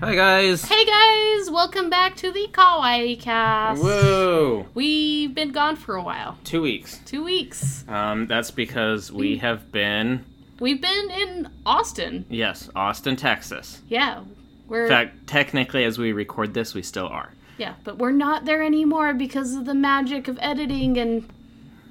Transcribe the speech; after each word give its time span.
Hi 0.00 0.14
guys. 0.14 0.64
Hey 0.64 0.84
guys, 0.84 1.50
welcome 1.50 1.90
back 1.90 2.14
to 2.16 2.30
the 2.30 2.46
Kawaii 2.52 3.18
Cast. 3.18 3.82
Whoa. 3.82 4.66
We've 4.74 5.34
been 5.34 5.50
gone 5.50 5.74
for 5.76 5.96
a 5.96 6.02
while. 6.02 6.38
Two 6.44 6.62
weeks. 6.62 7.00
Two 7.04 7.24
weeks. 7.24 7.84
Um, 7.88 8.26
that's 8.26 8.50
because 8.52 9.10
we 9.10 9.36
Mm. 9.36 9.40
have 9.40 9.72
been 9.72 10.24
We've 10.60 10.80
been 10.80 11.10
in 11.10 11.48
Austin. 11.66 12.26
yes, 12.28 12.70
Austin, 12.76 13.16
Texas. 13.16 13.80
Yeah. 13.88 14.20
We're 14.68 14.84
In 14.84 14.88
fact, 14.88 15.26
technically, 15.26 15.84
as 15.84 15.98
we 15.98 16.12
record 16.12 16.54
this, 16.54 16.74
we 16.74 16.82
still 16.82 17.08
are. 17.08 17.30
yeah, 17.56 17.74
but 17.84 17.98
we're 17.98 18.12
not 18.12 18.44
there 18.44 18.62
anymore 18.62 19.14
because 19.14 19.54
of 19.56 19.64
the 19.64 19.74
magic 19.74 20.28
of 20.28 20.38
editing 20.40 20.96
and 20.96 21.28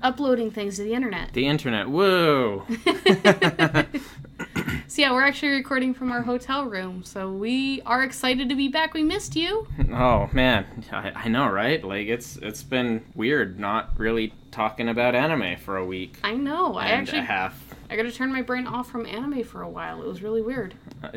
uploading 0.02 0.50
things 0.52 0.78
to 0.78 0.84
the 0.84 0.94
internet. 0.94 1.34
The 1.34 1.48
internet. 1.48 1.90
Whoa. 1.90 2.64
So 4.88 5.02
yeah, 5.02 5.12
we're 5.12 5.24
actually 5.24 5.50
recording 5.50 5.94
from 5.94 6.12
our 6.12 6.22
hotel 6.22 6.66
room. 6.66 7.04
So 7.04 7.32
we 7.32 7.82
are 7.86 8.04
excited 8.04 8.50
to 8.50 8.56
be 8.56 8.68
back. 8.68 8.94
We 8.94 9.04
missed 9.04 9.36
you. 9.36 9.68
oh 9.94 10.30
man, 10.34 10.66
I, 10.92 11.12
I 11.16 11.28
know, 11.28 11.48
right? 11.50 11.84
Like 11.84 12.08
it's 12.08 12.38
it's 12.38 12.64
been 12.64 13.04
weird 13.16 13.60
not 13.60 13.92
really 13.98 14.34
talking 14.52 14.90
about 14.90 15.14
anime 15.14 15.58
for 15.58 15.78
a 15.78 15.86
week 15.86 16.18
I 16.24 16.36
know. 16.36 16.76
I 16.76 16.88
actually 16.88 17.20
a 17.20 17.24
half. 17.24 17.62
I 17.90 17.96
got 17.96 18.04
to 18.04 18.12
turn 18.12 18.32
my 18.32 18.42
brain 18.42 18.68
off 18.68 18.90
from 18.90 19.06
anime 19.06 19.44
for 19.44 19.62
a 19.62 19.70
while. 19.70 20.02
It 20.02 20.08
was 20.08 20.22
really 20.22 20.42
weird. 20.42 20.74
Uh, 21.04 21.12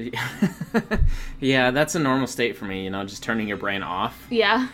yeah, 1.40 1.70
that's 1.70 1.94
a 1.94 1.98
normal 1.98 2.26
state 2.26 2.56
for 2.56 2.64
me. 2.66 2.84
You 2.84 2.90
know, 2.90 3.04
just 3.04 3.22
turning 3.22 3.48
your 3.48 3.56
brain 3.56 3.82
off. 3.82 4.26
Yeah. 4.30 4.68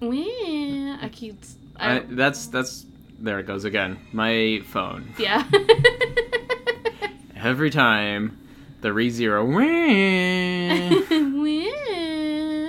Yeah, 0.00 0.98
I 1.00 1.08
keep. 1.10 1.42
I, 1.76 1.98
I, 1.98 2.02
that's 2.08 2.46
that's 2.46 2.86
there 3.18 3.38
it 3.38 3.46
goes 3.46 3.64
again. 3.64 3.98
My 4.12 4.60
phone. 4.66 5.14
yeah. 5.18 5.44
Every 7.36 7.70
time 7.70 8.38
the 8.80 8.92
re 8.92 9.10
zero. 9.10 9.44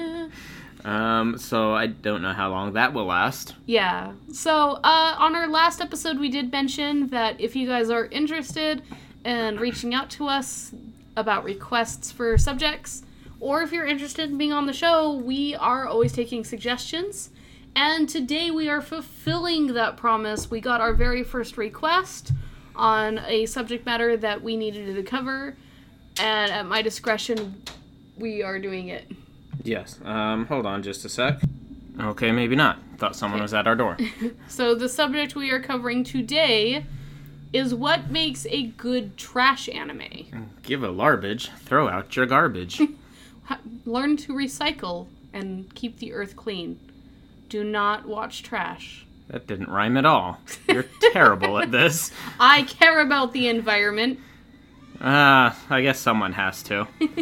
Um, 0.83 1.39
so 1.39 1.73
I 1.73 1.87
don't 1.87 2.21
know 2.21 2.33
how 2.33 2.51
long 2.51 2.73
that 2.73 2.93
will 2.93 3.05
last. 3.05 3.55
yeah. 3.65 4.11
So, 4.31 4.73
uh, 4.83 5.15
on 5.17 5.35
our 5.35 5.47
last 5.47 5.81
episode, 5.81 6.19
we 6.19 6.29
did 6.29 6.51
mention 6.51 7.07
that 7.07 7.41
if 7.41 7.55
you 7.55 7.67
guys 7.67 7.89
are 7.89 8.05
interested 8.05 8.83
in 9.23 9.57
reaching 9.57 9.95
out 9.95 10.11
to 10.11 10.27
us 10.27 10.73
about 11.17 11.43
requests 11.43 12.11
for 12.11 12.37
subjects, 12.37 13.01
or 13.39 13.63
if 13.63 13.71
you're 13.71 13.85
interested 13.85 14.29
in 14.29 14.37
being 14.37 14.53
on 14.53 14.67
the 14.67 14.73
show, 14.73 15.13
we 15.13 15.55
are 15.55 15.87
always 15.87 16.13
taking 16.13 16.43
suggestions. 16.43 17.31
And 17.75 18.07
today 18.07 18.51
we 18.51 18.69
are 18.69 18.81
fulfilling 18.81 19.73
that 19.73 19.97
promise. 19.97 20.49
We 20.49 20.61
got 20.61 20.79
our 20.79 20.93
very 20.93 21.23
first 21.23 21.57
request 21.57 22.31
on 22.73 23.19
a 23.19 23.45
subject 23.45 23.85
matter 23.85 24.15
that 24.15 24.41
we 24.41 24.55
needed 24.55 24.95
to 24.95 25.03
cover, 25.03 25.57
and 26.17 26.51
at 26.51 26.65
my 26.65 26.81
discretion, 26.81 27.61
we 28.17 28.41
are 28.41 28.59
doing 28.59 28.87
it. 28.87 29.11
Yes. 29.63 29.99
Um, 30.05 30.45
hold 30.45 30.65
on 30.65 30.83
just 30.83 31.03
a 31.03 31.09
sec. 31.09 31.41
Okay, 31.99 32.31
maybe 32.31 32.55
not. 32.55 32.79
Thought 32.97 33.15
someone 33.15 33.41
was 33.41 33.53
at 33.53 33.67
our 33.67 33.75
door. 33.75 33.97
So, 34.47 34.73
the 34.75 34.87
subject 34.87 35.35
we 35.35 35.51
are 35.51 35.59
covering 35.61 36.03
today 36.03 36.85
is 37.51 37.73
what 37.73 38.09
makes 38.09 38.45
a 38.47 38.67
good 38.67 39.17
trash 39.17 39.67
anime. 39.67 40.47
Give 40.63 40.83
a 40.83 40.89
larbage. 40.89 41.49
Throw 41.59 41.89
out 41.89 42.15
your 42.15 42.25
garbage. 42.25 42.81
Learn 43.85 44.17
to 44.17 44.33
recycle 44.33 45.07
and 45.33 45.73
keep 45.75 45.99
the 45.99 46.13
earth 46.13 46.35
clean. 46.37 46.79
Do 47.55 47.63
not 47.63 48.05
watch 48.05 48.43
trash. 48.43 49.05
That 49.29 49.47
didn't 49.47 49.69
rhyme 49.69 49.95
at 49.95 50.03
all. 50.03 50.41
You're 50.67 50.83
terrible 51.13 51.57
at 51.57 51.71
this. 51.71 52.11
I 52.37 52.63
care 52.63 52.99
about 52.99 53.31
the 53.31 53.47
environment. 53.47 54.19
Ah, 54.99 55.57
I 55.69 55.81
guess 55.81 55.97
someone 55.97 56.33
has 56.33 56.61
to. 56.63 56.85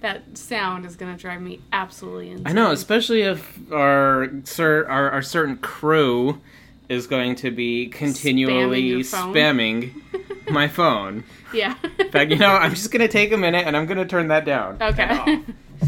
That 0.00 0.36
sound 0.36 0.84
is 0.86 0.96
gonna 0.96 1.16
drive 1.16 1.40
me 1.40 1.60
absolutely 1.72 2.30
insane. 2.30 2.46
I 2.48 2.52
know, 2.52 2.72
especially 2.72 3.22
if 3.22 3.56
our 3.72 4.28
cer- 4.42 4.86
our, 4.88 5.10
our 5.12 5.22
certain 5.22 5.56
crew 5.58 6.40
is 6.88 7.06
going 7.06 7.36
to 7.36 7.50
be 7.52 7.86
continually 7.86 9.02
phone. 9.04 9.32
spamming 9.32 10.02
my 10.50 10.66
phone. 10.68 11.22
Yeah. 11.54 11.76
In 12.00 12.10
fact, 12.10 12.30
you 12.32 12.36
know, 12.38 12.54
I'm 12.54 12.74
just 12.74 12.90
gonna 12.90 13.06
take 13.08 13.30
a 13.32 13.36
minute 13.38 13.66
and 13.66 13.74
I'm 13.76 13.86
gonna 13.86 14.04
turn 14.04 14.28
that 14.28 14.44
down. 14.44 14.76
Okay. 14.82 15.40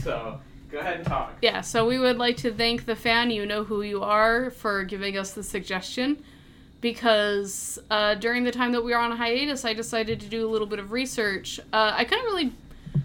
So 0.03 0.41
go 0.77 0.83
ahead 0.83 0.97
and 0.99 1.07
talk. 1.07 1.33
Yeah, 1.41 1.63
so 1.63 1.87
we 1.87 1.99
would 1.99 2.19
like 2.19 2.37
to 2.39 2.53
thank 2.53 2.85
the 2.85 2.97
fan, 2.97 3.31
you 3.31 3.47
know 3.47 3.65
who 3.65 3.83
you 3.83 4.03
are, 4.03 4.51
for 4.51 4.85
giving 4.85 5.17
us 5.17 5.33
the 5.33 5.43
suggestion. 5.43 6.23
Because 6.83 7.79
uh, 7.91 8.15
during 8.15 8.45
the 8.45 8.53
time 8.53 8.73
that 8.73 8.85
we 8.85 8.93
were 8.93 8.99
on 8.99 9.17
hiatus, 9.17 9.65
I 9.65 9.73
decided 9.73 10.21
to 10.21 10.27
do 10.27 10.47
a 10.47 10.51
little 10.51 10.67
bit 10.67 10.79
of 10.79 10.93
research. 10.93 11.59
Uh, 11.73 11.93
I 11.97 12.05
couldn't 12.05 12.27
really 12.27 12.53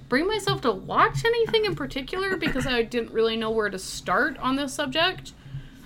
bring 0.10 0.28
myself 0.28 0.62
to 0.62 0.72
watch 0.72 1.24
anything 1.24 1.64
in 1.64 1.74
particular 1.74 2.36
because 2.36 2.68
I 2.68 2.82
didn't 2.84 3.14
really 3.14 3.38
know 3.38 3.50
where 3.50 3.70
to 3.70 3.80
start 3.80 4.38
on 4.40 4.58
this 4.58 4.74
subject. 4.74 5.32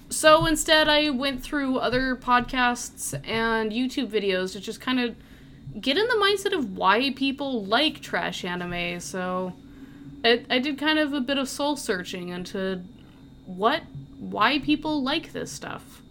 So 0.09 0.47
instead, 0.47 0.89
I 0.89 1.11
went 1.11 1.43
through 1.43 1.77
other 1.77 2.15
podcasts 2.15 3.13
and 3.27 3.71
YouTube 3.71 4.07
videos 4.07 4.53
to 4.53 4.59
just 4.59 4.81
kind 4.81 4.99
of 4.99 5.15
get 5.79 5.97
in 5.97 6.07
the 6.07 6.15
mindset 6.15 6.57
of 6.57 6.75
why 6.75 7.11
people 7.11 7.63
like 7.65 8.01
trash 8.01 8.43
anime. 8.43 8.99
So 8.99 9.53
I, 10.25 10.43
I 10.49 10.59
did 10.59 10.79
kind 10.79 10.97
of 10.97 11.13
a 11.13 11.21
bit 11.21 11.37
of 11.37 11.47
soul 11.47 11.77
searching 11.77 12.29
into 12.29 12.81
what 13.45 13.83
why 14.19 14.59
people 14.59 15.03
like 15.03 15.31
this 15.33 15.51
stuff. 15.51 16.01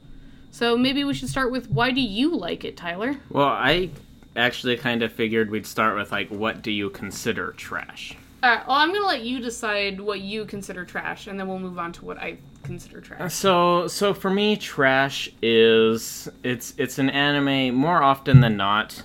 So 0.52 0.78
maybe 0.78 1.02
we 1.02 1.14
should 1.14 1.28
start 1.28 1.50
with 1.50 1.68
why 1.68 1.90
do 1.90 2.00
you 2.00 2.34
like 2.36 2.64
it, 2.64 2.76
Tyler? 2.76 3.16
Well, 3.28 3.48
I 3.48 3.90
actually 4.36 4.76
kind 4.76 5.02
of 5.02 5.12
figured 5.12 5.50
we'd 5.50 5.66
start 5.66 5.96
with 5.96 6.12
like, 6.12 6.28
what 6.28 6.62
do 6.62 6.70
you 6.70 6.90
consider 6.90 7.52
trash? 7.52 8.16
Alright, 8.44 8.66
well 8.68 8.76
I'm 8.76 8.92
gonna 8.92 9.06
let 9.06 9.22
you 9.22 9.40
decide 9.40 10.00
what 10.00 10.20
you 10.20 10.44
consider 10.44 10.84
trash, 10.84 11.26
and 11.26 11.40
then 11.40 11.48
we'll 11.48 11.58
move 11.58 11.78
on 11.78 11.92
to 11.94 12.04
what 12.04 12.18
I 12.18 12.36
consider 12.62 13.00
trash. 13.00 13.34
So, 13.34 13.88
so 13.88 14.14
for 14.14 14.30
me, 14.30 14.56
trash 14.56 15.28
is 15.42 16.28
it's 16.44 16.74
it's 16.78 16.98
an 16.98 17.10
anime 17.10 17.74
more 17.74 18.02
often 18.02 18.40
than 18.40 18.56
not. 18.56 19.02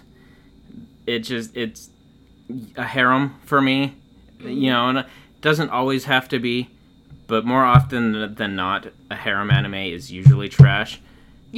It 1.07 1.19
just 1.19 1.57
it's 1.57 1.89
a 2.75 2.83
harem 2.83 3.35
for 3.45 3.61
me, 3.61 3.95
you 4.39 4.69
know, 4.69 4.89
and 4.89 4.97
it 4.99 5.05
doesn't 5.41 5.69
always 5.69 6.05
have 6.05 6.27
to 6.29 6.39
be, 6.39 6.69
but 7.27 7.45
more 7.45 7.63
often 7.63 8.35
than 8.35 8.55
not, 8.55 8.87
a 9.09 9.15
harem 9.15 9.51
anime 9.51 9.75
is 9.75 10.11
usually 10.11 10.49
trash. 10.49 11.01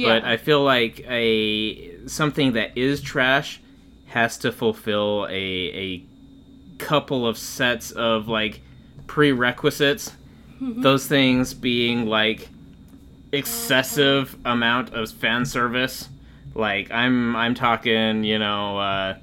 But 0.08 0.24
I 0.24 0.36
feel 0.38 0.62
like 0.62 1.00
a 1.08 2.06
something 2.08 2.52
that 2.54 2.76
is 2.76 3.00
trash 3.02 3.60
has 4.06 4.38
to 4.38 4.52
fulfill 4.52 5.26
a 5.28 5.32
a 5.34 6.04
couple 6.78 7.26
of 7.26 7.36
sets 7.38 7.90
of 7.90 8.28
like 8.28 8.60
prerequisites. 9.06 10.12
Those 10.60 11.06
things 11.06 11.54
being 11.54 12.06
like 12.06 12.48
excessive 13.32 14.36
amount 14.44 14.94
of 14.94 15.10
fan 15.10 15.44
service. 15.44 16.08
Like 16.54 16.90
I'm 16.90 17.34
I'm 17.34 17.54
talking, 17.54 18.24
you 18.24 18.38
know, 18.38 18.78
uh, 18.78 19.16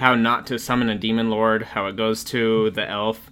how 0.00 0.14
not 0.14 0.46
to 0.48 0.58
summon 0.58 0.88
a 0.88 0.94
demon 0.96 1.30
lord, 1.30 1.62
how 1.62 1.86
it 1.86 1.96
goes 1.96 2.24
to 2.24 2.70
the 2.70 2.88
elf 2.88 3.30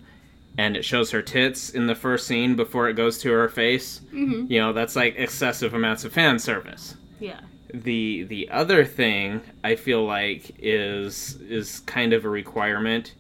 and 0.57 0.77
it 0.77 0.85
shows 0.85 1.11
her 1.13 1.23
tits 1.23 1.71
in 1.71 1.87
the 1.87 1.95
first 1.95 2.27
scene 2.27 2.57
before 2.57 2.89
it 2.89 2.95
goes 2.95 3.19
to 3.19 3.31
her 3.31 3.49
face. 3.49 4.01
Mhm. 4.13 4.51
You 4.51 4.59
know, 4.61 4.73
that's 4.73 4.97
like 4.97 5.15
excessive 5.17 5.73
amounts 5.75 6.05
of 6.05 6.13
fan 6.13 6.39
service 6.39 6.95
yeah. 7.21 7.41
the 7.73 8.25
the 8.25 8.49
other 8.51 8.85
thing 8.85 9.41
I 9.65 9.77
feel 9.77 10.05
like 10.05 10.55
is 10.59 11.37
is 11.49 11.81
kind 11.81 12.13
of 12.13 12.25
a 12.25 12.29
requirement 12.29 13.15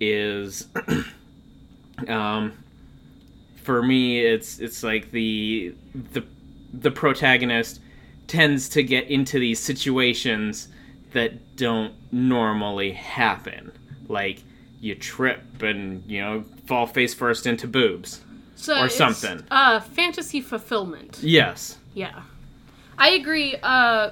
is 0.00 0.68
um 2.08 2.52
for 3.62 3.82
me 3.82 4.20
it's 4.24 4.58
it's 4.58 4.82
like 4.82 5.10
the 5.10 5.74
the 6.12 6.24
the 6.72 6.90
protagonist 6.90 7.80
tends 8.26 8.68
to 8.70 8.82
get 8.82 9.08
into 9.08 9.38
these 9.38 9.58
situations 9.58 10.68
that 11.12 11.56
don't 11.56 11.92
normally 12.12 12.92
happen 12.92 13.72
like 14.08 14.42
you 14.80 14.94
trip 14.94 15.62
and 15.62 16.02
you 16.06 16.20
know 16.20 16.44
fall 16.66 16.86
face 16.86 17.14
first 17.14 17.46
into 17.46 17.66
boobs 17.66 18.20
So 18.56 18.78
Or 18.82 18.88
something. 18.88 19.44
Uh, 19.50 19.80
fantasy 19.80 20.40
fulfillment. 20.40 21.18
yes 21.22 21.78
Yeah, 21.94 22.22
I 22.98 23.10
agree. 23.10 23.56
Uh, 23.62 24.10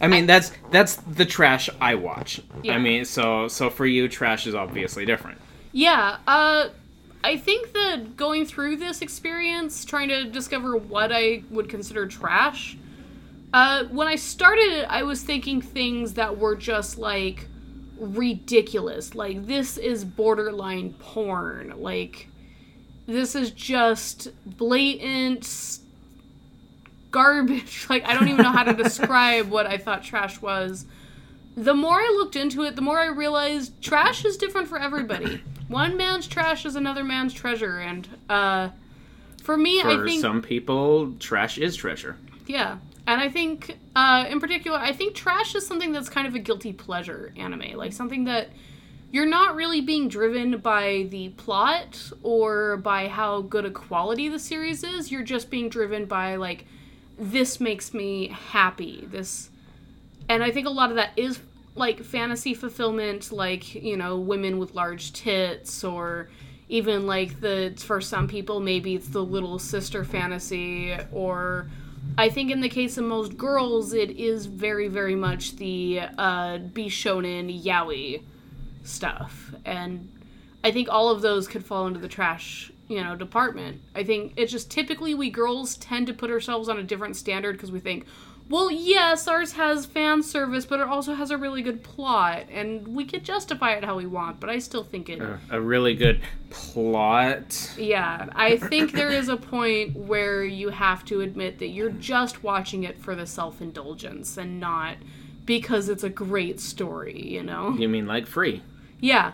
I 0.00 0.06
mean, 0.06 0.26
that's 0.26 0.52
that's 0.70 0.94
the 0.96 1.24
trash 1.24 1.68
I 1.80 1.96
watch. 1.96 2.40
Yeah. 2.62 2.74
I 2.74 2.78
mean, 2.78 3.04
so 3.04 3.48
so 3.48 3.68
for 3.68 3.84
you, 3.86 4.08
trash 4.08 4.46
is 4.46 4.54
obviously 4.54 5.04
different. 5.04 5.38
Yeah, 5.72 6.18
uh, 6.26 6.68
I 7.24 7.36
think 7.36 7.72
that 7.72 8.16
going 8.16 8.46
through 8.46 8.76
this 8.76 9.02
experience, 9.02 9.84
trying 9.84 10.08
to 10.08 10.24
discover 10.24 10.76
what 10.76 11.10
I 11.12 11.42
would 11.50 11.68
consider 11.68 12.06
trash, 12.06 12.76
uh, 13.52 13.84
when 13.84 14.06
I 14.08 14.16
started 14.16 14.68
it, 14.72 14.86
I 14.88 15.02
was 15.02 15.22
thinking 15.22 15.60
things 15.62 16.14
that 16.14 16.38
were 16.38 16.56
just 16.56 16.98
like 16.98 17.46
ridiculous. 17.98 19.14
Like, 19.14 19.46
this 19.46 19.76
is 19.78 20.04
borderline 20.04 20.94
porn. 20.98 21.74
Like, 21.78 22.28
this 23.06 23.34
is 23.34 23.50
just 23.50 24.28
blatant 24.46 25.78
garbage. 27.10 27.86
Like, 27.90 28.04
I 28.06 28.14
don't 28.14 28.28
even 28.28 28.42
know 28.42 28.52
how 28.52 28.64
to 28.64 28.72
describe 28.82 29.48
what 29.50 29.66
I 29.66 29.78
thought 29.78 30.02
trash 30.04 30.40
was. 30.42 30.84
the 31.56 31.74
more 31.74 31.96
I 31.96 32.08
looked 32.18 32.36
into 32.36 32.62
it, 32.64 32.76
the 32.76 32.82
more 32.82 32.98
I 32.98 33.06
realized 33.06 33.80
trash 33.82 34.24
is 34.24 34.36
different 34.36 34.68
for 34.68 34.78
everybody. 34.78 35.42
One 35.68 35.96
man's 35.96 36.26
trash 36.26 36.64
is 36.64 36.76
another 36.76 37.04
man's 37.04 37.34
treasure, 37.34 37.78
and 37.78 38.06
uh, 38.30 38.70
for 39.42 39.56
me, 39.56 39.82
For 39.82 39.88
I 39.88 40.04
think 40.04 40.20
some 40.22 40.40
people, 40.40 41.12
trash 41.18 41.58
is 41.58 41.76
treasure. 41.76 42.16
yeah, 42.46 42.78
and 43.08 43.22
I 43.22 43.30
think 43.30 43.78
uh, 43.96 44.26
in 44.28 44.38
particular, 44.38 44.76
I 44.76 44.92
think 44.92 45.14
trash 45.14 45.54
is 45.54 45.66
something 45.66 45.92
that's 45.92 46.10
kind 46.10 46.28
of 46.28 46.34
a 46.34 46.38
guilty 46.38 46.74
pleasure 46.74 47.32
anime, 47.38 47.74
like 47.74 47.94
something 47.94 48.24
that 48.24 48.50
you're 49.10 49.24
not 49.24 49.56
really 49.56 49.80
being 49.80 50.08
driven 50.08 50.58
by 50.58 51.06
the 51.08 51.30
plot 51.30 52.12
or 52.22 52.76
by 52.76 53.08
how 53.08 53.40
good 53.40 53.64
a 53.64 53.70
quality 53.70 54.28
the 54.28 54.38
series 54.38 54.84
is. 54.84 55.10
You're 55.10 55.22
just 55.22 55.48
being 55.48 55.70
driven 55.70 56.04
by 56.04 56.36
like 56.36 56.66
this 57.18 57.60
makes 57.60 57.94
me 57.94 58.28
happy. 58.28 59.08
This 59.10 59.48
and 60.28 60.42
I 60.44 60.50
think 60.50 60.66
a 60.66 60.70
lot 60.70 60.90
of 60.90 60.96
that 60.96 61.12
is 61.16 61.40
like 61.74 62.04
fantasy 62.04 62.52
fulfillment, 62.52 63.32
like, 63.32 63.74
you 63.74 63.96
know, 63.96 64.18
women 64.18 64.58
with 64.58 64.74
large 64.74 65.14
tits 65.14 65.82
or 65.82 66.28
even 66.68 67.06
like 67.06 67.40
the 67.40 67.72
for 67.78 68.02
some 68.02 68.28
people 68.28 68.60
maybe 68.60 68.94
it's 68.94 69.08
the 69.08 69.24
little 69.24 69.58
sister 69.58 70.04
fantasy 70.04 70.94
or 71.10 71.70
I 72.16 72.28
think 72.28 72.50
in 72.50 72.60
the 72.60 72.68
case 72.68 72.96
of 72.98 73.04
most 73.04 73.36
girls 73.36 73.92
it 73.92 74.10
is 74.10 74.46
very 74.46 74.88
very 74.88 75.14
much 75.14 75.56
the 75.56 76.00
uh 76.00 76.58
bishonen 76.58 77.62
yaoi 77.62 78.22
stuff 78.84 79.54
and 79.64 80.08
I 80.64 80.72
think 80.72 80.88
all 80.90 81.10
of 81.10 81.22
those 81.22 81.46
could 81.46 81.64
fall 81.64 81.86
into 81.86 82.00
the 82.00 82.08
trash, 82.08 82.72
you 82.88 83.02
know, 83.02 83.14
department. 83.14 83.80
I 83.94 84.02
think 84.02 84.32
it's 84.36 84.50
just 84.50 84.70
typically 84.70 85.14
we 85.14 85.30
girls 85.30 85.76
tend 85.76 86.06
to 86.08 86.12
put 86.12 86.30
ourselves 86.30 86.68
on 86.68 86.78
a 86.78 86.82
different 86.82 87.16
standard 87.16 87.52
because 87.52 87.70
we 87.70 87.80
think, 87.80 88.06
well, 88.48 88.70
yes, 88.70 89.28
ours 89.28 89.52
has 89.52 89.84
fan 89.84 90.22
service, 90.22 90.64
but 90.64 90.80
it 90.80 90.86
also 90.86 91.14
has 91.14 91.30
a 91.30 91.36
really 91.36 91.62
good 91.62 91.82
plot, 91.82 92.46
and 92.50 92.88
we 92.88 93.04
could 93.04 93.22
justify 93.22 93.74
it 93.74 93.84
how 93.84 93.96
we 93.96 94.06
want. 94.06 94.40
But 94.40 94.48
I 94.48 94.58
still 94.58 94.84
think 94.84 95.08
it. 95.08 95.20
Uh, 95.20 95.36
a 95.50 95.60
really 95.60 95.94
good 95.94 96.20
plot. 96.50 97.74
Yeah, 97.76 98.28
I 98.34 98.56
think 98.56 98.92
there 98.92 99.10
is 99.10 99.28
a 99.28 99.36
point 99.36 99.94
where 99.96 100.44
you 100.44 100.70
have 100.70 101.04
to 101.06 101.20
admit 101.20 101.58
that 101.58 101.68
you're 101.68 101.90
just 101.90 102.42
watching 102.42 102.84
it 102.84 102.98
for 102.98 103.14
the 103.14 103.26
self 103.26 103.60
indulgence 103.60 104.36
and 104.36 104.58
not 104.58 104.96
because 105.44 105.88
it's 105.88 106.04
a 106.04 106.10
great 106.10 106.60
story, 106.60 107.26
you 107.26 107.42
know? 107.42 107.74
You 107.78 107.88
mean 107.88 108.06
like 108.06 108.26
free? 108.26 108.62
Yeah. 109.00 109.32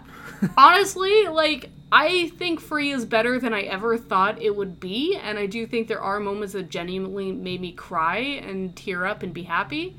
Honestly, 0.56 1.26
like, 1.26 1.70
I 1.96 2.28
think 2.30 2.58
Free 2.58 2.90
is 2.90 3.04
better 3.04 3.38
than 3.38 3.54
I 3.54 3.62
ever 3.62 3.96
thought 3.96 4.42
it 4.42 4.56
would 4.56 4.80
be, 4.80 5.16
and 5.16 5.38
I 5.38 5.46
do 5.46 5.64
think 5.64 5.86
there 5.86 6.00
are 6.00 6.18
moments 6.18 6.52
that 6.54 6.68
genuinely 6.68 7.30
made 7.30 7.60
me 7.60 7.70
cry 7.70 8.18
and 8.18 8.74
tear 8.74 9.06
up 9.06 9.22
and 9.22 9.32
be 9.32 9.44
happy. 9.44 9.94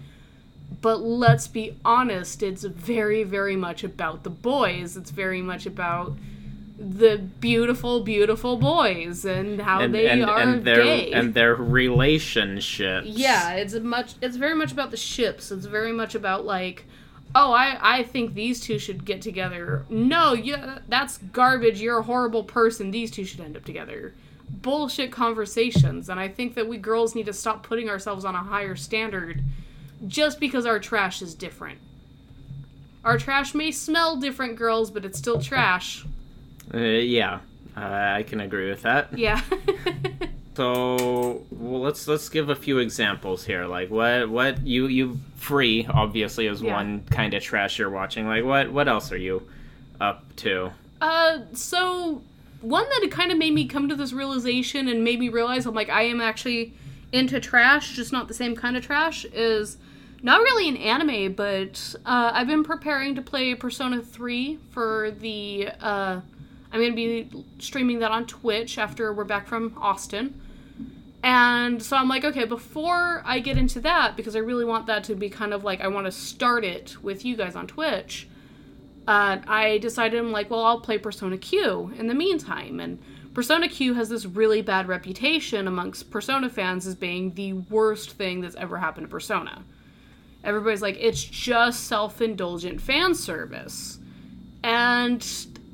But 0.81 0.97
let's 0.99 1.47
be 1.47 1.77
honest, 1.85 2.43
it's 2.43 2.63
very, 2.65 3.23
very 3.23 3.55
much 3.55 3.85
about 3.85 4.23
the 4.23 4.29
boys. 4.29 4.97
It's 4.97 5.11
very 5.11 5.41
much 5.41 5.65
about 5.65 6.17
the 6.77 7.17
beautiful, 7.39 8.01
beautiful 8.01 8.57
boys 8.57 9.23
and 9.23 9.61
how 9.61 9.79
And, 9.79 9.95
they 9.95 10.09
and, 10.09 10.25
are 10.25 10.37
and 10.39 10.65
their 10.65 10.83
gay. 10.83 11.13
and 11.13 11.33
their 11.33 11.55
relationships. 11.55 13.07
Yeah, 13.07 13.53
it's 13.53 13.73
a 13.73 13.79
much. 13.79 14.15
It's 14.21 14.35
very 14.35 14.55
much 14.55 14.73
about 14.73 14.91
the 14.91 14.97
ships. 14.97 15.49
It's 15.49 15.65
very 15.65 15.93
much 15.93 16.13
about 16.13 16.45
like, 16.45 16.83
oh, 17.35 17.51
I 17.51 17.77
I 17.81 18.03
think 18.03 18.33
these 18.33 18.61
two 18.61 18.79
should 18.79 19.05
get 19.05 19.21
together. 19.21 19.85
No, 19.89 20.33
yeah, 20.33 20.79
that's 20.87 21.17
garbage. 21.17 21.81
You're 21.81 21.99
a 21.99 22.03
horrible 22.03 22.43
person. 22.43 22.91
These 22.91 23.11
two 23.11 23.25
should 23.25 23.41
end 23.41 23.55
up 23.55 23.65
together. 23.65 24.13
Bullshit 24.49 25.11
conversations, 25.11 26.09
and 26.09 26.19
I 26.19 26.27
think 26.27 26.55
that 26.55 26.67
we 26.67 26.77
girls 26.77 27.13
need 27.13 27.25
to 27.27 27.33
stop 27.33 27.63
putting 27.63 27.89
ourselves 27.89 28.25
on 28.25 28.35
a 28.35 28.43
higher 28.43 28.75
standard 28.75 29.43
just 30.07 30.39
because 30.39 30.65
our 30.65 30.79
trash 30.79 31.21
is 31.21 31.35
different. 31.35 31.79
Our 33.03 33.17
trash 33.19 33.53
may 33.53 33.71
smell 33.71 34.15
different, 34.17 34.55
girls, 34.55 34.89
but 34.89 35.05
it's 35.05 35.17
still 35.17 35.39
trash. 35.39 36.05
Uh, 36.73 36.79
yeah, 36.79 37.39
uh, 37.77 37.81
I 37.81 38.23
can 38.23 38.39
agree 38.39 38.69
with 38.69 38.81
that. 38.81 39.15
Yeah. 39.17 39.41
So 40.55 41.43
well, 41.51 41.81
let's 41.81 42.07
let's 42.07 42.29
give 42.29 42.49
a 42.49 42.55
few 42.55 42.79
examples 42.79 43.43
here. 43.45 43.65
Like 43.65 43.89
what 43.89 44.29
what 44.29 44.65
you 44.65 44.87
you 44.87 45.19
free 45.35 45.85
obviously 45.89 46.47
is 46.47 46.61
Yeah. 46.61 46.75
one 46.75 47.03
kind 47.09 47.33
of 47.33 47.43
trash 47.43 47.77
you're 47.77 47.89
watching. 47.89 48.25
Like 48.25 48.45
what 48.45 48.71
what 48.71 48.87
else 48.87 49.11
are 49.11 49.17
you 49.17 49.47
up 49.99 50.23
to? 50.37 50.71
Uh, 51.01 51.39
so 51.53 52.21
one 52.61 52.85
that 52.89 53.11
kind 53.11 53.31
of 53.31 53.37
made 53.37 53.53
me 53.53 53.65
come 53.67 53.89
to 53.89 53.95
this 53.95 54.13
realization 54.13 54.87
and 54.87 55.03
made 55.03 55.19
me 55.19 55.29
realize 55.29 55.65
I'm 55.65 55.75
like 55.75 55.89
I 55.89 56.03
am 56.03 56.21
actually 56.21 56.73
into 57.11 57.39
trash, 57.39 57.95
just 57.95 58.11
not 58.11 58.27
the 58.27 58.33
same 58.33 58.55
kind 58.55 58.77
of 58.77 58.83
trash. 58.83 59.25
Is 59.33 59.77
not 60.23 60.39
really 60.39 60.69
an 60.69 60.77
anime, 60.77 61.33
but 61.33 61.95
uh, 62.05 62.31
I've 62.33 62.47
been 62.47 62.63
preparing 62.63 63.13
to 63.15 63.21
play 63.21 63.53
Persona 63.55 64.01
Three 64.01 64.57
for 64.71 65.11
the. 65.11 65.69
Uh, 65.81 66.21
I'm 66.71 66.81
gonna 66.81 66.93
be 66.93 67.45
streaming 67.59 67.99
that 67.99 68.11
on 68.11 68.25
Twitch 68.25 68.77
after 68.77 69.13
we're 69.13 69.23
back 69.23 69.47
from 69.47 69.77
Austin. 69.77 70.41
And 71.23 71.81
so 71.81 71.97
I'm 71.97 72.07
like, 72.07 72.23
okay, 72.23 72.45
before 72.45 73.23
I 73.25 73.39
get 73.39 73.57
into 73.57 73.79
that, 73.81 74.15
because 74.15 74.35
I 74.35 74.39
really 74.39 74.65
want 74.65 74.85
that 74.87 75.03
to 75.05 75.15
be 75.15 75.29
kind 75.29 75.53
of 75.53 75.63
like, 75.63 75.81
I 75.81 75.87
want 75.87 76.05
to 76.05 76.11
start 76.11 76.63
it 76.63 77.01
with 77.01 77.25
you 77.25 77.35
guys 77.35 77.55
on 77.55 77.65
Twitch 77.65 78.27
uh, 79.07 79.37
I 79.47 79.77
decided 79.79 80.19
I'm 80.19 80.31
like, 80.31 80.49
well, 80.49 80.63
I'll 80.63 80.79
play 80.79 80.97
Persona 80.97 81.37
Q 81.37 81.93
in 81.97 82.07
the 82.07 82.13
meantime. 82.13 82.79
And 82.79 82.99
Persona 83.33 83.67
Q 83.67 83.93
has 83.93 84.09
this 84.09 84.25
really 84.25 84.61
bad 84.61 84.87
reputation 84.87 85.67
amongst 85.67 86.09
Persona 86.09 86.49
fans 86.49 86.87
as 86.87 86.95
being 86.95 87.33
the 87.33 87.53
worst 87.53 88.11
thing 88.11 88.41
that's 88.41 88.55
ever 88.55 88.77
happened 88.77 89.05
to 89.05 89.11
Persona. 89.11 89.63
Everybody's 90.43 90.81
like, 90.81 90.97
it's 90.99 91.23
just 91.23 91.85
self 91.85 92.21
indulgent 92.21 92.81
fan 92.81 93.13
service. 93.13 93.99
And 94.63 95.21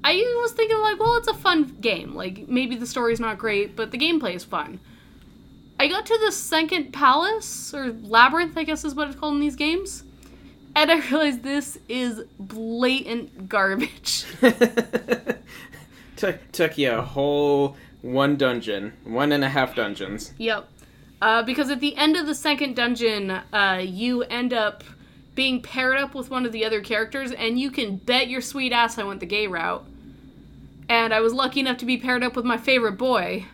I 0.04 0.14
was 0.42 0.52
thinking, 0.54 0.78
like, 0.80 1.00
well, 1.00 1.16
it's 1.18 1.28
a 1.28 1.34
fun 1.34 1.76
game. 1.80 2.16
Like, 2.16 2.48
maybe 2.48 2.76
the 2.76 2.88
story's 2.88 3.20
not 3.20 3.38
great, 3.38 3.76
but 3.76 3.92
the 3.92 3.98
gameplay 3.98 4.36
is 4.36 4.44
fun. 4.44 4.80
I 5.80 5.88
got 5.88 6.06
to 6.06 6.20
the 6.24 6.32
second 6.32 6.92
palace, 6.92 7.74
or 7.74 7.92
labyrinth, 7.92 8.58
I 8.58 8.64
guess 8.64 8.86
is 8.86 8.94
what 8.94 9.08
it's 9.08 9.20
called 9.20 9.36
in 9.36 9.40
these 9.40 9.56
games. 9.56 10.04
And 10.76 10.92
I 10.92 11.00
realized 11.10 11.44
this 11.44 11.78
is 11.90 12.24
blatant 12.40 13.50
garbage. 13.50 14.26
took 16.16 16.52
took 16.52 16.78
you 16.78 16.92
a 16.92 17.02
whole 17.02 17.76
one 18.02 18.38
dungeon, 18.38 18.94
one 19.04 19.32
and 19.32 19.44
a 19.44 19.50
half 19.50 19.76
dungeons. 19.76 20.34
Yep. 20.38 20.68
Uh, 21.22 21.44
because 21.44 21.70
at 21.70 21.80
the 21.80 21.96
end 21.98 22.18
of 22.18 22.26
the 22.26 22.36
second 22.36 22.76
dungeon, 22.76 23.30
uh, 23.32 23.82
you 23.84 24.24
end 24.24 24.54
up 24.54 24.84
being 25.36 25.62
paired 25.62 25.98
up 25.98 26.14
with 26.16 26.30
one 26.30 26.46
of 26.46 26.52
the 26.52 26.66
other 26.66 26.82
characters, 26.82 27.32
and 27.32 27.60
you 27.60 27.72
can 27.72 27.98
bet 27.98 28.28
your 28.28 28.42
sweet 28.42 28.72
ass 28.72 28.98
I 28.98 29.04
went 29.04 29.20
the 29.20 29.26
gay 29.26 29.48
route. 29.48 29.86
And 30.92 31.14
I 31.14 31.22
was 31.22 31.32
lucky 31.34 31.62
enough 31.62 31.78
to 31.78 31.86
be 31.86 31.96
paired 31.96 32.22
up 32.22 32.36
with 32.36 32.44
my 32.44 32.58
favorite 32.58 32.98
boy, 32.98 33.46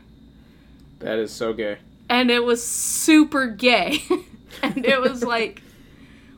That 1.00 1.20
is 1.20 1.32
so 1.32 1.54
gay. 1.54 1.78
and 2.10 2.32
it 2.32 2.44
was 2.44 2.66
super 2.66 3.46
gay. 3.48 4.02
and 4.64 4.84
it 4.84 5.00
was 5.00 5.24
like 5.36 5.62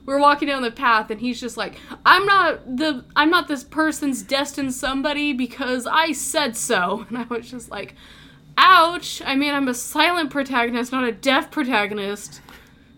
we're 0.06 0.20
walking 0.20 0.48
down 0.50 0.62
the 0.62 0.72
path 0.72 1.10
and 1.12 1.22
he's 1.22 1.40
just 1.40 1.56
like 1.56 1.76
i'm 2.06 2.26
not 2.26 2.76
the 2.78 3.06
i'm 3.16 3.30
not 3.30 3.48
this 3.48 3.64
person's 3.64 4.24
destined 4.24 4.74
somebody 4.74 5.32
because 5.34 5.88
i 5.88 6.12
said 6.12 6.58
so. 6.58 7.06
And 7.10 7.18
i 7.18 7.24
was 7.24 7.50
just 7.50 7.70
like 7.72 7.96
ouch. 8.58 9.22
I 9.26 9.36
mean 9.36 9.54
i'm 9.54 9.68
a 9.70 9.74
silent 9.74 10.32
protagonist 10.32 10.92
not 10.92 11.06
a 11.06 11.12
deaf 11.14 11.50
protagonist. 11.50 12.42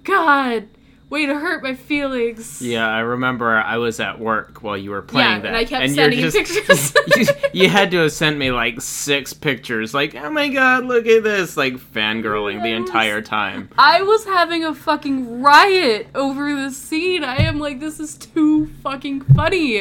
God 0.04 0.68
way 1.12 1.26
to 1.28 1.36
hurt 1.36 1.62
my 1.62 1.76
feelings 1.76 2.62
Yeah, 2.62 2.88
I 2.88 3.00
remember 3.00 3.56
I 3.58 3.78
was 3.78 4.00
at 4.00 4.20
work 4.20 4.64
while 4.64 4.78
you 4.78 4.90
were 4.92 5.02
playing 5.02 5.30
Yeah, 5.30 5.40
that, 5.42 5.48
and 5.48 5.58
I 5.58 5.66
kept 5.66 5.86
you're 5.86 5.96
sending 5.96 6.20
you 6.20 6.32
pictures. 6.32 6.94
you, 7.18 7.26
you 7.64 7.70
had 7.70 7.92
to 7.92 7.98
have 7.98 8.12
sent 8.14 8.38
me 8.38 8.52
like 8.52 8.82
six 8.82 9.34
pictures. 9.34 9.94
Like, 9.94 10.16
oh 10.16 10.30
my 10.32 10.48
god, 10.48 10.86
look 10.86 11.06
at 11.06 11.24
this! 11.24 11.58
Like 11.58 11.76
fangirling 11.76 12.64
the 12.64 12.72
entire 12.72 13.22
time. 13.22 13.70
I 13.78 14.02
was 14.02 14.26
having 14.26 14.64
a 14.64 14.74
fucking 14.74 15.42
riot 15.42 16.08
over 16.16 16.56
this 16.56 16.78
scene. 16.78 17.24
I 17.24 17.38
am 17.44 17.60
like, 17.60 17.80
this 17.80 18.00
is 18.00 18.16
too 18.16 18.68
fucking 18.82 19.22
funny. 19.36 19.80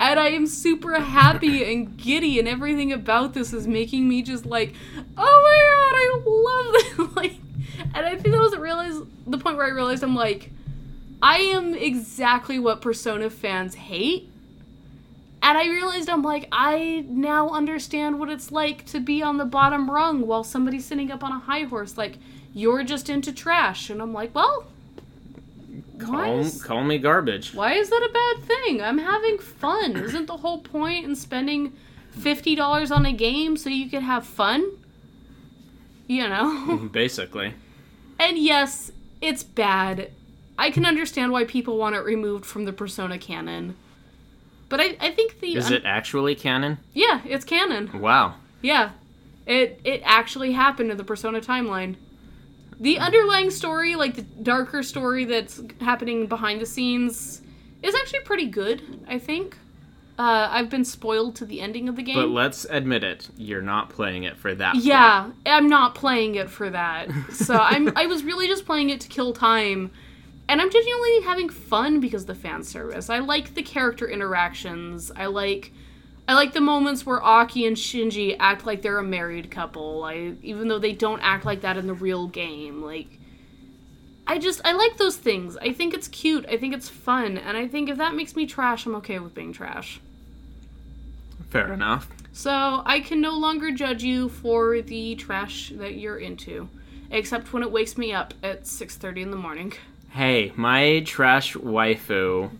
And 0.00 0.18
I 0.18 0.28
am 0.30 0.46
super 0.46 0.98
happy 0.98 1.62
and 1.72 1.96
giddy, 1.96 2.38
and 2.38 2.48
everything 2.48 2.92
about 2.92 3.32
this 3.34 3.52
is 3.52 3.66
making 3.68 4.08
me 4.08 4.22
just 4.22 4.44
like, 4.44 4.74
oh 5.16 5.42
my 5.46 5.58
god, 5.70 5.94
I 6.00 7.04
love 7.06 7.06
this. 7.14 7.16
like, 7.16 7.40
and 7.94 8.06
I 8.06 8.10
think 8.16 8.34
that 8.34 8.40
was 8.40 8.52
the 8.52 8.60
realize 8.60 9.00
the 9.26 9.38
point 9.38 9.56
where 9.56 9.66
I 9.66 9.70
realized 9.70 10.02
I'm 10.02 10.14
like, 10.14 10.50
I 11.22 11.38
am 11.38 11.74
exactly 11.74 12.58
what 12.58 12.80
Persona 12.80 13.30
fans 13.30 13.74
hate. 13.74 14.28
And 15.42 15.58
I 15.58 15.66
realized 15.66 16.08
I'm 16.08 16.22
like, 16.22 16.48
I 16.52 17.04
now 17.08 17.50
understand 17.50 18.18
what 18.18 18.30
it's 18.30 18.50
like 18.50 18.86
to 18.86 19.00
be 19.00 19.22
on 19.22 19.36
the 19.36 19.44
bottom 19.44 19.90
rung 19.90 20.26
while 20.26 20.42
somebody's 20.42 20.86
sitting 20.86 21.10
up 21.10 21.22
on 21.22 21.32
a 21.32 21.38
high 21.38 21.64
horse. 21.64 21.98
Like, 21.98 22.16
you're 22.54 22.82
just 22.82 23.10
into 23.10 23.32
trash. 23.32 23.90
And 23.90 24.00
I'm 24.00 24.14
like, 24.14 24.34
well, 24.34 24.66
Call, 25.98 26.40
is, 26.40 26.62
call 26.62 26.82
me 26.82 26.98
garbage. 26.98 27.54
why 27.54 27.74
is 27.74 27.90
that 27.90 28.02
a 28.02 28.12
bad 28.12 28.44
thing? 28.48 28.82
I'm 28.82 28.98
having 28.98 29.38
fun. 29.38 29.96
Isn't 30.04 30.26
the 30.26 30.38
whole 30.38 30.58
point 30.58 31.04
in 31.04 31.14
spending 31.14 31.72
$50 32.18 32.90
on 32.90 33.06
a 33.06 33.12
game 33.12 33.56
so 33.56 33.70
you 33.70 33.88
can 33.88 34.02
have 34.02 34.26
fun? 34.26 34.70
You 36.06 36.28
know? 36.28 36.88
Basically. 36.92 37.54
And 38.18 38.38
yes, 38.38 38.90
it's 39.20 39.42
bad. 39.42 40.10
I 40.58 40.70
can 40.70 40.86
understand 40.86 41.32
why 41.32 41.44
people 41.44 41.76
want 41.76 41.96
it 41.96 42.00
removed 42.00 42.46
from 42.46 42.64
the 42.64 42.72
Persona 42.72 43.18
canon. 43.18 43.76
But 44.68 44.80
I, 44.80 44.96
I 45.00 45.10
think 45.10 45.40
the 45.40 45.56
Is 45.56 45.66
un- 45.66 45.72
it 45.74 45.82
actually 45.84 46.34
canon? 46.34 46.78
yeah, 46.92 47.20
it's 47.24 47.44
canon. 47.44 48.00
Wow. 48.00 48.34
Yeah. 48.62 48.90
It 49.46 49.80
it 49.84 50.00
actually 50.04 50.52
happened 50.52 50.90
in 50.90 50.96
the 50.96 51.04
Persona 51.04 51.40
timeline. 51.40 51.96
The 52.80 52.98
underlying 52.98 53.50
story, 53.50 53.94
like 53.94 54.14
the 54.14 54.22
darker 54.22 54.82
story 54.82 55.24
that's 55.24 55.60
happening 55.80 56.26
behind 56.26 56.60
the 56.60 56.66
scenes, 56.66 57.40
is 57.82 57.94
actually 57.94 58.20
pretty 58.20 58.46
good, 58.46 59.04
I 59.06 59.18
think. 59.18 59.58
Uh, 60.16 60.48
I've 60.50 60.70
been 60.70 60.84
spoiled 60.84 61.34
to 61.36 61.44
the 61.44 61.60
ending 61.60 61.88
of 61.88 61.96
the 61.96 62.02
game. 62.02 62.14
But 62.14 62.28
let's 62.28 62.64
admit 62.70 63.02
it, 63.02 63.28
you're 63.36 63.62
not 63.62 63.90
playing 63.90 64.22
it 64.22 64.36
for 64.36 64.54
that. 64.54 64.72
plot. 64.74 64.84
yeah, 64.84 65.30
I'm 65.44 65.68
not 65.68 65.96
playing 65.96 66.36
it 66.36 66.48
for 66.48 66.70
that. 66.70 67.08
So 67.32 67.54
I'm 67.60 67.92
I 67.96 68.06
was 68.06 68.22
really 68.22 68.46
just 68.46 68.64
playing 68.64 68.90
it 68.90 69.00
to 69.00 69.08
kill 69.08 69.32
time. 69.32 69.90
And 70.46 70.60
I'm 70.60 70.70
genuinely 70.70 71.22
having 71.22 71.48
fun 71.48 72.00
because 72.00 72.22
of 72.22 72.26
the 72.28 72.34
fan 72.34 72.62
service. 72.62 73.08
I 73.08 73.20
like 73.20 73.54
the 73.54 73.62
character 73.62 74.06
interactions. 74.06 75.10
I 75.16 75.26
like 75.26 75.72
I 76.28 76.34
like 76.34 76.52
the 76.52 76.60
moments 76.60 77.04
where 77.04 77.22
Aki 77.22 77.66
and 77.66 77.76
Shinji 77.76 78.36
act 78.38 78.66
like 78.66 78.82
they're 78.82 78.98
a 78.98 79.02
married 79.02 79.50
couple. 79.50 80.04
I 80.04 80.34
even 80.42 80.68
though 80.68 80.78
they 80.78 80.92
don't 80.92 81.20
act 81.20 81.44
like 81.44 81.62
that 81.62 81.76
in 81.76 81.86
the 81.86 81.94
real 81.94 82.28
game. 82.28 82.82
Like 82.82 83.18
I 84.26 84.38
just 84.38 84.60
I 84.64 84.72
like 84.72 84.96
those 84.96 85.16
things. 85.16 85.56
I 85.58 85.72
think 85.72 85.94
it's 85.94 86.08
cute. 86.08 86.46
I 86.48 86.56
think 86.56 86.74
it's 86.74 86.88
fun. 86.88 87.36
And 87.36 87.56
I 87.56 87.68
think 87.68 87.88
if 87.88 87.98
that 87.98 88.14
makes 88.14 88.36
me 88.36 88.46
trash, 88.46 88.86
I'm 88.86 88.94
okay 88.96 89.18
with 89.18 89.34
being 89.34 89.52
trash. 89.52 90.00
Fair 91.50 91.72
enough. 91.72 92.08
So 92.32 92.82
I 92.84 93.00
can 93.00 93.20
no 93.20 93.36
longer 93.36 93.70
judge 93.70 94.02
you 94.02 94.28
for 94.28 94.82
the 94.82 95.14
trash 95.14 95.72
that 95.76 95.94
you're 95.94 96.18
into, 96.18 96.68
except 97.10 97.52
when 97.52 97.62
it 97.62 97.70
wakes 97.70 97.96
me 97.96 98.12
up 98.12 98.34
at 98.42 98.64
6:30 98.64 99.22
in 99.22 99.30
the 99.30 99.36
morning. 99.36 99.72
Hey, 100.10 100.52
my 100.56 101.00
trash 101.06 101.54
waifu 101.54 102.50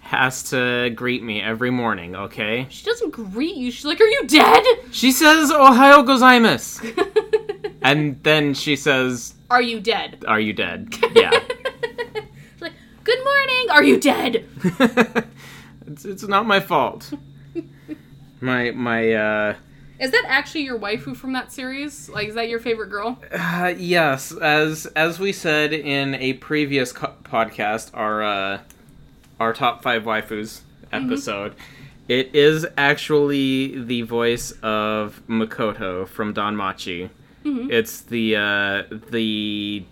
has 0.00 0.50
to 0.50 0.90
greet 0.96 1.22
me 1.22 1.40
every 1.40 1.70
morning, 1.70 2.16
okay? 2.16 2.66
She 2.70 2.84
doesn't 2.84 3.10
greet 3.10 3.54
you. 3.54 3.70
She's 3.70 3.84
like, 3.84 4.00
"Are 4.00 4.04
you 4.04 4.26
dead?" 4.26 4.64
She 4.90 5.12
says, 5.12 5.52
Ohayo 5.52 6.04
gozaimasu. 6.04 7.72
and 7.82 8.20
then 8.24 8.54
she 8.54 8.74
says, 8.74 9.34
Are 9.50 9.60
you 9.62 9.80
dead? 9.80 10.24
Are 10.26 10.40
you 10.40 10.52
dead? 10.52 10.94
Yeah. 11.14 11.30
Like, 12.60 12.72
"Good 13.04 13.18
morning. 13.24 13.70
Are 13.70 13.82
you 13.82 13.98
dead?" 13.98 14.46
it's, 15.86 16.04
it's 16.04 16.22
not 16.28 16.46
my 16.46 16.60
fault. 16.60 17.12
My, 18.42 18.70
my, 18.70 19.12
uh, 19.12 19.54
Is 19.98 20.12
that 20.12 20.24
actually 20.26 20.62
your 20.62 20.78
waifu 20.78 21.14
from 21.14 21.34
that 21.34 21.52
series? 21.52 22.08
Like, 22.08 22.28
is 22.28 22.34
that 22.36 22.48
your 22.48 22.58
favorite 22.58 22.88
girl? 22.88 23.22
uh, 23.32 23.74
yes, 23.76 24.32
as, 24.32 24.86
as 24.96 25.18
we 25.20 25.30
said 25.30 25.74
in 25.74 26.14
a 26.14 26.32
previous 26.34 26.90
co- 26.90 27.12
podcast, 27.22 27.90
our, 27.92 28.22
uh, 28.22 28.60
our 29.38 29.52
top 29.52 29.82
five 29.82 30.04
waifus 30.04 30.62
episode, 30.90 31.54
it 32.08 32.34
is 32.34 32.66
actually 32.78 33.78
the 33.84 34.00
voice 34.02 34.52
of 34.62 35.20
Makoto 35.28 36.08
from 36.08 36.32
Danmachi. 37.44 37.70
It's 37.72 38.00
the, 38.02 38.36
uh, 38.36 38.82
the, 39.10 39.84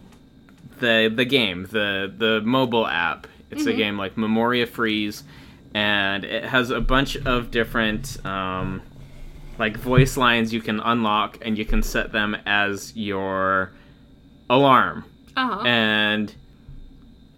the, 0.81 1.13
the 1.15 1.25
game, 1.25 1.67
the, 1.71 2.13
the 2.17 2.41
mobile 2.45 2.87
app. 2.87 3.27
It's 3.51 3.65
a 3.67 3.73
game 3.73 3.97
like 3.97 4.17
Memoria 4.19 4.67
Freese, 4.67 5.25
and 5.75 6.25
it 6.25 6.45
has 6.45 6.71
a 6.71 6.81
bunch 6.81 7.17
of 7.17 7.51
different, 7.51 8.25
um, 8.27 8.83
like 9.59 9.77
voice 9.77 10.17
lines 10.17 10.53
you 10.53 10.61
can 10.61 10.79
unlock 10.81 11.39
and 11.43 11.57
you 11.59 11.65
can 11.65 11.83
set 11.83 12.13
them 12.13 12.37
as 12.47 12.95
your 12.97 13.73
alarm 14.51 15.05
Uh 15.37 15.49
huh. 15.57 15.63
and 15.67 16.33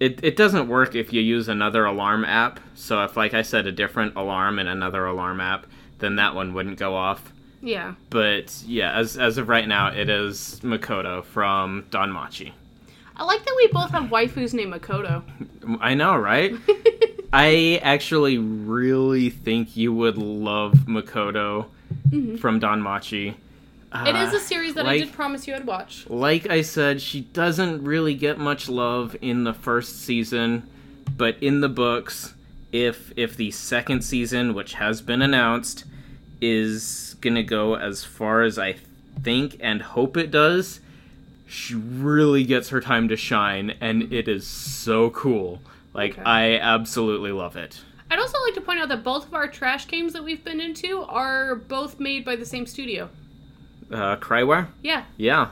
it, 0.01 0.21
it 0.23 0.37
doesn't 0.37 0.69
work 0.69 0.95
if 0.95 1.13
you 1.15 1.21
use 1.23 1.49
another 1.49 1.85
alarm 1.87 2.25
app 2.27 2.61
so 2.75 3.03
if 3.05 3.17
like 3.17 3.33
i 3.35 3.41
said 3.43 3.67
a 3.67 3.73
different 3.73 4.15
alarm 4.17 4.59
in 4.59 4.67
another 4.67 5.07
alarm 5.07 5.41
app 5.41 5.67
then 5.99 6.17
that 6.17 6.35
one 6.35 6.53
wouldn't 6.55 6.79
go 6.79 6.95
off 6.95 7.33
yeah. 7.63 7.95
but 8.11 8.63
yeah 8.67 8.93
as, 8.97 9.17
as 9.17 9.39
of 9.39 9.49
right 9.49 9.69
now 9.69 9.89
it 9.89 10.09
is 10.09 10.61
makoto 10.63 11.25
from 11.25 11.85
Danmachi 11.91 12.53
I 13.17 13.25
like 13.25 13.45
that 13.45 13.55
we 13.57 13.67
both 13.69 13.91
have 13.91 14.05
waifus 14.05 14.55
named 14.55 14.73
Makoto. 14.73 15.23
i 15.81 15.95
know 15.95 16.17
right 16.17 16.55
i 17.33 17.79
actually 17.83 18.39
really 18.39 19.29
think 19.31 19.77
you 19.77 19.93
would 19.93 20.17
love 20.19 20.73
makoto 20.87 21.67
from 22.41 22.61
Danmachi 22.61 23.35
It 23.93 24.15
is 24.17 24.33
Uh, 24.33 24.37
a 24.37 24.41
series 24.41 24.75
that 24.75 24.87
I 24.87 24.99
did 24.99 25.13
promise 25.13 25.47
you 25.49 25.55
I'd 25.55 25.67
watch. 25.67 26.07
like 26.09 26.49
I 26.49 26.63
said, 26.63 27.03
she 27.03 27.23
doesn't 27.23 27.83
really 27.85 28.15
get 28.15 28.39
much 28.39 28.69
love 28.69 29.17
in 29.21 29.43
the 29.45 29.53
first 29.53 30.01
season, 30.03 30.63
but 31.17 31.37
in 31.43 31.61
the 31.61 31.69
books, 31.69 32.35
if 32.73 33.13
if 33.17 33.37
the 33.37 33.51
second 33.51 34.03
season, 34.03 34.55
which 34.55 34.75
has 34.75 35.03
been 35.03 35.21
announced, 35.23 35.85
is 36.41 37.10
gonna 37.21 37.43
go 37.43 37.75
as 37.77 38.05
far 38.05 38.43
as 38.43 38.59
I 38.59 38.77
think 39.23 39.57
and 39.61 39.83
hope 39.83 40.17
it 40.17 40.31
does, 40.31 40.81
she 41.49 41.75
really 41.75 42.45
gets 42.45 42.69
her 42.71 42.81
time 42.81 43.09
to 43.09 43.17
shine, 43.17 43.75
and 43.81 44.13
it 44.13 44.29
is 44.29 44.47
so 44.47 45.11
cool. 45.11 45.61
Like 45.93 46.13
Okay. 46.13 46.23
I 46.23 46.57
absolutely 46.59 47.33
love 47.33 47.57
it. 47.57 47.81
I'd 48.11 48.19
also 48.19 48.39
like 48.45 48.55
to 48.55 48.61
point 48.61 48.81
out 48.81 48.89
that 48.89 49.05
both 49.05 49.27
of 49.27 49.35
our 49.35 49.47
trash 49.49 49.87
games 49.87 50.13
that 50.15 50.25
we've 50.25 50.45
been 50.45 50.61
into 50.61 51.03
are 51.03 51.55
both 51.55 52.01
made 52.01 52.25
by 52.25 52.37
the 52.37 52.47
same 52.47 52.67
studio. 52.67 53.09
Uh, 53.91 54.17
CRIWARE, 54.17 54.69
Yeah. 54.83 55.05
yeah, 55.17 55.49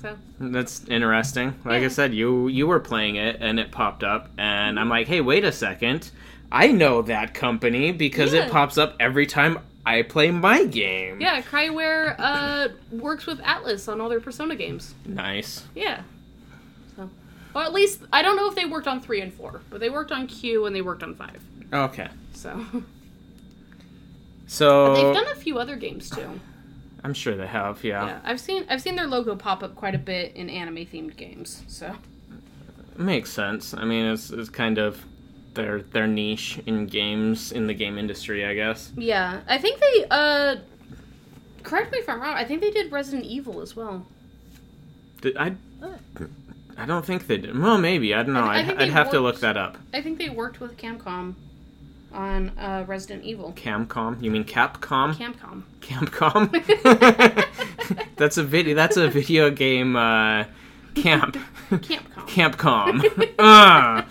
So 0.00 0.16
That's 0.40 0.84
interesting. 0.88 1.54
Like 1.64 1.82
I 1.82 1.88
said, 1.88 2.14
you 2.14 2.48
you 2.48 2.66
were 2.66 2.80
playing 2.80 3.16
it 3.16 3.36
and 3.40 3.58
it 3.60 3.70
popped 3.70 4.02
up, 4.04 4.30
and 4.38 4.78
I'm 4.80 4.88
like, 4.88 5.06
hey, 5.06 5.20
wait 5.20 5.44
a 5.44 5.52
second, 5.52 6.10
I 6.52 6.68
know 6.68 7.02
that 7.02 7.34
company 7.34 7.92
because 7.92 8.32
Yeah. 8.32 8.46
it 8.46 8.50
pops 8.50 8.76
up 8.78 8.96
every 9.00 9.26
time 9.26 9.58
I 9.86 10.02
play 10.02 10.30
my 10.30 10.64
game. 10.64 11.20
yeah, 11.20 11.42
CRIWARE 11.42 12.16
uh, 12.18 12.68
works 12.90 13.26
with 13.26 13.38
Atlus 13.40 13.86
on 13.90 14.00
all 14.00 14.08
their 14.08 14.20
Persona 14.20 14.56
games. 14.56 14.94
Nice. 15.06 15.64
Yeah. 15.74 16.02
So, 16.96 17.10
well, 17.54 17.64
at 17.66 17.72
least 17.74 18.00
I 18.12 18.22
don't 18.22 18.36
know 18.36 18.48
if 18.48 18.54
they 18.54 18.64
worked 18.64 18.86
on 18.88 19.00
three 19.00 19.20
and 19.20 19.32
four, 19.32 19.60
but 19.70 19.80
they 19.80 19.90
worked 19.90 20.10
on 20.12 20.26
Q 20.26 20.64
and 20.66 20.74
they 20.74 20.80
worked 20.82 21.02
on 21.02 21.14
five. 21.14 21.42
Okay. 21.72 22.08
So 22.32 22.64
So 24.46 24.94
they've 24.94 25.14
done 25.14 25.32
a 25.32 25.36
few 25.36 25.58
other 25.58 25.76
games 25.76 26.10
too. 26.10 26.40
I'm 27.02 27.14
sure 27.14 27.36
they 27.36 27.46
have. 27.46 27.82
Yeah. 27.84 28.06
Yeah, 28.06 28.20
I've 28.24 28.40
seen 28.40 28.64
I've 28.70 28.80
seen 28.80 28.96
their 28.96 29.06
logo 29.06 29.36
pop 29.36 29.62
up 29.62 29.74
quite 29.74 29.94
a 29.94 29.98
bit 29.98 30.34
in 30.34 30.48
anime 30.48 30.86
themed 30.86 31.16
games. 31.16 31.62
So 31.68 31.94
makes 32.96 33.30
sense. 33.30 33.74
I 33.74 33.84
mean, 33.84 34.06
it's 34.06 34.30
it's 34.30 34.48
kind 34.48 34.78
of 34.78 35.04
their 35.54 35.82
their 35.82 36.06
niche 36.06 36.60
in 36.66 36.86
games 36.86 37.52
in 37.52 37.66
the 37.66 37.74
game 37.74 37.98
industry, 37.98 38.44
I 38.44 38.54
guess. 38.54 38.92
yeah, 38.96 39.40
I 39.48 39.58
think 39.58 39.80
they 39.80 40.04
uh. 40.10 40.56
Correct 41.62 41.90
me 41.92 41.98
if 41.98 42.08
I'm 42.10 42.20
wrong. 42.20 42.34
I 42.34 42.44
think 42.44 42.60
they 42.60 42.70
did 42.70 42.92
Resident 42.92 43.24
Evil 43.24 43.62
as 43.62 43.74
well. 43.74 44.06
Did- 45.22 45.36
I 45.38 45.54
I 46.76 46.84
don't 46.86 47.04
think 47.06 47.26
they 47.26 47.38
did. 47.38 47.58
Well, 47.58 47.78
maybe 47.78 48.14
I 48.14 48.22
don't 48.22 48.34
know. 48.34 48.44
I- 48.44 48.56
I 48.56 48.58
I'd, 48.58 48.66
think 48.66 48.80
I'd 48.80 48.88
have 48.90 49.10
to 49.12 49.20
look 49.20 49.40
that 49.40 49.56
up. 49.56 49.78
I 49.94 50.02
think 50.02 50.18
they 50.18 50.28
worked 50.28 50.60
with 50.60 50.76
Camcom 50.76 51.34
on 52.12 52.50
uh, 52.58 52.84
Resident 52.86 53.24
Evil. 53.24 53.54
Camcom? 53.56 54.22
You 54.22 54.30
mean 54.30 54.44
Capcom? 54.44 55.14
Camcom. 55.14 55.62
Campcom. 55.80 56.50
that's 58.16 58.36
a 58.36 58.42
video. 58.44 58.74
That's 58.74 58.96
a 58.98 59.08
video 59.08 59.50
game 59.50 59.96
uh, 59.96 60.44
camp. 60.94 61.38
Campcom. 61.70 63.00
Campcom. 63.00 63.34
uh, 63.38 64.02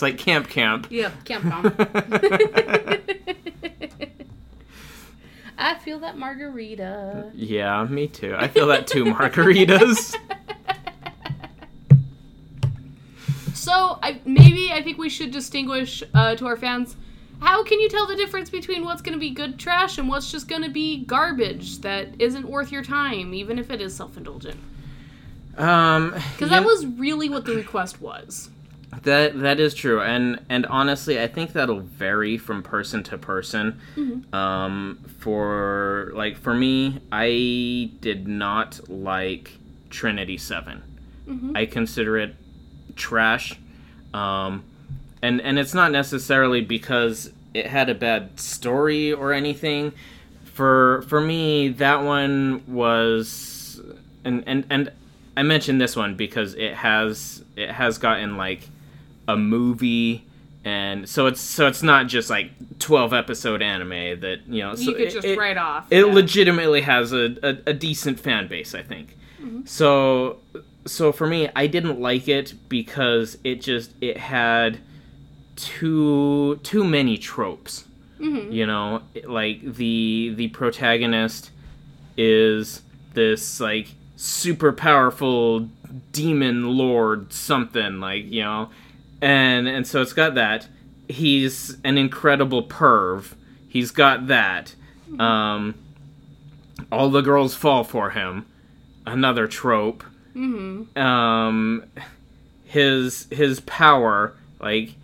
it's 0.00 0.02
like 0.02 0.16
camp 0.16 0.48
camp. 0.48 0.86
Yep, 0.88 1.24
Campcom. 1.24 1.68
I 5.58 5.74
feel 5.80 5.98
that 5.98 6.16
margarita. 6.16 7.30
yeah, 7.34 7.84
me 7.84 8.08
too. 8.08 8.34
I 8.34 8.48
feel 8.48 8.66
that 8.68 8.86
too. 8.86 9.04
Margaritas. 9.04 10.16
So, 13.52 13.98
I 14.02 14.20
maybe 14.24 14.72
I 14.72 14.82
think 14.82 14.96
we 14.96 15.10
should 15.10 15.32
distinguish 15.32 16.02
uh, 16.14 16.34
to 16.36 16.46
our 16.46 16.56
fans. 16.56 16.96
How 17.40 17.62
can 17.62 17.78
you 17.78 17.90
tell 17.90 18.06
the 18.06 18.16
difference 18.16 18.48
between 18.48 18.86
what's 18.86 19.02
going 19.02 19.12
to 19.12 19.20
be 19.20 19.30
good 19.30 19.58
trash 19.58 19.98
and 19.98 20.08
what's 20.08 20.32
just 20.32 20.48
going 20.48 20.62
to 20.62 20.70
be 20.70 21.04
garbage 21.04 21.80
that 21.80 22.08
isn't 22.18 22.48
worth 22.48 22.72
your 22.72 22.82
time, 22.82 23.34
even 23.34 23.58
if 23.58 23.70
it 23.70 23.82
is 23.82 23.94
self-indulgent? 23.94 24.58
Um, 25.58 26.12
Because 26.12 26.50
yeah, 26.50 26.60
that 26.60 26.64
was 26.64 26.86
really 26.86 27.28
what 27.28 27.44
the 27.44 27.54
request 27.54 28.00
was. 28.00 28.48
That 29.02 29.38
that 29.40 29.60
is 29.60 29.74
true, 29.74 30.00
and 30.00 30.40
and 30.48 30.66
honestly, 30.66 31.20
I 31.20 31.26
think 31.28 31.52
that'll 31.52 31.80
vary 31.80 32.36
from 32.36 32.62
person 32.62 33.02
to 33.04 33.18
person. 33.18 33.80
Um, 34.32 34.98
for 35.18 36.10
like 36.14 36.36
for 36.36 36.54
me, 36.54 37.00
I 37.12 37.90
did 38.00 38.26
not 38.28 38.80
like 38.88 39.52
Trinity 39.90 40.36
7 40.36 40.82
Mhm. 41.28 41.56
I 41.56 41.66
consider 41.66 42.18
it 42.18 42.34
trash. 42.96 43.54
Um, 44.12 44.64
and 45.22 45.40
and 45.40 45.58
it's 45.58 45.74
not 45.74 45.92
necessarily 45.92 46.60
because 46.60 47.30
it 47.54 47.66
had 47.66 47.88
a 47.88 47.94
bad 47.94 48.40
story 48.40 49.12
or 49.12 49.32
anything. 49.32 49.92
For 50.52 51.02
for 51.08 51.20
me, 51.20 51.68
that 51.68 52.02
one 52.02 52.62
was 52.66 53.80
and 54.24 54.42
and 54.46 54.64
and 54.68 54.90
I 55.36 55.42
mentioned 55.42 55.80
this 55.80 55.94
one 55.94 56.16
because 56.16 56.54
it 56.54 56.74
has 56.74 57.44
it 57.56 57.70
has 57.70 57.98
gotten 57.98 58.36
like 58.36 58.68
a 59.32 59.36
movie 59.36 60.24
and 60.64 61.08
so 61.08 61.26
it's 61.26 61.40
so 61.40 61.66
it's 61.66 61.82
not 61.82 62.06
just 62.06 62.28
like 62.30 62.50
12 62.78 63.12
episode 63.14 63.62
anime 63.62 64.20
that 64.20 64.40
you 64.46 64.62
know 64.62 64.74
so 64.74 64.82
you 64.90 64.92
could 64.92 65.06
it- 65.08 65.12
just 65.12 65.26
it, 65.26 65.38
write 65.38 65.56
off. 65.56 65.86
it 65.90 66.06
yeah. 66.06 66.12
legitimately 66.12 66.82
has 66.82 67.12
a, 67.12 67.36
a, 67.42 67.70
a 67.70 67.72
decent 67.72 68.20
fan 68.20 68.46
base 68.46 68.74
i 68.74 68.82
think 68.82 69.16
so 69.64 70.36
so 70.86 71.12
for 71.12 71.26
me 71.26 71.48
i 71.56 71.66
didn't 71.66 71.98
like 72.00 72.28
it 72.28 72.52
because 72.68 73.38
it 73.44 73.62
just 73.62 73.92
it 74.02 74.16
had 74.18 74.78
too 75.56 76.56
too 76.62 76.84
many 76.84 77.18
tropes 77.18 77.84
Mhm. 78.18 78.52
you 78.52 78.66
know 78.66 79.00
like 79.24 79.60
the 79.62 80.32
the 80.36 80.48
protagonist 80.48 81.50
is 82.18 82.82
this 83.14 83.60
like 83.60 83.88
super 84.16 84.72
powerful 84.72 85.68
demon 86.12 86.76
lord 86.76 87.32
something 87.32 87.98
like 87.98 88.30
you 88.30 88.42
know 88.42 88.68
and 89.22 89.68
and 89.68 89.86
so 89.86 90.00
it's 90.02 90.12
got 90.12 90.34
that. 90.34 90.66
He's 91.08 91.76
an 91.84 91.98
incredible 91.98 92.62
perv. 92.62 93.34
He's 93.68 93.90
got 93.90 94.26
that. 94.28 94.74
Um 95.18 95.74
all 96.90 97.10
the 97.10 97.20
girls 97.20 97.54
fall 97.54 97.84
for 97.84 98.10
him. 98.10 98.46
Another 99.06 99.46
trope. 99.46 100.04
Mhm. 100.34 100.96
um 100.96 101.84
his 102.64 103.26
his 103.30 103.58
power 103.60 104.34
like 104.60 104.94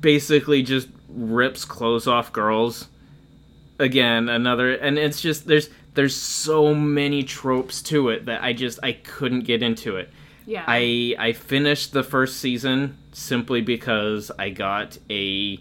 basically 0.00 0.62
just 0.62 0.88
rips 1.08 1.64
clothes 1.64 2.06
off 2.06 2.32
girls. 2.32 2.88
Again 3.78 4.28
another 4.28 4.72
and 4.74 4.98
it's 4.98 5.20
just 5.20 5.46
there's 5.46 5.70
there's 5.94 6.14
so 6.14 6.74
many 6.74 7.22
tropes 7.22 7.82
to 7.82 8.10
it 8.10 8.26
that 8.26 8.42
i 8.44 8.52
just 8.52 8.78
i 8.82 8.92
couldn't 8.92 9.40
get 9.44 9.62
into 9.62 9.96
it. 9.96 10.10
Yeah. 10.46 10.64
i 10.66 11.14
i 11.18 11.32
finished 11.32 11.92
the 11.92 12.02
first 12.02 12.38
season 12.40 12.96
simply 13.12 13.60
because 13.60 14.30
i 14.38 14.50
got 14.50 14.96
a 15.10 15.58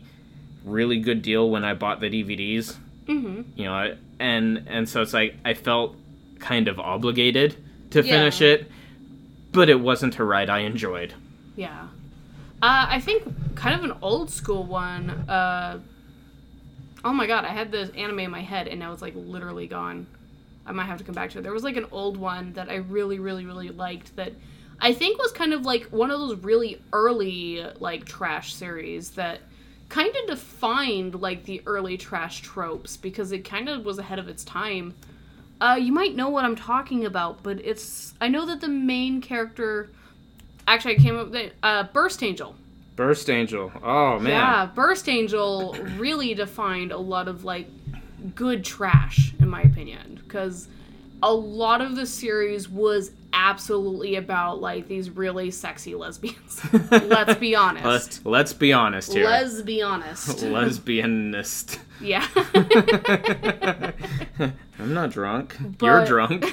really 0.65 0.99
good 0.99 1.21
deal 1.21 1.49
when 1.49 1.63
i 1.63 1.73
bought 1.73 1.99
the 1.99 2.09
dvds 2.09 2.75
Mhm. 3.07 3.45
you 3.55 3.65
know 3.65 3.95
and 4.19 4.63
and 4.67 4.87
so 4.87 5.01
it's 5.01 5.13
like 5.13 5.35
i 5.43 5.53
felt 5.53 5.95
kind 6.39 6.67
of 6.67 6.79
obligated 6.79 7.55
to 7.91 8.03
Yeah. 8.03 8.11
finish 8.17 8.41
it 8.41 8.69
but 9.51 9.67
it 9.69 9.79
wasn't 9.79 10.19
a 10.19 10.23
ride 10.23 10.49
i 10.49 10.59
enjoyed 10.59 11.13
Yeah. 11.55 11.87
Uh, 12.61 12.85
I 12.89 12.99
think 12.99 13.55
kind 13.55 13.73
of 13.75 13.83
an 13.89 13.97
old 14.01 14.29
school 14.29 14.63
one. 14.65 15.09
Uh, 15.09 15.79
oh 17.05 17.13
my 17.13 17.25
god, 17.27 17.45
I 17.45 17.49
had 17.49 17.71
the 17.71 17.89
anime 17.95 18.19
in 18.19 18.31
my 18.31 18.41
head 18.41 18.67
and 18.67 18.79
now 18.79 18.91
it's 18.93 19.01
like 19.01 19.13
literally 19.15 19.65
gone. 19.67 20.07
I 20.65 20.71
might 20.73 20.85
have 20.85 20.97
to 20.99 21.03
come 21.03 21.15
back 21.15 21.29
to 21.31 21.39
it. 21.39 21.41
There 21.43 21.53
was 21.53 21.63
like 21.63 21.77
an 21.77 21.85
old 21.91 22.17
one 22.17 22.53
that 22.53 22.69
I 22.69 22.75
really, 22.75 23.17
really, 23.19 23.45
really 23.45 23.69
liked 23.69 24.15
that 24.17 24.33
I 24.81 24.93
think 24.93 25.21
was 25.21 25.31
kind 25.31 25.53
of 25.53 25.65
like 25.65 25.85
one 25.87 26.11
of 26.11 26.19
those 26.19 26.37
really 26.39 26.81
early 26.93 27.65
like 27.79 28.05
trash 28.05 28.53
series 28.53 29.11
that 29.11 29.41
kind 29.89 30.15
of 30.15 30.27
defined 30.27 31.15
like 31.15 31.45
the 31.45 31.61
early 31.65 31.97
trash 31.97 32.41
tropes 32.41 32.95
because 32.95 33.31
it 33.31 33.43
kind 33.43 33.67
of 33.67 33.83
was 33.85 33.99
ahead 33.99 34.19
of 34.19 34.27
its 34.27 34.43
time. 34.43 34.93
Uh, 35.59 35.77
you 35.79 35.91
might 35.91 36.15
know 36.15 36.29
what 36.29 36.45
I'm 36.45 36.55
talking 36.55 37.05
about, 37.05 37.43
but 37.43 37.59
it's 37.65 38.13
I 38.21 38.27
know 38.29 38.45
that 38.45 38.61
the 38.61 38.67
main 38.69 39.19
character 39.21 39.89
actually 40.67 40.95
I 40.95 40.99
came 40.99 41.17
up 41.17 41.27
with 41.27 41.35
it, 41.35 41.53
uh, 41.63 41.83
Burst 41.91 42.23
Angel. 42.23 42.55
burst 42.95 43.29
angel 43.29 43.71
oh 43.83 44.19
man 44.19 44.31
Yeah, 44.31 44.65
Burst 44.67 45.09
Angel 45.09 45.73
really 45.97 46.33
defined 46.33 46.91
a 46.91 46.97
lot 46.97 47.27
of 47.27 47.43
like 47.43 47.67
good 48.35 48.63
trash 48.63 49.33
in 49.39 49.49
my 49.49 49.61
opinion 49.61 50.19
because 50.23 50.67
a 51.21 51.33
lot 51.33 51.81
of 51.81 51.95
the 51.95 52.05
series 52.05 52.69
was 52.69 53.11
absolutely 53.33 54.15
about 54.15 54.59
like 54.59 54.87
these 54.87 55.09
really 55.09 55.51
sexy 55.51 55.95
lesbians. 55.95 56.61
Let's 56.91 57.35
be 57.35 57.55
honest. 57.55 57.85
let's 57.85 58.25
let's 58.25 58.53
be 58.53 58.73
honest 58.73 59.13
here 59.13 59.25
Let's 59.25 59.61
be 59.61 59.81
honest. 59.81 60.27
lesbianist 60.39 61.79
yeah. 62.01 62.25
i'm 64.79 64.93
not 64.93 65.11
drunk 65.11 65.55
you're 65.81 66.05
drunk 66.05 66.45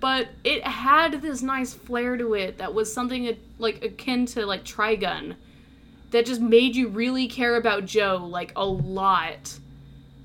but 0.00 0.28
it 0.44 0.62
had 0.64 1.22
this 1.22 1.42
nice 1.42 1.74
flair 1.74 2.16
to 2.16 2.34
it 2.34 2.58
that 2.58 2.74
was 2.74 2.92
something 2.92 3.36
like 3.58 3.82
akin 3.82 4.26
to 4.26 4.46
like 4.46 4.64
Trigun 4.64 5.34
that 6.10 6.26
just 6.26 6.40
made 6.40 6.76
you 6.76 6.88
really 6.88 7.28
care 7.28 7.56
about 7.56 7.86
Jo 7.86 8.24
like 8.24 8.52
a 8.56 8.64
lot. 8.64 9.58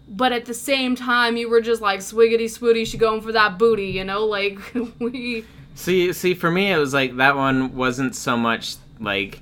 But 0.07 0.31
at 0.31 0.45
the 0.45 0.53
same 0.53 0.95
time, 0.95 1.37
you 1.37 1.49
were 1.49 1.61
just 1.61 1.81
like 1.81 1.99
swiggity 2.01 2.45
swooty, 2.45 2.85
she 2.85 2.97
going 2.97 3.21
for 3.21 3.31
that 3.31 3.57
booty, 3.57 3.87
you 3.87 4.03
know? 4.03 4.25
Like 4.25 4.59
we, 4.99 5.45
see 5.75 6.13
see 6.13 6.33
for 6.33 6.51
me 6.51 6.71
it 6.71 6.77
was 6.77 6.93
like 6.93 7.15
that 7.17 7.35
one 7.35 7.75
wasn't 7.75 8.15
so 8.15 8.37
much 8.37 8.75
like 8.99 9.39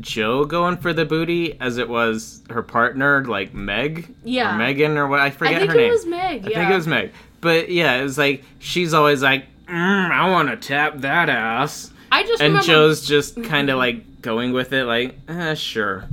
jo 0.00 0.44
going 0.44 0.76
for 0.76 0.92
the 0.92 1.04
booty 1.04 1.58
as 1.60 1.78
it 1.78 1.88
was 1.88 2.42
her 2.50 2.62
partner 2.62 3.24
like 3.24 3.54
meg 3.54 4.12
Yeah. 4.24 4.54
or 4.54 4.58
megan 4.58 4.96
or 4.96 5.06
what 5.06 5.20
i 5.20 5.30
forget 5.30 5.54
her 5.54 5.60
name. 5.60 5.70
I 5.70 5.72
think 5.72 5.72
her 5.72 5.78
it 5.78 5.82
name 5.82 5.90
was 5.92 6.06
Meg. 6.06 6.46
I 6.46 6.50
Yeah, 6.50 6.58
think 6.58 6.70
it 6.70 6.74
was 6.76 6.86
Meg. 6.86 7.12
But 7.40 7.68
yeah, 7.70 7.94
it 7.96 8.02
was 8.02 8.18
like 8.18 8.42
she's 8.58 8.92
always 8.94 9.22
like, 9.22 9.44
mm, 9.66 10.10
I 10.10 10.30
want 10.30 10.48
to 10.48 10.56
tap 10.56 10.98
that 10.98 11.28
ass, 11.28 11.92
I 12.10 12.22
just 12.24 12.40
and 12.42 12.54
remember. 12.54 12.66
Jo's 12.66 13.06
just 13.06 13.42
kind 13.44 13.68
of 13.70 13.78
like 13.78 14.22
going 14.22 14.52
with 14.52 14.72
it, 14.72 14.84
like, 14.84 15.16
eh, 15.28 15.54
sure. 15.54 16.04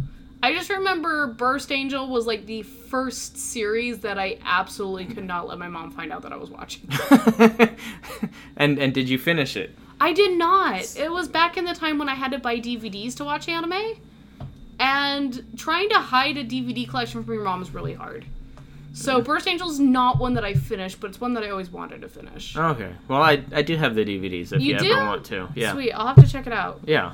I 0.43 0.54
just 0.54 0.69
remember 0.69 1.27
Burst 1.27 1.71
Angel 1.71 2.08
was 2.08 2.25
like 2.25 2.45
the 2.45 2.63
first 2.63 3.38
series 3.38 3.99
that 3.99 4.17
I 4.17 4.39
absolutely 4.43 5.06
could 5.13 5.25
not 5.25 5.47
let 5.47 5.60
my 5.60 5.67
mom 5.67 5.91
find 5.91 6.12
out 6.12 6.23
that 6.23 6.34
I 6.34 6.38
was 6.38 6.49
watching. 6.49 6.89
and 8.58 8.80
and 8.80 8.93
did 8.93 9.08
you 9.10 9.17
finish 9.17 9.56
it? 9.56 9.75
I 9.99 10.13
did 10.13 10.38
not. 10.38 10.97
It 10.97 11.12
was 11.12 11.27
back 11.27 11.58
in 11.58 11.65
the 11.65 11.75
time 11.75 11.99
when 11.99 12.10
I 12.10 12.15
had 12.15 12.32
to 12.32 12.39
buy 12.39 12.60
DVDs 12.60 13.15
to 13.17 13.23
watch 13.23 13.47
anime. 13.47 13.95
And 14.80 15.45
trying 15.58 15.89
to 15.89 15.99
hide 15.99 16.38
a 16.38 16.43
DVD 16.43 16.89
collection 16.89 17.23
from 17.23 17.34
your 17.36 17.43
mom 17.43 17.62
is 17.62 17.71
really 17.71 17.93
hard. 17.93 18.25
So 18.93 19.21
Burst 19.21 19.47
Angel's 19.47 19.80
not 19.80 20.19
one 20.19 20.34
that 20.34 20.43
I 20.43 20.54
finished, 20.56 20.99
but 20.99 21.12
it's 21.12 21.21
one 21.21 21.36
that 21.36 21.43
I 21.43 21.49
always 21.51 21.69
wanted 21.69 22.01
to 22.01 22.10
finish. 22.10 22.58
Okay. 22.58 22.91
Well, 23.08 23.21
I 23.21 23.43
I 23.54 23.62
do 23.62 23.75
have 23.77 23.93
the 23.95 24.04
DVDs 24.04 24.51
if 24.54 24.62
you, 24.62 24.73
You 24.73 24.80
do? 24.80 24.91
ever 24.91 25.06
want 25.06 25.25
to. 25.25 25.49
Yeah. 25.56 25.73
Sweet, 25.73 25.91
I'll 25.91 26.08
have 26.08 26.15
to 26.17 26.27
check 26.27 26.47
it 26.47 26.54
out. 26.54 26.82
Yeah. 26.86 27.13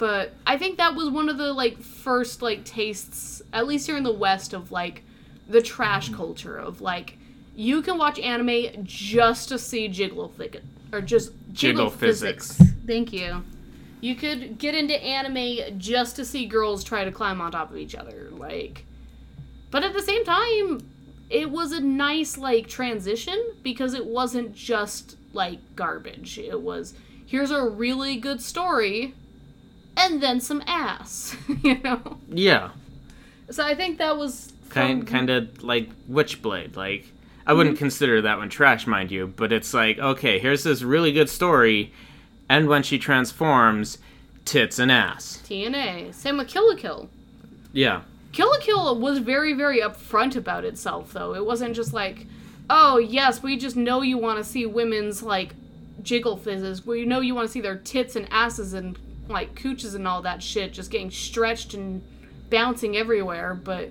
But 0.00 0.32
I 0.46 0.56
think 0.56 0.78
that 0.78 0.94
was 0.94 1.10
one 1.10 1.28
of 1.28 1.36
the 1.36 1.52
like 1.52 1.78
first 1.82 2.40
like 2.40 2.64
tastes, 2.64 3.42
at 3.52 3.66
least 3.66 3.86
here 3.86 3.98
in 3.98 4.02
the 4.02 4.10
West, 4.10 4.54
of 4.54 4.72
like 4.72 5.02
the 5.46 5.60
trash 5.60 6.08
culture 6.08 6.56
of 6.56 6.80
like 6.80 7.18
you 7.54 7.82
can 7.82 7.98
watch 7.98 8.18
anime 8.18 8.82
just 8.82 9.50
to 9.50 9.58
see 9.58 9.88
jiggle 9.88 10.30
physics 10.30 10.64
or 10.90 11.02
just 11.02 11.32
jiggle, 11.52 11.84
Jiggle 11.84 11.90
physics. 11.90 12.52
physics. 12.56 12.74
Thank 12.86 13.12
you. 13.12 13.44
You 14.00 14.14
could 14.14 14.56
get 14.56 14.74
into 14.74 14.98
anime 15.04 15.78
just 15.78 16.16
to 16.16 16.24
see 16.24 16.46
girls 16.46 16.82
try 16.82 17.04
to 17.04 17.12
climb 17.12 17.42
on 17.42 17.52
top 17.52 17.70
of 17.70 17.76
each 17.76 17.94
other, 17.94 18.30
like. 18.32 18.86
But 19.70 19.84
at 19.84 19.92
the 19.92 20.00
same 20.00 20.24
time, 20.24 20.80
it 21.28 21.50
was 21.50 21.72
a 21.72 21.80
nice 21.80 22.38
like 22.38 22.68
transition 22.68 23.38
because 23.62 23.92
it 23.92 24.06
wasn't 24.06 24.54
just 24.54 25.18
like 25.34 25.58
garbage. 25.76 26.38
It 26.38 26.62
was 26.62 26.94
here's 27.26 27.50
a 27.50 27.68
really 27.68 28.16
good 28.16 28.40
story 28.40 29.12
and 30.00 30.22
then 30.22 30.40
some 30.40 30.62
ass, 30.66 31.36
you 31.62 31.78
know. 31.82 32.18
Yeah. 32.28 32.70
So 33.50 33.64
I 33.64 33.74
think 33.74 33.98
that 33.98 34.16
was 34.16 34.52
Kind 34.70 35.00
from- 35.08 35.16
kind 35.16 35.30
of 35.30 35.62
like 35.62 35.88
Witchblade. 36.08 36.76
Like 36.76 37.06
I 37.46 37.52
wouldn't 37.52 37.76
Mm-hmm. 37.76 37.84
consider 37.84 38.22
that 38.22 38.38
one 38.38 38.48
trash, 38.48 38.86
mind 38.86 39.10
you, 39.10 39.26
but 39.28 39.52
it's 39.52 39.74
like 39.74 39.98
okay, 39.98 40.38
here's 40.38 40.62
this 40.64 40.82
really 40.82 41.12
good 41.12 41.28
story, 41.28 41.92
and 42.48 42.68
when 42.68 42.82
she 42.82 42.98
transforms, 42.98 43.98
tits 44.44 44.78
and 44.78 44.90
ass. 44.90 45.42
TNA. 45.46 46.14
Same 46.14 46.38
with 46.38 46.48
Kill 46.48 46.68
la 46.68 46.76
Kill. 46.76 47.08
Yeah. 47.72 48.02
Kill 48.32 48.48
la 48.48 48.58
Kill 48.58 48.98
was 48.98 49.18
very, 49.18 49.52
very 49.52 49.80
upfront 49.80 50.36
about 50.36 50.64
itself, 50.64 51.12
though. 51.12 51.34
It 51.34 51.44
wasn't 51.44 51.74
just 51.74 51.92
like, 51.92 52.26
oh, 52.68 52.98
yes, 52.98 53.42
we 53.42 53.56
just 53.56 53.74
know 53.76 54.02
you 54.02 54.18
want 54.18 54.38
to 54.38 54.44
see 54.44 54.64
women's, 54.66 55.20
like, 55.22 55.54
jiggle 56.02 56.36
fizzes. 56.36 56.86
We 56.86 57.04
know 57.04 57.20
you 57.20 57.34
want 57.34 57.48
to 57.48 57.52
see 57.52 57.60
their 57.60 57.76
tits 57.76 58.14
and 58.14 58.28
asses 58.30 58.72
and, 58.72 58.96
like, 59.30 59.54
cooches 59.54 59.94
and 59.94 60.06
all 60.08 60.22
that 60.22 60.42
shit 60.42 60.72
just 60.72 60.90
getting 60.90 61.10
stretched 61.10 61.74
and 61.74 62.02
bouncing 62.50 62.96
everywhere, 62.96 63.54
but 63.54 63.90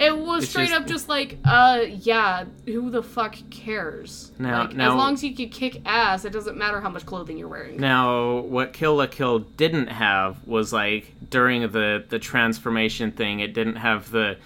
it 0.00 0.16
was 0.18 0.42
It's 0.44 0.50
straight 0.52 0.70
just- 0.70 0.80
up 0.80 0.86
just 0.88 1.08
like, 1.08 1.38
uh, 1.44 1.80
yeah, 1.88 2.44
who 2.66 2.90
the 2.90 3.02
fuck 3.02 3.36
cares? 3.50 4.32
Now- 4.38 4.62
like, 4.64 4.74
now- 4.74 4.90
as 4.92 4.96
long 4.96 5.12
as 5.14 5.22
you 5.24 5.34
can 5.36 5.48
kick 5.50 5.80
ass, 5.86 6.24
it 6.24 6.30
doesn't 6.32 6.56
matter 6.56 6.80
how 6.80 6.88
much 6.88 7.06
clothing 7.06 7.38
you're 7.38 7.48
wearing. 7.48 7.78
Now, 7.78 8.38
what 8.38 8.72
Kill 8.72 8.96
la 8.96 9.06
Kill 9.06 9.40
didn't 9.40 9.88
have 9.88 10.36
was 10.46 10.72
like 10.72 11.12
during 11.30 11.62
the 11.70 12.02
the 12.08 12.18
transformation 12.18 13.12
thing, 13.12 13.40
it 13.40 13.54
didn't 13.54 13.76
have 13.76 14.10
the 14.10 14.38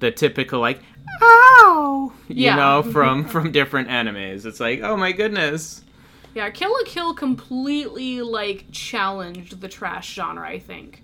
the 0.00 0.10
typical 0.10 0.60
like 0.60 0.80
ow, 1.22 2.12
you 2.28 2.44
Yeah. 2.46 2.56
know, 2.56 2.82
from 2.82 3.24
from 3.28 3.52
different 3.52 3.88
animes. 3.88 4.44
It's 4.46 4.58
like, 4.60 4.80
oh 4.82 4.96
my 4.96 5.12
goodness. 5.12 5.82
Yeah, 6.34 6.50
Kill 6.50 6.74
a 6.76 6.84
Kill 6.84 7.14
completely 7.14 8.20
like 8.20 8.66
challenged 8.72 9.60
the 9.60 9.68
trash 9.68 10.12
genre, 10.12 10.46
I 10.46 10.58
think. 10.58 11.02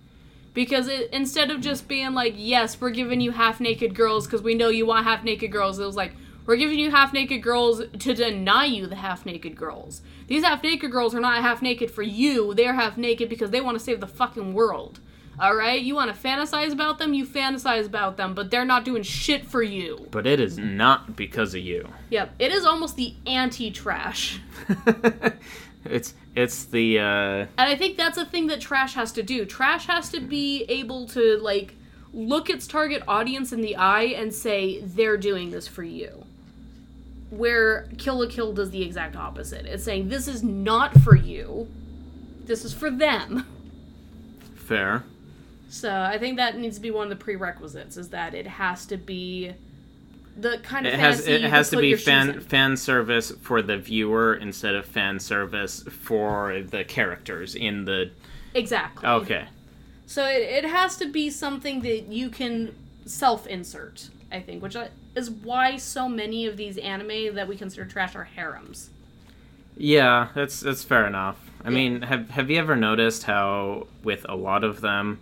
Because 0.52 0.88
it 0.88 1.10
instead 1.12 1.50
of 1.50 1.60
just 1.60 1.86
being 1.86 2.14
like, 2.14 2.34
yes, 2.36 2.80
we're 2.80 2.90
giving 2.90 3.20
you 3.20 3.30
half 3.30 3.60
naked 3.60 3.94
girls 3.94 4.26
because 4.26 4.42
we 4.42 4.54
know 4.54 4.68
you 4.68 4.86
want 4.86 5.06
half 5.06 5.22
naked 5.22 5.52
girls, 5.52 5.78
it 5.78 5.86
was 5.86 5.96
like, 5.96 6.12
we're 6.46 6.56
giving 6.56 6.80
you 6.80 6.90
half 6.90 7.12
naked 7.12 7.42
girls 7.42 7.82
to 8.00 8.14
deny 8.14 8.64
you 8.64 8.88
the 8.88 8.96
half 8.96 9.24
naked 9.24 9.54
girls. 9.54 10.02
These 10.26 10.42
half 10.42 10.64
naked 10.64 10.90
girls 10.90 11.14
are 11.14 11.20
not 11.20 11.40
half 11.42 11.62
naked 11.62 11.92
for 11.92 12.02
you. 12.02 12.54
They're 12.54 12.74
half 12.74 12.96
naked 12.96 13.28
because 13.28 13.50
they 13.50 13.60
want 13.60 13.78
to 13.78 13.84
save 13.84 14.00
the 14.00 14.08
fucking 14.08 14.52
world. 14.52 14.98
All 15.40 15.54
right? 15.54 15.80
You 15.80 15.94
want 15.94 16.14
to 16.14 16.28
fantasize 16.28 16.70
about 16.70 16.98
them? 16.98 17.14
You 17.14 17.24
fantasize 17.24 17.86
about 17.86 18.18
them, 18.18 18.34
but 18.34 18.50
they're 18.50 18.66
not 18.66 18.84
doing 18.84 19.02
shit 19.02 19.46
for 19.46 19.62
you. 19.62 20.06
But 20.10 20.26
it 20.26 20.38
is 20.38 20.58
not 20.58 21.16
because 21.16 21.54
of 21.54 21.62
you. 21.62 21.88
Yep. 22.10 22.34
It 22.38 22.52
is 22.52 22.66
almost 22.66 22.96
the 22.96 23.14
anti 23.26 23.70
trash. 23.70 24.38
it's 25.86 26.12
it's 26.36 26.64
the 26.64 26.98
uh 26.98 27.02
And 27.02 27.48
I 27.56 27.74
think 27.74 27.96
that's 27.96 28.18
a 28.18 28.26
thing 28.26 28.48
that 28.48 28.60
trash 28.60 28.94
has 28.94 29.12
to 29.12 29.22
do. 29.22 29.46
Trash 29.46 29.86
has 29.86 30.10
to 30.10 30.20
be 30.20 30.64
able 30.68 31.06
to 31.08 31.38
like 31.38 31.74
look 32.12 32.50
its 32.50 32.66
target 32.66 33.02
audience 33.08 33.50
in 33.52 33.62
the 33.62 33.76
eye 33.76 34.12
and 34.16 34.34
say 34.34 34.80
they're 34.82 35.16
doing 35.16 35.52
this 35.52 35.66
for 35.66 35.82
you. 35.82 36.26
Where 37.30 37.88
Kill 37.96 38.20
a 38.22 38.28
Kill 38.28 38.52
does 38.52 38.70
the 38.70 38.82
exact 38.82 39.16
opposite. 39.16 39.64
It's 39.64 39.84
saying 39.84 40.10
this 40.10 40.28
is 40.28 40.42
not 40.42 40.98
for 41.00 41.16
you. 41.16 41.68
This 42.44 42.64
is 42.64 42.74
for 42.74 42.90
them. 42.90 43.46
fair. 44.54 45.04
So 45.70 46.02
I 46.02 46.18
think 46.18 46.36
that 46.36 46.58
needs 46.58 46.76
to 46.76 46.82
be 46.82 46.90
one 46.90 47.04
of 47.04 47.16
the 47.16 47.24
prerequisites 47.24 47.96
is 47.96 48.08
that 48.08 48.34
it 48.34 48.46
has 48.46 48.86
to 48.86 48.96
be 48.96 49.52
the 50.36 50.58
kind 50.64 50.84
of 50.84 50.92
It 50.92 50.98
has 50.98 51.26
it 51.26 51.42
has 51.42 51.70
to 51.70 51.76
be 51.76 51.94
fan 51.94 52.40
fan 52.40 52.76
service 52.76 53.30
for 53.40 53.62
the 53.62 53.78
viewer 53.78 54.34
instead 54.34 54.74
of 54.74 54.84
fan 54.84 55.20
service 55.20 55.84
for 55.84 56.60
the 56.62 56.82
characters 56.82 57.54
in 57.54 57.84
the 57.84 58.10
Exactly. 58.52 59.08
Okay. 59.08 59.46
So 60.06 60.26
it, 60.26 60.42
it 60.42 60.64
has 60.64 60.96
to 60.96 61.06
be 61.06 61.30
something 61.30 61.82
that 61.82 62.08
you 62.08 62.30
can 62.30 62.74
self 63.04 63.46
insert, 63.46 64.10
I 64.32 64.40
think, 64.40 64.64
which 64.64 64.76
is 65.14 65.30
why 65.30 65.76
so 65.76 66.08
many 66.08 66.46
of 66.46 66.56
these 66.56 66.78
anime 66.78 67.36
that 67.36 67.46
we 67.46 67.56
consider 67.56 67.84
trash 67.84 68.16
are 68.16 68.24
harems. 68.24 68.90
Yeah, 69.76 70.28
that's 70.34 70.58
that's 70.58 70.82
fair 70.82 71.06
enough. 71.06 71.38
I 71.64 71.70
mean, 71.70 72.02
have 72.02 72.30
have 72.30 72.50
you 72.50 72.58
ever 72.58 72.74
noticed 72.74 73.22
how 73.22 73.86
with 74.02 74.26
a 74.28 74.34
lot 74.34 74.64
of 74.64 74.80
them 74.80 75.20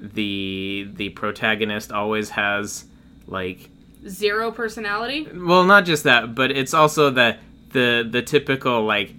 the 0.00 0.88
the 0.94 1.08
protagonist 1.10 1.90
always 1.92 2.30
has 2.30 2.84
like 3.26 3.70
Zero 4.06 4.50
personality? 4.52 5.26
well, 5.34 5.64
not 5.64 5.84
just 5.84 6.04
that, 6.04 6.34
but 6.34 6.50
it's 6.50 6.72
also 6.74 7.10
the 7.10 7.36
the 7.72 8.06
the 8.08 8.22
typical 8.22 8.84
like 8.84 9.12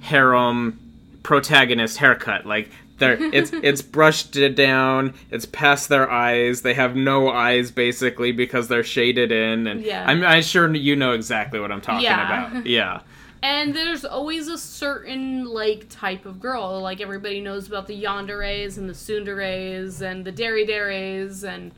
harem 0.00 0.78
protagonist 1.22 1.98
haircut. 1.98 2.46
Like 2.46 2.70
they're 2.98 3.16
it's 3.34 3.50
it's 3.52 3.82
brushed 3.82 4.36
down, 4.54 5.14
it's 5.30 5.46
past 5.46 5.88
their 5.88 6.10
eyes. 6.10 6.62
They 6.62 6.74
have 6.74 6.94
no 6.96 7.30
eyes 7.30 7.70
basically 7.70 8.32
because 8.32 8.68
they're 8.68 8.84
shaded 8.84 9.32
in, 9.32 9.66
and 9.66 9.82
Yeah. 9.82 10.04
I'm 10.06 10.22
I'm 10.24 10.42
sure 10.42 10.72
you 10.74 10.94
know 10.96 11.12
exactly 11.12 11.58
what 11.60 11.72
I'm 11.72 11.80
talking 11.80 12.04
Yeah. 12.04 12.48
about. 12.52 12.66
Yeah. 12.78 13.00
And 13.42 13.74
there's 13.74 14.04
always 14.04 14.48
a 14.48 14.58
certain, 14.58 15.44
like, 15.44 15.88
type 15.88 16.26
of 16.26 16.40
girl. 16.40 16.80
Like, 16.80 17.00
everybody 17.00 17.40
knows 17.40 17.68
about 17.68 17.86
the 17.86 18.02
yanderes 18.02 18.78
and 18.78 18.88
the 18.88 18.94
tsunderes 18.94 20.00
and 20.00 20.24
the 20.24 20.32
derideres 20.32 21.44
and 21.44 21.70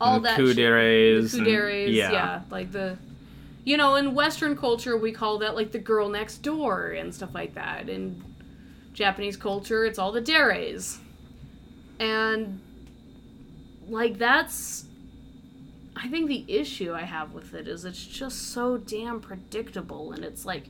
all 0.00 0.16
And 0.16 0.24
that 0.24 0.38
kuderes 0.38 1.34
and- 1.34 1.46
Kuderes, 1.46 1.92
yeah. 1.92 2.12
yeah. 2.12 2.40
Like 2.50 2.70
the... 2.72 2.96
You 3.64 3.76
know, 3.76 3.96
in 3.96 4.14
Western 4.14 4.56
culture, 4.56 4.96
we 4.96 5.12
call 5.12 5.38
that, 5.40 5.54
like, 5.54 5.72
the 5.72 5.78
girl 5.78 6.08
next 6.08 6.38
door 6.38 6.92
and 6.92 7.14
stuff 7.14 7.34
like 7.34 7.54
that. 7.54 7.90
In 7.90 8.22
Japanese 8.94 9.36
culture, 9.36 9.84
it's 9.84 9.98
all 9.98 10.10
the 10.10 10.22
deres. 10.22 10.98
And, 12.00 12.60
like, 13.86 14.16
that's 14.16 14.84
I 16.00 16.08
think 16.08 16.28
the 16.28 16.44
issue 16.46 16.92
I 16.92 17.02
have 17.02 17.32
with 17.32 17.54
it 17.54 17.66
is 17.66 17.84
it's 17.84 18.06
just 18.06 18.52
so 18.52 18.76
damn 18.76 19.20
predictable, 19.20 20.12
and 20.12 20.24
it's 20.24 20.46
like 20.46 20.64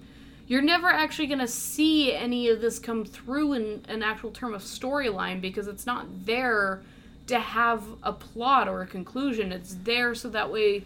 you're 0.46 0.62
never 0.62 0.88
actually 0.88 1.26
gonna 1.26 1.48
see 1.48 2.14
any 2.14 2.48
of 2.48 2.62
this 2.62 2.78
come 2.78 3.04
through 3.04 3.52
in 3.52 3.84
an 3.88 4.02
actual 4.02 4.30
term 4.30 4.54
of 4.54 4.62
storyline 4.62 5.42
because 5.42 5.68
it's 5.68 5.84
not 5.84 6.06
there 6.24 6.80
to 7.26 7.38
have 7.38 7.84
a 8.02 8.12
plot 8.12 8.68
or 8.68 8.80
a 8.80 8.86
conclusion. 8.86 9.52
It's 9.52 9.76
there 9.84 10.14
so 10.14 10.30
that 10.30 10.50
way 10.50 10.84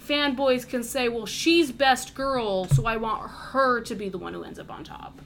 fanboys 0.00 0.66
can 0.66 0.82
say, 0.82 1.10
"Well, 1.10 1.26
she's 1.26 1.70
best 1.70 2.14
girl, 2.14 2.64
so 2.64 2.86
I 2.86 2.96
want 2.96 3.30
her 3.30 3.82
to 3.82 3.94
be 3.94 4.08
the 4.08 4.18
one 4.18 4.32
who 4.32 4.42
ends 4.42 4.58
up 4.58 4.70
on 4.70 4.84
top." 4.84 5.20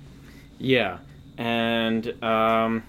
Yeah, 0.58 0.98
and 1.38 2.20
um, 2.20 2.82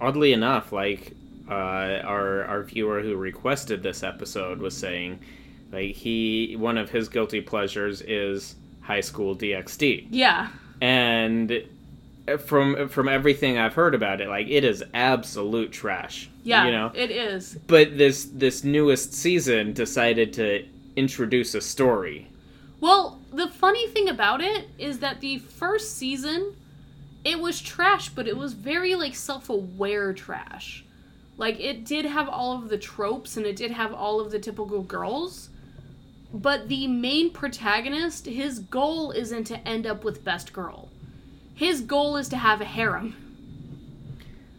oddly 0.00 0.32
enough, 0.32 0.72
like 0.72 1.14
uh, 1.48 1.52
our 2.04 2.44
our 2.44 2.62
viewer 2.62 3.00
who 3.00 3.16
requested 3.16 3.82
this 3.82 4.02
episode 4.02 4.58
was 4.58 4.76
saying, 4.76 5.18
like 5.72 5.94
he 5.94 6.56
one 6.58 6.78
of 6.78 6.90
his 6.90 7.08
guilty 7.08 7.40
pleasures 7.40 8.00
is 8.02 8.54
High 8.82 9.00
School 9.02 9.36
DxD, 9.36 10.06
Yeah, 10.10 10.48
and 10.80 11.64
from 12.46 12.88
from 12.88 13.08
everything 13.08 13.58
I've 13.58 13.74
heard 13.74 13.94
about 13.94 14.20
it, 14.20 14.28
like 14.28 14.48
it 14.48 14.64
is 14.64 14.82
absolute 14.94 15.72
trash. 15.72 16.28
yeah, 16.42 16.64
you 16.66 16.72
know. 16.72 16.90
it 16.94 17.10
is. 17.10 17.58
But 17.66 17.98
this 17.98 18.24
this 18.24 18.64
newest 18.64 19.12
season 19.14 19.72
decided 19.74 20.32
to 20.34 20.64
introduce 20.96 21.54
a 21.54 21.60
story. 21.60 22.28
Well, 22.80 23.18
the 23.32 23.48
funny 23.48 23.88
thing 23.88 24.08
about 24.08 24.40
it 24.40 24.68
is 24.78 24.98
that 25.00 25.20
the 25.20 25.38
first 25.38 25.96
season, 25.96 26.54
it 27.24 27.40
was 27.40 27.60
trash, 27.60 28.10
but 28.10 28.26
it 28.28 28.36
was 28.36 28.52
very 28.52 28.94
like 28.94 29.14
self-aware 29.14 30.12
trash. 30.12 30.83
Like 31.36 31.58
it 31.60 31.84
did 31.84 32.04
have 32.04 32.28
all 32.28 32.56
of 32.56 32.68
the 32.68 32.78
tropes 32.78 33.36
and 33.36 33.44
it 33.44 33.56
did 33.56 33.72
have 33.72 33.92
all 33.92 34.20
of 34.20 34.30
the 34.30 34.38
typical 34.38 34.82
girls, 34.82 35.48
but 36.32 36.68
the 36.68 36.86
main 36.86 37.30
protagonist, 37.30 38.26
his 38.26 38.58
goal 38.58 39.10
isn't 39.10 39.44
to 39.44 39.58
end 39.66 39.86
up 39.86 40.04
with 40.04 40.24
best 40.24 40.52
girl. 40.52 40.88
His 41.54 41.80
goal 41.80 42.16
is 42.16 42.28
to 42.30 42.36
have 42.36 42.60
a 42.60 42.64
harem. 42.64 43.16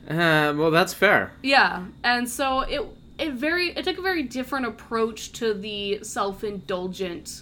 Uh, 0.10 0.54
well, 0.56 0.72
that's 0.72 0.94
fair. 0.94 1.34
Yeah, 1.42 1.86
and 2.04 2.30
so 2.30 2.62
it 2.62 2.82
it 3.18 3.34
very 3.34 3.70
it 3.70 3.84
took 3.84 3.98
a 3.98 4.02
very 4.02 4.24
different 4.24 4.66
approach 4.66 5.32
to 5.34 5.54
the 5.54 6.04
self-indulgent 6.04 7.42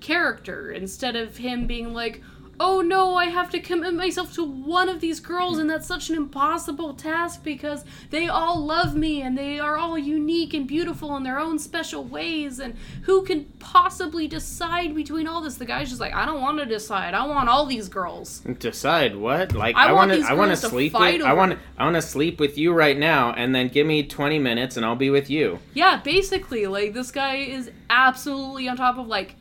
character 0.00 0.70
instead 0.70 1.16
of 1.16 1.38
him 1.38 1.66
being 1.66 1.92
like, 1.92 2.22
"Oh 2.60 2.80
no, 2.80 3.16
I 3.16 3.26
have 3.26 3.50
to 3.50 3.60
commit 3.60 3.94
myself 3.94 4.34
to 4.34 4.44
one 4.44 4.88
of 4.88 5.00
these 5.00 5.20
girls 5.20 5.58
and 5.58 5.70
that's 5.70 5.86
such 5.86 6.10
an 6.10 6.16
impossible 6.16 6.94
task 6.94 7.42
because 7.42 7.84
they 8.10 8.28
all 8.28 8.64
love 8.64 8.94
me 8.94 9.22
and 9.22 9.38
they 9.38 9.58
are 9.58 9.78
all 9.78 9.98
unique 9.98 10.52
and 10.52 10.66
beautiful 10.66 11.16
in 11.16 11.22
their 11.22 11.38
own 11.38 11.58
special 11.58 12.04
ways 12.04 12.58
and 12.58 12.76
who 13.02 13.22
can 13.22 13.44
possibly 13.58 14.28
decide 14.28 14.94
between 14.94 15.26
all 15.26 15.40
this?" 15.40 15.54
The 15.54 15.64
guy's 15.64 15.88
just 15.88 16.00
like, 16.00 16.14
"I 16.14 16.26
don't 16.26 16.40
want 16.40 16.58
to 16.58 16.66
decide. 16.66 17.14
I 17.14 17.26
want 17.26 17.48
all 17.48 17.64
these 17.64 17.88
girls." 17.88 18.40
Decide 18.58 19.16
what? 19.16 19.52
Like 19.52 19.76
I 19.76 19.88
I 19.88 19.92
want 19.92 20.12
to. 20.12 20.20
I 20.20 20.32
want 20.34 20.50
to 20.50 20.56
sleep 20.56 20.92
with. 20.94 21.22
I 21.22 21.32
want. 21.32 21.58
I 21.78 21.84
want 21.84 21.96
to 21.96 22.02
sleep 22.02 22.40
with 22.40 22.58
you 22.58 22.72
right 22.72 22.98
now, 22.98 23.32
and 23.32 23.54
then 23.54 23.68
give 23.68 23.86
me 23.86 24.02
twenty 24.02 24.38
minutes, 24.38 24.76
and 24.76 24.84
I'll 24.84 24.96
be 24.96 25.10
with 25.10 25.30
you. 25.30 25.58
Yeah, 25.74 26.00
basically, 26.02 26.66
like 26.66 26.94
this 26.94 27.10
guy 27.10 27.36
is 27.36 27.70
absolutely 27.90 28.68
on 28.68 28.76
top 28.76 28.98
of 28.98 29.06
like, 29.06 29.36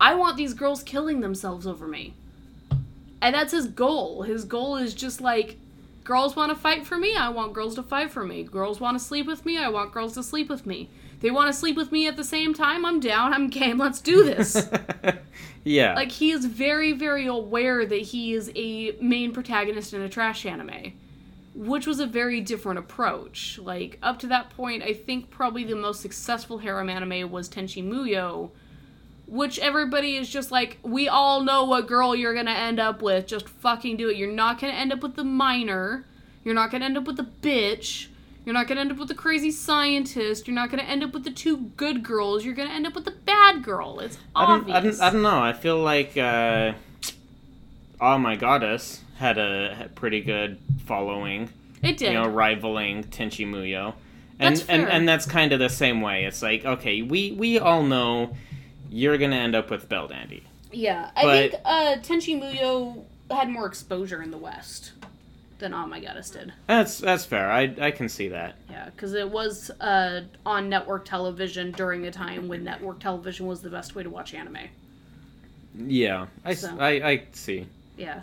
I 0.00 0.14
want 0.14 0.36
these 0.36 0.54
girls 0.54 0.82
killing 0.82 1.20
themselves 1.20 1.66
over 1.66 1.86
me, 1.86 2.14
and 3.24 3.34
that's 3.34 3.52
his 3.52 3.68
goal. 3.68 4.22
His 4.22 4.44
goal 4.44 4.76
is 4.76 4.92
just 4.92 5.22
like, 5.22 5.56
girls 6.04 6.36
want 6.36 6.52
to 6.52 6.56
fight 6.56 6.86
for 6.86 6.98
me. 6.98 7.16
I 7.16 7.30
want 7.30 7.54
girls 7.54 7.74
to 7.76 7.82
fight 7.82 8.10
for 8.10 8.22
me. 8.22 8.42
Girls 8.42 8.80
want 8.80 8.98
to 8.98 9.02
sleep 9.02 9.26
with 9.26 9.46
me. 9.46 9.56
I 9.56 9.70
want 9.70 9.92
girls 9.92 10.12
to 10.14 10.22
sleep 10.22 10.50
with 10.50 10.66
me. 10.66 10.90
They 11.20 11.30
want 11.30 11.52
to 11.52 11.58
sleep 11.58 11.74
with 11.74 11.90
me 11.90 12.06
at 12.06 12.16
the 12.16 12.22
same 12.22 12.52
time. 12.52 12.84
I'm 12.84 13.00
down. 13.00 13.32
I'm 13.32 13.48
game. 13.48 13.78
Let's 13.86 14.02
do 14.02 14.24
this. 14.24 14.68
yeah. 15.64 15.94
like 15.94 16.12
he 16.12 16.32
is 16.32 16.44
very, 16.44 16.92
very 16.92 17.26
aware 17.26 17.86
that 17.86 18.02
he 18.02 18.34
is 18.34 18.52
a 18.54 18.92
main 19.00 19.32
protagonist 19.32 19.94
in 19.94 20.02
a 20.02 20.08
trash 20.08 20.44
anime 20.44 20.92
which 21.54 21.86
was 21.86 22.00
a 22.00 22.06
very 22.06 22.40
different 22.40 22.80
approach. 22.80 23.60
Like 23.62 23.98
up 24.02 24.18
to 24.18 24.26
that 24.26 24.50
point, 24.50 24.82
I 24.82 24.92
think 24.92 25.30
probably 25.30 25.62
the 25.62 25.76
most 25.76 26.00
successful 26.00 26.58
harem 26.58 26.90
anime 26.90 27.30
was 27.30 27.48
Tenchi 27.48 27.80
Muyo, 27.80 28.50
which 29.34 29.58
everybody 29.58 30.16
is 30.16 30.28
just 30.28 30.52
like, 30.52 30.78
we 30.84 31.08
all 31.08 31.42
know 31.42 31.64
what 31.64 31.88
girl 31.88 32.14
you're 32.14 32.34
gonna 32.34 32.52
end 32.52 32.78
up 32.78 33.02
with. 33.02 33.26
Just 33.26 33.48
fucking 33.48 33.96
do 33.96 34.08
it. 34.08 34.16
You're 34.16 34.30
not 34.30 34.60
gonna 34.60 34.72
end 34.72 34.92
up 34.92 35.02
with 35.02 35.16
the 35.16 35.24
minor. 35.24 36.06
You're 36.44 36.54
not 36.54 36.70
gonna 36.70 36.84
end 36.84 36.96
up 36.96 37.04
with 37.04 37.16
the 37.16 37.26
bitch. 37.42 38.06
You're 38.44 38.52
not 38.52 38.68
gonna 38.68 38.80
end 38.82 38.92
up 38.92 38.98
with 38.98 39.08
the 39.08 39.14
crazy 39.14 39.50
scientist. 39.50 40.46
You're 40.46 40.54
not 40.54 40.70
gonna 40.70 40.84
end 40.84 41.02
up 41.02 41.12
with 41.12 41.24
the 41.24 41.32
two 41.32 41.72
good 41.76 42.04
girls. 42.04 42.44
You're 42.44 42.54
gonna 42.54 42.70
end 42.70 42.86
up 42.86 42.94
with 42.94 43.06
the 43.06 43.10
bad 43.10 43.64
girl. 43.64 43.98
It's 43.98 44.18
I 44.36 44.46
don't, 44.46 44.70
obvious. 44.70 44.76
I 44.76 44.80
don't. 44.80 45.00
I 45.00 45.10
don't 45.10 45.22
know. 45.22 45.42
I 45.42 45.52
feel 45.52 45.78
like 45.82 46.16
uh, 46.16 46.74
Oh 48.00 48.18
My 48.18 48.36
Goddess 48.36 49.00
had 49.16 49.38
a 49.38 49.90
pretty 49.96 50.20
good 50.20 50.58
following. 50.86 51.48
it 51.82 51.96
did. 51.96 52.12
You 52.12 52.20
know, 52.22 52.28
rivaling 52.28 53.04
Tenchi 53.04 53.46
Muyo. 53.46 53.94
And, 54.38 54.56
That's 54.56 54.66
and 54.68 54.82
fair. 54.82 54.90
and 54.92 55.08
that's 55.08 55.26
kind 55.26 55.52
of 55.52 55.58
the 55.60 55.68
same 55.68 56.00
way. 56.00 56.24
It's 56.24 56.42
like 56.42 56.64
okay, 56.64 57.02
we 57.02 57.32
we 57.32 57.58
all 57.58 57.82
know 57.82 58.36
you're 58.94 59.18
gonna 59.18 59.36
end 59.36 59.54
up 59.56 59.70
with 59.70 59.88
Belldandy. 59.88 60.42
Yeah, 60.72 61.10
I 61.16 61.22
But- 61.24 61.50
think 61.50 61.62
uh, 61.64 61.96
Tenchi 62.02 62.40
Muyo 62.40 63.02
had 63.30 63.48
more 63.50 63.66
exposure 63.66 64.22
in 64.22 64.30
the 64.30 64.38
West. 64.38 64.92
than 65.58 65.72
Oh 65.74 65.86
My 65.86 65.98
Goddess 66.00 66.30
did. 66.30 66.52
That's 66.66 66.98
that's 66.98 67.24
fair. 67.24 67.50
I 67.50 67.74
I 67.80 67.90
can 67.90 68.08
see 68.08 68.28
that. 68.28 68.54
Yeah, 68.70 68.86
because 68.86 69.14
it 69.14 69.28
was 69.30 69.70
uh, 69.80 70.22
on 70.44 70.68
network 70.68 71.04
television 71.04 71.70
during 71.72 72.06
a 72.06 72.10
time 72.10 72.48
when 72.48 72.62
network 72.64 72.98
television 73.00 73.46
was 73.46 73.62
the 73.62 73.70
best 73.70 73.94
way 73.94 74.02
to 74.02 74.10
watch 74.10 74.34
anime. 74.34 74.58
Yeah, 75.76 76.26
I, 76.44 76.54
So. 76.54 76.76
I, 76.78 76.88
I 77.08 77.22
see. 77.32 77.66
Yeah. 77.96 78.22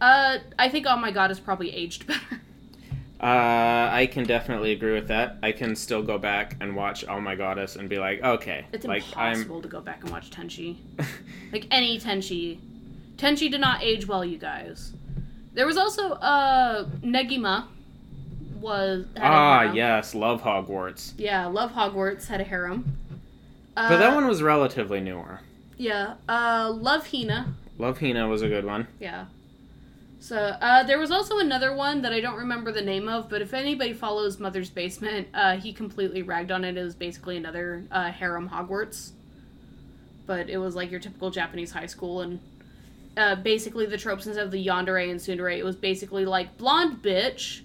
Uh, 0.00 0.38
I 0.58 0.68
think 0.70 0.86
Oh 0.88 0.96
My 0.96 1.10
God 1.10 1.30
is 1.30 1.38
probably 1.40 1.74
aged 1.74 2.06
better. 2.10 2.40
Uh, 3.22 3.90
I 3.92 4.08
can 4.10 4.24
definitely 4.24 4.72
agree 4.72 4.94
with 4.94 5.08
that. 5.08 5.36
I 5.42 5.52
can 5.52 5.76
still 5.76 6.02
go 6.02 6.16
back 6.16 6.56
and 6.60 6.74
watch 6.74 7.04
Oh 7.06 7.20
My 7.20 7.34
Goddess 7.34 7.76
and 7.76 7.86
be 7.88 7.98
like, 7.98 8.22
okay, 8.22 8.64
It's 8.72 8.86
like 8.86 9.06
impossible 9.06 9.60
to 9.60 9.68
go 9.68 9.80
back 9.82 10.00
and 10.02 10.10
watch 10.10 10.30
Tenchi. 10.30 10.76
like 11.52 11.66
any 11.70 11.98
Tenchi. 12.00 12.58
Tenchi 13.18 13.50
did 13.50 13.60
not 13.60 13.82
age 13.82 14.08
well, 14.08 14.24
you 14.24 14.38
guys. 14.38 14.92
There 15.52 15.66
was 15.66 15.76
also 15.76 16.12
uh 16.12 16.84
Negima 17.02 17.66
was 18.58 19.04
ah 19.18 19.70
yes, 19.72 20.14
love 20.14 20.40
Hogwarts. 20.42 21.12
Yeah, 21.18 21.46
Love 21.46 21.72
Hogwarts 21.72 22.26
had 22.26 22.40
a 22.40 22.44
harem. 22.44 22.96
Uh, 23.76 23.88
But 23.90 23.98
that 23.98 24.14
one 24.14 24.26
was 24.28 24.42
relatively 24.42 25.00
newer. 25.00 25.40
Yeah. 25.76 26.14
Uh 26.26 26.70
Love 26.74 27.10
Hina. 27.10 27.54
Love 27.76 28.00
Hina 28.00 28.28
was 28.28 28.40
a 28.40 28.48
good 28.48 28.64
one. 28.64 28.86
Yeah. 28.98 29.26
So 30.20 30.36
uh, 30.36 30.82
there 30.82 30.98
was 30.98 31.10
also 31.10 31.38
another 31.38 31.74
one 31.74 32.02
that 32.02 32.12
I 32.12 32.20
don't 32.20 32.36
remember 32.36 32.70
the 32.70 32.82
name 32.82 33.08
of, 33.08 33.30
but 33.30 33.40
if 33.40 33.54
anybody 33.54 33.94
follows 33.94 34.38
Mother's 34.38 34.68
Basement, 34.68 35.28
uh, 35.32 35.56
he 35.56 35.72
completely 35.72 36.22
ragged 36.22 36.52
on 36.52 36.62
it. 36.62 36.76
It 36.76 36.82
was 36.82 36.94
basically 36.94 37.38
another 37.38 37.84
uh, 37.90 38.12
harem 38.12 38.50
Hogwarts, 38.50 39.12
but 40.26 40.50
it 40.50 40.58
was 40.58 40.76
like 40.76 40.90
your 40.90 41.00
typical 41.00 41.30
Japanese 41.30 41.72
high 41.72 41.86
school, 41.86 42.20
and 42.20 42.38
uh, 43.16 43.36
basically 43.36 43.86
the 43.86 43.96
tropes 43.96 44.26
instead 44.26 44.44
of 44.44 44.50
the 44.50 44.64
yandere 44.64 45.10
and 45.10 45.18
tsundere, 45.18 45.56
it 45.56 45.64
was 45.64 45.74
basically 45.74 46.26
like 46.26 46.58
blonde 46.58 47.02
bitch, 47.02 47.62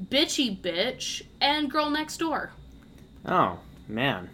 bitchy 0.00 0.56
bitch, 0.56 1.22
and 1.40 1.68
girl 1.68 1.90
next 1.90 2.18
door. 2.18 2.52
Oh 3.26 3.58
man, 3.88 4.30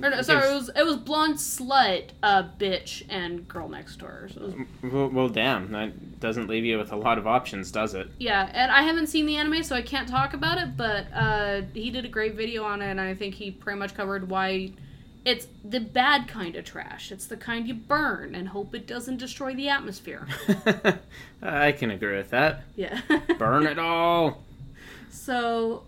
Or 0.00 0.10
no, 0.10 0.22
sorry, 0.22 0.48
it 0.48 0.54
was 0.54 0.70
it 0.74 0.84
was 0.84 0.96
blonde 0.96 1.36
slut, 1.36 2.10
uh, 2.22 2.44
bitch, 2.58 3.02
and 3.08 3.46
girl 3.48 3.68
next 3.68 3.96
door. 3.96 4.28
So 4.32 4.40
was 4.40 4.54
well, 4.82 5.08
well, 5.08 5.28
damn, 5.28 5.70
that 5.72 6.20
doesn't 6.20 6.48
leave 6.48 6.64
you 6.64 6.78
with 6.78 6.92
a 6.92 6.96
lot 6.96 7.18
of 7.18 7.26
options, 7.26 7.70
does 7.70 7.94
it? 7.94 8.08
Yeah, 8.18 8.50
and 8.52 8.70
I 8.70 8.82
haven't 8.82 9.08
seen 9.08 9.26
the 9.26 9.36
anime, 9.36 9.62
so 9.62 9.76
I 9.76 9.82
can't 9.82 10.08
talk 10.08 10.34
about 10.34 10.58
it. 10.58 10.76
But 10.76 11.06
uh, 11.14 11.62
he 11.74 11.90
did 11.90 12.04
a 12.04 12.08
great 12.08 12.34
video 12.34 12.64
on 12.64 12.82
it, 12.82 12.90
and 12.90 13.00
I 13.00 13.14
think 13.14 13.34
he 13.34 13.50
pretty 13.50 13.78
much 13.78 13.94
covered 13.94 14.28
why 14.28 14.72
it's 15.24 15.46
the 15.64 15.80
bad 15.80 16.26
kind 16.26 16.56
of 16.56 16.64
trash. 16.64 17.12
It's 17.12 17.26
the 17.26 17.36
kind 17.36 17.68
you 17.68 17.74
burn 17.74 18.34
and 18.34 18.48
hope 18.48 18.74
it 18.74 18.86
doesn't 18.86 19.18
destroy 19.18 19.54
the 19.54 19.68
atmosphere. 19.68 20.26
I 21.42 21.72
can 21.72 21.90
agree 21.90 22.16
with 22.16 22.30
that. 22.30 22.62
Yeah. 22.74 23.00
Burn 23.38 23.66
it 23.66 23.78
all. 23.78 24.42
so, 25.10 25.84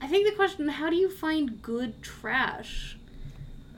I 0.00 0.06
think 0.06 0.28
the 0.28 0.34
question: 0.34 0.68
How 0.68 0.90
do 0.90 0.96
you 0.96 1.10
find 1.10 1.60
good 1.62 2.02
trash? 2.02 2.96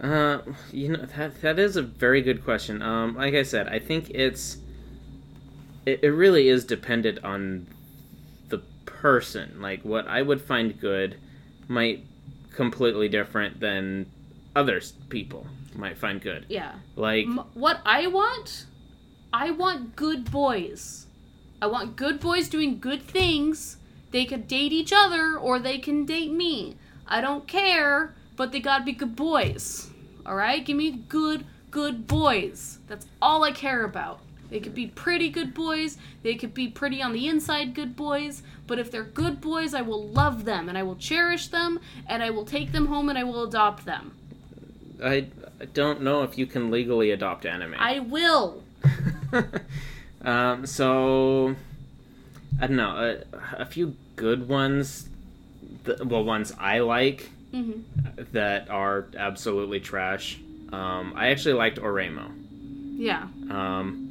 Uh, 0.00 0.38
you 0.72 0.88
know 0.88 1.04
that 1.16 1.40
that 1.42 1.59
is 1.59 1.76
a 1.76 1.83
very 1.83 2.22
good 2.22 2.44
question. 2.44 2.83
Um, 2.83 3.16
like 3.16 3.35
I 3.35 3.42
said, 3.42 3.68
I 3.68 3.78
think 3.78 4.11
it's 4.11 4.59
it, 5.85 6.00
it 6.02 6.11
really 6.11 6.48
is 6.48 6.64
dependent 6.64 7.22
on 7.24 7.66
the 8.48 8.59
person. 8.87 9.61
Like 9.61 9.85
what 9.85 10.09
I 10.09 10.22
would 10.22 10.40
find 10.40 10.78
good 10.80 11.18
might 11.68 12.04
completely 12.54 13.09
different 13.09 13.61
than 13.61 14.11
others 14.56 14.92
people 15.09 15.46
might 15.74 15.98
find 15.98 16.20
good. 16.20 16.46
Yeah. 16.48 16.72
Like 16.96 17.26
M- 17.26 17.44
what 17.54 17.80
I 17.85 18.06
want, 18.06 18.66
I 19.33 19.50
want 19.50 19.96
good 19.96 20.30
boys. 20.30 21.06
I 21.62 21.66
want 21.66 21.96
good 21.96 22.20
boys 22.20 22.48
doing 22.48 22.78
good 22.78 23.02
things. 23.02 23.76
They 24.11 24.25
could 24.25 24.49
date 24.49 24.73
each 24.73 24.92
other 24.94 25.37
or 25.37 25.59
they 25.59 25.79
can 25.79 26.05
date 26.05 26.33
me. 26.33 26.77
I 27.07 27.20
don't 27.20 27.46
care, 27.46 28.14
but 28.37 28.53
they 28.53 28.61
gotta 28.61 28.85
be 28.85 28.92
good 28.92 29.16
boys. 29.16 29.90
Alright? 30.27 30.64
Give 30.64 30.77
me 30.77 30.90
good, 31.09 31.44
good 31.70 32.07
boys. 32.07 32.79
That's 32.87 33.07
all 33.20 33.44
I 33.44 33.53
care 33.53 33.85
about. 33.85 34.20
They 34.51 34.59
could 34.59 34.75
be 34.75 34.88
pretty 34.88 35.29
good 35.29 35.55
boys. 35.55 35.96
They 36.23 36.35
could 36.35 36.53
be 36.53 36.68
pretty 36.68 37.01
on 37.01 37.12
the 37.12 37.29
inside 37.29 37.75
good 37.75 37.94
boys. 37.94 38.42
But 38.66 38.79
if 38.81 38.90
they're 38.90 39.05
good 39.05 39.40
boys, 39.40 39.75
I 39.75 39.83
will 39.83 40.09
love 40.09 40.44
them 40.44 40.68
and 40.68 40.77
I 40.77 40.83
will 40.83 40.96
cherish 40.96 41.49
them 41.49 41.81
and 42.07 42.23
I 42.23 42.31
will 42.31 42.44
take 42.44 42.73
them 42.73 42.87
home 42.87 43.09
and 43.09 43.18
I 43.18 43.25
will 43.25 43.44
adopt 43.44 43.85
them. 43.85 44.16
I, 45.03 45.29
I 45.61 45.64
don't 45.73 46.03
know 46.03 46.25
if 46.25 46.37
you 46.37 46.46
can 46.46 46.70
legally 46.70 47.12
adopt 47.12 47.46
anime. 47.46 47.75
I 47.79 48.01
will. 48.01 48.64
um, 50.23 50.66
so 50.66 51.55
I 52.60 52.66
don't 52.66 52.76
know 52.76 53.24
a, 53.32 53.62
a 53.62 53.64
few 53.66 53.96
good 54.16 54.48
ones. 54.48 55.08
The, 55.84 56.02
well, 56.04 56.24
ones 56.24 56.52
I 56.58 56.80
like 56.80 57.30
hmm 57.52 57.80
that 58.32 58.70
are 58.70 59.06
absolutely 59.16 59.80
trash. 59.80 60.38
Um, 60.72 61.12
I 61.16 61.28
actually 61.28 61.54
liked 61.54 61.78
Oreimo. 61.78 62.30
Yeah. 62.96 63.22
Um, 63.50 64.06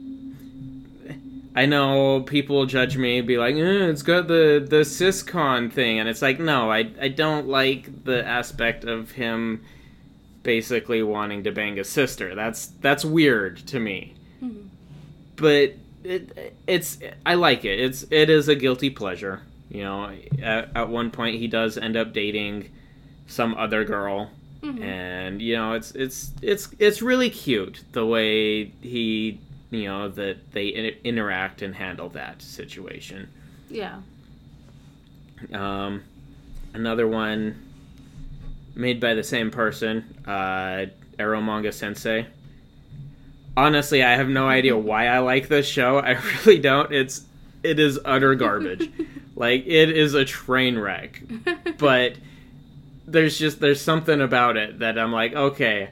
I 1.56 1.65
know 1.65 2.21
people 2.21 2.65
judge 2.65 2.95
me, 2.97 3.21
be 3.21 3.38
like, 3.38 3.56
eh, 3.56 3.88
"It's 3.89 4.02
got 4.04 4.28
the 4.28 4.65
the 4.67 4.82
siscon 4.82 5.71
thing," 5.71 5.99
and 5.99 6.08
it's 6.08 6.21
like, 6.21 6.39
no, 6.39 6.71
I 6.71 6.91
I 7.02 7.08
don't 7.10 7.47
like 7.47 8.04
the 8.06 8.25
aspect 8.25 8.84
of 8.84 9.12
him 9.12 9.62
basically 10.43 11.04
wanting 11.04 11.43
to 11.43 11.52
bang 11.52 11.75
his 11.75 11.89
sister. 11.89 12.36
That's 12.36 12.67
that's 12.82 13.04
weird 13.04 13.58
to 13.67 13.80
me. 13.80 14.15
Mhm. 14.43 14.67
But 15.36 15.73
it 16.04 16.56
it's 16.68 16.98
I 17.26 17.36
like 17.36 17.66
it. 17.66 17.80
It's 17.80 18.06
it 18.10 18.30
is 18.30 18.48
a 18.48 18.56
guilty 18.56 18.90
pleasure. 18.90 19.42
You 19.70 19.84
know, 19.84 20.12
at, 20.42 20.70
at 20.76 20.90
one 20.90 21.12
point 21.12 21.38
he 21.38 21.48
does 21.48 21.78
end 21.78 21.96
up 21.96 22.14
dating 22.14 22.70
some 23.28 23.54
other 23.56 23.84
girl 23.86 24.32
Mhm. 24.64 24.82
and 24.84 25.42
you 25.42 25.56
know 25.56 25.72
it's 25.74 25.92
it's 25.92 26.32
it's 26.42 26.68
it's 26.80 27.02
really 27.02 27.30
cute 27.30 27.82
the 27.94 28.06
way 28.06 28.66
he 28.82 29.40
you 29.72 29.86
know 29.88 30.10
that 30.10 30.52
they 30.52 30.68
in- 30.68 30.96
interact 31.06 31.62
and 31.62 31.76
handle 31.76 32.10
that 32.10 32.42
situation 32.42 33.30
Yeah. 33.70 34.00
um 35.54 36.04
another 36.74 37.08
one 37.08 37.56
made 38.76 39.00
by 39.00 39.14
the 39.14 39.24
same 39.24 39.50
person 39.52 40.04
uh 40.28 40.88
Eromanga 41.18 41.74
Sensei 41.74 42.26
honestly 43.60 44.04
i 44.04 44.15
have 44.15 44.30
no 44.30 44.48
idea 44.48 44.78
why 44.78 45.08
i 45.08 45.19
like 45.19 45.48
this 45.48 45.67
show 45.67 46.00
i 46.00 46.12
really 46.45 46.60
don't 46.60 46.91
it's 46.91 47.24
it 47.63 47.80
is 47.80 48.00
utter 48.06 48.36
garbage 48.36 48.91
like 49.36 49.65
it 49.65 49.89
is 49.89 50.13
a 50.13 50.26
train 50.26 50.78
wreck 50.78 51.22
but 51.78 52.13
there's 53.12 53.38
just 53.38 53.60
there's 53.60 53.82
something 53.82 54.22
about 54.22 54.58
it 54.58 54.80
that 54.80 54.98
I'm 54.98 55.12
like, 55.12 55.34
okay, 55.34 55.89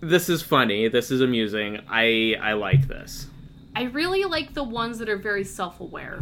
this 0.00 0.28
is 0.28 0.42
funny, 0.42 0.88
this 0.88 1.10
is 1.10 1.20
amusing. 1.20 1.80
I 1.88 2.36
I 2.40 2.54
like 2.54 2.88
this. 2.88 3.26
I 3.74 3.84
really 3.84 4.24
like 4.24 4.54
the 4.54 4.64
ones 4.64 4.98
that 4.98 5.08
are 5.08 5.16
very 5.18 5.44
self-aware. 5.44 6.20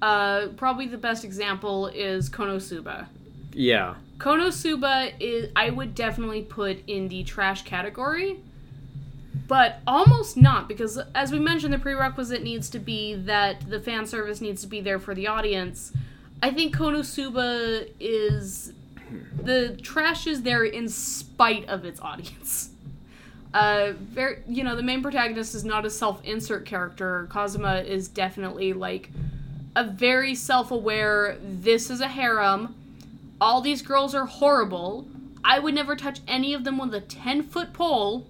Uh, 0.00 0.48
probably 0.56 0.88
the 0.88 0.98
best 0.98 1.24
example 1.24 1.86
is 1.88 2.28
Konosuba. 2.28 3.06
Yeah. 3.52 3.94
Konosuba 4.18 5.12
is 5.20 5.50
I 5.54 5.70
would 5.70 5.94
definitely 5.94 6.42
put 6.42 6.78
in 6.86 7.08
the 7.08 7.22
trash 7.24 7.62
category, 7.62 8.40
but 9.48 9.80
almost 9.86 10.36
not 10.36 10.68
because 10.68 10.98
as 11.14 11.32
we 11.32 11.38
mentioned, 11.38 11.72
the 11.72 11.78
prerequisite 11.78 12.42
needs 12.42 12.70
to 12.70 12.78
be 12.78 13.14
that 13.14 13.68
the 13.68 13.80
fan 13.80 14.06
service 14.06 14.40
needs 14.40 14.62
to 14.62 14.68
be 14.68 14.80
there 14.80 14.98
for 14.98 15.14
the 15.14 15.26
audience. 15.26 15.92
I 16.42 16.50
think 16.50 16.76
Konosuba 16.76 17.88
is 18.00 18.72
the 19.42 19.76
trash 19.82 20.26
is 20.26 20.42
there 20.42 20.64
in 20.64 20.88
spite 20.88 21.68
of 21.68 21.84
its 21.84 22.00
audience. 22.00 22.70
Uh, 23.54 23.92
very, 23.98 24.38
you 24.48 24.64
know, 24.64 24.74
the 24.74 24.82
main 24.82 25.02
protagonist 25.02 25.54
is 25.54 25.62
not 25.62 25.84
a 25.84 25.90
self-insert 25.90 26.64
character. 26.64 27.28
Kazuma 27.30 27.82
is 27.82 28.08
definitely 28.08 28.72
like 28.72 29.10
a 29.76 29.84
very 29.84 30.34
self-aware. 30.34 31.36
This 31.42 31.90
is 31.90 32.00
a 32.00 32.08
harem. 32.08 32.74
All 33.42 33.60
these 33.60 33.82
girls 33.82 34.14
are 34.14 34.24
horrible. 34.24 35.06
I 35.44 35.58
would 35.58 35.74
never 35.74 35.96
touch 35.96 36.20
any 36.26 36.54
of 36.54 36.64
them 36.64 36.78
with 36.78 36.94
a 36.94 37.02
ten-foot 37.02 37.74
pole. 37.74 38.26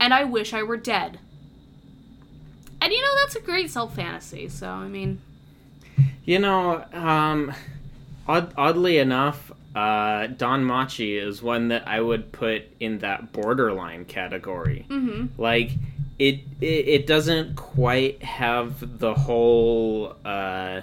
And 0.00 0.12
I 0.14 0.24
wish 0.24 0.52
I 0.54 0.62
were 0.62 0.78
dead. 0.78 1.18
And 2.80 2.92
you 2.92 3.00
know 3.02 3.14
that's 3.22 3.36
a 3.36 3.40
great 3.40 3.70
self-fantasy. 3.70 4.48
So 4.48 4.68
I 4.68 4.88
mean, 4.88 5.20
You 6.24 6.38
know, 6.38 6.84
um 6.92 7.52
odd, 8.26 8.54
oddly 8.56 8.96
enough, 8.98 9.52
uh 9.74 10.26
DanMachi 10.28 11.22
is 11.22 11.42
one 11.42 11.68
that 11.68 11.86
I 11.86 12.00
would 12.00 12.32
put 12.32 12.62
in 12.80 12.98
that 13.00 13.32
borderline 13.32 14.06
category. 14.06 14.86
mm-hmm. 14.88 15.26
Like 15.40 15.72
it, 16.18 16.40
it 16.60 16.88
it 16.88 17.06
doesn't 17.06 17.56
quite 17.56 18.22
have 18.22 18.98
the 18.98 19.14
whole 19.14 20.16
uh 20.24 20.80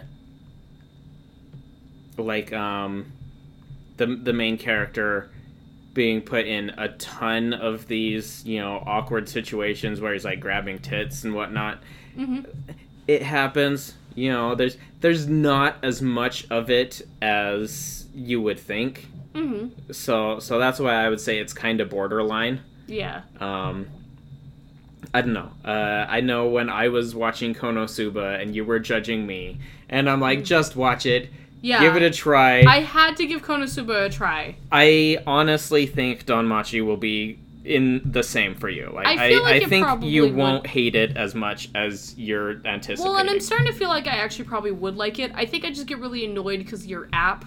like 2.18 2.54
um 2.54 3.12
the 3.98 4.06
the 4.08 4.34
main 4.34 4.58
character 4.58 5.30
being 5.98 6.22
put 6.22 6.46
in 6.46 6.70
a 6.78 6.88
ton 6.98 7.54
of 7.54 7.88
these 7.88 8.46
you 8.46 8.60
know 8.60 8.82
awkward 8.86 9.28
situations 9.28 10.00
where 10.00 10.14
he's 10.14 10.24
like 10.24 10.40
grabbing 10.40 10.80
tits 10.80 11.24
and 11.26 11.34
whatnot 11.34 11.80
Mm-hmm. 12.18 12.42
it 13.08 13.22
happens 13.22 13.94
You 14.16 14.32
know, 14.32 14.56
there's 14.56 14.78
there's 15.02 15.28
not 15.28 15.76
as 15.84 16.02
much 16.02 16.50
of 16.50 16.70
it 16.72 17.02
as 17.22 18.08
you 18.16 18.42
would 18.42 18.60
think. 18.60 19.06
Mm-hmm. 19.36 19.92
So 19.92 20.40
so 20.40 20.58
that's 20.58 20.80
why 20.80 20.94
I 21.06 21.10
would 21.10 21.22
say 21.22 21.38
it's 21.38 21.54
kind 21.54 21.80
of 21.82 21.90
borderline. 21.92 22.62
Yeah. 22.88 23.22
Um, 23.40 23.86
I 25.14 25.22
don't 25.22 25.34
know. 25.34 25.52
Uh, 25.64 26.06
I 26.10 26.22
know 26.22 26.48
when 26.48 26.70
I 26.70 26.88
was 26.90 27.14
watching 27.14 27.54
Konosuba 27.54 28.42
and 28.42 28.56
you 28.56 28.66
were 28.66 28.80
judging 28.80 29.28
me, 29.28 29.60
and 29.90 30.10
I'm 30.10 30.20
like, 30.20 30.44
just 30.44 30.76
watch 30.76 31.06
it, 31.06 31.30
Yeah. 31.68 31.82
give 31.82 31.98
it 31.98 32.02
a 32.02 32.10
try. 32.10 32.64
I 32.64 32.80
had 32.80 33.18
to 33.18 33.26
give 33.26 33.44
Konosuba 33.44 34.06
a 34.06 34.10
try. 34.10 34.56
I 34.72 35.22
honestly 35.28 35.86
think 35.86 36.26
DanMachi 36.26 36.86
will 36.86 36.96
be 36.96 37.40
in 37.66 38.02
the 38.06 38.24
same 38.24 38.56
for 38.56 38.70
you. 38.70 38.90
Like 38.94 39.06
I 39.06 39.30
feel 39.30 39.44
like 39.44 39.64
I, 39.64 39.66
think 39.66 40.04
you 40.04 40.22
would. 40.24 40.36
won't 40.36 40.68
hate 40.68 40.96
it 40.96 41.18
as 41.18 41.36
much 41.36 41.70
as 41.76 42.18
you're 42.18 42.66
anticipating. 42.66 43.12
Well, 43.12 43.18
and 43.20 43.30
I'm 43.30 43.42
starting 43.42 43.68
to 43.68 43.74
feel 43.74 43.90
like 43.90 44.08
I 44.08 44.16
actually 44.16 44.46
probably 44.46 44.72
would 44.72 44.96
like 44.96 45.20
it. 45.20 45.34
I 45.36 45.46
think 45.46 45.66
I 45.66 45.70
just 45.70 45.88
get 45.88 46.00
really 46.00 46.24
annoyed 46.24 46.60
because 46.60 46.88
your 46.88 47.10
app. 47.12 47.44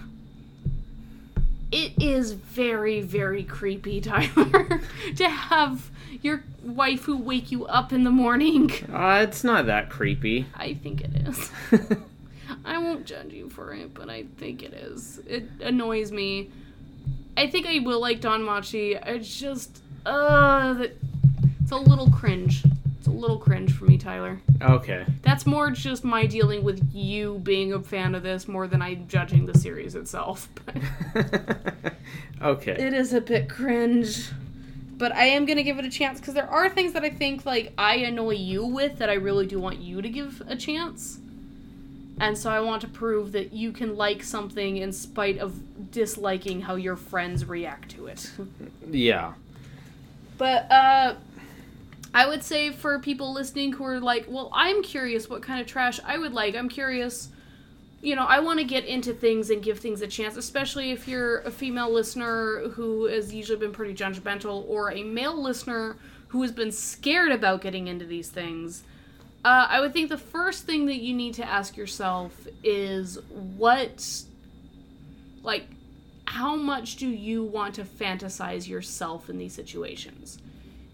It 1.71 1.93
is 1.99 2.33
very, 2.33 3.01
very 3.01 3.43
creepy, 3.43 4.01
Tyler, 4.01 4.81
to 5.15 5.29
have 5.29 5.89
your 6.21 6.43
waifu 6.63 7.17
wake 7.17 7.51
you 7.51 7.65
up 7.65 7.91
in 7.91 8.03
the 8.03 8.11
morning. 8.11 8.71
Uh, 8.93 9.25
it's 9.27 9.43
not 9.43 9.65
that 9.65 9.89
creepy. 9.89 10.45
I 10.53 10.75
think 10.75 11.01
it 11.01 11.27
is. 11.27 11.49
I 12.63 12.77
won't 12.77 13.05
judge 13.05 13.33
you 13.33 13.49
for 13.49 13.73
it, 13.73 13.93
but 13.93 14.09
I 14.09 14.23
think 14.37 14.63
it 14.63 14.73
is. 14.73 15.19
It 15.27 15.45
annoys 15.61 16.11
me. 16.11 16.49
I 17.37 17.47
think 17.47 17.65
I 17.65 17.79
will 17.79 17.99
like 17.99 18.21
DanMachi. 18.21 19.01
It's 19.07 19.39
just, 19.39 19.81
uh, 20.05 20.73
that 20.73 20.95
it's 21.61 21.71
a 21.71 21.77
little 21.77 22.09
cringe. 22.11 22.63
It's 22.99 23.07
a 23.07 23.11
little 23.11 23.39
cringe 23.39 23.73
for 23.73 23.85
me, 23.85 23.97
Tyler. 23.97 24.39
okay. 24.61 25.05
That's 25.23 25.45
more 25.47 25.71
just 25.71 26.03
my 26.03 26.27
dealing 26.27 26.63
with 26.63 26.87
you 26.93 27.39
being 27.43 27.73
a 27.73 27.79
fan 27.79 28.13
of 28.13 28.21
this 28.21 28.47
more 28.47 28.67
than 28.67 28.81
I 28.81 28.95
judging 28.95 29.45
the 29.47 29.57
series 29.57 29.95
itself. 29.95 30.49
Okay. 32.41 32.71
it 32.71 32.93
is 32.93 33.13
a 33.13 33.21
bit 33.21 33.49
cringe. 33.49 34.29
But 34.97 35.15
I 35.15 35.25
am 35.25 35.45
gonna 35.45 35.63
give 35.63 35.77
it 35.79 35.85
a 35.85 35.89
chance 35.89 36.19
because 36.19 36.33
there 36.33 36.49
are 36.49 36.69
things 36.69 36.93
that 36.93 37.03
I 37.03 37.09
think 37.09 37.45
like 37.45 37.71
I 37.77 37.97
annoy 37.97 38.35
you 38.35 38.65
with 38.65 38.97
that 38.97 39.09
I 39.09 39.13
really 39.13 39.45
do 39.45 39.59
want 39.59 39.79
you 39.79 40.01
to 40.01 40.09
give 40.09 40.41
a 40.47 40.55
chance. 40.55 41.19
And 42.21 42.37
so 42.37 42.51
I 42.51 42.59
want 42.59 42.81
to 42.83 42.87
prove 42.87 43.31
that 43.31 43.51
you 43.51 43.71
can 43.71 43.95
like 43.95 44.21
something 44.21 44.77
in 44.77 44.91
spite 44.91 45.39
of 45.39 45.91
disliking 45.91 46.61
how 46.61 46.75
your 46.75 46.95
friends 46.95 47.45
react 47.45 47.89
to 47.95 48.05
it. 48.05 48.31
yeah. 48.89 49.33
But 50.37 50.71
uh 50.71 51.15
I 52.13 52.27
would 52.27 52.43
say 52.43 52.71
for 52.71 52.99
people 52.99 53.33
listening 53.33 53.73
who 53.73 53.85
are 53.85 53.99
like, 53.99 54.25
well, 54.27 54.51
I'm 54.53 54.83
curious 54.83 55.29
what 55.29 55.41
kind 55.41 55.61
of 55.61 55.65
trash 55.65 55.99
I 56.05 56.19
would 56.19 56.33
like. 56.33 56.55
I'm 56.55 56.69
curious, 56.69 57.29
you 58.01 58.15
know, 58.15 58.25
I 58.25 58.39
want 58.41 58.59
to 58.59 58.65
get 58.65 58.85
into 58.85 59.13
things 59.13 59.49
and 59.49 59.63
give 59.63 59.79
things 59.79 60.01
a 60.01 60.07
chance, 60.07 60.37
especially 60.37 60.91
if 60.91 61.07
you're 61.07 61.39
a 61.39 61.51
female 61.51 61.91
listener 61.91 62.67
who 62.73 63.05
has 63.05 63.33
usually 63.33 63.57
been 63.57 63.71
pretty 63.71 63.95
judgmental 63.95 64.63
or 64.67 64.91
a 64.91 65.03
male 65.03 65.41
listener 65.41 65.95
who 66.27 66.41
has 66.43 66.51
been 66.51 66.71
scared 66.71 67.31
about 67.31 67.61
getting 67.61 67.87
into 67.87 68.05
these 68.05 68.29
things. 68.29 68.83
Uh, 69.43 69.67
I 69.69 69.79
would 69.79 69.93
think 69.93 70.09
the 70.09 70.17
first 70.17 70.65
thing 70.65 70.85
that 70.85 70.97
you 70.97 71.15
need 71.15 71.33
to 71.35 71.47
ask 71.47 71.75
yourself 71.75 72.47
is 72.63 73.17
what, 73.57 74.23
like, 75.41 75.65
how 76.25 76.55
much 76.55 76.97
do 76.97 77.07
you 77.07 77.43
want 77.43 77.75
to 77.75 77.83
fantasize 77.83 78.67
yourself 78.67 79.29
in 79.29 79.39
these 79.39 79.53
situations? 79.53 80.37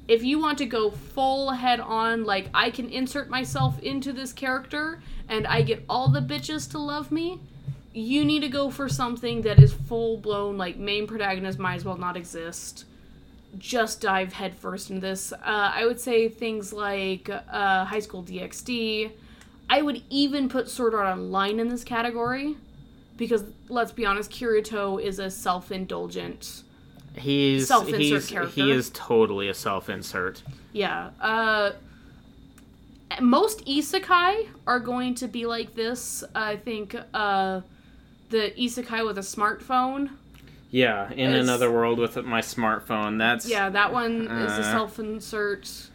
If 0.07 0.23
you 0.23 0.39
want 0.39 0.57
to 0.59 0.65
go 0.65 0.89
full 0.91 1.51
head 1.51 1.81
on, 1.81 2.23
like, 2.23 2.49
I 2.53 2.69
can 2.69 2.89
insert 2.89 3.29
myself 3.29 3.83
into 3.83 4.13
this 4.13 4.31
character 4.31 5.01
and 5.27 5.45
I 5.45 5.61
get 5.61 5.83
all 5.89 6.07
the 6.07 6.21
bitches 6.21 6.71
to 6.71 6.79
love 6.79 7.11
me, 7.11 7.41
you 7.93 8.23
need 8.23 8.39
to 8.41 8.47
go 8.47 8.69
for 8.69 8.87
something 8.87 9.41
that 9.41 9.59
is 9.59 9.73
full 9.73 10.17
blown, 10.17 10.57
like, 10.57 10.77
main 10.77 11.05
protagonist 11.05 11.59
might 11.59 11.75
as 11.75 11.83
well 11.83 11.97
not 11.97 12.15
exist. 12.15 12.85
Just 13.57 14.01
dive 14.01 14.33
headfirst 14.33 14.89
into 14.89 15.01
this. 15.01 15.31
Uh, 15.33 15.37
I 15.43 15.85
would 15.85 15.99
say 15.99 16.29
things 16.29 16.73
like 16.73 17.29
uh, 17.29 17.85
High 17.85 17.99
School 17.99 18.23
DxD. 18.23 19.11
I 19.69 19.81
would 19.81 20.01
even 20.09 20.47
put 20.49 20.69
Sword 20.69 20.93
Art 20.93 21.07
Online 21.07 21.59
in 21.59 21.67
this 21.67 21.83
category 21.83 22.55
because, 23.17 23.43
let's 23.69 23.91
be 23.91 24.05
honest, 24.05 24.31
Kirito 24.31 25.01
is 25.01 25.19
a 25.19 25.29
self 25.29 25.71
indulgent. 25.71 26.63
He's 27.17 27.67
Self-insert 27.67 27.99
he's 27.99 28.27
character. 28.27 28.61
he 28.61 28.71
is 28.71 28.91
totally 28.91 29.49
a 29.49 29.53
self-insert. 29.53 30.43
Yeah. 30.71 31.09
Uh, 31.19 31.71
most 33.19 33.65
isekai 33.65 34.47
are 34.67 34.79
going 34.79 35.15
to 35.15 35.27
be 35.27 35.45
like 35.45 35.73
this. 35.73 36.23
I 36.35 36.57
think 36.57 36.95
uh, 37.13 37.61
the 38.29 38.51
isekai 38.57 39.05
with 39.05 39.17
a 39.17 39.21
smartphone. 39.21 40.11
Yeah, 40.69 41.09
in 41.11 41.29
It's- 41.29 41.43
another 41.43 41.71
world 41.71 41.97
with 41.97 42.17
my 42.25 42.41
smartphone. 42.41 43.17
That's 43.17 43.49
Yeah, 43.49 43.69
that 43.69 43.93
one 43.93 44.23
is 44.27 44.51
a 44.51 44.61
Uh. 44.61 44.71
self-insert. 44.71 45.89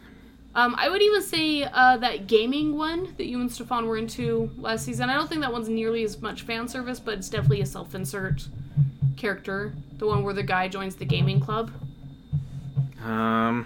Um, 0.55 0.75
I 0.77 0.87
would 0.89 1.01
even 1.01 1.21
say 1.21 1.63
uh, 1.63 1.97
that 1.97 2.27
gaming 2.27 2.75
one 2.75 3.13
that 3.17 3.25
you 3.25 3.39
and 3.41 3.51
Stefan 3.51 3.87
were 3.87 3.97
into 3.97 4.51
last 4.57 4.85
season. 4.85 5.09
I 5.09 5.15
don't 5.15 5.27
think 5.27 5.41
that 5.41 5.51
one's 5.51 5.69
nearly 5.69 6.03
as 6.03 6.21
much 6.21 6.43
fan 6.43 6.67
service, 6.67 6.99
but 6.99 7.15
it's 7.15 7.29
definitely 7.29 7.61
a 7.61 7.65
self-insert 7.65 8.47
character. 9.17 9.73
The 9.97 10.05
one 10.07 10.23
where 10.23 10.33
the 10.33 10.43
guy 10.43 10.67
joins 10.67 10.95
the 10.95 11.05
gaming 11.05 11.39
club. 11.39 11.71
um 13.03 13.65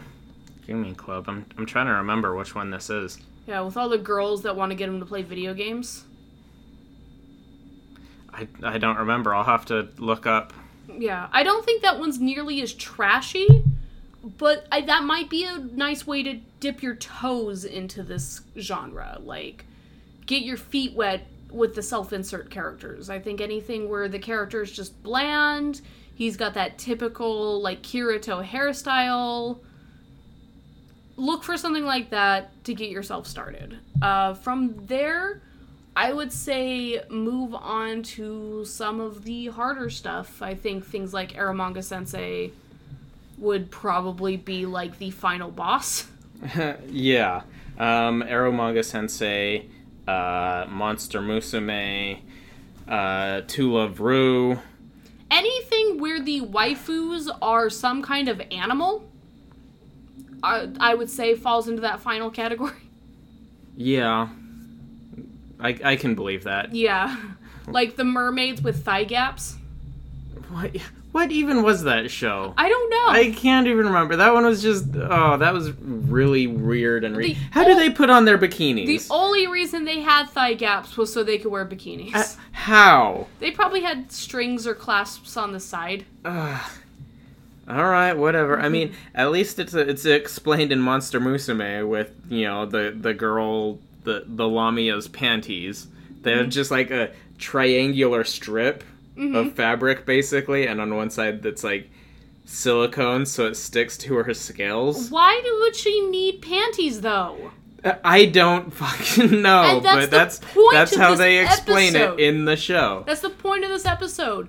gaming 0.66 0.96
club. 0.96 1.26
I'm 1.28 1.46
I'm 1.58 1.66
trying 1.68 1.86
to 1.88 1.92
remember 1.94 2.36
which 2.36 2.56
one 2.56 2.72
this 2.72 2.90
is. 2.90 3.20
Yeah, 3.46 3.62
with 3.62 3.78
all 3.78 3.88
the 3.88 3.98
girls 3.98 4.42
that 4.44 4.56
want 4.56 4.72
to 4.72 4.76
get 4.76 4.90
him 4.90 5.00
to 5.00 5.06
play 5.06 5.22
video 5.22 5.54
games. 5.54 6.06
I 8.34 8.48
I 8.64 8.78
don't 8.78 8.98
remember. 8.98 9.34
I'll 9.36 9.44
have 9.44 9.66
to 9.66 9.90
look 9.98 10.26
up. 10.26 10.54
Yeah, 10.88 11.28
I 11.32 11.44
don't 11.44 11.66
think 11.66 11.82
that 11.82 12.00
one's 12.00 12.20
nearly 12.20 12.62
as 12.62 12.74
trashy, 12.74 13.64
but 14.24 14.66
I, 14.72 14.82
that 14.82 15.04
might 15.04 15.30
be 15.30 15.44
a 15.44 15.58
nice 15.58 16.08
way 16.08 16.24
to 16.24 16.40
dip 16.60 16.82
your 16.82 16.96
toes 16.96 17.66
into 17.66 18.04
this 18.04 18.42
genre. 18.58 19.18
Like, 19.22 19.66
get 20.26 20.44
your 20.44 20.58
feet 20.58 20.94
wet 20.94 21.28
with 21.52 21.76
the 21.76 21.82
self 21.82 22.14
insert 22.14 22.50
characters. 22.50 23.10
I 23.10 23.20
think 23.20 23.42
anything 23.42 23.90
where 23.90 24.08
the 24.08 24.20
character 24.20 24.62
is 24.62 24.72
just 24.72 25.02
bland, 25.04 25.82
he's 26.16 26.38
got 26.38 26.54
that 26.56 26.78
typical, 26.78 27.62
like, 27.62 27.82
Kirito 27.82 28.46
hairstyle. 28.46 29.60
Look 31.16 31.44
for 31.44 31.58
something 31.58 31.86
like 31.86 32.12
that 32.12 32.64
to 32.66 32.74
get 32.74 32.90
yourself 32.90 33.28
started. 33.28 33.80
Uh, 34.02 34.36
from 34.36 34.86
there, 34.86 35.42
I 35.98 36.14
would 36.14 36.32
say 36.32 37.02
move 37.10 37.56
on 37.56 38.04
to 38.04 38.64
some 38.66 39.02
of 39.02 39.24
the 39.24 39.48
harder 39.48 39.90
stuff. 39.90 40.44
I 40.44 40.54
think 40.54 40.86
things 40.86 41.12
like 41.12 41.34
Eromanga 41.34 41.84
Sensei 41.84 42.52
would 43.40 43.72
probably 43.72 44.38
be 44.38 44.68
like 44.68 45.00
the 45.00 45.10
final 45.10 45.50
boss. 45.50 46.06
yeah. 46.88 47.42
Um 47.80 48.22
Eromanga 48.22 48.86
Sensei, 48.86 49.66
uh 50.08 50.68
Monster 50.70 51.20
Musume, 51.20 52.20
uh 52.88 53.42
To 53.48 53.72
Love 53.72 54.00
Ru. 54.00 54.60
Anything 55.32 56.00
where 56.00 56.22
the 56.22 56.42
waifus 56.42 57.28
are 57.42 57.72
some 57.72 58.04
kind 58.04 58.30
of 58.30 58.40
animal, 58.52 59.04
I, 60.44 60.70
I 60.80 60.94
would 60.94 61.10
say 61.10 61.34
falls 61.34 61.68
into 61.68 61.82
that 61.82 62.02
final 62.02 62.30
category. 62.30 62.74
Yeah. 63.76 64.30
I 65.60 65.78
I 65.84 65.96
can 65.96 66.16
believe 66.16 66.44
that. 66.44 66.74
Yeah. 66.74 67.16
Like 67.70 67.98
the 67.98 68.06
mermaids 68.06 68.62
with 68.62 68.86
thigh 68.86 69.04
gaps. 69.04 69.58
What 70.50 70.78
what 71.12 71.32
even 71.32 71.64
was 71.64 71.84
that 71.84 72.10
show? 72.12 72.54
I 72.58 72.70
don't 72.70 72.90
know. 72.90 73.08
I 73.08 73.32
can't 73.36 73.68
even 73.68 73.88
remember. 73.88 74.16
That 74.16 74.34
one 74.34 74.46
was 74.46 74.62
just 74.62 74.86
oh, 74.96 75.36
that 75.36 75.54
was 75.54 75.72
really 75.82 76.48
weird 76.48 77.04
and 77.04 77.18
re- 77.18 77.34
How 77.52 77.64
do 77.64 77.76
they 77.76 77.90
put 77.90 78.10
on 78.10 78.26
their 78.26 78.38
bikinis? 78.38 79.08
the 79.08 79.14
only 79.14 79.48
reason 79.48 79.84
they 79.84 80.00
had 80.00 80.30
thigh 80.30 80.54
gaps 80.54 80.96
was 80.96 81.12
so 81.12 81.24
they 81.24 81.38
could 81.38 81.52
wear 81.52 81.66
bikinis. 81.66 82.14
Uh, 82.16 82.24
how? 82.52 83.28
they 83.40 83.52
probably 83.52 83.82
had 83.82 84.12
strings 84.12 84.66
or 84.68 84.74
clasps 84.74 85.36
on 85.36 85.52
the 85.52 85.60
side. 85.60 86.06
Ugh. 86.24 86.72
All 87.68 87.90
right, 87.90 88.14
whatever. 88.14 88.58
I 88.60 88.70
mean, 88.70 88.94
at 89.16 89.32
least 89.32 89.60
it's 89.60 89.74
it's 89.74 90.06
explained 90.06 90.72
in 90.72 90.80
Monster 90.80 91.20
Musume 91.20 91.88
with 91.90 92.12
you 92.30 92.46
know 92.46 92.66
the 92.66 92.96
the 92.98 93.14
girl 93.14 93.80
the 94.08 94.24
the 94.26 94.46
Lamia's 94.46 95.08
panties. 95.08 95.88
They're 96.22 96.46
just 96.46 96.72
like 96.72 96.90
a 96.92 97.12
triangular 97.38 98.24
strip 98.24 98.84
of 99.18 99.54
fabric 99.54 100.06
basically, 100.06 100.66
and 100.68 100.80
on 100.82 100.96
one 100.96 101.10
side 101.10 101.44
that's 101.44 101.64
like 101.64 101.90
silicone, 102.46 103.26
so 103.26 103.46
it 103.48 103.56
sticks 103.56 103.98
to 104.00 104.16
her 104.16 104.34
scales. 104.34 105.12
Why 105.12 105.42
would 105.62 105.76
she 105.76 106.02
need 106.10 106.42
panties 106.42 107.02
though? 107.02 107.52
Uh, 107.84 107.96
I 108.04 108.26
don't 108.26 108.74
fucking 108.82 109.42
know, 109.42 109.80
that's 109.82 109.96
but 109.96 110.02
the 110.12 110.18
that's 110.18 110.40
point 110.40 110.74
that's 110.74 110.96
how 110.96 111.16
they 111.16 111.40
explain 111.44 111.96
episode. 111.96 112.20
it 112.20 112.24
in 112.24 112.46
the 112.46 112.56
show. 112.56 113.04
That's 113.06 113.22
the 113.22 113.30
point 113.30 113.64
of 113.64 113.70
this 113.70 113.86
episode. 113.86 114.48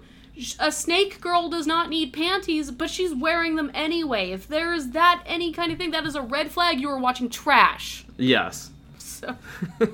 A 0.61 0.71
snake 0.71 1.21
girl 1.21 1.49
does 1.49 1.67
not 1.67 1.89
need 1.91 2.13
panties, 2.13 2.71
but 2.71 2.91
she's 2.91 3.13
wearing 3.13 3.57
them 3.57 3.73
anyway. 3.75 4.31
If 4.31 4.47
there 4.47 4.73
is 4.73 4.91
that 4.91 5.25
any 5.27 5.53
kind 5.53 5.73
of 5.73 5.79
thing, 5.79 5.91
that 5.91 6.07
is 6.07 6.15
a 6.15 6.23
red 6.23 6.53
flag. 6.53 6.81
You 6.81 6.89
are 6.91 6.99
watching 6.99 7.29
trash. 7.29 8.07
Yes. 8.17 8.71
So 9.19 9.37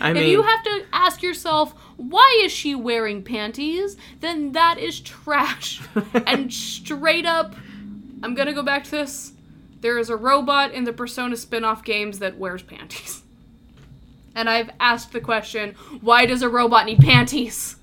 I 0.00 0.12
if 0.12 0.26
you 0.26 0.42
have 0.42 0.62
to 0.64 0.84
ask 0.92 1.22
yourself, 1.22 1.72
why 1.96 2.40
is 2.44 2.52
she 2.52 2.74
wearing 2.74 3.22
panties? 3.22 3.96
Then 4.20 4.52
that 4.52 4.78
is 4.78 5.00
trash. 5.00 5.80
and 6.26 6.52
straight 6.52 7.26
up, 7.26 7.54
I'm 8.22 8.34
gonna 8.34 8.52
go 8.52 8.62
back 8.62 8.84
to 8.84 8.90
this. 8.90 9.32
There 9.80 9.98
is 9.98 10.10
a 10.10 10.16
robot 10.16 10.72
in 10.72 10.84
the 10.84 10.92
Persona 10.92 11.36
spin 11.36 11.64
off 11.64 11.84
games 11.84 12.18
that 12.18 12.36
wears 12.36 12.62
panties. 12.62 13.22
And 14.34 14.48
I've 14.48 14.70
asked 14.78 15.12
the 15.12 15.20
question, 15.20 15.74
why 16.00 16.26
does 16.26 16.42
a 16.42 16.48
robot 16.48 16.86
need 16.86 16.98
panties? 16.98 17.76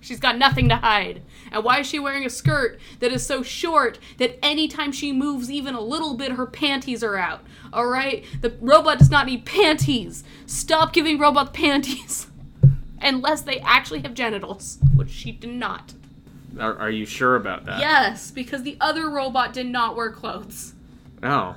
She's 0.00 0.20
got 0.20 0.36
nothing 0.36 0.68
to 0.68 0.76
hide. 0.76 1.22
And 1.50 1.64
why 1.64 1.80
is 1.80 1.86
she 1.86 1.98
wearing 1.98 2.26
a 2.26 2.30
skirt 2.30 2.78
that 2.98 3.12
is 3.12 3.24
so 3.24 3.42
short 3.42 3.98
that 4.18 4.44
anytime 4.44 4.92
she 4.92 5.12
moves 5.12 5.50
even 5.50 5.74
a 5.74 5.80
little 5.80 6.14
bit, 6.14 6.32
her 6.32 6.46
panties 6.46 7.04
are 7.04 7.16
out? 7.16 7.42
Alright? 7.72 8.24
The 8.40 8.54
robot 8.60 8.98
does 8.98 9.10
not 9.10 9.26
need 9.26 9.44
panties. 9.44 10.24
Stop 10.46 10.92
giving 10.92 11.18
robots 11.18 11.50
panties. 11.52 12.26
Unless 13.00 13.42
they 13.42 13.58
actually 13.60 14.00
have 14.00 14.14
genitals, 14.14 14.78
which 14.94 15.10
she 15.10 15.32
did 15.32 15.50
not. 15.50 15.94
Are, 16.60 16.76
are 16.78 16.90
you 16.90 17.06
sure 17.06 17.36
about 17.36 17.64
that? 17.66 17.80
Yes, 17.80 18.30
because 18.30 18.62
the 18.62 18.76
other 18.80 19.08
robot 19.08 19.52
did 19.52 19.66
not 19.66 19.96
wear 19.96 20.12
clothes. 20.12 20.74
Oh. 21.22 21.56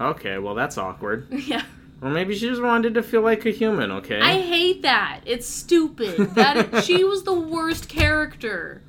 Okay, 0.00 0.38
well 0.38 0.54
that's 0.54 0.78
awkward. 0.78 1.26
Yeah. 1.46 1.64
Or 2.00 2.10
maybe 2.10 2.36
she 2.36 2.46
just 2.48 2.62
wanted 2.62 2.94
to 2.94 3.02
feel 3.02 3.22
like 3.22 3.44
a 3.44 3.50
human, 3.50 3.90
okay? 3.90 4.20
I 4.20 4.40
hate 4.40 4.82
that. 4.82 5.22
It's 5.26 5.48
stupid. 5.48 6.16
That 6.36 6.84
she 6.84 7.02
was 7.02 7.24
the 7.24 7.34
worst 7.34 7.88
character. 7.88 8.82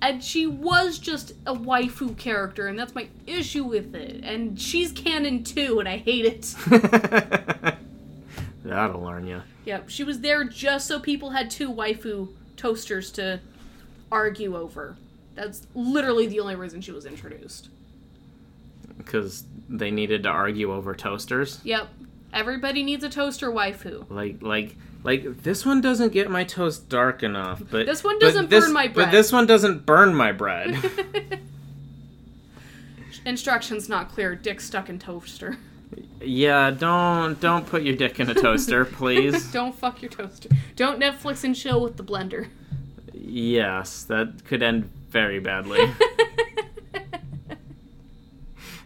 And 0.00 0.22
she 0.22 0.46
was 0.46 0.98
just 0.98 1.32
a 1.44 1.54
waifu 1.54 2.16
character, 2.16 2.68
and 2.68 2.78
that's 2.78 2.94
my 2.94 3.08
issue 3.26 3.64
with 3.64 3.94
it. 3.94 4.22
And 4.22 4.60
she's 4.60 4.92
canon 4.92 5.42
too, 5.42 5.80
and 5.80 5.88
I 5.88 5.96
hate 5.96 6.24
it. 6.24 6.54
That'll 8.64 9.02
learn 9.02 9.26
you. 9.26 9.42
Yep, 9.64 9.88
she 9.88 10.04
was 10.04 10.20
there 10.20 10.44
just 10.44 10.86
so 10.86 11.00
people 11.00 11.30
had 11.30 11.50
two 11.50 11.72
waifu 11.72 12.28
toasters 12.56 13.10
to 13.12 13.40
argue 14.12 14.56
over. 14.56 14.96
That's 15.34 15.66
literally 15.74 16.26
the 16.26 16.40
only 16.40 16.56
reason 16.56 16.80
she 16.80 16.92
was 16.92 17.06
introduced. 17.06 17.68
Because 18.96 19.44
they 19.68 19.90
needed 19.90 20.22
to 20.24 20.28
argue 20.28 20.72
over 20.72 20.94
toasters. 20.94 21.60
Yep, 21.64 21.88
everybody 22.32 22.82
needs 22.82 23.04
a 23.04 23.08
toaster 23.08 23.50
waifu. 23.50 24.08
Like, 24.10 24.42
like, 24.42 24.76
like 25.04 25.42
this 25.42 25.64
one 25.64 25.80
doesn't 25.80 26.12
get 26.12 26.30
my 26.30 26.44
toast 26.44 26.88
dark 26.88 27.22
enough, 27.22 27.62
but 27.70 27.86
This 27.86 28.02
one 28.04 28.18
doesn't 28.18 28.50
this- 28.50 28.64
burn 28.64 28.72
my 28.72 28.88
bread. 28.88 29.06
But 29.06 29.10
this 29.12 29.32
one 29.32 29.46
doesn't 29.46 29.86
burn 29.86 30.14
my 30.14 30.32
bread. 30.32 30.76
Instructions 33.24 33.88
not 33.88 34.10
clear. 34.10 34.34
Dick 34.34 34.60
stuck 34.60 34.88
in 34.88 34.98
toaster. 34.98 35.56
yeah, 36.20 36.70
don't 36.70 37.40
don't 37.40 37.66
put 37.66 37.82
your 37.82 37.94
dick 37.96 38.20
in 38.20 38.30
a 38.30 38.34
toaster, 38.34 38.84
please. 39.00 39.50
Don't 39.52 39.74
fuck 39.74 40.00
your 40.02 40.10
toaster. 40.10 40.48
Don't 40.76 40.98
Netflix 41.00 41.44
and 41.44 41.54
chill 41.54 41.80
with 41.82 41.96
the 41.96 42.04
blender. 42.04 42.48
yes, 43.12 44.04
that 44.04 44.44
could 44.46 44.62
end 44.62 44.90
very 45.10 45.40
badly. 45.40 45.90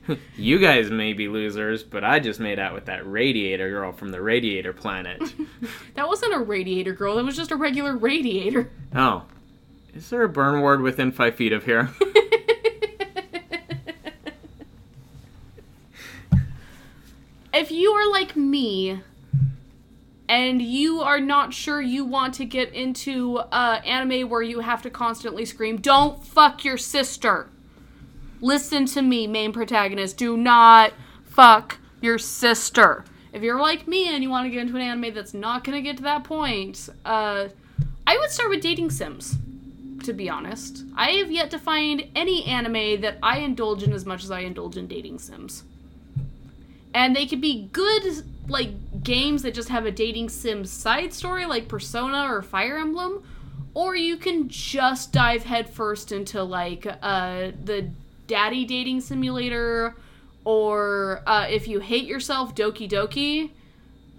you 0.37 0.59
guys 0.59 0.91
may 0.91 1.13
be 1.13 1.29
losers, 1.29 1.83
but 1.83 2.03
I 2.05 2.19
just 2.21 2.41
made 2.41 2.59
out 2.59 2.75
with 2.75 2.87
that 2.87 3.07
radiator 3.07 3.71
girl 3.71 3.93
from 3.93 4.11
the 4.11 4.21
radiator 4.21 4.73
planet. 4.73 5.23
That 5.95 6.09
wasn't 6.09 6.35
a 6.35 6.39
radiator 6.39 6.93
girl. 6.93 7.17
That 7.17 7.25
was 7.25 7.37
just 7.37 7.53
a 7.53 7.57
regular 7.57 7.97
radiator. 7.97 8.71
Oh. 8.95 9.25
Is 9.95 10.11
there 10.11 10.23
a 10.23 10.29
burn 10.29 10.61
ward 10.61 10.81
within 10.81 11.13
five 11.13 11.37
feet 11.37 11.53
of 11.53 11.65
here? 11.65 11.91
if 17.53 17.71
you 17.71 17.93
are 17.93 18.11
like 18.11 18.35
me 18.35 19.01
and 20.29 20.63
you 20.63 21.01
are 21.03 21.21
not 21.21 21.53
sure 21.53 21.81
you 21.81 22.05
want 22.07 22.35
to 22.35 22.45
get 22.47 22.73
into 22.73 23.37
uh, 23.37 23.81
anime 23.85 24.29
where 24.31 24.43
you 24.43 24.61
have 24.61 24.83
to 24.83 24.91
constantly 24.91 25.45
scream, 25.45 25.77
don't 25.77 26.25
fuck 26.25 26.65
your 26.65 26.79
sister. 26.79 27.52
Listen 28.43 28.85
to 28.87 29.01
me, 29.01 29.27
main 29.27 29.53
protagonist. 29.53 30.19
Do 30.19 30.37
not 30.37 30.93
fuck 31.25 31.79
your 32.03 32.19
sister. 32.19 33.07
If 33.33 33.43
you're 33.43 33.59
like 33.59 33.89
me 33.89 34.15
and 34.15 34.23
you 34.23 34.29
want 34.29 34.45
to 34.45 34.51
get 34.51 34.61
into 34.61 34.77
an 34.77 34.83
anime 34.83 35.15
that's 35.15 35.33
not 35.33 35.65
going 35.65 35.77
to 35.77 35.83
get 35.83 35.97
to 35.97 36.03
that 36.03 36.25
point, 36.25 36.91
uh, 37.07 37.49
I 38.07 38.19
would 38.19 38.31
start 38.31 38.51
with 38.51 38.61
dating 38.61 38.91
sims. 38.91 39.37
To 40.05 40.13
be 40.13 40.29
honest, 40.29 40.85
I 40.97 41.13
have 41.13 41.31
yet 41.31 41.51
to 41.53 41.59
find 41.59 42.09
any 42.15 42.45
anime 42.45 43.01
that 43.01 43.17
I 43.23 43.39
indulge 43.39 43.85
in 43.85 43.95
as 43.95 44.05
much 44.05 44.25
as 44.25 44.31
I 44.31 44.41
indulge 44.41 44.77
in 44.77 44.89
dating 44.89 45.21
sims 45.21 45.63
and 46.95 47.17
they 47.17 47.27
could 47.27 47.41
be 47.41 47.69
good 47.73 48.25
like 48.49 49.03
games 49.03 49.43
that 49.43 49.55
just 49.55 49.69
have 49.69 49.87
a 49.87 49.91
dating 49.91 50.29
sim 50.29 50.65
side 50.65 51.13
story 51.13 51.47
like 51.47 51.69
persona 51.69 52.27
or 52.31 52.43
fire 52.43 52.79
emblem 52.79 53.23
or 53.75 53.97
you 53.97 54.17
can 54.17 54.49
just 54.49 55.13
dive 55.13 55.45
headfirst 55.45 56.13
into 56.13 56.43
like 56.43 56.87
uh 57.03 57.51
the 57.65 57.89
daddy 58.33 58.65
dating 58.65 59.01
simulator 59.01 59.95
or 60.45 61.23
uh, 61.27 61.47
if 61.49 61.69
you 61.69 61.79
hate 61.81 62.07
yourself 62.13 62.55
doki 62.55 62.89
doki 62.91 63.51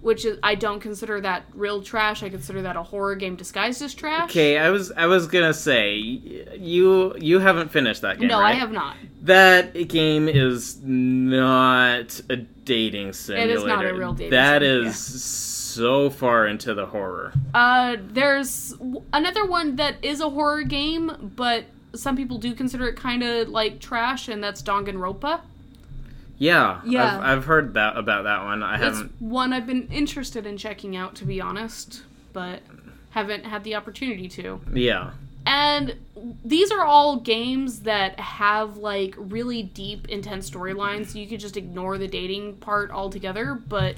which 0.00 0.24
is 0.24 0.38
i 0.42 0.54
don't 0.54 0.80
consider 0.80 1.20
that 1.20 1.40
real 1.54 1.82
trash 1.82 2.22
i 2.22 2.28
consider 2.28 2.60
that 2.62 2.76
a 2.76 2.82
horror 2.82 3.16
game 3.16 3.34
disguised 3.36 3.80
as 3.82 3.92
trash 3.94 4.30
Okay, 4.30 4.56
I 4.58 4.68
was 4.70 4.92
I 4.92 5.06
was 5.06 5.26
gonna 5.26 5.54
say 5.54 5.96
you 5.96 7.16
you 7.18 7.38
haven't 7.40 7.70
finished 7.70 8.02
that 8.02 8.18
game. 8.18 8.28
no 8.28 8.38
right? 8.40 8.54
i 8.54 8.58
have 8.64 8.70
not 8.82 8.96
That 9.22 9.88
game 9.88 10.28
is 10.28 10.60
not 10.84 12.20
a 12.28 12.36
dating 12.36 13.12
simulator. 13.14 13.50
It 13.50 13.56
is 13.56 13.64
not 13.64 13.84
a 13.84 13.94
real 13.94 14.12
dating 14.12 14.30
That 14.30 14.60
sim, 14.62 14.86
is 14.86 14.96
so 14.98 16.10
far 16.10 16.46
into 16.46 16.72
the 16.74 16.86
horror. 16.86 17.32
Uh, 17.52 17.96
there's 18.18 18.74
another 19.12 19.44
one 19.58 19.76
that 19.76 19.94
is 20.02 20.20
a 20.20 20.30
horror 20.30 20.62
game, 20.62 21.32
but 21.36 21.64
some 21.94 22.16
people 22.16 22.38
do 22.38 22.54
consider 22.54 22.86
it 22.88 22.96
kind 22.96 23.22
of 23.22 23.48
like 23.48 23.80
trash, 23.80 24.28
and 24.28 24.42
that's 24.42 24.62
Danganronpa. 24.62 25.40
Yeah, 26.36 26.80
Yeah. 26.84 27.18
I've, 27.18 27.38
I've 27.38 27.44
heard 27.44 27.74
that 27.74 27.96
about 27.96 28.24
that 28.24 28.42
one. 28.44 28.62
I 28.62 28.74
It's 28.74 28.82
haven't. 28.82 29.12
one 29.20 29.52
I've 29.52 29.66
been 29.66 29.86
interested 29.88 30.46
in 30.46 30.56
checking 30.56 30.96
out, 30.96 31.14
to 31.16 31.24
be 31.24 31.40
honest, 31.40 32.02
but 32.32 32.60
haven't 33.10 33.46
had 33.46 33.62
the 33.62 33.76
opportunity 33.76 34.28
to. 34.28 34.60
Yeah, 34.72 35.12
And 35.46 35.94
these 36.44 36.72
are 36.72 36.84
all 36.84 37.20
games 37.20 37.80
that 37.80 38.18
have 38.18 38.76
like 38.78 39.14
really 39.16 39.62
deep, 39.62 40.08
intense 40.08 40.50
storylines. 40.50 41.14
You 41.14 41.28
could 41.28 41.38
just 41.38 41.56
ignore 41.56 41.98
the 41.98 42.08
dating 42.08 42.56
part 42.56 42.90
altogether, 42.90 43.54
but 43.54 43.94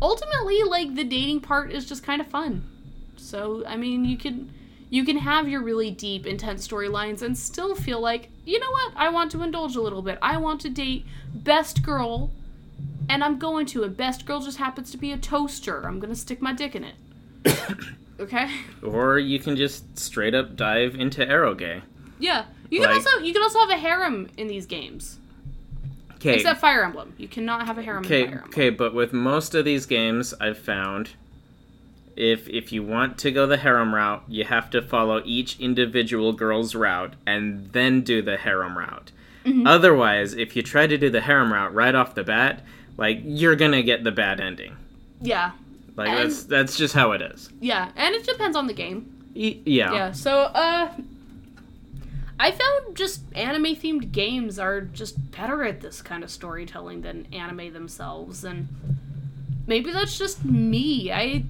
ultimately, 0.00 0.62
like 0.62 0.94
the 0.94 1.04
dating 1.04 1.40
part 1.42 1.70
is 1.72 1.84
just 1.86 2.02
kind 2.02 2.22
of 2.22 2.26
fun. 2.28 2.64
So, 3.16 3.62
I 3.66 3.76
mean, 3.76 4.06
you 4.06 4.16
can 4.16 4.50
you 4.90 5.04
can 5.04 5.18
have 5.18 5.48
your 5.48 5.62
really 5.62 5.90
deep, 5.90 6.26
intense 6.26 6.66
storylines 6.66 7.22
and 7.22 7.38
still 7.38 7.74
feel 7.76 8.00
like, 8.00 8.28
you 8.44 8.58
know 8.58 8.70
what? 8.70 8.92
I 8.96 9.08
want 9.08 9.30
to 9.32 9.42
indulge 9.42 9.76
a 9.76 9.80
little 9.80 10.02
bit. 10.02 10.18
I 10.20 10.36
want 10.36 10.60
to 10.62 10.68
date 10.68 11.06
best 11.32 11.82
girl, 11.84 12.32
and 13.08 13.22
I'm 13.22 13.38
going 13.38 13.66
to. 13.66 13.84
And 13.84 13.96
best 13.96 14.26
girl 14.26 14.40
just 14.40 14.58
happens 14.58 14.90
to 14.90 14.98
be 14.98 15.12
a 15.12 15.16
toaster. 15.16 15.86
I'm 15.86 16.00
gonna 16.00 16.16
stick 16.16 16.42
my 16.42 16.52
dick 16.52 16.74
in 16.74 16.84
it. 16.84 16.96
okay. 18.20 18.50
or 18.82 19.18
you 19.18 19.38
can 19.38 19.56
just 19.56 19.96
straight 19.98 20.34
up 20.34 20.56
dive 20.56 20.96
into 20.96 21.24
eroge. 21.24 21.82
Yeah, 22.18 22.46
you 22.68 22.80
can 22.80 22.90
also 22.90 23.18
you 23.20 23.32
can 23.32 23.42
also 23.42 23.60
have 23.60 23.70
a 23.70 23.78
harem 23.78 24.28
in 24.36 24.48
these 24.48 24.66
games, 24.66 25.18
Okay, 26.16 26.34
except 26.34 26.60
Fire 26.60 26.84
Emblem. 26.84 27.14
You 27.16 27.28
cannot 27.28 27.66
have 27.66 27.78
a 27.78 27.82
harem 27.82 28.04
okay, 28.04 28.22
in 28.22 28.26
Fire 28.26 28.34
Emblem. 28.38 28.50
okay, 28.52 28.70
but 28.70 28.92
with 28.92 29.12
most 29.12 29.54
of 29.54 29.64
these 29.64 29.86
games, 29.86 30.34
I've 30.40 30.58
found. 30.58 31.10
If, 32.20 32.48
if 32.48 32.70
you 32.70 32.82
want 32.82 33.16
to 33.18 33.30
go 33.30 33.46
the 33.46 33.56
harem 33.56 33.94
route, 33.94 34.22
you 34.28 34.44
have 34.44 34.68
to 34.70 34.82
follow 34.82 35.22
each 35.24 35.58
individual 35.58 36.32
girl's 36.34 36.74
route 36.74 37.14
and 37.26 37.72
then 37.72 38.02
do 38.02 38.20
the 38.20 38.36
harem 38.36 38.76
route. 38.76 39.10
Mm-hmm. 39.46 39.66
Otherwise, 39.66 40.34
if 40.34 40.54
you 40.54 40.62
try 40.62 40.86
to 40.86 40.98
do 40.98 41.08
the 41.08 41.22
harem 41.22 41.50
route 41.52 41.72
right 41.72 41.94
off 41.94 42.14
the 42.14 42.22
bat, 42.24 42.62
like 42.98 43.20
you're 43.24 43.56
gonna 43.56 43.82
get 43.82 44.04
the 44.04 44.10
bad 44.12 44.38
ending. 44.38 44.76
Yeah, 45.22 45.52
Like 45.96 46.08
And- 46.10 46.18
that's 46.30 46.42
that's 46.44 46.76
just 46.76 46.92
how 46.94 47.12
it 47.12 47.22
is. 47.22 47.48
yeah, 47.60 47.90
and 47.96 48.14
it 48.14 48.26
depends 48.26 48.56
on 48.56 48.66
the 48.66 48.74
game. 48.74 49.06
E- 49.34 49.60
yeah. 49.64 49.92
Yeah, 49.94 50.12
so 50.12 50.40
uh, 50.40 50.90
I 52.38 52.50
found 52.50 52.96
just 52.96 53.22
anime 53.34 53.76
themed 53.76 54.12
games 54.12 54.58
are 54.58 54.80
just 54.82 55.30
better 55.30 55.62
at 55.64 55.80
this 55.80 56.00
kind 56.02 56.22
of 56.24 56.30
storytelling 56.30 57.02
than 57.02 57.26
anime 57.32 57.72
themselves, 57.72 58.44
and 58.44 58.68
maybe 59.66 59.90
that's 59.92 60.18
just 60.18 60.44
me. 60.44 61.12
I 61.12 61.44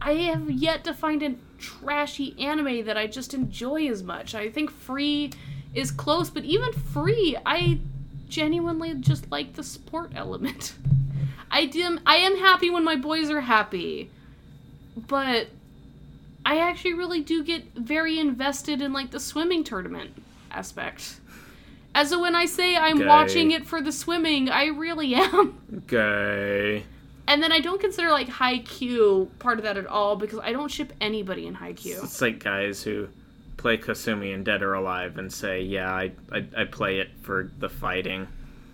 I 0.00 0.12
have 0.14 0.50
yet 0.50 0.84
to 0.84 0.94
find 0.94 1.22
a 1.22 1.34
trashy 1.58 2.34
anime 2.38 2.84
that 2.86 2.96
I 2.96 3.06
just 3.06 3.34
enjoy 3.34 3.86
as 3.88 4.02
much. 4.02 4.34
I 4.34 4.48
think 4.50 4.70
Free 4.70 5.30
is 5.74 5.90
close, 5.90 6.30
but 6.30 6.44
even 6.44 6.72
Free, 6.72 7.36
I 7.44 7.80
genuinely 8.28 8.94
just 8.94 9.30
like 9.30 9.54
the 9.54 9.62
sport 9.62 10.12
element. 10.14 10.74
I 11.50 11.70
am 11.74 12.00
I 12.06 12.16
am 12.16 12.36
happy 12.38 12.70
when 12.70 12.84
my 12.84 12.96
boys 12.96 13.28
are 13.28 13.40
happy, 13.40 14.08
but 14.96 15.48
I 16.46 16.58
actually 16.58 16.94
really 16.94 17.20
do 17.20 17.42
get 17.42 17.64
very 17.74 18.18
invested 18.18 18.80
in 18.80 18.92
like 18.92 19.10
the 19.10 19.20
swimming 19.20 19.64
tournament 19.64 20.10
aspect. 20.50 21.16
As 21.94 22.16
when 22.16 22.36
I 22.36 22.46
say 22.46 22.76
I'm 22.76 22.98
Okay. 22.98 23.06
watching 23.06 23.50
it 23.50 23.66
for 23.66 23.82
the 23.82 23.90
swimming, 23.92 24.48
I 24.48 24.66
really 24.66 25.14
am. 25.14 25.82
Gay. 25.88 26.84
And 27.30 27.40
then 27.40 27.52
I 27.52 27.60
don't 27.60 27.80
consider 27.80 28.10
like 28.10 28.26
Haikyuu 28.26 29.28
part 29.38 29.58
of 29.58 29.64
that 29.64 29.76
at 29.76 29.86
all 29.86 30.16
because 30.16 30.40
I 30.40 30.50
don't 30.50 30.68
ship 30.68 30.92
anybody 31.00 31.46
in 31.46 31.54
Haikyuu. 31.54 32.02
It's 32.02 32.20
like 32.20 32.42
guys 32.42 32.82
who 32.82 33.08
play 33.56 33.78
Kasumi 33.78 34.34
in 34.34 34.42
Dead 34.42 34.62
or 34.62 34.74
Alive 34.74 35.16
and 35.16 35.32
say, 35.32 35.62
"Yeah, 35.62 35.94
I 35.94 36.10
I, 36.32 36.44
I 36.56 36.64
play 36.64 36.98
it 36.98 37.10
for 37.22 37.52
the 37.60 37.68
fighting." 37.68 38.26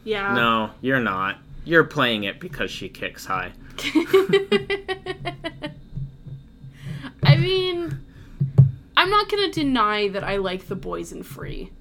Yeah. 0.04 0.32
No, 0.32 0.70
you're 0.80 1.00
not. 1.00 1.36
You're 1.66 1.84
playing 1.84 2.24
it 2.24 2.40
because 2.40 2.70
she 2.70 2.88
kicks 2.88 3.26
high. 3.26 3.52
I 7.22 7.36
mean, 7.36 8.00
I'm 8.96 9.10
not 9.10 9.28
gonna 9.28 9.52
deny 9.52 10.08
that 10.08 10.24
I 10.24 10.38
like 10.38 10.68
the 10.68 10.76
boys 10.76 11.12
in 11.12 11.22
Free. 11.24 11.72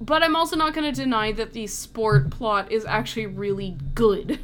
But 0.00 0.22
I'm 0.22 0.36
also 0.36 0.54
not 0.54 0.74
gonna 0.74 0.92
deny 0.92 1.32
that 1.32 1.54
the 1.54 1.66
sport 1.66 2.30
plot 2.30 2.70
is 2.70 2.84
actually 2.84 3.26
really 3.26 3.76
good. 3.96 4.38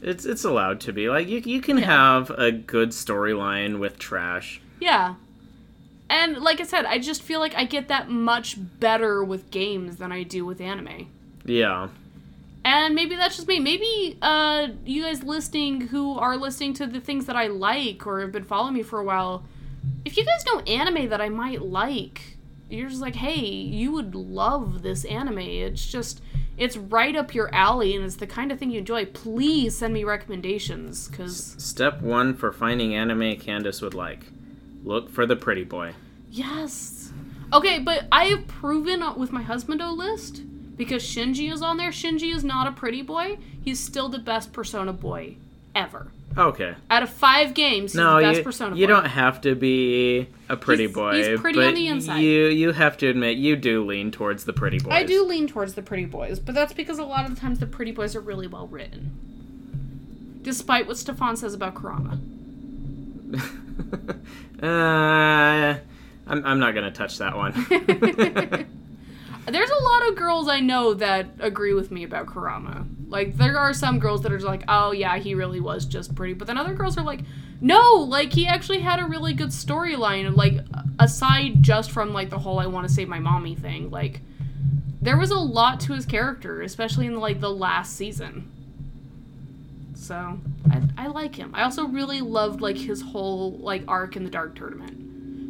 It's 0.00 0.24
it's 0.24 0.44
allowed 0.44 0.80
to 0.82 0.92
be 0.92 1.08
like 1.08 1.28
you 1.28 1.38
you 1.44 1.60
can 1.60 1.78
Yeah. 1.78 1.86
have 1.86 2.30
a 2.30 2.52
good 2.52 2.90
storyline 2.90 3.78
with 3.80 3.98
trash. 3.98 4.60
Yeah. 4.80 5.14
And 6.10 6.38
like 6.38 6.60
I 6.60 6.64
said, 6.64 6.86
I 6.86 6.98
just 6.98 7.22
feel 7.22 7.40
like 7.40 7.54
I 7.54 7.64
get 7.64 7.88
that 7.88 8.08
much 8.08 8.56
better 8.80 9.22
with 9.22 9.50
games 9.50 9.96
than 9.96 10.10
I 10.12 10.22
do 10.22 10.44
with 10.46 10.60
anime. 10.60 11.08
Yeah. 11.44 11.88
And 12.64 12.94
maybe 12.94 13.14
that's 13.16 13.36
just 13.36 13.48
me. 13.48 13.60
Maybe 13.60 14.16
uh, 14.22 14.68
you 14.86 15.02
guys 15.02 15.22
listening 15.22 15.88
who 15.88 16.18
are 16.18 16.36
listening 16.36 16.72
to 16.74 16.86
the 16.86 17.00
things 17.00 17.26
that 17.26 17.36
I 17.36 17.46
like 17.48 18.06
or 18.06 18.20
have 18.20 18.32
been 18.32 18.44
following 18.44 18.74
me 18.74 18.82
for 18.82 18.98
a 18.98 19.04
while, 19.04 19.44
if 20.04 20.16
you 20.16 20.24
guys 20.24 20.44
know 20.46 20.60
anime 20.60 21.08
that 21.10 21.20
I 21.20 21.28
might 21.28 21.60
like, 21.62 22.37
you're 22.70 22.88
just 22.88 23.00
like, 23.00 23.16
hey, 23.16 23.40
you 23.44 23.92
would 23.92 24.14
love 24.14 24.82
this 24.82 25.04
anime. 25.04 25.38
It's 25.38 25.86
just, 25.86 26.20
it's 26.56 26.76
right 26.76 27.16
up 27.16 27.34
your 27.34 27.52
alley 27.54 27.94
and 27.96 28.04
it's 28.04 28.16
the 28.16 28.26
kind 28.26 28.52
of 28.52 28.58
thing 28.58 28.70
you 28.70 28.78
enjoy. 28.80 29.06
Please 29.06 29.76
send 29.76 29.94
me 29.94 30.04
recommendations 30.04 31.08
because, 31.08 31.54
Step 31.58 32.00
one 32.02 32.34
for 32.34 32.52
finding 32.52 32.94
anime 32.94 33.36
Candace 33.36 33.80
would 33.80 33.94
like: 33.94 34.26
look 34.84 35.10
for 35.10 35.24
the 35.26 35.36
pretty 35.36 35.64
boy. 35.64 35.94
yes. 36.30 37.12
Okay, 37.50 37.78
but 37.78 38.06
I 38.12 38.26
have 38.26 38.46
proven 38.46 39.02
with 39.16 39.32
my 39.32 39.42
husbando 39.42 39.96
list 39.96 40.42
because 40.76 41.02
Shinji 41.02 41.50
is 41.50 41.62
on 41.62 41.78
there. 41.78 41.88
Shinji 41.90 42.34
is 42.34 42.44
not 42.44 42.66
a 42.66 42.72
pretty 42.72 43.00
boy. 43.00 43.38
He's 43.62 43.80
still 43.80 44.10
the 44.10 44.18
best 44.18 44.52
Persona 44.52 44.92
boy 44.92 45.36
ever. 45.74 46.08
Okay. 46.36 46.74
Out 46.90 47.02
of 47.02 47.08
five 47.10 47.54
games, 47.54 47.92
he's 47.92 47.98
No, 47.98 48.16
the 48.16 48.22
best 48.22 48.38
you, 48.38 48.44
Persona 48.44 48.76
you 48.76 48.86
don't 48.86 49.06
have 49.06 49.40
to 49.40 49.54
be 49.54 50.28
a 50.48 50.56
pretty 50.56 50.84
He's- 50.84 50.94
boy. 50.94 51.16
he's 51.16 51.40
pretty 51.40 51.58
but 51.58 51.68
on 51.68 51.74
the 51.74 51.86
inside. 51.88 52.18
You 52.18 52.46
you 52.46 52.72
have 52.72 52.96
to 52.98 53.08
admit 53.08 53.38
you 53.38 53.56
do 53.56 53.84
lean 53.84 54.10
towards 54.10 54.44
the 54.44 54.52
pretty 54.52 54.78
boys. 54.78 54.92
I 54.92 55.02
do 55.04 55.24
lean 55.24 55.48
towards 55.48 55.74
the 55.74 55.82
pretty 55.82 56.04
boys, 56.04 56.38
but 56.38 56.54
that's 56.54 56.72
because 56.72 56.98
a 56.98 57.04
lot 57.04 57.24
of 57.28 57.34
the 57.34 57.40
times 57.40 57.58
the 57.58 57.66
pretty 57.66 57.92
boys 57.92 58.14
are 58.14 58.20
really 58.20 58.46
well 58.46 58.66
written. 58.68 59.10
Despite 60.42 60.86
what 60.86 60.96
Stefan 60.96 61.36
says 61.36 61.54
about 61.54 61.74
Kurama. 61.74 62.18
uh, 64.62 64.66
I'm 66.26 66.44
I'm 66.44 66.58
not 66.60 66.74
gonna 66.74 66.90
touch 66.92 67.18
that 67.18 67.36
one. 67.36 67.52
There's 69.50 69.70
a 69.70 69.82
lot 69.82 70.08
of 70.08 70.16
girls 70.16 70.48
I 70.48 70.60
know 70.60 70.94
that 70.94 71.28
agree 71.38 71.74
with 71.74 71.90
me 71.90 72.04
about 72.04 72.26
Kurama. 72.26 72.86
Like, 73.06 73.36
there 73.36 73.58
are 73.58 73.72
some 73.72 73.98
girls 73.98 74.22
that 74.22 74.32
are 74.32 74.40
like, 74.40 74.64
oh 74.68 74.92
yeah, 74.92 75.16
he 75.18 75.34
really 75.34 75.60
was 75.60 75.86
just 75.86 76.14
pretty. 76.14 76.34
But 76.34 76.46
then 76.46 76.58
other 76.58 76.74
girls 76.74 76.98
are 76.98 77.04
like, 77.04 77.20
no, 77.60 77.94
like, 77.94 78.32
he 78.32 78.46
actually 78.46 78.80
had 78.80 79.00
a 79.00 79.06
really 79.06 79.32
good 79.32 79.50
storyline. 79.50 80.36
Like, 80.36 80.58
aside 80.98 81.62
just 81.62 81.90
from, 81.90 82.12
like, 82.12 82.30
the 82.30 82.38
whole 82.38 82.58
I 82.58 82.66
want 82.66 82.86
to 82.86 82.92
save 82.92 83.08
my 83.08 83.18
mommy 83.18 83.54
thing, 83.54 83.90
like, 83.90 84.20
there 85.00 85.16
was 85.16 85.30
a 85.30 85.38
lot 85.38 85.80
to 85.80 85.92
his 85.92 86.06
character, 86.06 86.62
especially 86.62 87.06
in, 87.06 87.18
like, 87.18 87.40
the 87.40 87.50
last 87.50 87.96
season. 87.96 88.50
So, 89.94 90.38
I, 90.70 90.82
I 90.96 91.06
like 91.08 91.36
him. 91.36 91.52
I 91.54 91.62
also 91.62 91.86
really 91.86 92.20
loved, 92.20 92.60
like, 92.60 92.76
his 92.76 93.02
whole, 93.02 93.52
like, 93.58 93.82
arc 93.88 94.16
in 94.16 94.24
the 94.24 94.30
Dark 94.30 94.54
Tournament 94.54 95.07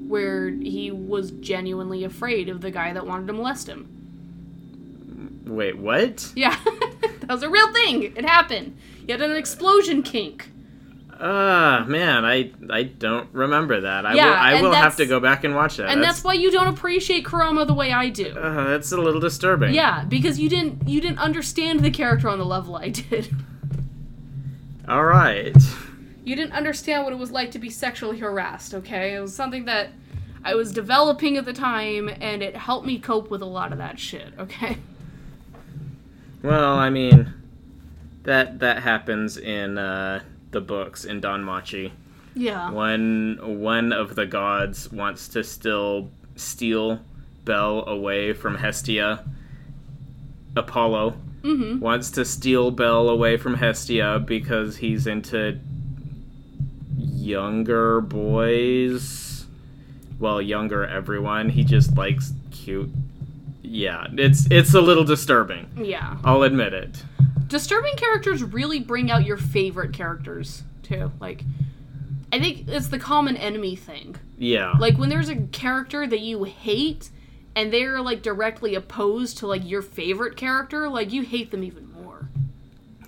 where 0.09 0.49
he 0.51 0.91
was 0.91 1.31
genuinely 1.33 2.03
afraid 2.05 2.49
of 2.49 2.61
the 2.63 2.71
guy 2.71 2.93
that 2.93 3.07
wanted 3.07 3.27
to 3.29 3.33
molest 3.35 3.69
him. 3.69 3.95
Wait, 5.47 5.79
what? 5.79 6.33
Yeah, 6.35 6.57
that 7.21 7.29
was 7.29 7.43
a 7.43 7.49
real 7.51 7.73
thing. 7.73 8.03
It 8.17 8.25
happened. 8.25 8.77
He 9.07 9.13
had 9.13 9.23
an 9.23 9.37
explosion 9.37 10.03
kink. 10.03 10.51
Ah, 11.21 11.85
man, 11.89 12.25
I 12.25 12.53
I 12.71 12.85
don't 12.85 13.29
remember 13.33 13.81
that. 13.81 14.07
I 14.07 14.15
Yeah, 14.15 14.27
will 14.27 14.35
I 14.35 14.63
will 14.63 14.73
have 14.73 14.97
to 14.97 15.07
go 15.07 15.19
back 15.19 15.43
and 15.45 15.55
watch 15.55 15.79
that. 15.79 15.89
And 15.91 16.03
that's 16.03 16.23
why 16.23 16.35
you 16.35 16.51
don't 16.53 16.69
appreciate 16.69 17.25
Kurama 17.25 17.65
the 17.67 17.75
way 17.75 17.93
I 17.93 18.09
do. 18.09 18.29
uh, 18.31 18.69
that's 18.69 18.93
a 18.93 18.97
little 18.97 19.21
disturbing. 19.21 19.75
Yeah, 19.75 20.05
because 20.05 20.39
you 20.39 20.49
didn't 20.49 20.87
you 20.89 21.01
didn't 21.01 21.19
understand 21.19 21.81
the 21.81 21.91
character 21.91 22.29
on 22.29 22.39
the 22.39 22.45
level 22.45 22.77
I 22.77 22.91
did. 22.91 23.35
All 24.87 25.05
right. 25.05 25.57
You 26.29 26.37
didn't 26.37 26.53
understand 26.53 27.05
what 27.05 27.12
it 27.14 27.18
was 27.18 27.31
like 27.31 27.51
to 27.53 27.59
be 27.59 27.70
sexually 27.70 28.18
harassed, 28.18 28.74
okay? 28.74 29.14
It 29.14 29.20
was 29.20 29.35
something 29.35 29.64
that 29.64 29.89
I 30.45 30.55
was 30.55 30.72
developing 30.72 31.39
at 31.39 31.47
the 31.47 31.55
time 31.55 32.11
and 32.20 32.43
it 32.43 32.55
helped 32.55 32.87
me 32.87 32.99
cope 32.99 33.31
with 33.31 33.41
a 33.41 33.47
lot 33.47 33.72
of 33.72 33.79
that 33.79 33.99
shit, 33.99 34.35
okay? 34.39 34.76
Well, 36.43 36.74
I 36.76 36.91
mean, 36.91 37.33
that 38.24 38.61
that 38.61 38.83
happens 38.83 39.37
in 39.39 39.79
uh, 39.79 40.20
the 40.51 40.61
books 40.61 41.05
in 41.05 41.20
DanMachi. 41.20 41.93
Yeah. 42.35 42.70
When 42.70 43.39
one 43.61 43.93
of 43.93 44.14
the 44.14 44.26
gods 44.26 44.93
wants 44.93 45.29
to 45.29 45.43
still 45.43 46.11
steal 46.37 47.01
Bell 47.45 47.85
away 47.89 48.35
from 48.35 48.57
Hestia, 48.57 49.24
Apollo 50.55 51.14
Mhm. 51.43 51.81
wants 51.81 52.11
to 52.12 52.24
steal 52.24 52.70
Bell 52.70 53.09
away 53.09 53.37
from 53.39 53.55
Hestia 53.55 54.22
because 54.26 54.76
he's 54.76 55.07
into 55.07 55.59
younger 57.19 58.01
boys. 58.01 59.47
Well, 60.19 60.41
younger 60.43 60.87
everyone. 60.87 61.49
He 61.51 61.64
just 61.64 61.97
likes 61.97 62.33
cute. 62.51 62.91
Yeah, 63.62 64.07
it's 64.12 64.47
it's 64.51 64.75
a 64.75 64.81
little 64.81 65.05
disturbing. 65.05 65.69
Yeah. 65.77 66.16
I'll 66.25 66.43
admit 66.43 66.73
it. 66.73 67.03
disturbing 67.49 67.95
characters 67.97 68.43
really 68.43 68.81
bring 68.81 69.11
out 69.11 69.25
your 69.25 69.37
favorite 69.37 69.93
characters 69.93 70.62
too. 70.83 71.11
Like, 71.21 71.45
I 72.33 72.39
think 72.39 72.69
it's 72.69 72.89
the 72.89 72.99
common 72.99 73.37
enemy 73.37 73.77
thing. 73.77 74.16
Yeah. 74.39 74.73
Like 74.79 74.97
when 74.99 75.09
there's 75.09 75.29
a 75.29 75.37
character 75.37 76.07
that 76.07 76.21
you 76.21 76.45
hate, 76.45 77.11
and 77.57 77.73
they're 77.73 78.01
like 78.01 78.23
directly 78.23 78.75
opposed 78.75 79.39
to 79.39 79.47
like 79.47 79.69
your 79.69 79.83
favorite 79.83 80.37
character, 80.37 80.89
like 80.89 81.12
you 81.12 81.23
hate 81.23 81.51
them 81.51 81.64
even 81.64 81.91
more. 81.93 82.29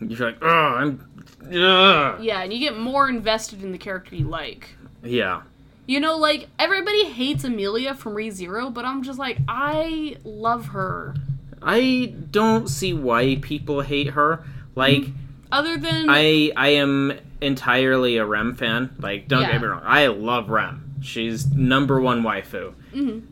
You're 0.00 0.30
like, 0.30 0.38
oh, 0.42 0.46
I'm. 0.48 1.06
Ugh. 1.44 2.22
Yeah, 2.22 2.42
and 2.42 2.52
you 2.52 2.58
get 2.58 2.78
more 2.78 3.08
invested 3.08 3.62
in 3.62 3.72
the 3.72 3.78
character 3.78 4.14
you 4.16 4.26
like. 4.26 4.70
Yeah. 5.02 5.42
You 5.86 5.98
know, 6.00 6.16
like 6.16 6.48
everybody 6.58 7.04
hates 7.06 7.42
Emilia 7.44 7.94
from 7.94 8.14
ReZero, 8.14 8.72
but 8.72 8.84
I'm 8.84 9.02
just 9.02 9.18
like, 9.18 9.38
I 9.48 10.16
love 10.24 10.66
her. 10.68 11.14
I 11.62 12.14
don't 12.30 12.68
see 12.68 12.92
why 12.94 13.36
people 13.42 13.80
hate 13.80 14.10
her. 14.10 14.44
Like, 14.74 15.04
Other 15.52 15.76
than 15.78 16.06
I 16.08 16.52
I 16.56 16.68
am 16.70 17.12
entirely 17.40 18.18
a 18.18 18.24
Rem 18.24 18.54
fan. 18.54 18.90
Like, 19.00 19.26
don't 19.26 19.42
Yeah. 19.42 19.52
get 19.52 19.62
me 19.62 19.66
wrong, 19.68 19.82
I 19.84 20.06
love 20.06 20.48
Rem. 20.48 20.94
She's 21.02 21.50
number 21.52 22.00
one 22.00 22.22
waifu. 22.22 22.74
Mhm. 22.94 23.22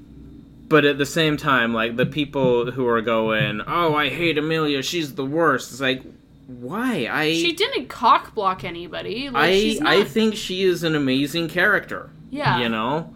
But 0.69 0.85
at 0.85 0.99
the 0.99 1.07
same 1.07 1.37
time, 1.37 1.73
like 1.73 1.97
the 1.97 2.07
people 2.07 2.73
who 2.73 2.87
are 2.89 3.01
going, 3.01 3.63
"Oh, 3.67 3.95
I 3.95 4.09
hate 4.09 4.37
Emilia. 4.37 4.83
She's 4.83 5.15
the 5.15 5.25
worst." 5.25 5.71
It's 5.71 5.81
like, 5.81 6.03
why? 6.49 7.07
I 7.13 7.35
she 7.35 7.53
didn't 7.53 7.89
cock 7.89 8.35
block 8.35 8.65
anybody. 8.65 9.29
Like, 9.29 9.53
I 9.53 9.79
not, 9.81 9.93
I 9.93 10.05
think 10.05 10.35
she 10.35 10.63
is 10.63 10.83
an 10.83 10.97
amazing 10.97 11.49
character. 11.49 12.11
yeah. 12.31 12.59
You 12.59 12.71
know. 12.71 13.13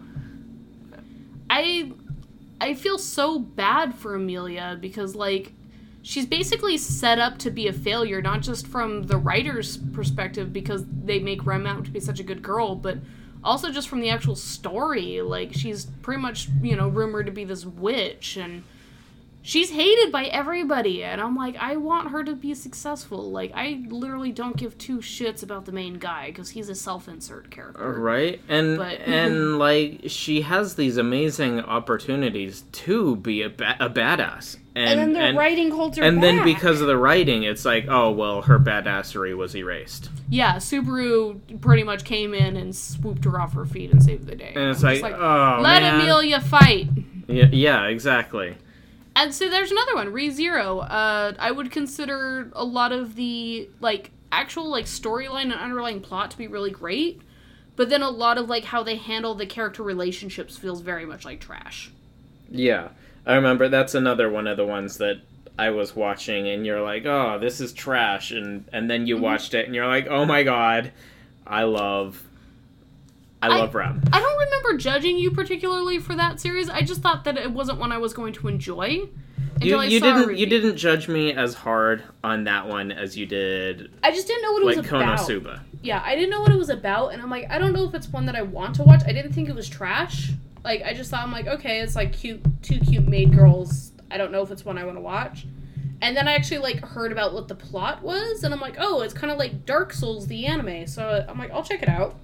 I 1.49 1.91
I 2.61 2.75
feel 2.75 2.99
so 2.99 3.39
bad 3.39 3.95
for 3.95 4.13
Emilia 4.13 4.77
because 4.79 5.15
like 5.15 5.51
she's 6.03 6.27
basically 6.27 6.77
set 6.77 7.17
up 7.17 7.39
to 7.39 7.49
be 7.49 7.67
a 7.67 7.73
failure 7.73 8.21
not 8.21 8.41
just 8.41 8.67
from 8.67 9.03
the 9.03 9.17
writer's 9.17 9.77
perspective 9.77 10.53
because 10.53 10.85
they 11.03 11.17
make 11.17 11.43
Rem 11.45 11.65
out 11.65 11.85
to 11.85 11.91
be 11.91 11.99
such 11.99 12.19
a 12.19 12.23
good 12.23 12.43
girl 12.43 12.75
but 12.75 12.99
also 13.43 13.71
just 13.71 13.89
from 13.89 13.99
the 13.99 14.09
actual 14.09 14.35
story 14.35 15.21
like 15.21 15.53
she's 15.53 15.85
pretty 16.03 16.21
much 16.21 16.49
you 16.61 16.75
know 16.75 16.87
rumored 16.87 17.25
to 17.25 17.31
be 17.31 17.45
this 17.45 17.65
witch 17.65 18.37
and 18.37 18.63
she's 19.45 19.69
hated 19.71 20.09
by 20.11 20.23
everybody 20.25 21.03
and 21.03 21.19
i'm 21.21 21.35
like 21.35 21.55
i 21.57 21.75
want 21.75 22.09
her 22.11 22.23
to 22.23 22.33
be 22.33 22.53
successful. 22.55 23.29
Like 23.29 23.51
i 23.53 23.83
literally 23.89 24.31
don't 24.31 24.55
give 24.57 24.77
two 24.77 24.97
shits 24.99 25.43
about 25.43 25.65
the 25.65 25.71
main 25.73 25.95
guy 25.95 26.27
because 26.27 26.49
he's 26.49 26.69
a 26.69 26.75
self-insert 26.75 27.51
character. 27.51 27.83
Uh, 27.83 27.99
right, 27.99 28.41
and 28.47 28.77
But- 28.77 28.99
and 29.05 29.59
like 29.59 30.03
she 30.07 30.41
has 30.41 30.75
these 30.75 30.97
amazing 30.97 31.59
opportunities 31.59 32.63
to 32.71 33.17
be 33.17 33.41
a, 33.41 33.49
ba- 33.49 33.75
a 33.79 33.89
badass, 33.89 34.57
and 34.75 34.99
and, 34.99 35.15
then 35.15 35.33
the 35.33 35.37
writing 35.37 35.71
holds 35.71 35.97
her 35.97 36.03
and 36.03 36.23
then 36.23 36.43
because 36.43 36.79
of 36.81 36.87
the 36.87 36.97
writing, 36.97 37.43
it's 37.43 37.65
like, 37.65 37.85
oh 37.89 38.11
well, 38.11 38.43
her 38.43 38.57
badassery 38.59 39.35
was 39.35 39.55
erased, 39.55 40.09
Yeah, 40.29 40.55
Subaru 40.55 41.59
pretty 41.61 41.83
much 41.83 42.05
came 42.05 42.33
in 42.33 42.55
and 42.55 42.73
swooped 42.75 43.25
her 43.25 43.39
off 43.39 43.53
her 43.53 43.65
feet 43.65 43.91
and 43.91 44.01
saved 44.01 44.25
the 44.25 44.35
day. 44.35 44.53
and 44.55 44.69
it's 44.71 44.83
I'm 44.83 45.01
like, 45.01 45.13
oh 45.15 45.59
let 45.61 45.81
man, 45.81 45.99
Emilia 46.01 46.39
fight. 46.39 46.87
yeah, 47.27 47.45
yeah, 47.51 47.83
exactly, 47.87 48.55
And 49.15 49.33
so 49.33 49.49
there's 49.49 49.71
another 49.71 49.95
one, 49.95 50.07
ReZero. 50.07 50.87
Uh, 50.89 51.33
I 51.37 51.51
would 51.51 51.71
consider 51.71 52.49
a 52.53 52.63
lot 52.63 52.91
of 52.91 53.15
the 53.15 53.69
like 53.79 54.11
actual 54.31 54.69
like 54.69 54.85
storyline 54.85 55.43
and 55.43 55.53
underlying 55.53 56.01
plot 56.01 56.31
to 56.31 56.37
be 56.37 56.47
really 56.47 56.71
great, 56.71 57.21
but 57.75 57.89
then 57.89 58.01
a 58.01 58.09
lot 58.09 58.37
of 58.37 58.49
like 58.49 58.65
how 58.65 58.81
they 58.83 58.95
handle 58.95 59.35
the 59.35 59.45
character 59.45 59.83
relationships 59.83 60.57
feels 60.57 60.81
very 60.81 61.05
much 61.05 61.25
like 61.25 61.39
trash. 61.39 61.91
Yeah, 62.49 62.89
I 63.25 63.35
remember 63.35 63.69
that's 63.69 63.95
another 63.95 64.29
one 64.29 64.47
of 64.47 64.57
the 64.57 64.65
ones 64.65 64.97
that 64.97 65.21
I 65.57 65.69
was 65.69 65.95
watching, 65.95 66.47
and 66.49 66.65
you're 66.65 66.81
like, 66.81 67.05
"Oh, 67.05 67.37
this 67.39 67.61
is 67.61 67.73
trash," 67.73 68.31
and 68.31 68.65
and 68.73 68.89
then 68.89 69.05
you 69.05 69.17
watched 69.17 69.53
it, 69.53 69.65
and 69.67 69.75
you're 69.75 69.87
like, 69.87 70.07
"Oh 70.07 70.25
my 70.25 70.41
god, 70.41 70.91
I 71.45 71.63
love, 71.63 72.23
I 73.43 73.55
I- 73.55 73.59
love 73.59 73.75
Rem." 73.75 74.01
I 74.11 74.19
don't 74.19 74.39
remember 74.39 74.77
judging 74.77 75.17
you 75.17 75.31
particularly 75.31 75.99
for 75.99 76.15
that 76.15 76.39
series. 76.39 76.69
I 76.69 76.81
just 76.81 77.01
thought 77.01 77.23
that 77.25 77.37
it 77.37 77.51
wasn't 77.51 77.79
one 77.79 77.91
I 77.91 77.97
was 77.97 78.13
going 78.13 78.33
to 78.33 78.47
enjoy. 78.47 79.09
Until 79.55 79.83
You, 79.83 79.91
you 79.91 79.99
didn't 79.99 80.37
you 80.37 80.45
didn't 80.47 80.77
judge 80.77 81.07
me 81.07 81.31
as 81.33 81.53
hard 81.53 82.03
on 82.23 82.45
that 82.45 82.67
one 82.67 82.91
as 82.91 83.15
you 83.15 83.27
did 83.27 83.91
I 84.01 84.11
just 84.11 84.25
didn't 84.25 84.41
know 84.41 84.51
what 84.53 84.63
it 84.63 84.65
was 84.65 84.77
like 84.77 84.87
about. 84.87 85.19
Konosuba. 85.19 85.59
Yeah, 85.83 86.01
I 86.03 86.15
didn't 86.15 86.31
know 86.31 86.41
what 86.41 86.51
it 86.51 86.57
was 86.57 86.69
about, 86.69 87.09
and 87.13 87.21
I'm 87.21 87.29
like, 87.29 87.45
I 87.51 87.59
don't 87.59 87.71
know 87.73 87.83
if 87.87 87.93
it's 87.93 88.07
one 88.07 88.25
that 88.25 88.35
I 88.35 88.41
want 88.41 88.75
to 88.75 88.83
watch. 88.83 89.01
I 89.05 89.11
didn't 89.13 89.33
think 89.33 89.49
it 89.49 89.55
was 89.55 89.69
trash. 89.69 90.31
Like, 90.63 90.81
I 90.81 90.93
just 90.93 91.11
thought 91.11 91.23
I'm 91.23 91.31
like, 91.31 91.45
okay, 91.45 91.81
it's 91.81 91.95
like 91.95 92.13
cute, 92.13 92.41
two 92.63 92.79
cute 92.79 93.05
maid 93.07 93.33
girls. 93.35 93.91
I 94.09 94.17
don't 94.17 94.31
know 94.31 94.41
if 94.41 94.49
it's 94.49 94.63
one 94.65 94.77
I 94.77 94.85
want 94.85 94.97
to 94.97 95.01
watch. 95.01 95.45
And 96.01 96.15
then 96.17 96.27
I 96.27 96.33
actually 96.33 96.59
like 96.59 96.79
heard 96.79 97.11
about 97.11 97.33
what 97.33 97.47
the 97.47 97.55
plot 97.55 98.01
was, 98.01 98.43
and 98.43 98.53
I'm 98.53 98.59
like, 98.61 98.75
oh, 98.79 99.01
it's 99.01 99.13
kind 99.13 99.31
of 99.31 99.37
like 99.37 99.65
Dark 99.65 99.93
Souls, 99.93 100.25
the 100.27 100.45
anime. 100.47 100.87
So 100.87 101.25
I'm 101.29 101.37
like, 101.37 101.51
I'll 101.51 101.63
check 101.63 101.83
it 101.83 101.89
out, 101.89 102.15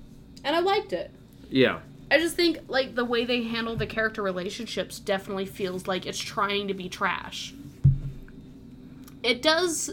and 0.43 0.55
I 0.55 0.59
liked 0.59 0.93
it. 0.93 1.11
Yeah, 1.49 1.79
I 2.11 2.17
just 2.17 2.35
think 2.35 2.59
like 2.67 2.95
the 2.95 3.05
way 3.05 3.25
they 3.25 3.43
handle 3.43 3.75
the 3.75 3.87
character 3.87 4.21
relationships 4.21 4.99
definitely 4.99 5.45
feels 5.45 5.87
like 5.87 6.05
it's 6.05 6.19
trying 6.19 6.67
to 6.67 6.73
be 6.73 6.89
trash. 6.89 7.53
It 9.21 9.41
does 9.41 9.91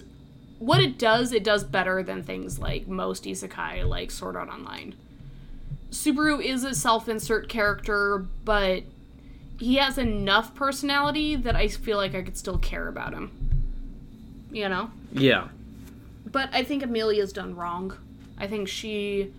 what 0.59 0.81
it 0.81 0.99
does, 0.99 1.33
it 1.33 1.45
does 1.45 1.65
better 1.65 2.03
than 2.03 2.23
things 2.23 2.59
like 2.59 2.89
most 2.89 3.25
isekai 3.25 3.87
like 3.87 4.11
Sword 4.11 4.37
Art 4.37 4.49
Online. 4.49 4.95
Subaru 5.91 6.43
is 6.43 6.65
a 6.65 6.75
self-insert 6.75 7.49
character, 7.49 8.27
but 8.45 8.83
he 9.59 9.77
has 9.77 9.99
enough 9.99 10.55
personality 10.55 11.37
that 11.37 11.57
I 11.57 11.69
feel 11.69 11.97
like 11.97 12.15
I 12.15 12.23
could 12.23 12.37
still 12.37 12.59
care 12.59 12.89
about 12.89 13.13
him. 13.13 13.31
You 14.51 14.69
know? 14.69 14.91
yeah, 15.13 15.49
But 16.31 16.49
I 16.53 16.63
think 16.65 16.83
Emilia's 16.83 17.33
done 17.33 17.55
wrong. 17.55 17.97
I 18.39 18.47
think 18.47 18.69
she 18.69 19.33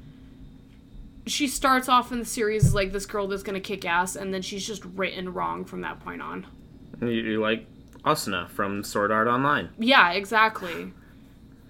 she 1.31 1.47
starts 1.47 1.87
off 1.89 2.11
in 2.11 2.19
the 2.19 2.25
series 2.25 2.65
as 2.65 2.73
like 2.73 2.91
this 2.91 3.05
girl 3.05 3.27
that's 3.27 3.43
gonna 3.43 3.59
kick 3.59 3.85
ass, 3.85 4.15
and 4.15 4.33
then 4.33 4.41
she's 4.41 4.65
just 4.65 4.83
written 4.85 5.33
wrong 5.33 5.65
from 5.65 5.81
that 5.81 5.99
point 5.99 6.21
on. 6.21 6.45
you, 7.01 7.07
you 7.09 7.39
like 7.41 7.65
Asuna 8.03 8.49
from 8.49 8.83
Sword 8.83 9.11
Art 9.11 9.27
Online. 9.27 9.69
Yeah, 9.77 10.11
exactly. 10.11 10.93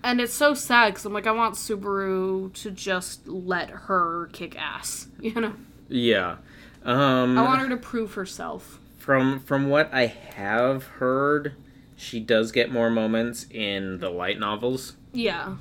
And 0.03 0.22
it's 0.22 0.34
so 0.34 0.53
sad 0.53 0.89
because 0.93 1.05
I'm 1.05 1.14
like, 1.14 1.28
I 1.28 1.32
want 1.32 1.55
Subaru 1.55 2.53
to 2.62 2.72
just 2.72 3.28
let 3.28 3.70
her 3.70 4.30
kick 4.32 4.55
ass. 4.60 5.08
You 5.20 5.34
know, 5.34 5.53
Yeah, 5.89 6.38
um, 6.86 7.38
I 7.38 7.41
want 7.43 7.62
her 7.62 7.70
to 7.70 7.78
prove 7.78 8.14
herself. 8.14 8.80
from 8.97 9.39
from 9.39 9.70
what 9.70 9.91
I 9.93 10.05
have 10.05 10.84
heard, 10.86 11.53
she 11.95 12.20
does 12.20 12.51
get 12.51 12.72
more 12.72 12.89
moments 12.91 13.47
in 13.49 13.97
the 13.99 14.10
light 14.10 14.39
novels. 14.39 14.95
Yeah, 15.14 15.55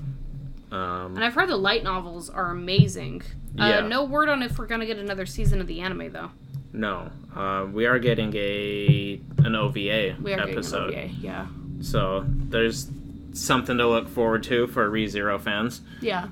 Um, 0.73 1.15
and 1.17 1.25
I've 1.25 1.35
heard 1.35 1.49
the 1.49 1.57
light 1.57 1.85
novels 1.85 2.29
are 2.29 2.51
amazing. 2.51 3.23
Yeah. 3.55 3.79
Uh, 3.79 3.89
no 3.89 4.05
word 4.05 4.29
on 4.29 4.43
if 4.43 4.59
we're 4.59 4.67
gonna 4.67 4.87
get 4.87 4.99
another 4.99 5.27
season 5.27 5.61
of 5.61 5.67
the 5.67 5.81
anime 5.81 6.13
though. 6.13 6.31
no, 6.73 7.11
uh, 7.35 7.67
we 7.73 7.87
are 7.87 7.99
getting 7.99 8.35
a 8.37 9.21
an 9.39 9.55
OVA 9.55 10.17
We 10.21 10.35
are 10.35 10.41
episode, 10.41 10.91
getting 10.91 11.11
an 11.11 11.17
OVA. 11.17 11.21
Yeah. 11.27 11.47
so 11.81 12.25
there's 12.29 12.91
something 13.33 13.79
to 13.79 13.87
look 13.87 14.09
forward 14.09 14.43
to 14.45 14.67
for 14.67 14.91
ReZero 14.91 15.41
fans. 15.41 15.83
Yeah. 16.01 16.29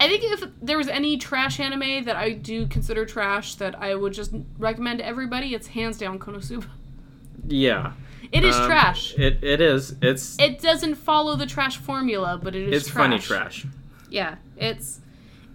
I 0.00 0.08
think 0.08 0.22
if 0.24 0.50
there 0.60 0.76
was 0.76 0.88
any 0.88 1.16
trash 1.16 1.60
anime 1.60 2.04
that 2.04 2.16
I 2.16 2.32
do 2.32 2.66
consider 2.66 3.06
trash 3.06 3.54
that 3.56 3.80
I 3.80 3.94
would 3.94 4.12
just 4.12 4.32
recommend 4.58 4.98
to 4.98 5.06
everybody, 5.06 5.54
it's 5.54 5.68
hands 5.68 5.96
down 5.96 6.18
Konosuba. 6.18 6.66
Yeah, 7.46 7.92
It 8.32 8.44
is 8.44 8.56
Um, 8.56 8.66
trash. 8.66 9.14
It 9.18 9.44
it 9.44 9.60
is. 9.60 9.94
It's 10.00 10.38
It 10.38 10.60
doesn't 10.60 10.94
follow 10.96 11.36
the 11.36 11.46
trash 11.46 11.76
formula, 11.76 12.40
but 12.42 12.54
it 12.56 12.68
is 12.68 12.82
it's 12.82 12.90
trash. 12.90 13.04
funny 13.04 13.18
trash. 13.18 13.66
Yeah, 14.10 14.36
it's 14.56 15.00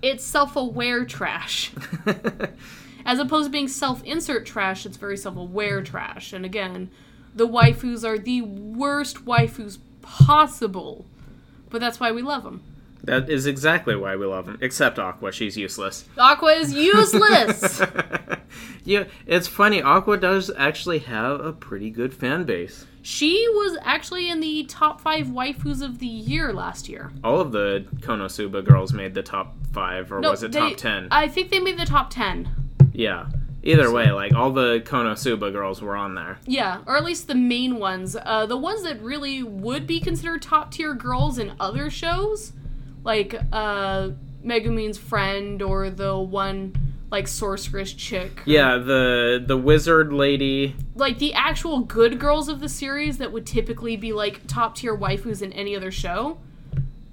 it's 0.02 0.24
self-aware 0.24 1.06
trash. 1.06 1.72
As 3.06 3.20
opposed 3.20 3.46
to 3.46 3.52
being 3.52 3.68
self-insert 3.68 4.46
trash, 4.46 4.86
it's 4.86 4.98
very 4.98 5.18
self-aware 5.18 5.82
trash. 5.82 6.34
And 6.34 6.46
again, 6.46 6.92
the 7.34 7.48
waifus 7.48 8.04
are 8.04 8.18
the 8.20 8.42
worst 8.42 9.26
waifus 9.26 9.78
possible. 10.02 11.06
But 11.70 11.82
that's 11.82 12.00
why 12.00 12.12
we 12.12 12.22
love 12.22 12.44
them. 12.44 12.62
That 13.08 13.30
is 13.30 13.46
exactly 13.48 13.96
why 13.96 14.16
we 14.16 14.26
love 14.26 14.48
him. 14.48 14.58
Except 14.62 15.00
Aqua, 15.00 15.32
she's 15.32 15.58
useless. 15.58 16.06
Aqua 16.18 16.52
is 16.54 16.74
useless. 16.74 17.82
yeah, 18.84 19.06
it's 19.26 19.48
funny. 19.48 19.82
Aqua 19.82 20.18
does 20.18 20.52
actually 20.58 21.00
have 21.00 21.40
a 21.40 21.52
pretty 21.54 21.90
good 21.90 22.14
fan 22.14 22.44
base. 22.44 22.86
She 23.02 23.48
was 23.50 23.78
actually 23.84 24.30
in 24.30 24.40
the 24.42 24.66
top 24.66 25.00
five 25.02 25.28
waifus 25.28 25.82
of 25.82 26.00
the 26.00 26.06
year 26.08 26.54
last 26.54 26.90
year. 26.90 27.12
All 27.24 27.40
of 27.40 27.52
the 27.52 27.86
Konosuba 28.02 28.66
girls 28.66 28.92
made 28.94 29.14
the 29.14 29.24
top 29.24 29.56
five, 29.72 30.12
or 30.12 30.20
was 30.22 30.44
it 30.44 30.52
they- 30.52 30.60
top 30.60 30.78
ten? 30.78 31.08
I 31.10 31.28
think 31.28 31.50
they 31.50 31.60
made 31.60 31.78
the 31.80 31.86
top 31.86 32.10
ten. 32.10 32.50
yeah. 32.94 33.28
Either 33.64 33.92
way, 33.92 34.12
like 34.12 34.34
all 34.34 34.52
the 34.52 34.80
Konosuba 34.86 35.52
girls 35.52 35.82
were 35.82 35.96
on 35.96 36.16
there. 36.16 36.38
Yeah, 36.46 36.80
or 36.86 36.96
at 36.96 37.04
least 37.04 37.28
the 37.28 37.36
main 37.36 37.80
ones. 37.80 38.16
Uh, 38.16 38.46
the 38.46 38.56
ones 38.56 38.84
that 38.84 39.02
really 39.02 39.44
would 39.44 39.86
be 39.86 40.00
considered 40.00 40.42
top 40.42 40.72
tier 40.72 40.94
girls 40.94 41.38
in 41.38 41.54
other 41.60 41.90
shows, 41.90 42.54
like 43.08 43.34
uh, 43.54 44.10
Megumin's 44.46 44.98
friend 44.98 45.62
or 45.62 45.90
the 45.90 46.20
one 46.20 46.76
like 47.10 47.28
sorceress 47.28 47.94
chick. 47.94 48.42
Yeah, 48.46 48.78
the 48.78 49.44
the 49.44 49.58
wizard 49.58 50.12
lady. 50.12 50.76
Like 50.94 51.18
the 51.18 51.34
actual 51.34 51.80
good 51.80 52.20
girls 52.20 52.50
of 52.50 52.60
the 52.60 52.68
series 52.68 53.18
that 53.18 53.32
would 53.32 53.46
typically 53.48 53.96
be 53.96 54.12
like 54.12 54.46
top 54.46 54.76
tier 54.76 54.96
waifus 54.96 55.42
in 55.42 55.54
any 55.54 55.76
other 55.76 55.90
show. 55.90 56.38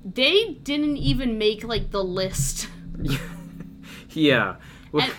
They 0.04 0.58
didn't 0.64 0.96
even 0.96 1.38
make 1.38 1.62
like 1.62 1.92
the 1.92 2.02
list. 2.02 2.68
yeah. 4.10 4.56
Well, 4.90 5.04
And, 5.04 5.14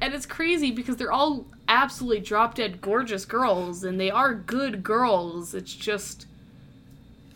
and 0.00 0.14
it's 0.14 0.26
crazy 0.26 0.72
because 0.72 0.96
they're 0.96 1.12
all 1.12 1.46
absolutely 1.68 2.20
drop 2.20 2.56
dead 2.56 2.80
gorgeous 2.80 3.24
girls 3.24 3.84
and 3.84 3.98
they 3.98 4.10
are 4.10 4.34
good 4.34 4.82
girls. 4.82 5.54
It's 5.54 5.72
just 5.72 6.26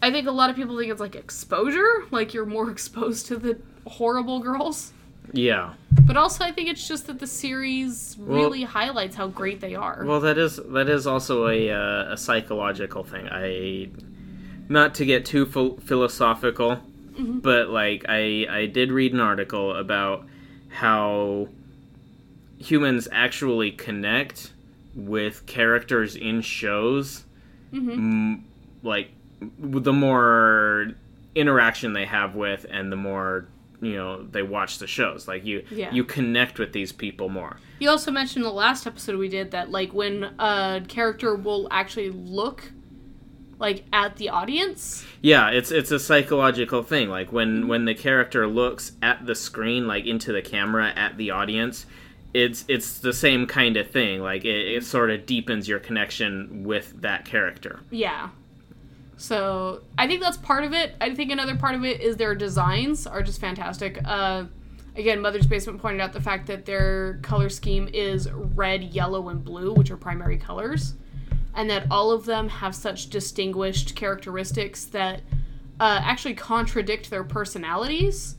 I 0.01 0.11
think 0.11 0.26
a 0.28 0.32
lot 0.32 0.49
of 0.51 0.57
people 0.57 0.76
think 0.78 0.90
it's 0.92 1.01
like 1.01 1.16
exposure, 1.16 2.05
like 2.11 2.32
you're 2.34 2.46
more 2.46 2.70
exposed 2.76 3.26
to 3.26 3.36
the 3.36 3.59
horrible 3.86 4.38
girls. 4.40 4.92
yeah. 5.32 5.74
But 6.03 6.16
also 6.16 6.44
I 6.44 6.53
think 6.53 6.68
it's 6.70 6.86
just 6.88 7.07
that 7.09 7.18
the 7.18 7.26
series 7.26 8.16
really 8.18 8.62
highlights 8.62 9.16
how 9.16 9.28
great 9.28 9.61
they 9.61 9.74
are. 9.74 10.05
Well, 10.07 10.20
that 10.20 10.38
is 10.38 10.57
that 10.68 10.88
is 10.88 11.07
also 11.07 11.49
a 11.49 11.70
uh, 11.70 12.12
a 12.12 12.16
psychological 12.16 13.03
thing. 13.05 13.28
I 13.30 13.90
not 14.70 14.94
to 14.96 15.05
get 15.05 15.24
too 15.26 15.44
ph- 15.46 15.80
philosophical, 15.82 16.80
but 17.18 17.68
like 17.68 18.05
I 18.09 18.46
I 18.49 18.66
did 18.66 18.90
read 18.92 19.12
an 19.12 19.20
article 19.20 19.74
about 19.74 20.24
how 20.70 21.49
humans 22.59 23.09
actually 23.12 23.70
connect 23.72 24.53
with 24.94 25.44
characters 25.46 26.16
in 26.16 26.40
shows 26.40 27.24
m- 27.72 28.44
like 28.82 29.11
the 29.59 29.93
more 29.93 30.89
interaction 31.34 31.93
they 31.93 32.07
have 32.07 32.34
with 32.34 32.66
and 32.70 32.91
the 32.91 32.97
more 32.97 33.49
you 33.80 33.95
know 33.95 34.24
they 34.24 34.43
watch 34.43 34.78
the 34.78 34.86
shows 34.86 35.28
like 35.28 35.45
you 35.45 35.64
Yeah. 35.70 35.93
you 35.93 36.03
connect 36.05 36.59
with 36.59 36.72
these 36.72 36.91
people 36.91 37.28
more 37.28 37.59
You 37.78 37.91
also 37.91 38.11
mentioned 38.11 38.45
the 38.45 38.51
last 38.51 38.86
episode 38.86 39.16
we 39.16 39.28
did 39.28 39.53
that 39.53 39.70
like 39.70 39.93
when 39.95 40.24
a 40.39 40.82
character 40.89 41.36
will 41.36 41.68
actually 41.70 42.11
look 42.11 42.72
like 43.59 43.84
at 43.93 44.16
the 44.16 44.28
audience. 44.28 45.05
Yeah, 45.20 45.51
it's 45.51 45.70
it's 45.70 45.91
a 45.91 45.99
psychological 45.99 46.82
thing. 46.82 47.09
Like 47.09 47.32
when 47.32 47.61
mm-hmm. 47.61 47.68
when 47.68 47.84
the 47.84 47.95
character 47.95 48.47
looks 48.47 48.93
at 49.03 49.26
the 49.26 49.34
screen, 49.34 49.86
like 49.86 50.07
into 50.07 50.32
the 50.32 50.43
camera 50.43 50.93
at 50.95 51.16
the 51.16 51.30
audience, 51.30 51.86
it's 52.34 52.64
it's 52.68 52.99
the 52.99 53.12
same 53.12 53.47
kind 53.47 53.76
of 53.76 53.91
thing. 53.91 54.20
Like 54.20 54.45
it, 54.45 54.49
it 54.49 54.76
mm-hmm. 54.78 54.84
sort 54.84 55.11
of 55.11 55.26
deepens 55.26 55.68
your 55.68 55.80
connection 55.80 56.64
with 56.64 57.01
that 57.03 57.24
character. 57.24 57.80
Yeah. 57.91 58.30
So 59.21 59.83
I 59.99 60.07
think 60.07 60.23
that's 60.23 60.37
part 60.37 60.62
of 60.62 60.73
it. 60.73 60.95
I 61.01 61.14
think 61.14 61.33
another 61.33 61.57
part 61.57 61.75
of 61.75 61.85
it 61.85 62.01
is 62.01 62.16
their 62.16 62.37
designs 62.37 63.07
are 63.07 63.21
just 63.21 63.41
fantastic. 63.41 63.99
Uh, 64.05 64.45
again, 64.95 65.21
Mother's 65.21 65.47
Basement 65.47 65.83
pointed 65.83 66.01
out 66.01 66.12
the 66.12 66.21
fact 66.21 66.47
that 66.47 66.64
their 66.64 67.19
color 67.23 67.49
scheme 67.49 67.89
is 67.93 68.31
red, 68.31 68.83
yellow, 68.85 69.29
and 69.29 69.45
blue, 69.45 69.75
which 69.75 69.91
are 69.91 69.97
primary 69.97 70.39
colors, 70.39 70.95
and 71.55 71.69
that 71.69 71.87
all 71.91 72.12
of 72.12 72.27
them 72.27 72.49
have 72.49 72.77
such 72.77 73.11
distinguished 73.11 73.97
characteristics 73.97 74.85
that 74.85 75.23
uh, 75.81 76.01
actually 76.03 76.35
contradict 76.35 77.11
their 77.11 77.25
personalities. 77.25 78.37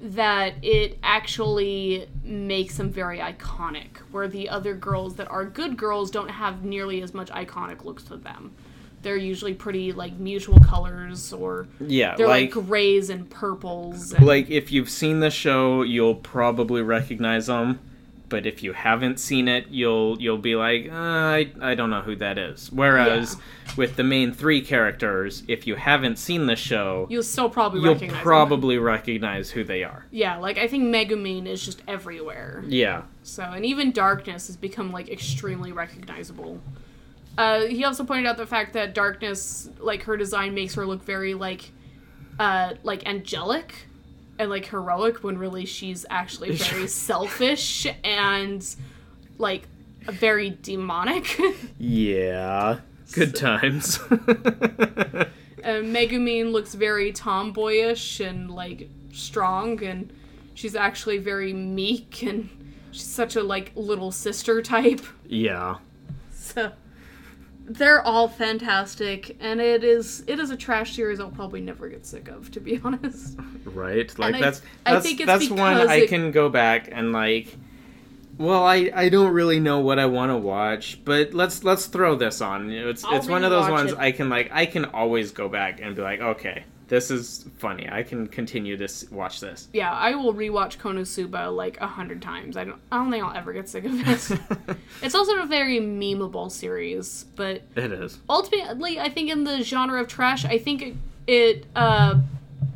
that 0.00 0.54
it 0.62 0.98
actually 1.02 2.08
makes 2.22 2.76
them 2.76 2.90
very 2.90 3.18
iconic, 3.18 3.98
where 4.12 4.28
the 4.28 4.48
other 4.48 4.74
girls 4.74 5.16
that 5.16 5.28
are 5.28 5.44
good 5.44 5.76
girls 5.76 6.10
don't 6.10 6.28
have 6.28 6.64
nearly 6.64 7.02
as 7.02 7.12
much 7.14 7.30
iconic 7.30 7.84
looks 7.84 8.04
to 8.04 8.16
them. 8.16 8.54
They're 9.02 9.16
usually 9.16 9.54
pretty 9.54 9.92
like 9.92 10.14
mutual 10.14 10.58
colors, 10.60 11.32
or 11.32 11.68
Yeah, 11.80 12.16
they're 12.16 12.26
like, 12.26 12.54
like 12.54 12.66
grays 12.66 13.10
and 13.10 13.28
purples. 13.30 14.12
And, 14.12 14.26
like 14.26 14.50
if 14.50 14.72
you've 14.72 14.90
seen 14.90 15.20
the 15.20 15.30
show, 15.30 15.82
you'll 15.82 16.16
probably 16.16 16.82
recognize 16.82 17.46
them. 17.46 17.80
But 18.28 18.44
if 18.44 18.62
you 18.62 18.74
haven't 18.74 19.18
seen 19.18 19.48
it, 19.48 19.68
you'll 19.68 20.20
you'll 20.20 20.36
be 20.36 20.54
like, 20.54 20.90
uh, 20.90 20.94
I 20.94 21.50
I 21.62 21.74
don't 21.74 21.88
know 21.88 22.02
who 22.02 22.14
that 22.16 22.36
is. 22.36 22.70
Whereas 22.70 23.38
with 23.76 23.96
the 23.96 24.04
main 24.04 24.32
three 24.32 24.60
characters, 24.60 25.42
if 25.48 25.66
you 25.66 25.76
haven't 25.76 26.18
seen 26.18 26.44
the 26.44 26.56
show, 26.56 27.06
you'll 27.08 27.22
still 27.22 27.48
probably 27.48 27.80
you'll 27.80 27.94
recognize 27.94 28.16
them. 28.16 28.22
probably 28.22 28.76
recognize 28.78 29.50
who 29.50 29.64
they 29.64 29.82
are. 29.82 30.04
Yeah, 30.10 30.36
like 30.36 30.58
I 30.58 30.68
think 30.68 30.84
Megumin 30.94 31.46
is 31.46 31.64
just 31.64 31.82
everywhere. 31.88 32.62
Yeah, 32.66 33.04
So, 33.22 33.44
and 33.44 33.64
even 33.64 33.92
Darkness 33.92 34.48
has 34.48 34.58
become 34.58 34.92
like 34.92 35.08
extremely 35.08 35.72
recognizable. 35.72 36.60
Uh, 37.38 37.66
he 37.66 37.84
also 37.84 38.02
pointed 38.02 38.26
out 38.26 38.36
the 38.36 38.46
fact 38.46 38.72
that 38.72 38.94
Darkness, 38.94 39.70
like 39.78 40.02
her 40.02 40.16
design, 40.16 40.54
makes 40.54 40.74
her 40.74 40.84
look 40.84 41.04
very 41.04 41.34
like, 41.34 41.70
uh, 42.40 42.74
like 42.82 43.06
angelic 43.06 43.86
and 44.40 44.50
like 44.50 44.66
heroic 44.66 45.22
when 45.22 45.38
really 45.38 45.64
she's 45.64 46.04
actually 46.10 46.50
very 46.56 46.88
selfish 46.88 47.86
and 48.02 48.74
like 49.38 49.68
very 50.02 50.50
demonic. 50.50 51.40
yeah, 51.78 52.80
good 53.12 53.36
times. 53.36 54.00
uh, 54.10 55.26
Megumin 55.64 56.50
looks 56.50 56.74
very 56.74 57.12
tomboyish 57.12 58.18
and 58.18 58.50
like 58.50 58.90
strong, 59.12 59.80
and 59.84 60.12
she's 60.54 60.74
actually 60.74 61.18
very 61.18 61.52
meek 61.52 62.20
and 62.24 62.48
she's 62.90 63.04
such 63.04 63.36
a 63.36 63.44
like 63.44 63.70
little 63.76 64.10
sister 64.10 64.60
type. 64.60 65.02
yeah, 65.24 65.76
So 66.32 66.72
they're 67.68 68.02
all 68.02 68.28
fantastic, 68.28 69.36
and 69.40 69.60
it 69.60 69.84
is 69.84 70.24
it 70.26 70.38
is 70.38 70.50
a 70.50 70.56
trash 70.56 70.96
series 70.96 71.20
I'll 71.20 71.30
probably 71.30 71.60
never 71.60 71.88
get 71.88 72.06
sick 72.06 72.28
of, 72.28 72.50
to 72.52 72.60
be 72.60 72.80
honest. 72.84 73.38
right. 73.64 74.18
Like 74.18 74.36
I- 74.36 74.40
that's 74.40 74.62
I 74.86 74.94
that's 74.94 75.06
think 75.06 75.20
it's 75.20 75.26
that's 75.26 75.50
one 75.50 75.74
because 75.76 75.88
I 75.88 76.06
can 76.06 76.30
go 76.30 76.48
back 76.48 76.88
and 76.90 77.12
like. 77.12 77.56
Well, 78.38 78.64
I, 78.64 78.88
I 78.94 79.08
don't 79.08 79.32
really 79.32 79.58
know 79.58 79.80
what 79.80 79.98
I 79.98 80.06
want 80.06 80.30
to 80.30 80.36
watch, 80.36 81.00
but 81.04 81.34
let's 81.34 81.64
let's 81.64 81.86
throw 81.86 82.14
this 82.14 82.40
on. 82.40 82.70
It's 82.70 83.04
I'll 83.04 83.16
it's 83.16 83.26
one 83.26 83.42
of 83.42 83.50
those 83.50 83.68
ones 83.68 83.90
it. 83.90 83.98
I 83.98 84.12
can 84.12 84.28
like 84.28 84.50
I 84.52 84.64
can 84.64 84.84
always 84.84 85.32
go 85.32 85.48
back 85.48 85.80
and 85.80 85.96
be 85.96 86.02
like, 86.02 86.20
okay, 86.20 86.62
this 86.88 87.10
is 87.10 87.46
funny. 87.58 87.88
I 87.90 88.02
can 88.02 88.26
continue 88.26 88.76
to 88.76 88.88
watch 89.12 89.40
this. 89.40 89.68
Yeah, 89.72 89.92
I 89.92 90.14
will 90.14 90.34
rewatch 90.34 90.78
Konosuba 90.78 91.54
like 91.54 91.78
a 91.80 91.86
hundred 91.86 92.22
times. 92.22 92.56
I 92.56 92.64
don't 92.64 92.80
I 92.90 92.96
don't 92.96 93.10
think 93.10 93.24
I'll 93.24 93.36
ever 93.36 93.52
get 93.52 93.68
sick 93.68 93.84
of 93.84 93.92
it. 93.92 94.76
it's 95.02 95.14
also 95.14 95.38
a 95.42 95.46
very 95.46 95.78
memeable 95.78 96.50
series, 96.50 97.26
but 97.36 97.62
it 97.76 97.92
is. 97.92 98.18
ultimately 98.28 98.98
I 98.98 99.10
think 99.10 99.30
in 99.30 99.44
the 99.44 99.62
genre 99.62 100.00
of 100.00 100.08
trash, 100.08 100.44
I 100.44 100.58
think 100.58 100.82
it, 100.82 100.94
it 101.26 101.66
uh, 101.76 102.20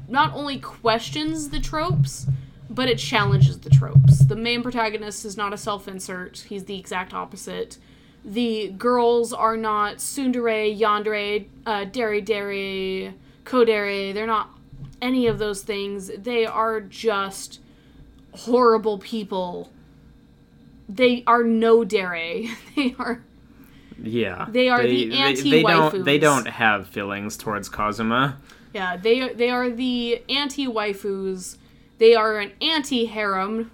not 0.08 0.34
only 0.34 0.58
questions 0.58 1.48
the 1.48 1.60
tropes, 1.60 2.26
but 2.68 2.88
it 2.88 2.98
challenges 2.98 3.60
the 3.60 3.70
tropes. 3.70 4.20
The 4.20 4.36
main 4.36 4.62
protagonist 4.62 5.24
is 5.24 5.36
not 5.36 5.54
a 5.54 5.56
self-insert; 5.56 6.44
he's 6.48 6.64
the 6.64 6.78
exact 6.78 7.14
opposite. 7.14 7.78
The 8.24 8.68
girls 8.78 9.32
are 9.32 9.56
not 9.56 9.96
tsundere, 9.96 10.78
yandere, 10.78 11.46
uh, 11.66 11.84
dere 11.86 12.20
dere, 12.20 13.14
kodere. 13.44 14.12
They're 14.12 14.26
not 14.26 14.50
any 15.00 15.26
of 15.26 15.38
those 15.38 15.62
things. 15.62 16.10
They 16.16 16.46
are 16.46 16.80
just 16.80 17.60
horrible 18.32 18.98
people. 18.98 19.70
They 20.88 21.22
are 21.26 21.42
no 21.42 21.84
dere. 21.84 22.48
They 22.76 22.94
are 22.98 23.22
Yeah, 24.02 24.46
They 24.48 24.68
are 24.68 24.82
the 24.82 25.10
They, 25.50 25.62
don't. 25.62 26.04
They 26.04 26.18
don't 26.18 26.46
have 26.46 26.88
feelings 26.88 27.36
towards 27.36 27.68
Kazuma. 27.68 28.38
Yeah, 28.72 28.96
they 28.96 29.28
they 29.32 29.50
are 29.50 29.68
the 29.70 30.22
anti 30.28 30.66
waifus. 30.66 31.56
They 31.98 32.14
are 32.14 32.38
an 32.38 32.52
anti 32.60 33.04
harem, 33.06 33.70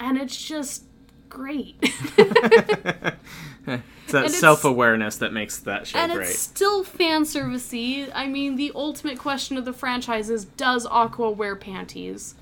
and 0.00 0.18
it's 0.18 0.36
just 0.36 0.84
great. 1.28 1.76
it's 4.08 4.12
that 4.12 4.30
self 4.30 4.64
awareness 4.64 5.16
that 5.16 5.32
makes 5.32 5.58
that 5.60 5.86
show 5.86 5.98
and 5.98 6.12
great. 6.12 6.28
it's 6.28 6.38
still 6.38 6.84
fan 6.84 7.22
servicey. 7.22 8.10
I 8.14 8.26
mean, 8.26 8.56
the 8.56 8.72
ultimate 8.74 9.18
question 9.18 9.56
of 9.56 9.64
the 9.64 9.72
franchise 9.72 10.30
is: 10.30 10.44
Does 10.44 10.86
Aqua 10.86 11.30
wear 11.30 11.56
panties? 11.56 12.34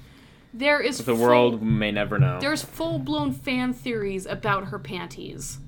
There 0.54 0.80
is 0.80 0.98
The 0.98 1.04
full- 1.04 1.16
world 1.16 1.62
may 1.62 1.90
never 1.92 2.18
know. 2.18 2.38
There's 2.40 2.62
full 2.62 2.98
blown 2.98 3.32
fan 3.32 3.72
theories 3.72 4.26
about 4.26 4.66
her 4.66 4.78
panties. 4.78 5.58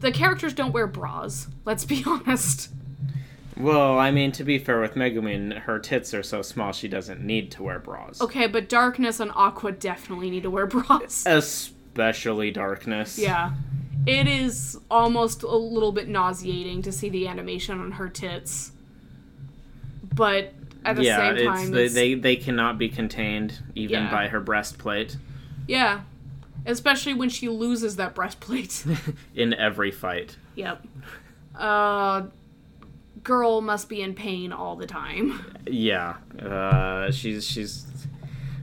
The 0.00 0.12
characters 0.12 0.52
don't 0.52 0.72
wear 0.72 0.86
bras. 0.86 1.48
Let's 1.64 1.84
be 1.86 2.04
honest. 2.06 2.70
Well, 3.56 3.98
I 3.98 4.10
mean, 4.10 4.32
to 4.32 4.44
be 4.44 4.58
fair 4.58 4.78
with 4.82 4.94
Megumin, 4.96 5.60
her 5.60 5.78
tits 5.78 6.12
are 6.12 6.22
so 6.22 6.42
small 6.42 6.72
she 6.72 6.88
doesn't 6.88 7.22
need 7.22 7.50
to 7.52 7.62
wear 7.62 7.78
bras. 7.78 8.20
Okay, 8.20 8.46
but 8.46 8.68
Darkness 8.68 9.18
and 9.18 9.32
Aqua 9.34 9.72
definitely 9.72 10.28
need 10.28 10.42
to 10.42 10.50
wear 10.50 10.66
bras. 10.66 11.24
Especially 11.24 12.50
Darkness. 12.50 13.18
Yeah. 13.18 13.52
It 14.04 14.26
is 14.26 14.78
almost 14.90 15.42
a 15.42 15.56
little 15.56 15.92
bit 15.92 16.08
nauseating 16.08 16.82
to 16.82 16.92
see 16.92 17.08
the 17.08 17.26
animation 17.28 17.80
on 17.80 17.92
her 17.92 18.08
tits. 18.08 18.72
But 20.14 20.52
at 20.84 20.96
the 20.96 21.04
yeah, 21.04 21.16
same 21.34 21.46
time, 21.46 21.70
they, 21.70 21.84
it's, 21.84 21.94
they 21.94 22.14
they 22.14 22.36
cannot 22.36 22.78
be 22.78 22.88
contained 22.88 23.60
even 23.74 24.04
Yeah. 24.04 24.10
by 24.10 24.28
her 24.28 24.40
breastplate 24.40 25.16
yeah. 25.68 26.02
Especially 26.64 27.12
when 27.14 27.28
she 27.28 27.48
loses 27.48 27.96
that 27.96 28.14
breastplate. 28.14 28.84
in 29.34 29.52
every 29.54 29.90
fight. 29.90 30.36
yep. 30.54 30.84
Uh, 31.56 32.26
girl 33.22 33.60
must 33.60 33.88
be 33.88 34.00
in 34.00 34.14
pain 34.14 34.52
all 34.52 34.76
the 34.76 34.86
time. 34.86 35.44
Yeah, 35.66 36.16
uh, 36.40 37.10
she's 37.10 37.44
she's 37.44 37.84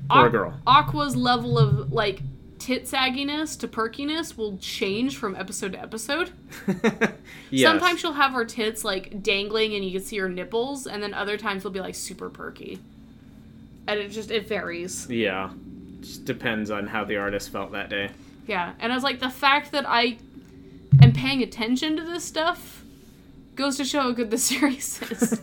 poor 0.10 0.30
Aqu- 0.30 0.32
girl. 0.32 0.60
Aqua's 0.66 1.16
level 1.18 1.58
of, 1.58 1.92
like, 1.92 2.22
tit 2.64 2.86
sagginess 2.86 3.60
to 3.60 3.68
perkiness 3.68 4.38
will 4.38 4.58
change 4.58 5.18
from 5.18 5.36
episode 5.36 5.74
to 5.74 5.82
episode. 5.82 6.32
yes. 7.50 7.70
Sometimes 7.70 8.00
she'll 8.00 8.14
have 8.14 8.32
her 8.32 8.46
tits 8.46 8.86
like 8.86 9.22
dangling 9.22 9.76
and 9.76 9.84
you 9.84 9.92
can 9.92 10.02
see 10.02 10.18
her 10.20 10.30
nipples, 10.30 10.88
and 10.88 11.04
then 11.04 11.14
other 11.14 11.36
times 11.36 11.64
they'll 11.64 11.74
be 11.74 11.82
like 11.82 11.94
super 11.94 12.30
perky. 12.30 12.80
And 13.86 14.00
it 14.00 14.12
just 14.12 14.32
it 14.32 14.48
varies. 14.48 15.10
Yeah, 15.10 15.50
just 16.00 16.24
depends 16.24 16.72
on 16.72 16.88
how 16.88 17.04
the 17.04 17.18
artist 17.18 17.50
felt 17.50 17.74
that 17.74 17.90
day. 17.90 18.12
Yeah. 18.48 18.72
And 18.80 18.94
I 18.94 18.96
was 18.96 19.04
like, 19.04 19.20
the 19.20 19.30
fact 19.30 19.74
that 19.74 19.84
I 19.86 20.18
am 21.02 21.12
paying 21.12 21.44
attention 21.44 21.98
to 21.98 22.04
this 22.04 22.24
stuff 22.24 22.86
goes 23.56 23.76
to 23.76 23.84
show 23.84 24.04
how 24.04 24.12
good 24.12 24.32
the 24.32 24.38
series 24.50 25.02
is. 25.12 25.42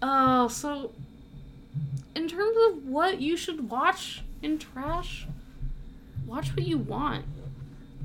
Oh, 0.00 0.48
so 0.48 0.92
in 2.14 2.28
terms 2.28 2.56
of 2.70 2.86
what 2.86 3.20
you 3.20 3.36
should 3.36 3.68
watch 3.68 4.22
in 4.42 4.58
trash, 4.58 5.26
watch 6.26 6.50
what 6.56 6.66
you 6.66 6.78
want. 6.78 7.24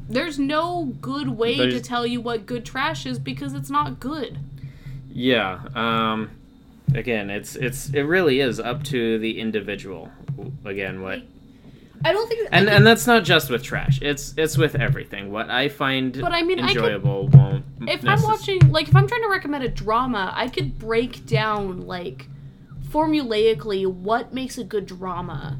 There's 0.08 0.38
no 0.38 0.94
good 1.02 1.30
way 1.30 1.58
to 1.58 1.82
tell 1.82 2.06
you 2.06 2.22
what 2.22 2.46
good 2.46 2.66
trash 2.66 3.06
is 3.06 3.18
because 3.20 3.54
it's 3.54 3.70
not 3.70 4.00
good. 4.00 4.40
yeah. 5.12 5.62
Um. 5.76 6.32
Again, 6.94 7.30
it's 7.32 7.56
it's 7.56 7.90
it 7.90 8.04
really 8.04 8.40
is 8.40 8.60
up 8.60 8.84
to 8.86 9.18
the 9.18 9.40
individual. 9.40 10.12
Again, 10.64 11.02
what 11.02 11.24
I 12.06 12.14
don't 12.14 12.28
think 12.28 12.48
and 12.52 12.70
and 12.70 12.86
that's 12.86 13.08
not 13.08 13.24
just 13.24 13.50
with 13.50 13.64
trash. 13.64 14.00
It's 14.04 14.36
it's 14.38 14.56
with 14.58 14.76
everything. 14.76 15.32
What 15.32 15.50
I 15.50 15.68
find 15.70 16.22
But 16.22 16.32
I 16.32 16.44
mean, 16.44 16.60
I 16.60 16.68
could- 16.68 16.78
enjoyable 16.78 17.28
won't. 17.30 17.66
if 17.82 18.08
I'm 18.08 18.22
watching, 18.22 18.60
like, 18.72 18.88
if 18.88 18.96
I'm 18.96 19.08
trying 19.08 19.24
to 19.24 19.30
recommend 19.30 19.64
a 19.64 19.70
drama, 19.70 20.32
I 20.36 20.48
could 20.48 20.78
break 20.78 21.26
down, 21.26 21.82
like, 21.88 22.28
formulaically 22.90 23.86
what 23.88 24.34
makes 24.34 24.58
a 24.60 24.64
good 24.64 24.86
drama. 24.86 25.58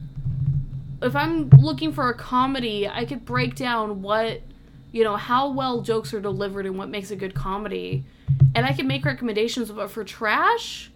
If 1.06 1.16
I'm 1.16 1.50
looking 1.50 1.94
for 1.94 2.10
a 2.10 2.14
comedy, 2.14 2.88
I 2.88 3.06
could 3.06 3.26
break 3.26 3.56
down 3.56 4.02
what, 4.02 4.42
you 4.92 5.04
know, 5.04 5.16
how 5.16 5.52
well 5.52 5.82
jokes 5.82 6.14
are 6.14 6.20
delivered 6.20 6.66
and 6.66 6.78
what 6.78 6.90
makes 6.90 7.12
a 7.12 7.16
good 7.16 7.36
comedy. 7.36 8.04
And 8.56 8.66
I 8.66 8.74
can 8.74 8.88
make 8.88 9.06
recommendations, 9.06 9.70
but 9.72 9.92
for 9.92 10.04
trash, 10.04 10.92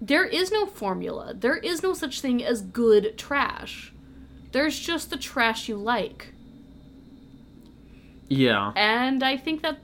there 0.00 0.24
is 0.24 0.50
no 0.50 0.66
formula. 0.66 1.34
There 1.34 1.56
is 1.56 1.82
no 1.82 1.94
such 1.94 2.20
thing 2.20 2.42
as 2.42 2.60
good 2.62 3.16
trash. 3.16 3.92
There's 4.50 4.78
just 4.78 5.10
the 5.10 5.16
trash 5.16 5.68
you 5.68 5.76
like. 5.76 6.32
yeah, 8.28 8.72
And 8.76 9.22
I 9.22 9.36
think 9.36 9.62
that 9.62 9.78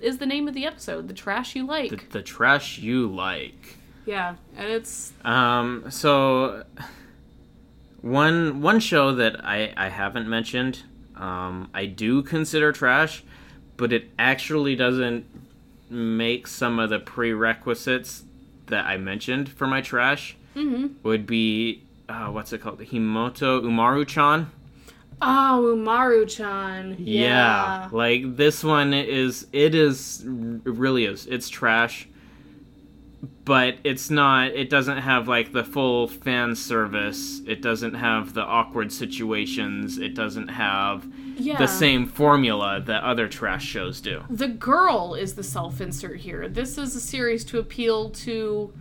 is 0.00 0.18
the 0.18 0.26
name 0.26 0.48
of 0.48 0.54
the 0.54 0.66
episode, 0.66 1.08
The 1.08 1.14
Trash 1.14 1.56
You 1.56 1.66
Like. 1.66 1.90
the, 1.90 2.18
the 2.18 2.22
trash 2.22 2.78
you 2.78 3.06
like. 3.06 3.78
yeah, 4.04 4.34
and 4.56 4.68
it's 4.68 5.12
Um, 5.24 5.86
so 5.88 6.64
one 8.02 8.60
one 8.60 8.80
show 8.80 9.14
that 9.14 9.44
I 9.44 9.72
I 9.76 9.88
haven't 9.88 10.28
mentioned, 10.28 10.82
um, 11.16 11.70
I 11.72 11.86
do 11.86 12.22
consider 12.22 12.72
trash, 12.72 13.22
but 13.76 13.92
it 13.92 14.10
actually 14.18 14.76
doesn't 14.76 15.24
make 15.88 16.46
some 16.46 16.78
of 16.78 16.90
the 16.90 16.98
prerequisites 16.98 18.24
that 18.66 18.86
I 18.86 18.96
mentioned 18.96 19.48
for 19.48 19.66
my 19.66 19.80
trash 19.80 20.36
Mm-hmm. 20.54 20.88
would 21.02 21.26
be 21.26 21.82
uh, 22.10 22.26
what's 22.26 22.52
it 22.52 22.58
called? 22.60 22.78
Himouto 22.80 23.62
Umaru-chan. 23.62 24.50
Oh, 25.22 25.74
Umaru-chan. 25.76 26.96
Yeah. 26.98 27.88
like 27.90 28.36
this 28.36 28.62
one 28.62 28.92
is 28.92 29.46
it 29.52 29.74
is 29.74 30.20
it 30.22 30.60
really 30.70 31.06
is 31.06 31.26
it's 31.26 31.48
trash 31.48 32.06
but 33.44 33.76
it's 33.84 34.08
not 34.10 34.48
it 34.52 34.70
doesn't 34.70 34.98
have 34.98 35.26
like 35.28 35.52
the 35.52 35.64
full 35.64 36.06
fan 36.06 36.54
service 36.54 37.40
it 37.46 37.60
doesn't 37.60 37.94
have 37.94 38.34
the 38.34 38.42
awkward 38.42 38.92
situations 38.92 39.98
it 39.98 40.14
doesn't 40.14 40.48
have 40.48 41.04
Yeah. 41.36 41.58
the 41.58 41.66
same 41.66 42.06
formula 42.06 42.80
that 42.86 43.02
other 43.02 43.26
trash 43.28 43.64
shows 43.64 44.00
do 44.00 44.22
The 44.30 44.48
girl 44.48 45.14
is 45.14 45.34
the 45.34 45.42
self-insert 45.42 46.20
here. 46.20 46.48
This 46.48 46.78
is 46.78 46.94
a 46.94 47.00
series 47.00 47.44
to 47.46 47.58
appeal 47.58 48.10
to 48.10 48.72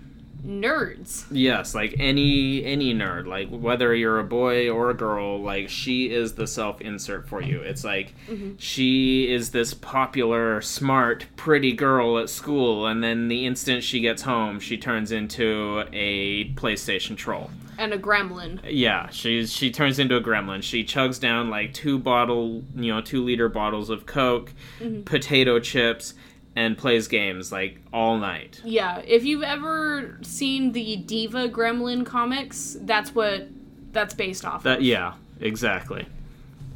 nerds. 0.45 1.25
yes 1.31 1.75
like 1.75 1.95
any 1.99 2.63
any 2.65 2.93
nerd 2.93 3.27
like 3.27 3.49
whether 3.49 3.93
you're 3.93 4.19
a 4.19 4.23
boy 4.23 4.69
or 4.69 4.89
a 4.89 4.93
girl 4.93 5.41
like 5.41 5.69
she 5.69 6.11
is 6.11 6.33
the 6.33 6.47
self 6.47 6.81
insert 6.81 7.27
for 7.27 7.41
you. 7.41 7.61
It's 7.61 7.83
like 7.83 8.13
mm-hmm. 8.27 8.53
she 8.57 9.31
is 9.31 9.51
this 9.51 9.73
popular 9.73 10.61
smart 10.61 11.25
pretty 11.35 11.73
girl 11.73 12.17
at 12.17 12.29
school 12.29 12.85
and 12.87 13.03
then 13.03 13.27
the 13.27 13.45
instant 13.45 13.83
she 13.83 13.99
gets 13.99 14.23
home 14.23 14.59
she 14.59 14.77
turns 14.77 15.11
into 15.11 15.83
a 15.93 16.51
playstation 16.53 17.15
troll. 17.15 17.49
And 17.77 17.93
a 17.93 17.97
gremlin. 17.97 18.59
yeah 18.63 19.09
she's 19.09 19.51
she 19.51 19.71
turns 19.71 19.99
into 19.99 20.15
a 20.15 20.21
gremlin. 20.21 20.61
She 20.63 20.83
chugs 20.83 21.19
down 21.19 21.49
like 21.49 21.73
two 21.73 21.99
bottle 21.99 22.63
you 22.75 22.93
know 22.93 23.01
two 23.01 23.23
liter 23.23 23.49
bottles 23.49 23.89
of 23.89 24.05
coke 24.05 24.53
mm-hmm. 24.79 25.01
potato 25.03 25.59
chips 25.59 26.13
and 26.55 26.77
plays 26.77 27.07
games 27.07 27.51
like 27.51 27.79
all 27.93 28.17
night 28.17 28.61
Yeah, 28.65 29.01
if 29.07 29.23
you've 29.23 29.43
ever 29.43 30.17
seen 30.21 30.73
the 30.73 30.97
Diva 30.97 31.47
Gremlin 31.49 32.05
comics, 32.05 32.75
that's 32.81 33.15
what 33.15 33.47
that's 33.93 34.13
based 34.13 34.45
off 34.45 34.63
that 34.63 34.79
of. 34.79 34.83
yeah 34.83 35.13
exactly 35.39 36.05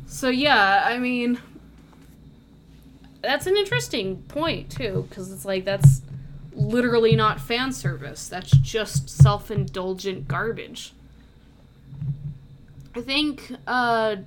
So 0.08 0.30
yeah, 0.30 0.84
I 0.86 0.98
mean 0.98 1.40
that's 3.22 3.48
an 3.48 3.58
interesting 3.58 4.22
point 4.28 4.70
too 4.70 5.08
cuz 5.12 5.32
it's 5.32 5.46
like 5.46 5.66
that's 5.66 6.02
literally 6.54 7.16
not 7.16 7.42
fan 7.42 7.74
service. 7.74 8.28
That's 8.30 8.52
just 8.52 9.10
self-indulgent 9.10 10.28
garbage. 10.28 10.94
I 12.96 13.02
think 13.02 13.52
uh 13.68 14.18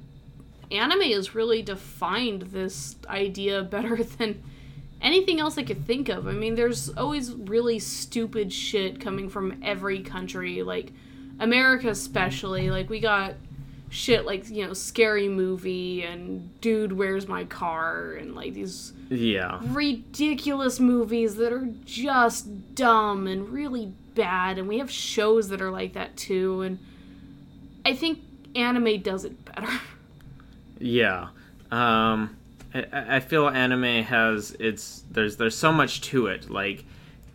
anime 0.70 1.00
has 1.12 1.34
really 1.34 1.62
defined 1.62 2.42
this 2.42 2.96
idea 3.08 3.62
better 3.76 4.02
than 4.02 4.42
anything 5.00 5.40
else 5.40 5.58
I 5.58 5.62
could 5.62 5.86
think 5.86 6.08
of. 6.08 6.26
I 6.26 6.32
mean, 6.32 6.54
there's 6.54 6.88
always 6.90 7.32
really 7.32 7.78
stupid 7.78 8.52
shit 8.52 9.00
coming 9.00 9.28
from 9.28 9.60
every 9.62 10.00
country, 10.00 10.62
like 10.62 10.92
America 11.38 11.88
especially. 11.88 12.70
Like 12.70 12.90
we 12.90 13.00
got 13.00 13.34
shit 13.90 14.26
like, 14.26 14.48
you 14.50 14.66
know, 14.66 14.72
Scary 14.74 15.28
Movie 15.28 16.02
and 16.02 16.60
Dude, 16.60 16.92
Where's 16.92 17.28
My 17.28 17.44
Car 17.44 18.12
and 18.14 18.34
like 18.34 18.54
these 18.54 18.92
yeah 19.10 19.58
ridiculous 19.62 20.78
movies 20.78 21.36
that 21.36 21.50
are 21.50 21.66
just 21.86 22.74
dumb 22.74 23.26
and 23.26 23.48
really 23.48 23.90
bad 24.14 24.58
and 24.58 24.68
we 24.68 24.78
have 24.78 24.90
shows 24.90 25.48
that 25.48 25.62
are 25.62 25.70
like 25.70 25.94
that 25.94 26.14
too 26.14 26.60
and 26.60 26.78
I 27.86 27.94
think 27.94 28.18
anime 28.54 29.00
does 29.00 29.24
it 29.24 29.44
better. 29.44 29.68
Yeah. 30.80 31.30
Um 31.72 32.36
I, 32.74 33.16
I 33.16 33.20
feel 33.20 33.48
anime 33.48 34.04
has 34.04 34.56
it's 34.58 35.04
there's 35.10 35.36
there's 35.36 35.56
so 35.56 35.72
much 35.72 36.00
to 36.02 36.26
it. 36.26 36.50
Like 36.50 36.84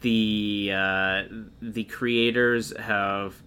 the 0.02 0.72
uh 0.74 1.24
the 1.62 1.84
creators 1.86 2.76
have 2.78 3.42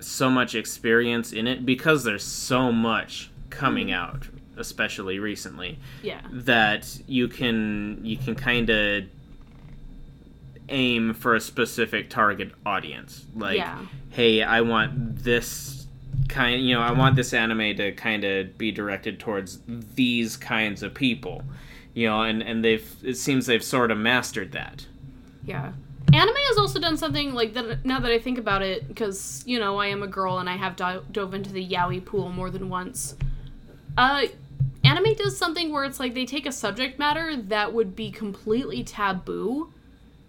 so 0.00 0.28
much 0.28 0.54
experience 0.54 1.32
in 1.32 1.46
it 1.46 1.64
because 1.64 2.04
there's 2.04 2.24
so 2.24 2.72
much 2.72 3.30
coming 3.50 3.92
out, 3.92 4.26
especially 4.56 5.18
recently, 5.18 5.78
yeah. 6.02 6.20
that 6.30 6.98
you 7.06 7.28
can 7.28 8.00
you 8.02 8.16
can 8.16 8.34
kind 8.34 8.68
of 8.70 9.04
aim 10.68 11.14
for 11.14 11.34
a 11.34 11.40
specific 11.40 12.10
target 12.10 12.52
audience. 12.64 13.26
Like 13.34 13.58
Yeah. 13.58 13.86
hey, 14.10 14.42
I 14.42 14.60
want 14.62 15.22
this 15.24 15.81
kind 16.28 16.64
you 16.66 16.74
know, 16.74 16.80
I 16.80 16.92
want 16.92 17.16
this 17.16 17.32
anime 17.32 17.76
to 17.76 17.92
kind 17.92 18.24
of 18.24 18.56
be 18.58 18.72
directed 18.72 19.20
towards 19.20 19.60
these 19.66 20.36
kinds 20.36 20.82
of 20.82 20.94
people. 20.94 21.42
You 21.94 22.08
know, 22.08 22.22
and 22.22 22.42
and 22.42 22.64
they've 22.64 22.90
it 23.02 23.14
seems 23.16 23.46
they've 23.46 23.62
sort 23.62 23.90
of 23.90 23.98
mastered 23.98 24.52
that. 24.52 24.86
Yeah. 25.44 25.72
Anime 26.12 26.34
has 26.36 26.58
also 26.58 26.78
done 26.78 26.96
something 26.96 27.32
like 27.32 27.54
that. 27.54 27.84
Now 27.84 28.00
that 28.00 28.10
I 28.10 28.18
think 28.18 28.38
about 28.38 28.62
it, 28.62 28.88
because 28.88 29.42
you 29.46 29.58
know 29.58 29.78
I 29.78 29.86
am 29.88 30.02
a 30.02 30.06
girl 30.06 30.38
and 30.38 30.48
I 30.48 30.56
have 30.56 30.76
do- 30.76 31.04
dove 31.10 31.34
into 31.34 31.52
the 31.52 31.66
yaoi 31.66 32.04
pool 32.04 32.28
more 32.30 32.50
than 32.50 32.68
once. 32.68 33.14
Uh, 33.96 34.26
anime 34.84 35.14
does 35.14 35.36
something 35.36 35.70
where 35.70 35.84
it's 35.84 36.00
like 36.00 36.14
they 36.14 36.26
take 36.26 36.46
a 36.46 36.52
subject 36.52 36.98
matter 36.98 37.36
that 37.36 37.72
would 37.72 37.94
be 37.94 38.10
completely 38.10 38.82
taboo, 38.82 39.72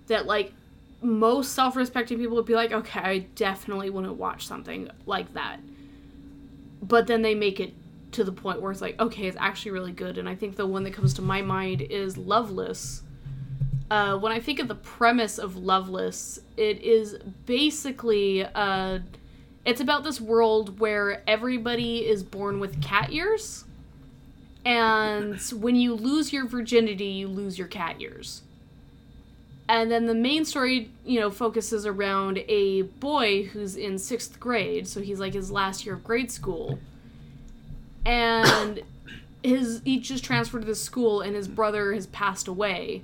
that 0.07 0.25
like 0.25 0.53
most 1.01 1.53
self-respecting 1.53 2.17
people 2.17 2.35
would 2.35 2.45
be 2.45 2.55
like, 2.55 2.71
okay, 2.71 2.99
I 2.99 3.17
definitely 3.35 3.89
wouldn't 3.89 4.15
watch 4.15 4.47
something 4.47 4.89
like 5.05 5.33
that. 5.33 5.59
But 6.83 7.07
then 7.07 7.21
they 7.21 7.33
make 7.33 7.59
it 7.59 7.73
to 8.11 8.23
the 8.23 8.31
point 8.31 8.61
where 8.61 8.71
it's 8.71 8.81
like, 8.81 8.99
okay, 8.99 9.25
it's 9.25 9.37
actually 9.39 9.71
really 9.71 9.91
good. 9.91 10.17
And 10.17 10.29
I 10.29 10.35
think 10.35 10.55
the 10.55 10.67
one 10.67 10.83
that 10.83 10.93
comes 10.93 11.15
to 11.15 11.21
my 11.21 11.41
mind 11.41 11.81
is 11.81 12.17
Loveless 12.17 13.01
uh, 13.93 14.17
when 14.17 14.31
I 14.31 14.39
think 14.39 14.59
of 14.59 14.67
the 14.67 14.75
premise 14.75 15.37
of 15.37 15.55
Loveless, 15.55 16.39
it 16.57 16.81
is 16.81 17.15
basically 17.45 18.43
uh, 18.43 18.99
it's 19.65 19.81
about 19.81 20.03
this 20.03 20.19
world 20.19 20.79
where 20.79 21.21
everybody 21.27 21.99
is 21.99 22.23
born 22.23 22.59
with 22.59 22.81
cat 22.81 23.11
ears, 23.11 23.65
and 24.65 25.39
when 25.51 25.75
you 25.75 25.93
lose 25.93 26.33
your 26.33 26.47
virginity, 26.47 27.05
you 27.05 27.27
lose 27.27 27.59
your 27.59 27.67
cat 27.67 27.97
ears. 27.99 28.41
And 29.69 29.89
then 29.89 30.07
the 30.07 30.13
main 30.13 30.43
story, 30.43 30.91
you 31.05 31.19
know, 31.19 31.29
focuses 31.29 31.85
around 31.85 32.43
a 32.49 32.81
boy 32.81 33.43
who's 33.43 33.75
in 33.75 33.97
sixth 33.97 34.39
grade, 34.39 34.87
so 34.87 35.01
he's 35.01 35.19
like 35.19 35.33
his 35.33 35.51
last 35.51 35.85
year 35.85 35.95
of 35.95 36.03
grade 36.03 36.31
school, 36.31 36.79
and 38.05 38.81
his 39.43 39.81
he 39.85 39.99
just 39.99 40.23
transferred 40.23 40.61
to 40.61 40.65
this 40.65 40.81
school, 40.81 41.21
and 41.21 41.35
his 41.35 41.47
brother 41.47 41.93
has 41.93 42.07
passed 42.07 42.47
away 42.47 43.03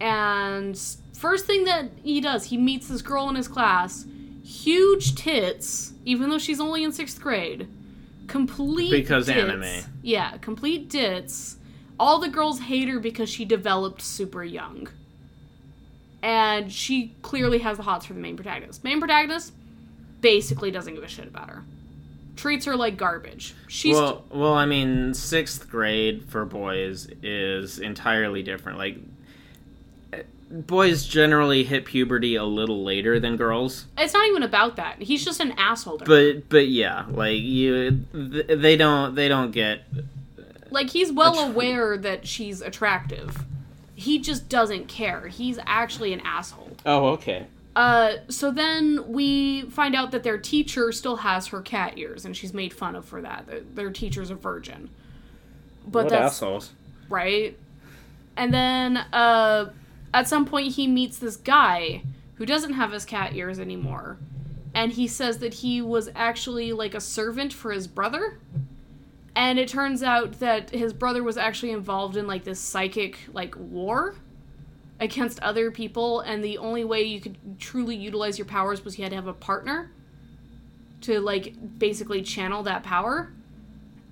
and 0.00 0.78
first 1.14 1.46
thing 1.46 1.64
that 1.64 1.90
he 2.02 2.20
does, 2.20 2.44
he 2.46 2.56
meets 2.56 2.88
this 2.88 3.02
girl 3.02 3.28
in 3.28 3.34
his 3.34 3.48
class, 3.48 4.06
huge 4.44 5.14
tits, 5.14 5.92
even 6.04 6.30
though 6.30 6.38
she's 6.38 6.60
only 6.60 6.84
in 6.84 6.92
sixth 6.92 7.20
grade. 7.20 7.68
Complete 8.26 8.90
Because 8.90 9.28
anime. 9.28 9.84
Yeah, 10.02 10.36
complete 10.38 10.88
dits. 10.88 11.56
All 11.98 12.18
the 12.18 12.28
girls 12.28 12.60
hate 12.60 12.88
her 12.88 13.00
because 13.00 13.28
she 13.28 13.44
developed 13.44 14.02
super 14.02 14.44
young. 14.44 14.88
And 16.22 16.72
she 16.72 17.14
clearly 17.22 17.58
has 17.58 17.76
the 17.76 17.84
hots 17.84 18.06
for 18.06 18.12
the 18.12 18.20
main 18.20 18.36
protagonist. 18.36 18.82
Main 18.82 18.98
protagonist 18.98 19.52
basically 20.20 20.70
doesn't 20.70 20.94
give 20.94 21.04
a 21.04 21.08
shit 21.08 21.28
about 21.28 21.48
her. 21.48 21.62
Treats 22.36 22.66
her 22.66 22.76
like 22.76 22.96
garbage. 22.96 23.54
She's 23.68 23.94
well, 23.94 24.24
well, 24.30 24.54
I 24.54 24.66
mean, 24.66 25.14
sixth 25.14 25.68
grade 25.70 26.24
for 26.28 26.44
boys 26.44 27.08
is 27.22 27.78
entirely 27.78 28.42
different. 28.42 28.78
Like, 28.78 28.98
boys 30.50 31.04
generally 31.06 31.64
hit 31.64 31.84
puberty 31.84 32.34
a 32.36 32.44
little 32.44 32.82
later 32.84 33.20
than 33.20 33.36
girls. 33.36 33.86
it's 33.96 34.14
not 34.14 34.26
even 34.28 34.42
about 34.42 34.76
that. 34.76 35.02
He's 35.02 35.24
just 35.24 35.40
an 35.40 35.52
asshole. 35.52 35.98
But, 35.98 36.48
but 36.48 36.68
yeah, 36.68 37.06
like 37.10 37.38
you, 37.40 38.04
they 38.12 38.76
don't, 38.76 39.14
they 39.14 39.28
don't 39.28 39.50
get. 39.50 39.82
Like 40.70 40.90
he's 40.90 41.10
well 41.12 41.32
That's- 41.34 41.50
aware 41.50 41.96
that 41.98 42.26
she's 42.26 42.60
attractive. 42.60 43.44
He 43.98 44.20
just 44.20 44.48
doesn't 44.48 44.86
care. 44.86 45.26
He's 45.26 45.58
actually 45.66 46.12
an 46.12 46.20
asshole. 46.20 46.76
Oh, 46.86 47.06
okay. 47.14 47.48
Uh, 47.74 48.18
so 48.28 48.52
then 48.52 49.02
we 49.08 49.62
find 49.70 49.96
out 49.96 50.12
that 50.12 50.22
their 50.22 50.38
teacher 50.38 50.92
still 50.92 51.16
has 51.16 51.48
her 51.48 51.60
cat 51.60 51.98
ears, 51.98 52.24
and 52.24 52.36
she's 52.36 52.54
made 52.54 52.72
fun 52.72 52.94
of 52.94 53.04
for 53.04 53.20
that. 53.20 53.48
Their, 53.48 53.60
their 53.60 53.90
teacher's 53.90 54.30
a 54.30 54.36
virgin. 54.36 54.90
But 55.84 56.04
what 56.04 56.10
that's 56.10 56.36
assholes? 56.36 56.70
right. 57.08 57.58
And 58.36 58.54
then 58.54 58.98
uh, 59.12 59.70
at 60.14 60.28
some 60.28 60.46
point 60.46 60.74
he 60.74 60.86
meets 60.86 61.18
this 61.18 61.34
guy 61.36 62.04
who 62.36 62.46
doesn't 62.46 62.74
have 62.74 62.92
his 62.92 63.04
cat 63.04 63.34
ears 63.34 63.58
anymore, 63.58 64.18
and 64.74 64.92
he 64.92 65.08
says 65.08 65.38
that 65.38 65.54
he 65.54 65.82
was 65.82 66.08
actually 66.14 66.72
like 66.72 66.94
a 66.94 67.00
servant 67.00 67.52
for 67.52 67.72
his 67.72 67.88
brother. 67.88 68.38
And 69.34 69.58
it 69.58 69.68
turns 69.68 70.02
out 70.02 70.40
that 70.40 70.70
his 70.70 70.92
brother 70.92 71.22
was 71.22 71.36
actually 71.36 71.70
involved 71.70 72.16
in 72.16 72.26
like 72.26 72.44
this 72.44 72.58
psychic 72.58 73.18
like 73.32 73.54
war 73.56 74.16
against 75.00 75.40
other 75.40 75.70
people, 75.70 76.20
and 76.20 76.42
the 76.42 76.58
only 76.58 76.84
way 76.84 77.02
you 77.02 77.20
could 77.20 77.36
truly 77.58 77.94
utilize 77.94 78.38
your 78.38 78.46
powers 78.46 78.84
was 78.84 78.98
you 78.98 79.04
had 79.04 79.10
to 79.10 79.16
have 79.16 79.28
a 79.28 79.32
partner 79.32 79.92
to 81.02 81.20
like 81.20 81.54
basically 81.78 82.22
channel 82.22 82.64
that 82.64 82.82
power. 82.82 83.30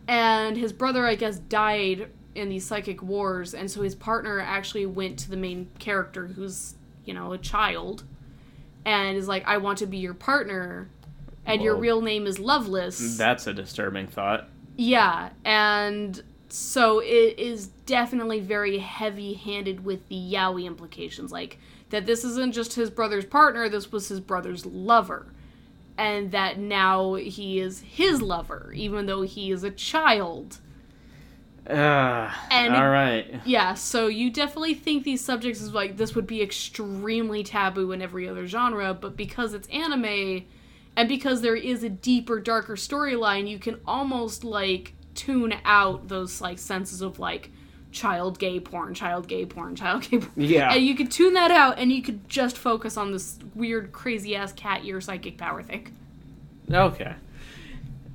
And 0.07 0.57
his 0.57 0.73
brother, 0.73 1.05
I 1.05 1.17
guess, 1.17 1.39
died 1.39 2.09
in 2.37 2.49
these 2.49 2.65
psychic 2.65 3.03
wars, 3.03 3.55
and 3.55 3.69
so 3.71 3.83
his 3.83 3.95
partner 3.95 4.39
actually 4.39 4.87
went 4.87 5.19
to 5.21 5.31
the 5.31 5.37
main 5.37 5.69
character, 5.79 6.29
who's 6.29 6.75
you 7.05 7.15
know 7.15 7.33
a 7.33 7.39
child, 7.39 8.05
and 8.85 9.17
is 9.17 9.27
like, 9.27 9.45
I 9.47 9.57
want 9.57 9.79
to 9.79 9.87
be 9.87 9.97
your 9.97 10.15
partner, 10.15 10.89
and 11.45 11.63
your 11.63 11.75
real 11.75 12.01
name 12.01 12.27
is 12.27 12.39
Loveless. 12.39 13.17
That's 13.17 13.47
a 13.49 13.55
disturbing 13.55 14.07
thought. 14.07 14.49
Yeah, 14.77 15.31
and 15.45 16.23
so 16.49 17.01
it 17.01 17.39
is 17.39 17.69
definitely 17.87 18.41
very 18.41 18.79
heavy 18.79 19.35
handed 19.35 19.85
with 19.85 20.09
the 20.09 20.17
yaoi 20.17 20.65
implications. 20.65 21.33
Like, 21.33 21.59
that 21.91 22.07
this 22.07 22.25
isn't 22.25 22.53
just 22.53 22.75
his 22.75 22.91
brother's 22.91 23.25
partner, 23.25 23.69
this 23.69 23.91
was 23.93 24.09
his 24.09 24.21
brother's 24.21 24.67
lover. 24.67 25.27
And 25.99 26.31
that 26.33 26.59
now 26.59 27.15
he 27.15 27.59
is 27.59 27.81
his 27.81 28.21
lover, 28.21 28.73
even 28.77 29.07
though 29.07 29.23
he 29.23 29.51
is 29.51 29.65
a 29.65 29.71
child. 29.71 30.59
Uh, 31.69 32.31
And- 32.51 32.75
all 32.77 32.89
right. 32.91 33.41
Yeah, 33.45 33.75
so 33.75 34.07
you 34.07 34.31
definitely 34.31 34.75
think 34.75 35.05
these 35.05 35.25
subjects 35.25 35.61
is 35.61 35.73
like 35.73 35.97
this 35.97 36.15
would 36.15 36.27
be 36.27 36.43
extremely 36.43 37.43
taboo 37.43 37.93
in 37.93 38.03
every 38.03 38.29
other 38.29 38.47
genre, 38.47 38.95
but 38.95 39.17
because 39.17 39.55
it's 39.55 39.67
anime 39.69 40.45
and 40.97 41.09
because 41.09 41.41
there 41.43 41.57
is 41.57 41.83
a 41.85 41.89
deeper, 41.91 42.41
darker 42.41 42.75
storyline, 42.77 43.49
you 43.49 43.59
can 43.59 43.79
almost 43.87 44.45
like 44.45 44.95
tune 45.15 45.55
out 45.65 46.09
those 46.09 46.41
like 46.41 46.59
senses 46.59 47.01
of 47.03 47.19
like 47.19 47.51
child 47.93 48.39
gay 48.39 48.61
porn, 48.61 48.93
child 48.95 49.27
gay 49.29 49.47
porn, 49.47 49.75
child 49.77 50.03
gay 50.11 50.19
porn. 50.19 50.33
Yeah. 50.37 50.73
And 50.75 50.85
you 50.85 50.95
could 50.95 51.11
tune 51.11 51.35
that 51.35 51.51
out 51.51 51.79
and 51.79 51.91
you 51.93 52.03
could 52.03 52.29
just 52.29 52.59
focus 52.59 52.97
on 52.97 53.13
this 53.13 53.39
weird, 53.55 53.93
crazy 53.93 54.37
ass 54.37 54.53
cat 54.53 54.85
ear 54.85 55.01
psychic 55.01 55.39
power 55.39 55.63
thing. 55.63 55.95
Okay. 56.71 57.15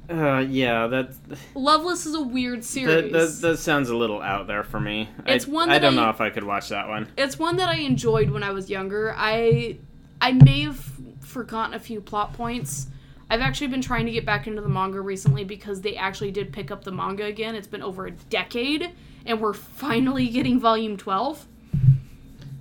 Uh, 0.09 0.39
yeah, 0.39 0.87
that, 0.87 1.13
Loveless 1.55 2.05
is 2.05 2.13
a 2.15 2.21
weird 2.21 2.65
series. 2.65 3.11
that 3.13 3.47
that 3.47 3.57
sounds 3.59 3.89
a 3.89 3.95
little 3.95 4.21
out 4.21 4.45
there 4.45 4.63
for 4.63 4.77
me. 4.79 5.07
It's 5.25 5.47
I, 5.47 5.51
one 5.51 5.69
I 5.69 5.79
don't 5.79 5.97
I- 5.97 6.03
know 6.03 6.09
if 6.09 6.19
I 6.19 6.29
could 6.29 6.43
watch 6.43 6.67
that 6.69 6.89
one. 6.89 7.07
it's 7.17 7.39
one 7.39 7.55
that 7.57 7.69
I 7.69 7.75
enjoyed 7.75 8.29
when 8.29 8.43
I 8.43 8.51
was 8.51 8.69
younger. 8.69 9.13
I 9.15 9.77
I 10.19 10.33
may 10.33 10.63
have 10.63 10.85
forgotten 11.31 11.73
a 11.73 11.79
few 11.79 12.01
plot 12.01 12.33
points. 12.33 12.87
I've 13.29 13.41
actually 13.41 13.67
been 13.67 13.81
trying 13.81 14.05
to 14.05 14.11
get 14.11 14.25
back 14.25 14.45
into 14.45 14.61
the 14.61 14.69
manga 14.69 14.99
recently 14.99 15.45
because 15.45 15.81
they 15.81 15.95
actually 15.95 16.31
did 16.31 16.51
pick 16.51 16.69
up 16.69 16.83
the 16.83 16.91
manga 16.91 17.23
again. 17.23 17.55
It's 17.55 17.67
been 17.67 17.81
over 17.81 18.05
a 18.05 18.11
decade 18.11 18.91
and 19.25 19.39
we're 19.39 19.53
finally 19.53 20.27
getting 20.27 20.59
volume 20.59 20.97
12. 20.97 21.47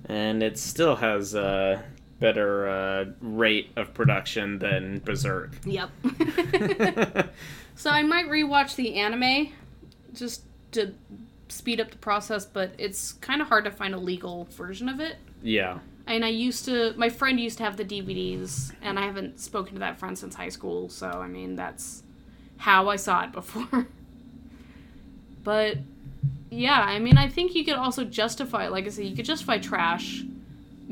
And 0.05 0.41
it 0.41 0.57
still 0.57 0.95
has 0.95 1.35
a 1.35 1.83
better 2.19 2.69
uh, 2.69 3.05
rate 3.19 3.71
of 3.75 3.93
production 3.93 4.59
than 4.59 4.99
Berserk. 4.99 5.57
Yep. 5.65 5.89
so 7.75 7.89
I 7.89 8.03
might 8.03 8.27
rewatch 8.27 8.75
the 8.75 8.95
anime 8.95 9.51
just 10.13 10.43
to 10.71 10.93
speed 11.49 11.81
up 11.81 11.91
the 11.91 11.97
process, 11.97 12.45
but 12.45 12.73
it's 12.77 13.13
kind 13.13 13.41
of 13.41 13.49
hard 13.49 13.65
to 13.65 13.71
find 13.71 13.93
a 13.93 13.99
legal 13.99 14.45
version 14.51 14.87
of 14.87 14.99
it. 15.01 15.17
yeah. 15.43 15.79
And 16.11 16.25
I 16.25 16.27
used 16.27 16.65
to, 16.65 16.93
my 16.97 17.07
friend 17.07 17.39
used 17.39 17.57
to 17.59 17.63
have 17.63 17.77
the 17.77 17.85
DVDs, 17.85 18.73
and 18.81 18.99
I 18.99 19.03
haven't 19.03 19.39
spoken 19.39 19.75
to 19.75 19.79
that 19.79 19.97
friend 19.97 20.19
since 20.19 20.35
high 20.35 20.49
school, 20.49 20.89
so 20.89 21.07
I 21.07 21.27
mean, 21.27 21.55
that's 21.55 22.03
how 22.57 22.89
I 22.89 22.97
saw 22.97 23.23
it 23.23 23.31
before. 23.31 23.87
but 25.41 25.77
yeah, 26.49 26.81
I 26.81 26.99
mean, 26.99 27.17
I 27.17 27.29
think 27.29 27.55
you 27.55 27.63
could 27.63 27.75
also 27.75 28.03
justify, 28.03 28.67
like 28.67 28.85
I 28.87 28.89
said, 28.89 29.05
you 29.05 29.15
could 29.15 29.23
justify 29.23 29.57
trash 29.57 30.23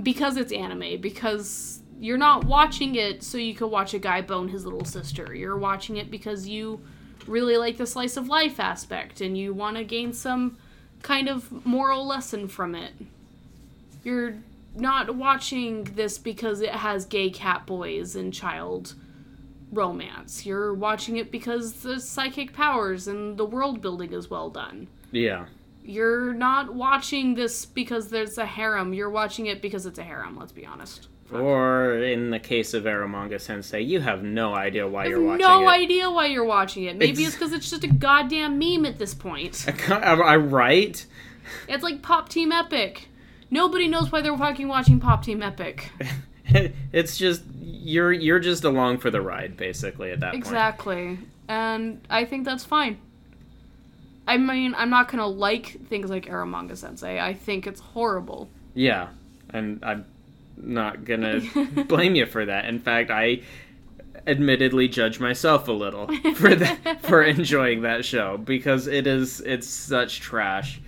because 0.02 0.38
it's 0.38 0.54
anime, 0.54 1.02
because 1.02 1.82
you're 2.00 2.18
not 2.18 2.46
watching 2.46 2.96
it 2.96 3.22
so 3.22 3.38
you 3.38 3.54
could 3.54 3.68
watch 3.68 3.94
a 3.94 4.00
guy 4.00 4.22
bone 4.22 4.48
his 4.48 4.64
little 4.64 4.86
sister. 4.86 5.36
You're 5.36 5.58
watching 5.58 5.98
it 5.98 6.10
because 6.10 6.48
you 6.48 6.80
really 7.28 7.58
like 7.58 7.76
the 7.76 7.86
slice 7.86 8.16
of 8.16 8.30
life 8.30 8.58
aspect 8.58 9.20
and 9.20 9.38
you 9.38 9.54
want 9.54 9.76
to 9.76 9.84
gain 9.84 10.14
some 10.14 10.58
kind 11.04 11.28
of 11.28 11.66
moral 11.66 12.08
lesson 12.08 12.48
from 12.48 12.74
it. 12.74 12.94
You're 14.02 14.38
not 14.76 15.16
watching 15.16 15.84
this 15.84 16.18
because 16.18 16.62
it 16.62 16.72
has 16.72 17.06
gay 17.06 17.30
cat 17.30 17.66
boys 17.66 18.16
and 18.16 18.34
child 18.34 18.96
romance. 19.72 20.46
You're 20.46 20.74
watching 20.74 21.18
it 21.18 21.32
because 21.32 21.74
the 21.82 22.00
psychic 22.00 22.54
powers 22.54 23.08
and 23.08 23.38
the 23.38 23.46
world 23.46 23.82
building 23.82 24.14
is 24.14 24.30
well 24.30 24.50
done. 24.50 24.88
Yeah. 25.12 25.46
You're 25.84 26.34
not 26.34 26.74
watching 26.74 27.36
this 27.36 27.66
because 27.66 28.10
there's 28.10 28.38
a 28.38 28.46
harem. 28.46 28.94
You're 28.94 29.10
watching 29.10 29.48
it 29.48 29.62
because 29.62 29.86
it's 29.86 30.00
a 30.00 30.04
harem, 30.04 30.38
let's 30.38 30.52
be 30.52 30.66
honest. 30.66 31.08
Or 31.32 31.94
in 31.94 32.32
the 32.32 32.40
case 32.40 32.74
of 32.74 32.86
Eromanga 32.86 33.40
Sensei, 33.40 33.82
you 33.82 34.00
have 34.00 34.24
no 34.24 34.56
idea 34.56 34.88
why 34.88 35.06
you're 35.06 35.22
watching 35.22 35.46
no 35.46 35.60
it. 35.60 35.64
No 35.64 35.70
idea 35.70 36.12
why 36.12 36.26
you're 36.26 36.44
watching 36.46 36.86
it. 36.86 36.98
Maybe 36.98 37.24
it's 37.24 37.36
because 37.36 37.54
it's 37.54 37.70
just 37.70 37.84
a 37.84 37.88
goddamn 37.88 38.58
meme 38.58 38.86
at 38.86 38.98
this 38.98 39.14
point. 39.14 39.68
Am 39.90 40.22
I 40.24 40.38
right? 40.38 41.06
It's 41.68 41.84
like 41.84 42.02
Pop 42.02 42.30
Team 42.30 42.52
Epic. 42.52 43.09
Nobody 43.52 43.88
knows 43.88 44.12
why 44.12 44.22
they're 44.22 44.38
fucking 44.38 44.68
watching 44.68 45.00
Pop 45.00 45.24
Team 45.24 45.42
Epic. 45.42 45.92
it's 46.94 47.18
just 47.18 47.44
you're 47.60 48.12
you're 48.12 48.40
just 48.40 48.64
along 48.64 49.00
for 49.00 49.10
the 49.10 49.22
ride, 49.22 49.58
basically 49.58 50.12
at 50.12 50.20
that 50.20 50.32
point. 50.32 50.44
Exactly. 50.44 51.20
And 51.48 52.02
I 52.10 52.26
think 52.26 52.46
that's 52.46 52.64
fine. 52.64 53.00
I 54.28 54.38
mean, 54.38 54.76
I'm 54.76 54.92
not 54.92 55.10
gonna 55.10 55.28
like 55.28 55.88
things 55.88 56.10
like 56.10 56.28
Eromanga 56.28 56.78
Sensei. 56.78 57.20
I 57.20 57.34
think 57.34 57.66
it's 57.66 57.80
horrible. 57.80 58.50
Yeah, 58.76 59.10
and 59.50 59.84
I'm 59.84 60.06
not 60.56 61.06
gonna 61.06 61.42
blame 61.88 62.14
you 62.16 62.28
for 62.28 62.46
that. 62.46 62.66
In 62.66 62.80
fact, 62.80 63.10
I 63.10 63.42
admittedly 64.28 64.88
judge 64.88 65.20
myself 65.20 65.68
a 65.68 65.72
little 65.72 66.08
for 66.36 66.54
that 66.54 67.02
for 67.02 67.24
enjoying 67.38 67.82
that 67.82 68.06
show 68.06 68.38
because 68.38 68.86
it 68.86 69.08
is 69.08 69.42
it's 69.42 69.68
such 69.68 70.20
trash. 70.20 70.80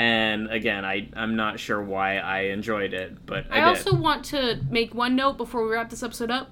And 0.00 0.50
again, 0.50 0.86
I 0.86 1.10
I'm 1.12 1.36
not 1.36 1.60
sure 1.60 1.82
why 1.82 2.16
I 2.16 2.44
enjoyed 2.44 2.94
it, 2.94 3.26
but 3.26 3.44
I, 3.50 3.60
I, 3.60 3.64
also 3.64 3.94
want 3.94 4.24
to 4.26 4.58
make 4.70 4.94
one 4.94 5.14
note 5.14 5.36
before 5.36 5.62
we 5.62 5.72
wrap 5.72 5.90
this 5.90 6.02
episode 6.02 6.30
up. 6.30 6.50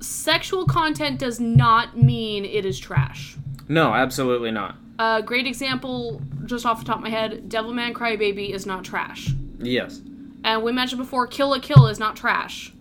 Sexual 0.00 0.66
content 0.66 1.20
does 1.20 1.38
not 1.38 1.96
mean 1.96 2.44
it 2.44 2.66
is 2.66 2.80
trash. 2.80 3.36
no, 3.68 3.94
absolutely 3.94 4.50
not. 4.50 4.74
A 4.98 5.22
great 5.24 5.46
example, 5.46 6.20
just 6.46 6.66
off 6.66 6.80
the 6.80 6.84
top 6.84 6.96
of 6.96 7.02
my 7.04 7.10
head, 7.10 7.48
Devilman 7.48 7.92
Crybaby 7.92 8.50
is 8.50 8.66
not 8.66 8.82
trash. 8.84 9.30
Yes. 9.60 10.00
And 10.42 10.64
we 10.64 10.72
mentioned 10.72 11.00
before, 11.00 11.28
Kill 11.28 11.50
la 11.50 11.60
Kill 11.60 11.86
is 11.86 12.00
not 12.00 12.16
trash. 12.16 12.72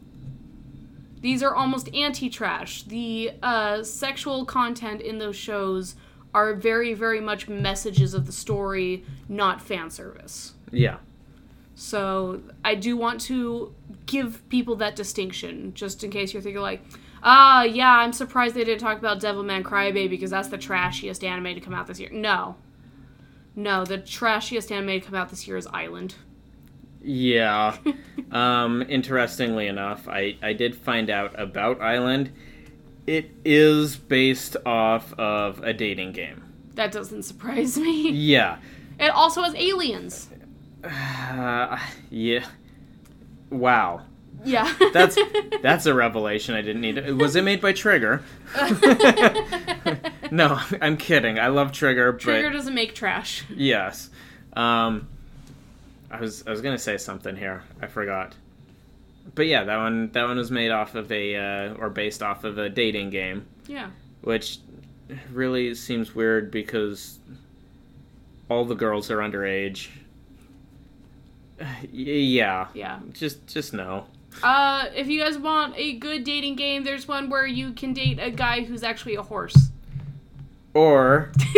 These 1.21 1.43
are 1.43 1.53
almost 1.53 1.93
anti-trash. 1.93 2.83
The 2.83 3.33
uh, 3.43 3.83
sexual 3.83 4.43
content 4.43 5.01
in 5.01 5.19
those 5.19 5.35
shows 5.35 5.95
are 6.33 6.53
very, 6.53 6.93
very 6.93 7.21
much 7.21 7.47
messages 7.47 8.13
of 8.13 8.25
the 8.25 8.31
story, 8.31 9.03
not 9.29 9.61
fan 9.61 9.89
service. 9.89 10.53
Yeah. 10.71 10.97
So 11.75 12.41
I 12.63 12.75
do 12.75 12.95
want 12.97 13.21
to 13.21 13.73
give 14.05 14.47
people 14.49 14.75
that 14.77 14.95
distinction, 14.95 15.73
just 15.73 16.03
in 16.03 16.11
case 16.11 16.33
you're 16.33 16.41
thinking 16.41 16.61
like, 16.61 16.81
ah, 17.23 17.63
yeah, 17.63 17.91
I'm 17.91 18.13
surprised 18.13 18.55
they 18.55 18.63
didn't 18.63 18.81
talk 18.81 18.97
about 18.97 19.19
Devilman 19.19 19.63
Crybaby 19.63 20.09
because 20.09 20.31
that's 20.31 20.49
the 20.49 20.57
trashiest 20.57 21.23
anime 21.23 21.55
to 21.55 21.61
come 21.61 21.73
out 21.73 21.87
this 21.87 21.99
year. 21.99 22.09
No. 22.11 22.55
No, 23.55 23.85
the 23.85 23.97
trashiest 23.97 24.71
anime 24.71 24.99
to 24.99 25.01
come 25.01 25.15
out 25.15 25.29
this 25.29 25.47
year 25.47 25.57
is 25.57 25.67
Island. 25.67 26.15
Yeah. 27.01 27.77
um, 28.31 28.83
interestingly 28.87 29.67
enough, 29.67 30.07
I, 30.07 30.37
I 30.41 30.53
did 30.53 30.75
find 30.75 31.09
out 31.09 31.39
about 31.39 31.81
Island. 31.81 32.31
It 33.05 33.31
is 33.43 33.95
based 33.97 34.55
off 34.65 35.13
of 35.19 35.61
a 35.63 35.73
dating 35.73 36.13
game. 36.13 36.43
That 36.75 36.91
doesn't 36.91 37.23
surprise 37.23 37.77
me. 37.77 38.09
Yeah. 38.11 38.57
It 38.99 39.09
also 39.09 39.41
has 39.41 39.53
aliens. 39.55 40.29
Uh, 40.83 41.79
yeah. 42.09 42.45
Wow. 43.49 44.01
Yeah. 44.43 44.73
That's 44.93 45.17
that's 45.61 45.85
a 45.85 45.93
revelation 45.93 46.55
I 46.55 46.61
didn't 46.61 46.81
need. 46.81 47.09
Was 47.11 47.35
it 47.35 47.43
made 47.43 47.61
by 47.61 47.73
Trigger? 47.73 48.23
no, 50.31 50.59
I'm 50.81 50.97
kidding. 50.97 51.39
I 51.39 51.47
love 51.47 51.71
Trigger, 51.71 52.11
but 52.11 52.21
Trigger 52.21 52.49
doesn't 52.49 52.73
make 52.73 52.93
trash. 52.95 53.43
yes. 53.49 54.09
Um, 54.53 55.07
I 56.11 56.19
was 56.19 56.45
I 56.45 56.51
was 56.51 56.61
gonna 56.61 56.77
say 56.77 56.97
something 56.97 57.35
here. 57.35 57.63
I 57.81 57.87
forgot. 57.87 58.35
But 59.35 59.47
yeah, 59.47 59.63
that 59.63 59.77
one 59.77 60.11
that 60.11 60.23
one 60.27 60.37
was 60.37 60.51
made 60.51 60.69
off 60.71 60.95
of 60.95 61.11
a 61.11 61.35
uh, 61.35 61.73
or 61.75 61.89
based 61.89 62.21
off 62.21 62.43
of 62.43 62.57
a 62.57 62.69
dating 62.69 63.09
game, 63.09 63.45
Yeah. 63.67 63.89
which 64.21 64.59
really 65.31 65.73
seems 65.75 66.13
weird 66.15 66.51
because 66.51 67.19
all 68.49 68.65
the 68.65 68.75
girls 68.75 69.09
are 69.11 69.17
underage. 69.17 69.87
Yeah, 71.91 72.67
Yeah. 72.73 72.99
just 73.13 73.47
just 73.47 73.73
no. 73.73 74.05
Uh, 74.41 74.85
if 74.95 75.07
you 75.07 75.21
guys 75.21 75.37
want 75.37 75.75
a 75.77 75.93
good 75.99 76.23
dating 76.23 76.55
game, 76.55 76.83
there's 76.83 77.07
one 77.07 77.29
where 77.29 77.45
you 77.45 77.71
can 77.73 77.93
date 77.93 78.19
a 78.19 78.31
guy 78.31 78.63
who's 78.63 78.83
actually 78.83 79.15
a 79.15 79.21
horse. 79.21 79.69
Or 80.73 81.31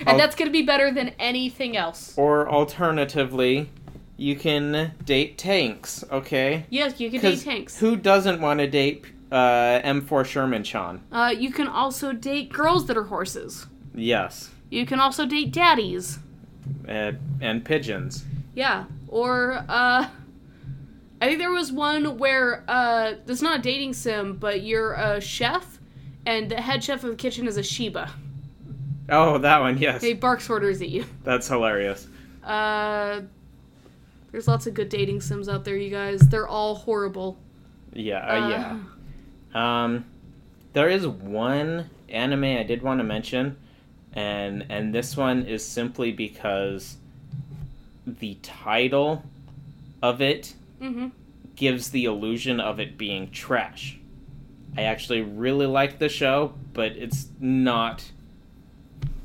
and 0.00 0.08
I'll- 0.08 0.18
that's 0.18 0.34
gonna 0.34 0.50
be 0.50 0.62
better 0.62 0.90
than 0.92 1.10
anything 1.18 1.76
else. 1.76 2.14
or 2.16 2.48
alternatively, 2.48 3.70
you 4.18 4.36
can 4.36 4.92
date 5.04 5.38
tanks. 5.38 6.04
Okay. 6.10 6.66
Yes, 6.68 7.00
you 7.00 7.10
can 7.10 7.20
date 7.20 7.40
tanks. 7.40 7.78
Who 7.78 7.96
doesn't 7.96 8.40
want 8.40 8.58
to 8.60 8.66
date 8.66 9.06
uh, 9.30 9.80
M4 9.84 10.26
Sherman 10.26 10.64
Chan? 10.64 11.00
Uh, 11.10 11.32
you 11.34 11.52
can 11.52 11.68
also 11.68 12.12
date 12.12 12.52
girls 12.52 12.86
that 12.86 12.96
are 12.96 13.04
horses. 13.04 13.66
Yes. 13.94 14.50
You 14.70 14.84
can 14.84 14.98
also 15.00 15.24
date 15.24 15.52
daddies. 15.52 16.18
Uh, 16.86 17.12
and 17.40 17.64
pigeons. 17.64 18.24
Yeah. 18.54 18.84
Or, 19.06 19.64
uh, 19.68 20.08
I 21.20 21.26
think 21.26 21.38
there 21.38 21.52
was 21.52 21.70
one 21.72 22.18
where 22.18 22.64
uh, 22.68 23.14
it's 23.26 23.40
not 23.40 23.60
a 23.60 23.62
dating 23.62 23.94
sim, 23.94 24.36
but 24.36 24.62
you're 24.62 24.94
a 24.94 25.20
chef, 25.20 25.78
and 26.26 26.50
the 26.50 26.60
head 26.60 26.82
chef 26.82 27.04
of 27.04 27.10
the 27.10 27.16
kitchen 27.16 27.46
is 27.46 27.56
a 27.56 27.62
Shiba. 27.62 28.10
Oh, 29.08 29.38
that 29.38 29.60
one, 29.60 29.78
yes. 29.78 30.02
He 30.02 30.12
barks 30.12 30.50
orders 30.50 30.82
at 30.82 30.88
you. 30.88 31.06
That's 31.24 31.48
hilarious. 31.48 32.08
Uh, 32.44 33.22
there's 34.38 34.46
lots 34.46 34.68
of 34.68 34.74
good 34.74 34.88
dating 34.88 35.20
sims 35.20 35.48
out 35.48 35.64
there, 35.64 35.76
you 35.76 35.90
guys. 35.90 36.20
They're 36.20 36.46
all 36.46 36.76
horrible. 36.76 37.36
Yeah, 37.92 38.18
Uh, 38.24 38.40
uh, 38.40 38.48
yeah. 39.52 39.84
Um, 39.84 40.04
there 40.74 40.88
is 40.88 41.08
one 41.08 41.90
anime 42.08 42.44
I 42.44 42.62
did 42.62 42.80
want 42.82 43.00
to 43.00 43.04
mention, 43.04 43.56
and 44.12 44.64
and 44.68 44.94
this 44.94 45.16
one 45.16 45.42
is 45.44 45.64
simply 45.64 46.12
because 46.12 46.98
the 48.06 48.36
title 48.42 49.24
of 50.02 50.20
it 50.22 50.54
Mm-hmm. 50.80 51.08
gives 51.56 51.90
the 51.90 52.04
illusion 52.04 52.60
of 52.60 52.78
it 52.78 52.96
being 52.96 53.32
trash. 53.32 53.98
I 54.76 54.82
actually 54.82 55.22
really 55.22 55.66
like 55.66 55.98
the 55.98 56.08
show, 56.08 56.54
but 56.72 56.92
it's 56.92 57.26
not 57.40 58.04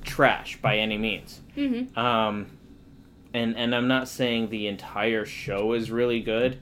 trash 0.03 0.57
by 0.59 0.77
any 0.79 0.97
means. 0.97 1.41
Mm-hmm. 1.55 1.99
Um, 1.99 2.47
and 3.33 3.55
and 3.57 3.75
I'm 3.75 3.87
not 3.87 4.07
saying 4.07 4.49
the 4.49 4.67
entire 4.67 5.25
show 5.25 5.73
is 5.73 5.91
really 5.91 6.19
good, 6.21 6.59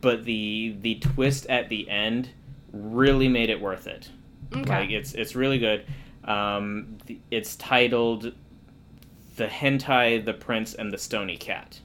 but 0.00 0.24
the 0.24 0.76
the 0.80 0.96
twist 0.96 1.46
at 1.46 1.68
the 1.68 1.88
end 1.88 2.30
really 2.72 3.28
made 3.28 3.50
it 3.50 3.60
worth 3.60 3.86
it. 3.86 4.10
Okay. 4.54 4.68
Like 4.70 4.90
it's 4.90 5.14
it's 5.14 5.34
really 5.34 5.58
good. 5.58 5.84
Um, 6.24 6.98
it's 7.30 7.56
titled 7.56 8.32
"The 9.36 9.46
Hentai, 9.46 10.24
the 10.24 10.34
Prince, 10.34 10.74
and 10.74 10.92
the 10.92 10.98
Stony 10.98 11.36
Cat." 11.36 11.80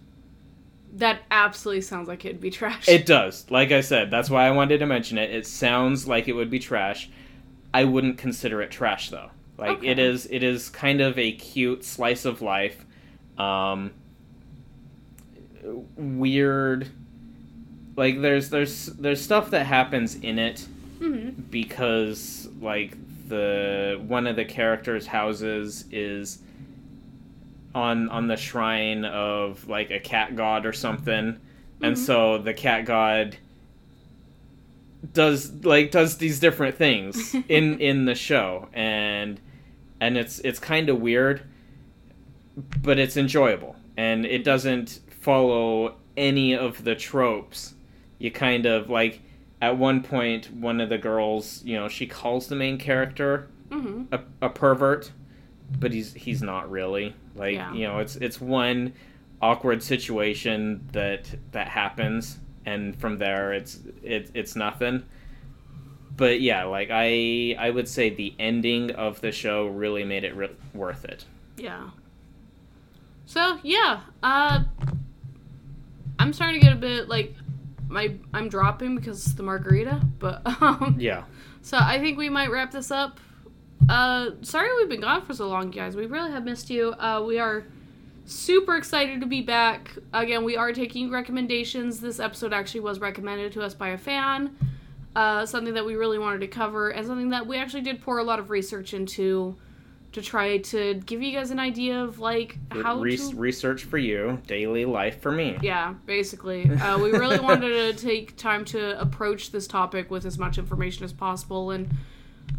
that 0.94 1.20
absolutely 1.30 1.82
sounds 1.82 2.08
like 2.08 2.26
it'd 2.26 2.42
be 2.42 2.50
trash. 2.50 2.88
It 2.88 3.06
does. 3.06 3.46
Like 3.52 3.72
I 3.72 3.82
said, 3.82 4.10
that's 4.10 4.30
why 4.32 4.48
I 4.48 4.52
wanted 4.52 4.80
to 4.80 4.86
mention 4.88 5.18
it. 5.20 5.30
It 5.30 5.46
sounds 5.46 6.08
like 6.08 6.28
it 6.28 6.34
would 6.34 6.50
be 6.50 6.60
trash. 6.60 7.10
I 7.74 7.84
wouldn't 7.84 8.18
consider 8.18 8.62
it 8.64 8.72
trash 8.72 9.10
though. 9.10 9.30
Like 9.58 9.84
it 9.84 10.00
Okay. 10.00 10.06
is 10.08 10.28
it 10.32 10.42
is 10.44 10.70
kind 10.70 11.02
of 11.02 11.20
a 11.20 11.34
cute 11.34 11.84
slice 11.84 12.26
of 12.26 12.42
life. 12.42 12.86
Um 13.38 13.92
weird 15.96 16.88
like 17.96 18.22
there's 18.22 18.50
there's 18.50 18.88
there's 18.88 19.22
stuff 19.22 19.50
that 19.52 19.66
happens 19.66 20.16
in 20.16 20.40
it 20.40 20.66
mm-hmm. 21.00 21.30
because 21.50 22.48
like 22.62 22.96
the 23.28 24.02
one 24.08 24.28
of 24.28 24.36
the 24.36 24.46
characters' 24.46 25.08
houses 25.08 25.86
is 25.92 26.40
on 27.76 28.08
on 28.10 28.28
the 28.28 28.38
shrine 28.38 29.04
of 29.04 29.68
like 29.68 29.92
a 29.92 30.00
cat 30.00 30.36
god 30.36 30.66
or 30.66 30.74
something 30.74 31.38
and 31.82 31.96
Mhm. 31.96 31.98
so 31.98 32.38
the 32.38 32.54
cat 32.54 32.86
god 32.86 33.36
does 35.14 35.52
like 35.66 35.92
does 35.92 36.18
these 36.18 36.40
different 36.40 36.76
things 36.76 37.36
in 37.50 37.80
in 37.80 38.06
the 38.06 38.16
show 38.16 38.68
and 38.74 39.40
and 40.00 40.18
it's 40.18 40.40
it's 40.40 40.60
kind 40.60 40.90
of 40.90 41.00
weird 41.02 41.42
but 42.82 42.98
it's 42.98 43.18
enjoyable 43.18 43.76
and 43.98 44.26
it 44.26 44.44
doesn't 44.44 45.00
follow 45.10 45.96
any 46.16 46.56
of 46.56 46.84
the 46.84 46.96
tropes 46.96 47.76
you 48.20 48.32
kind 48.32 48.66
of 48.66 48.90
like 48.90 49.22
at 49.62 49.78
one 49.78 50.02
point 50.02 50.52
one 50.54 50.82
of 50.82 50.90
the 50.90 50.98
girls 50.98 51.64
you 51.64 51.76
know 51.76 51.88
she 51.88 52.08
calls 52.08 52.48
the 52.48 52.56
main 52.56 52.78
character 52.78 53.48
Mm-hmm. 53.70 54.14
a, 54.14 54.46
a 54.46 54.50
pervert 54.50 55.12
but 55.78 55.92
he's 55.92 56.14
he's 56.14 56.42
not 56.42 56.72
really 56.72 57.14
like 57.36 57.56
Yeah. 57.56 57.74
you 57.74 57.86
know 57.86 58.00
it's 58.00 58.16
it's 58.16 58.40
one 58.40 58.94
awkward 59.42 59.84
situation 59.84 60.88
that 60.94 61.26
that 61.52 61.68
happens 61.68 62.38
and 62.66 62.96
from 62.96 63.18
there 63.18 63.52
it's 63.52 63.82
it, 64.02 64.32
it's 64.34 64.56
nothing 64.56 65.04
but 66.16 66.40
yeah 66.40 66.64
like 66.64 66.88
i 66.92 67.56
i 67.60 67.70
would 67.70 67.90
say 67.90 68.10
the 68.10 68.34
ending 68.40 68.92
of 68.92 69.20
the 69.20 69.34
show 69.34 69.68
really 69.68 70.06
made 70.06 70.24
it 70.24 70.34
re- 70.36 70.56
worth 70.74 71.04
it 71.04 71.26
Yeah. 71.58 71.90
So 73.28 73.60
yeah, 73.62 74.02
uh, 74.24 74.64
I'm 76.18 76.34
starting 76.34 76.60
to 76.60 76.66
get 76.66 76.74
a 76.74 76.80
bit 76.80 77.08
like 77.08 77.36
my 77.88 78.16
I'm 78.34 78.50
dropping 78.50 78.96
because 78.96 79.24
it's 79.24 79.36
the 79.36 79.44
margarita, 79.44 80.02
but 80.18 80.42
um, 80.62 80.96
yeah 80.98 81.24
so 81.68 81.78
I 81.78 82.00
think 82.00 82.18
we 82.18 82.30
might 82.30 82.50
wrap 82.50 82.72
this 82.72 82.92
up. 82.92 83.20
Uh, 83.90 84.32
sorry 84.42 84.70
we've 84.78 84.88
been 84.88 85.02
gone 85.02 85.26
for 85.26 85.34
so 85.34 85.50
long, 85.50 85.70
guys. 85.70 85.98
We 85.98 86.06
really 86.06 86.32
have 86.32 86.46
missed 86.46 86.70
you. 86.70 86.94
Uh, 86.94 87.22
we 87.28 87.40
are 87.40 87.66
super 88.24 88.78
excited 88.78 89.20
to 89.20 89.28
be 89.28 89.42
back. 89.42 89.92
Again, 90.14 90.46
we 90.46 90.56
are 90.56 90.72
taking 90.72 91.12
recommendations. 91.12 92.00
This 92.00 92.22
episode 92.22 92.54
actually 92.54 92.80
was 92.80 93.02
recommended 93.02 93.52
to 93.52 93.62
us 93.62 93.74
by 93.74 93.90
a 93.90 93.98
fan. 93.98 94.56
Uh, 95.14 95.46
something 95.46 95.74
that 95.74 95.86
we 95.86 95.96
really 95.96 96.18
wanted 96.18 96.40
to 96.40 96.48
cover, 96.48 96.90
and 96.90 97.06
something 97.06 97.32
that 97.32 97.46
we 97.46 97.58
actually 97.58 97.82
did 97.82 98.02
pour 98.02 98.20
a 98.20 98.24
lot 98.24 98.40
of 98.40 98.50
research 98.50 98.94
into 98.94 99.58
to 100.14 100.22
try 100.22 100.58
to 100.58 100.96
give 101.06 101.22
you 101.22 101.32
guys 101.32 101.52
an 101.52 101.60
idea 101.60 102.02
of 102.02 102.20
like 102.20 102.58
how 102.72 103.00
Re- 103.00 103.18
to 103.18 103.36
research 103.36 103.84
for 103.84 103.98
you 103.98 104.42
daily 104.48 104.86
life 104.86 105.22
for 105.22 105.32
me 105.32 105.58
yeah, 105.62 105.94
basically. 106.06 106.70
Uh, 106.88 106.98
we 106.98 107.12
really 107.12 107.40
wanted 107.40 107.98
to 107.98 108.06
take 108.06 108.38
time 108.38 108.64
to 108.64 109.00
approach 109.02 109.52
this 109.52 109.68
topic 109.68 110.10
with 110.10 110.26
as 110.26 110.38
much 110.38 110.58
information 110.58 111.04
as 111.04 111.12
possible 111.12 111.72
and 111.72 111.90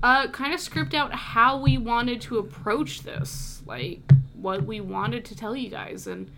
uh, 0.03 0.29
kind 0.29 0.53
of 0.53 0.61
script 0.61 0.95
out 0.95 1.13
how 1.15 1.59
we 1.59 1.79
wanted 1.79 2.21
to 2.21 2.39
approach 2.39 3.03
this, 3.03 3.63
like 3.67 4.01
what 4.35 4.65
we 4.65 4.81
wanted 4.81 5.25
to 5.27 5.37
tell 5.37 5.57
you 5.57 5.71
guys. 5.71 6.07
And 6.07 6.31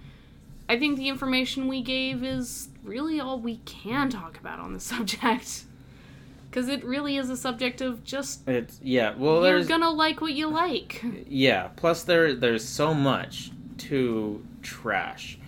I 0.68 0.78
think 0.78 0.96
the 0.96 1.08
information 1.08 1.68
we 1.68 1.82
gave 1.82 2.22
is 2.22 2.68
really 2.84 3.20
all 3.20 3.40
we 3.40 3.56
can 3.58 4.08
talk 4.10 4.38
about 4.38 4.60
on 4.60 4.72
the 4.72 4.80
subject. 4.92 5.64
Because 6.50 6.68
it 6.68 6.82
really 6.84 7.16
is 7.16 7.30
a 7.30 7.36
subject 7.36 7.80
of 7.80 8.02
just 8.02 8.48
it's 8.48 8.80
yeah 8.82 9.14
well 9.16 9.34
you're 9.36 9.42
there's 9.54 9.68
gonna 9.68 9.90
like 9.90 10.20
what 10.20 10.32
you 10.32 10.48
like. 10.48 11.02
yeah 11.28 11.68
plus 11.76 12.02
there 12.02 12.34
there's 12.34 12.66
so 12.66 12.92
much 12.92 13.50
to 13.78 14.44
trash 14.62 15.38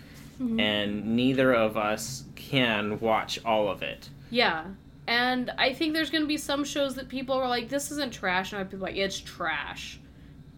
Mhm. 0.41 0.61
and 0.61 1.17
neither 1.17 1.53
of 1.53 1.77
us 1.77 2.25
can 2.37 2.99
watch 3.01 3.39
all 3.45 3.69
of 3.69 3.83
it 3.83 4.09
Yeah. 4.31 4.65
And 5.07 5.51
I 5.59 5.73
think 5.73 5.93
there's 5.95 6.11
going 6.11 6.23
to 6.23 6.29
be 6.29 6.39
some 6.39 6.65
shows 6.65 6.95
that 6.95 7.09
people 7.09 7.35
are 7.35 7.49
like, 7.49 7.69
this 7.69 7.91
isn't 7.91 8.13
trash. 8.13 8.53
And 8.53 8.61
I'd 8.61 8.71
be 8.71 8.77
like, 8.77 8.95
it's 8.97 9.19
trash. 9.19 9.99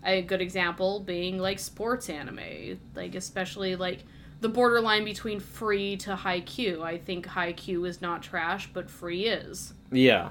A 0.04 0.20
good 0.20 0.42
example 0.42 1.00
being 1.00 1.38
like 1.38 1.58
sports 1.58 2.08
anime. 2.10 2.78
Like, 2.94 3.14
especially 3.14 3.74
like 3.74 4.04
the 4.42 4.50
borderline 4.50 5.04
between 5.04 5.40
free 5.40 5.96
to 5.96 6.14
Haikyuu. 6.14 6.82
I 6.82 6.98
think 6.98 7.26
Haikyuu 7.26 7.88
is 7.88 8.02
not 8.02 8.22
trash, 8.22 8.68
but 8.72 8.90
free 8.90 9.24
is. 9.26 9.72
Yeah 9.94 10.28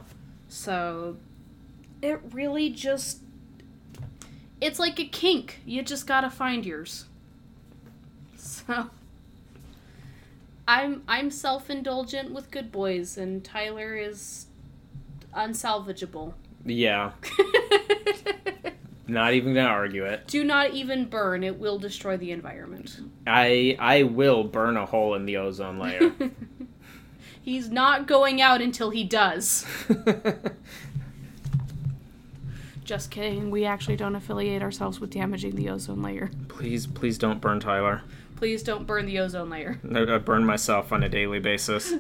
So 0.50 1.18
it 2.02 2.20
really 2.32 2.70
just. 2.70 3.20
It's 4.62 4.78
like 4.80 5.00
a 5.00 5.06
kink. 5.06 5.60
You 5.66 5.82
just 5.82 6.06
gotta 6.06 6.30
find 6.30 6.66
yours. 6.66 7.06
So. 8.36 8.90
I'm 10.68 11.04
I'm 11.08 11.30
self-indulgent 11.32 12.32
with 12.32 12.50
Good 12.52 12.72
Boys, 12.72 13.18
and 13.18 13.44
Tyler 13.44 13.96
is 13.96 14.46
unsalvageable. 15.36 16.34
yeah 16.66 17.12
not 19.08 19.34
even 19.34 19.54
gonna 19.54 19.68
argue 19.68 20.06
it 20.06 20.28
Do 20.28 20.44
not 20.46 20.72
even 20.72 21.06
burn; 21.06 21.44
it 21.44 21.60
will 21.60 21.78
destroy 21.80 22.16
the 22.18 22.32
environment. 22.32 23.00
i 23.28 23.76
i 23.80 24.04
will 24.04 24.44
burn 24.46 24.78
a 24.78 24.86
hole 24.86 25.16
in 25.16 25.26
the 25.26 25.38
ozone 25.38 25.80
layer 25.80 26.12
He's 27.44 27.70
not 27.70 28.08
going 28.08 28.42
out 28.42 28.62
until 28.62 28.90
he 28.90 29.04
does. 29.04 29.66
Just 32.86 33.12
kidding. 33.12 33.52
We 33.52 33.66
actually 33.66 33.98
don't 33.98 34.16
affiliate 34.16 34.62
ourselves 34.62 35.02
with 35.02 35.10
damaging 35.10 35.56
the 35.56 35.70
ozone 35.70 36.02
layer. 36.02 36.32
please 36.48 36.88
please 36.88 37.18
don't 37.18 37.42
burn 37.42 37.60
tyler 37.60 38.02
Please 38.38 38.64
don't 38.64 38.86
burn 38.86 39.06
the 39.06 39.20
ozone 39.20 39.50
layer. 39.50 39.80
I, 39.94 40.02
I 40.02 40.18
burn 40.18 40.46
myself 40.46 40.92
on 40.92 41.04
a 41.04 41.08
daily 41.10 41.40
basis 41.40 41.94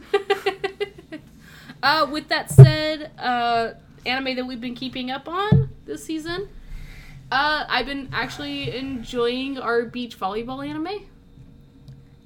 uh, 1.83 2.07
with 2.11 2.27
that 2.29 2.49
said, 2.49 3.11
uh, 3.17 3.73
anime 4.05 4.35
that 4.35 4.45
we've 4.45 4.59
been 4.59 4.75
keeping 4.75 5.09
up 5.11 5.29
on 5.29 5.69
this 5.85 6.03
season, 6.03 6.49
uh, 7.31 7.63
I've 7.69 7.85
been 7.85 8.09
actually 8.11 8.75
enjoying 8.75 9.57
our 9.57 9.83
beach 9.85 10.19
volleyball 10.19 10.67
anime. 10.67 11.05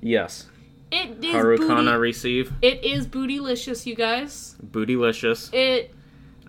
yes 0.02 0.48
It 0.92 1.24
is 1.24 1.36
harukana 1.36 1.86
booty. 1.86 1.98
receive 1.98 2.54
It 2.62 2.84
is 2.84 3.06
bootylicious, 3.08 3.86
you 3.86 3.96
guys. 3.96 4.56
bootylicious 4.66 5.54
It. 5.54 5.94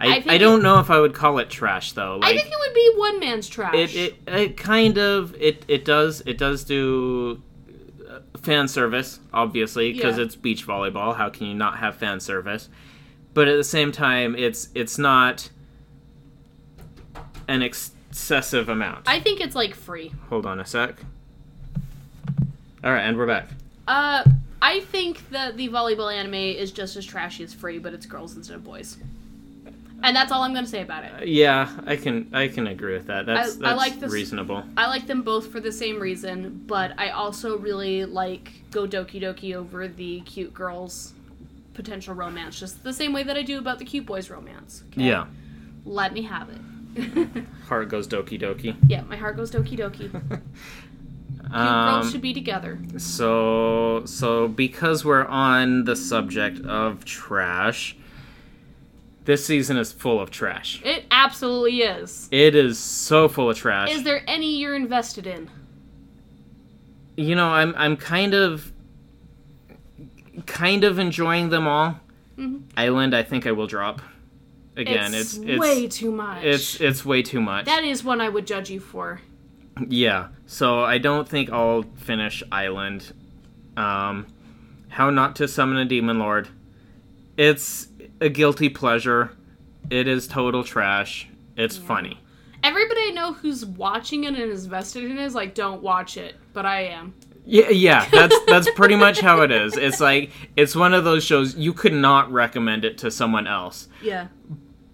I, 0.00 0.18
I 0.18 0.34
I, 0.34 0.38
don't 0.38 0.62
know 0.62 0.78
if 0.78 0.90
i 0.90 1.00
would 1.00 1.12
call 1.12 1.38
it 1.38 1.50
trash 1.50 1.90
though 1.90 2.20
I 2.22 2.28
think 2.36 2.46
it 2.46 2.56
would 2.56 2.72
be 2.74 2.92
one 2.94 3.18
man's 3.18 3.48
trash. 3.48 3.74
it, 3.74 3.94
it 3.96 4.14
it 4.28 4.56
kind 4.56 4.96
of 4.96 5.34
it 5.40 5.64
it 5.66 5.84
does 5.84 6.22
it 6.24 6.38
does 6.38 6.62
do 6.62 7.42
uh, 8.08 8.20
fan 8.40 8.68
service 8.68 9.18
obviously 9.34 9.92
because 9.92 10.16
Yeah. 10.16 10.22
it's 10.24 10.36
beach 10.36 10.64
volleyball 10.64 11.16
how 11.16 11.30
can 11.30 11.48
you 11.48 11.54
not 11.54 11.78
have 11.78 11.96
fan 11.96 12.20
service 12.20 12.68
but 13.34 13.48
at 13.48 13.56
the 13.56 13.64
same 13.64 13.90
time 13.90 14.36
it's 14.36 14.68
it's 14.72 14.98
not 14.98 15.50
an 17.48 17.62
excessive 17.62 18.68
amount 18.68 19.08
I 19.08 19.18
think 19.18 19.40
it's 19.40 19.56
like 19.56 19.74
free. 19.74 20.12
hold 20.28 20.46
on 20.46 20.60
a 20.60 20.64
sec 20.64 20.94
all 22.84 22.92
right 22.92 23.00
and 23.02 23.16
we're 23.16 23.26
back 23.26 23.48
Uh, 23.88 24.22
I 24.62 24.80
think 24.80 25.28
that 25.30 25.56
the 25.56 25.68
volleyball 25.68 26.12
anime 26.14 26.34
is 26.34 26.70
just 26.72 26.94
as 26.96 27.04
trashy 27.06 27.42
as 27.44 27.54
free, 27.54 27.78
but 27.78 27.92
it's 27.94 28.06
girls 28.06 28.36
instead 28.36 28.54
of 28.56 28.64
boys. 28.64 28.98
And 30.02 30.14
that's 30.14 30.30
all 30.30 30.42
I'm 30.44 30.52
going 30.52 30.64
to 30.64 30.70
say 30.70 30.82
about 30.82 31.02
it. 31.04 31.26
Yeah, 31.26 31.68
I 31.86 31.96
can 31.96 32.28
I 32.32 32.46
can 32.46 32.68
agree 32.68 32.92
with 32.94 33.06
that. 33.08 33.26
That's 33.26 33.60
I- 33.60 33.70
I 33.70 33.74
like 33.74 33.98
this- 33.98 34.12
reasonable. 34.12 34.62
I 34.76 34.86
like 34.86 35.06
them 35.08 35.22
both 35.22 35.50
for 35.50 35.58
the 35.58 35.72
same 35.72 35.98
reason, 35.98 36.62
but 36.68 36.92
I 36.98 37.08
also 37.10 37.58
really 37.58 38.04
like 38.04 38.52
Go 38.70 38.86
Doki 38.86 39.20
Doki 39.20 39.54
over 39.56 39.88
the 39.88 40.20
cute 40.20 40.54
girls 40.54 41.14
potential 41.74 42.14
romance, 42.14 42.58
just 42.60 42.82
the 42.84 42.92
same 42.92 43.12
way 43.12 43.22
that 43.24 43.36
I 43.36 43.42
do 43.42 43.58
about 43.58 43.78
the 43.78 43.84
cute 43.84 44.04
boys 44.06 44.30
romance. 44.30 44.82
okay? 44.92 45.02
Yeah. 45.04 45.26
Let 45.84 46.12
me 46.12 46.22
have 46.22 46.48
it. 46.50 47.44
Heart 47.68 47.88
goes 47.88 48.06
doki 48.08 48.40
doki. 48.40 48.76
yeah, 48.88 49.02
my 49.02 49.16
heart 49.16 49.36
goes 49.36 49.50
Doki 49.50 49.78
Doki. 49.78 50.10
Um, 51.52 52.00
girls 52.00 52.12
should 52.12 52.20
be 52.20 52.34
together. 52.34 52.78
So 52.98 54.02
so 54.04 54.48
because 54.48 55.04
we're 55.04 55.24
on 55.24 55.84
the 55.84 55.96
subject 55.96 56.60
of 56.66 57.04
trash, 57.04 57.96
this 59.24 59.44
season 59.44 59.76
is 59.76 59.92
full 59.92 60.20
of 60.20 60.30
trash. 60.30 60.80
It 60.84 61.04
absolutely 61.10 61.80
is. 61.82 62.28
It 62.30 62.54
is 62.54 62.78
so 62.78 63.28
full 63.28 63.50
of 63.50 63.56
trash. 63.56 63.90
Is 63.90 64.02
there 64.04 64.22
any 64.26 64.56
you're 64.58 64.74
invested 64.76 65.26
in? 65.26 65.50
you 67.16 67.34
know, 67.34 67.48
I'm 67.48 67.74
I'm 67.76 67.96
kind 67.96 68.32
of 68.32 68.72
kind 70.46 70.84
of 70.84 70.98
enjoying 70.98 71.48
them 71.48 71.66
all. 71.66 71.98
Mhm. 72.38 72.62
Island, 72.76 73.14
I 73.14 73.22
think 73.24 73.46
I 73.46 73.50
will 73.52 73.66
drop. 73.66 74.00
Again, 74.76 75.12
it's 75.14 75.36
it's 75.36 75.58
way 75.58 75.88
too 75.88 76.12
much. 76.12 76.44
it's 76.44 76.80
it's 76.80 77.04
way 77.04 77.22
too 77.22 77.40
much. 77.40 77.64
that 77.66 77.82
is 77.82 78.04
one 78.04 78.20
I 78.20 78.28
would 78.28 78.46
judge 78.46 78.70
you 78.70 78.78
for. 78.78 79.20
Yeah, 79.86 80.28
so 80.46 80.80
I 80.80 80.98
don't 80.98 81.28
think 81.28 81.50
I'll 81.50 81.82
finish 81.96 82.42
Island. 82.50 83.12
Um, 83.76 84.26
How 84.88 85.10
Not 85.10 85.36
to 85.36 85.46
Summon 85.48 85.76
a 85.78 85.84
Demon 85.84 86.18
Lord. 86.18 86.48
It's 87.36 87.88
a 88.20 88.28
guilty 88.28 88.68
pleasure. 88.68 89.30
It 89.90 90.08
is 90.08 90.26
total 90.26 90.64
trash. 90.64 91.28
It's 91.56 91.76
funny. 91.76 92.18
Everybody 92.64 93.00
I 93.02 93.10
know 93.10 93.32
who's 93.34 93.64
watching 93.64 94.24
it 94.24 94.28
and 94.34 94.38
is 94.38 94.64
invested 94.64 95.04
in 95.04 95.12
it 95.18 95.22
is 95.24 95.34
like, 95.34 95.54
don't 95.54 95.80
watch 95.82 96.16
it, 96.16 96.34
but 96.52 96.66
I 96.66 96.82
am. 96.86 97.14
Yeah, 97.46 97.70
yeah, 97.70 98.06
that's 98.10 98.36
that's 98.46 98.70
pretty 98.72 98.96
much 98.96 99.20
how 99.20 99.40
it 99.42 99.50
is. 99.50 99.76
It's 99.76 100.00
like 100.00 100.30
it's 100.56 100.74
one 100.76 100.92
of 100.92 101.04
those 101.04 101.24
shows 101.24 101.54
you 101.56 101.72
could 101.72 101.94
not 101.94 102.30
recommend 102.30 102.84
it 102.84 102.98
to 102.98 103.10
someone 103.10 103.46
else, 103.46 103.88
Yeah. 104.02 104.26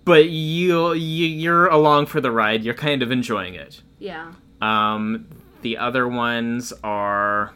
but 0.05 0.29
you, 0.29 0.93
you 0.93 1.27
you're 1.27 1.67
along 1.67 2.07
for 2.07 2.21
the 2.21 2.31
ride. 2.31 2.63
You're 2.63 2.75
kind 2.75 3.03
of 3.03 3.11
enjoying 3.11 3.55
it. 3.55 3.83
Yeah. 3.99 4.35
Um, 4.61 5.27
the 5.63 5.77
other 5.79 6.07
ones 6.09 6.73
are 6.83 7.55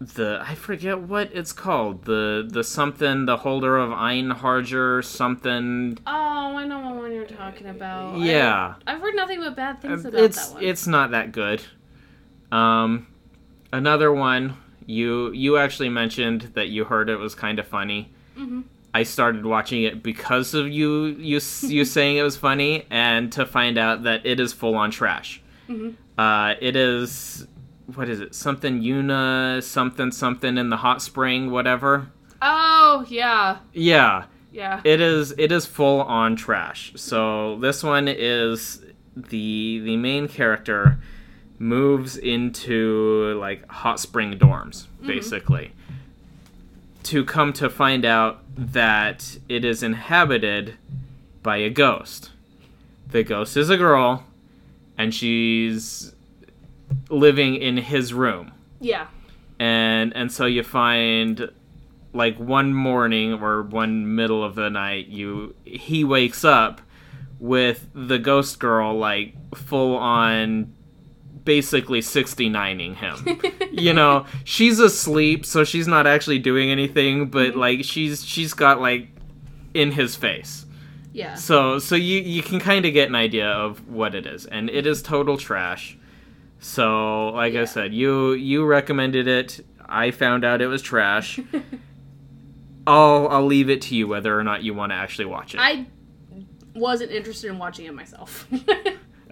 the 0.00 0.42
I 0.44 0.54
forget 0.56 1.00
what 1.00 1.30
it's 1.32 1.52
called. 1.52 2.04
The 2.04 2.46
the 2.48 2.64
something 2.64 3.26
the 3.26 3.36
holder 3.38 3.78
of 3.78 3.90
Einherjar 3.90 5.04
something. 5.04 5.98
Oh, 6.06 6.56
I 6.56 6.64
know 6.66 6.80
what 6.80 6.94
one 6.96 7.12
you're 7.12 7.24
talking 7.24 7.68
about. 7.68 8.18
Yeah, 8.18 8.74
I've 8.86 9.00
heard 9.00 9.14
nothing 9.14 9.40
but 9.40 9.54
bad 9.54 9.80
things 9.80 10.04
about 10.04 10.20
it's 10.20 10.48
that 10.48 10.54
one. 10.54 10.64
it's 10.64 10.86
not 10.86 11.10
that 11.12 11.32
good. 11.32 11.62
Um, 12.50 13.06
another 13.72 14.12
one 14.12 14.56
you 14.86 15.30
you 15.32 15.56
actually 15.56 15.88
mentioned 15.88 16.50
that 16.54 16.68
you 16.68 16.84
heard 16.84 17.08
it 17.08 17.16
was 17.16 17.34
kind 17.34 17.58
of 17.58 17.66
funny. 17.66 18.12
Mhm. 18.36 18.64
I 18.94 19.04
started 19.04 19.46
watching 19.46 19.84
it 19.84 20.02
because 20.02 20.52
of 20.52 20.68
you 20.68 21.04
you 21.06 21.40
you 21.62 21.84
saying 21.96 22.16
it 22.16 22.22
was 22.22 22.36
funny, 22.36 22.86
and 22.90 23.30
to 23.32 23.46
find 23.46 23.78
out 23.78 24.02
that 24.02 24.26
it 24.26 24.40
is 24.40 24.52
full 24.52 24.74
on 24.74 24.90
trash. 24.90 25.40
Mhm. 25.72 25.94
Uh, 26.18 26.54
it 26.60 26.76
is 26.76 27.46
what 27.94 28.08
is 28.08 28.20
it? 28.20 28.34
Something 28.34 28.80
Yuuna 28.82 29.62
something 29.62 30.10
something 30.12 30.56
in 30.56 30.70
the 30.70 30.76
hot 30.78 31.02
spring 31.02 31.50
whatever. 31.50 32.08
Oh, 32.40 33.04
yeah. 33.08 33.58
Yeah, 33.72 34.24
Yeah. 34.52 34.80
it 34.84 35.00
is 35.00 35.34
it 35.38 35.50
is 35.52 35.66
full 35.66 36.00
on 36.02 36.36
trash. 36.36 36.92
So 36.96 37.58
this 37.60 37.82
one 37.82 38.08
is 38.08 38.82
the 39.16 39.80
the 39.84 39.96
main 39.96 40.28
character 40.28 40.98
moves 41.58 42.16
into 42.16 43.34
like 43.38 43.68
hot 43.70 44.00
spring 44.00 44.38
dorms 44.38 44.86
basically 45.06 45.72
to 47.04 47.24
come 47.24 47.52
to 47.52 47.68
find 47.68 48.04
out 48.04 48.40
that 48.56 49.38
it 49.48 49.64
is 49.64 49.82
inhabited 49.82 50.74
by 51.42 51.56
a 51.58 51.70
ghost. 51.70 52.30
The 53.10 53.22
ghost 53.22 53.56
is 53.56 53.68
a 53.70 53.76
girl 53.76 54.24
and 54.98 55.14
she's 55.14 56.14
living 57.08 57.56
in 57.56 57.76
his 57.76 58.12
room. 58.12 58.52
Yeah. 58.80 59.06
and 59.60 60.14
and 60.16 60.32
so 60.32 60.46
you 60.46 60.62
find 60.64 61.50
like 62.12 62.36
one 62.38 62.74
morning 62.74 63.34
or 63.34 63.62
one 63.62 64.14
middle 64.16 64.42
of 64.42 64.54
the 64.54 64.68
night 64.68 65.06
you 65.06 65.54
he 65.64 66.04
wakes 66.04 66.44
up 66.44 66.80
with 67.38 67.88
the 67.94 68.18
ghost 68.18 68.58
girl 68.58 68.98
like 68.98 69.34
full 69.54 69.96
on 69.96 70.72
basically 71.44 72.00
69ing 72.00 72.96
him. 72.96 73.40
You 73.72 73.94
know 73.94 74.26
she's 74.44 74.78
asleep 74.80 75.46
so 75.46 75.64
she's 75.64 75.88
not 75.88 76.06
actually 76.06 76.38
doing 76.38 76.70
anything 76.70 77.28
but 77.28 77.50
mm-hmm. 77.52 77.60
like 77.60 77.84
she's 77.84 78.24
she's 78.24 78.52
got 78.52 78.80
like 78.80 79.08
in 79.72 79.92
his 79.92 80.14
face 80.14 80.66
Yeah. 81.12 81.34
so 81.34 81.78
so 81.78 81.94
you 81.94 82.20
you 82.20 82.42
can 82.42 82.58
kind 82.58 82.86
of 82.86 82.92
get 82.92 83.08
an 83.08 83.14
idea 83.14 83.46
of 83.46 83.88
what 83.88 84.14
it 84.14 84.26
is, 84.26 84.46
and 84.46 84.70
it 84.70 84.86
is 84.86 85.02
total 85.02 85.36
trash. 85.36 85.96
So 86.58 87.28
like 87.30 87.54
Yeah. 87.54 87.62
I 87.62 87.64
said, 87.64 87.92
you 87.92 88.32
you 88.32 88.64
recommended 88.64 89.26
it. 89.28 89.64
I 89.88 90.10
found 90.10 90.44
out 90.44 90.62
it 90.62 90.68
was 90.68 90.80
trash. 90.80 91.38
I'll 92.86 93.28
I'll 93.28 93.46
leave 93.46 93.68
it 93.70 93.82
to 93.82 93.94
you 93.94 94.08
whether 94.08 94.38
or 94.38 94.42
not 94.42 94.62
you 94.62 94.74
want 94.74 94.90
to 94.90 94.96
actually 94.96 95.26
watch 95.26 95.54
it. 95.54 95.60
I 95.60 95.86
wasn't 96.74 97.10
interested 97.10 97.48
in 97.50 97.58
watching 97.58 97.86
it 97.86 97.94
myself. 97.94 98.46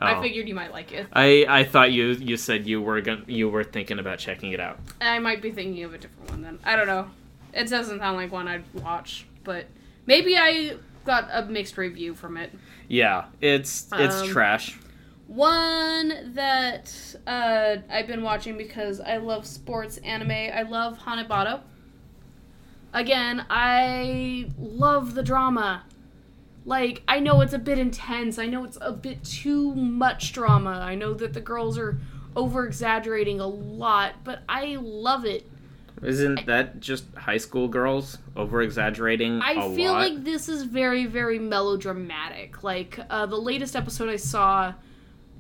I 0.02 0.15
oh. 0.15 0.23
figured 0.23 0.48
you 0.48 0.55
might 0.55 0.73
like 0.73 0.93
it. 0.93 1.07
I 1.12 1.47
I 1.48 1.65
thought 1.65 1.93
you 1.93 2.09
you 2.12 2.36
said 2.36 2.66
you 2.66 2.81
were 2.81 3.01
going 3.01 3.24
you 3.27 3.48
were 3.48 3.65
thinking 3.65 3.98
about 3.98 4.19
checking 4.19 4.52
it 4.52 4.61
out. 4.61 4.78
I 5.01 5.19
might 5.19 5.43
be 5.43 5.51
thinking 5.51 5.85
of 5.85 5.94
a 5.94 5.98
different 5.98 6.31
one 6.31 6.43
then. 6.43 6.59
I 6.65 6.77
don't 6.77 6.86
know. 6.86 7.11
It 7.52 7.69
doesn't 7.69 7.98
sound 7.98 8.16
like 8.16 8.31
one 8.31 8.48
I'd 8.48 8.65
watch, 8.74 9.27
but 9.44 9.66
maybe 10.07 10.36
I 10.36 10.77
got 11.05 11.28
a 11.32 11.44
mixed 11.47 11.77
review 11.77 12.14
from 12.14 12.36
it. 12.36 12.52
Yeah, 12.89 13.27
it's 13.40 13.89
it's 13.93 14.22
Um, 14.22 14.28
trash. 14.28 14.78
One 15.27 16.32
that 16.35 16.93
uh, 17.27 17.77
I've 17.89 18.06
been 18.09 18.22
watching 18.22 18.56
because 18.56 19.01
I 19.01 19.18
love 19.18 19.47
sports 19.47 19.98
anime. 19.98 20.31
I 20.31 20.62
love 20.62 20.98
Hanebado. 20.98 21.60
Again, 22.93 23.47
I 23.48 24.51
love 24.59 25.14
the 25.14 25.22
drama. 25.22 25.85
Like, 26.64 27.02
I 27.06 27.20
know 27.20 27.40
it's 27.40 27.52
a 27.52 27.59
bit 27.59 27.78
intense. 27.78 28.39
I 28.39 28.47
know 28.47 28.64
it's 28.64 28.78
a 28.81 28.93
bit 28.93 29.22
too 29.22 29.74
much 29.77 30.32
drama. 30.32 30.70
I 30.70 30.97
know 30.97 31.14
that 31.14 31.32
the 31.32 31.40
girls 31.40 31.78
are 31.78 32.01
over 32.35 32.66
exaggerating 32.66 33.40
a 33.40 33.47
lot, 33.47 34.14
but 34.24 34.43
I 34.48 34.77
love 34.81 35.24
it. 35.24 35.48
Isn't 36.02 36.47
that 36.47 36.81
just 36.81 37.05
high 37.14 37.36
school 37.36 37.68
girls 37.68 38.18
over 38.35 38.62
exaggerating 38.62 39.40
I 39.43 39.55
feel 39.74 39.93
lot? 39.93 39.98
like 39.98 40.24
this 40.24 40.48
is 40.48 40.62
very, 40.62 41.06
very 41.06 41.39
melodramatic. 41.39 42.62
Like 42.62 42.98
uh, 43.10 43.27
the 43.27 43.36
latest 43.36 43.77
episode 43.77 44.09
I 44.09 44.16
saw, 44.16 44.74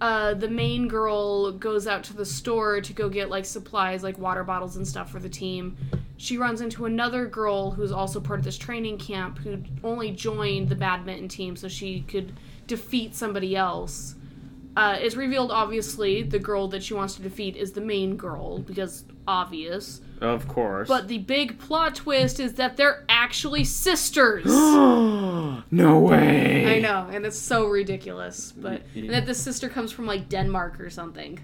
uh, 0.00 0.34
the 0.34 0.48
main 0.48 0.86
girl 0.86 1.52
goes 1.52 1.86
out 1.86 2.04
to 2.04 2.14
the 2.14 2.26
store 2.26 2.80
to 2.82 2.92
go 2.92 3.08
get 3.08 3.30
like 3.30 3.46
supplies, 3.46 4.02
like 4.02 4.18
water 4.18 4.44
bottles 4.44 4.76
and 4.76 4.86
stuff 4.86 5.10
for 5.10 5.18
the 5.18 5.28
team. 5.28 5.76
She 6.18 6.36
runs 6.36 6.60
into 6.60 6.84
another 6.84 7.24
girl 7.26 7.70
who's 7.70 7.92
also 7.92 8.20
part 8.20 8.38
of 8.38 8.44
this 8.44 8.58
training 8.58 8.98
camp 8.98 9.38
who 9.38 9.62
only 9.82 10.10
joined 10.10 10.68
the 10.68 10.74
badminton 10.74 11.28
team 11.28 11.56
so 11.56 11.68
she 11.68 12.02
could 12.02 12.34
defeat 12.66 13.14
somebody 13.14 13.56
else. 13.56 14.16
Uh, 14.80 14.94
it's 14.94 15.14
revealed, 15.14 15.50
obviously, 15.50 16.22
the 16.22 16.38
girl 16.38 16.66
that 16.66 16.82
she 16.82 16.94
wants 16.94 17.14
to 17.14 17.20
defeat 17.20 17.54
is 17.54 17.72
the 17.72 17.82
main 17.82 18.16
girl 18.16 18.60
because 18.60 19.04
obvious. 19.28 20.00
of 20.22 20.48
course. 20.48 20.88
But 20.88 21.06
the 21.06 21.18
big 21.18 21.58
plot 21.58 21.94
twist 21.96 22.40
is 22.40 22.54
that 22.54 22.78
they're 22.78 23.04
actually 23.06 23.64
sisters. 23.64 24.46
no 24.46 25.60
way. 25.70 26.76
I 26.76 26.80
know, 26.80 27.10
and 27.12 27.26
it's 27.26 27.38
so 27.38 27.66
ridiculous. 27.66 28.52
But 28.52 28.80
and 28.94 29.10
that 29.10 29.26
the 29.26 29.34
sister 29.34 29.68
comes 29.68 29.92
from 29.92 30.06
like 30.06 30.30
Denmark 30.30 30.80
or 30.80 30.88
something. 30.88 31.38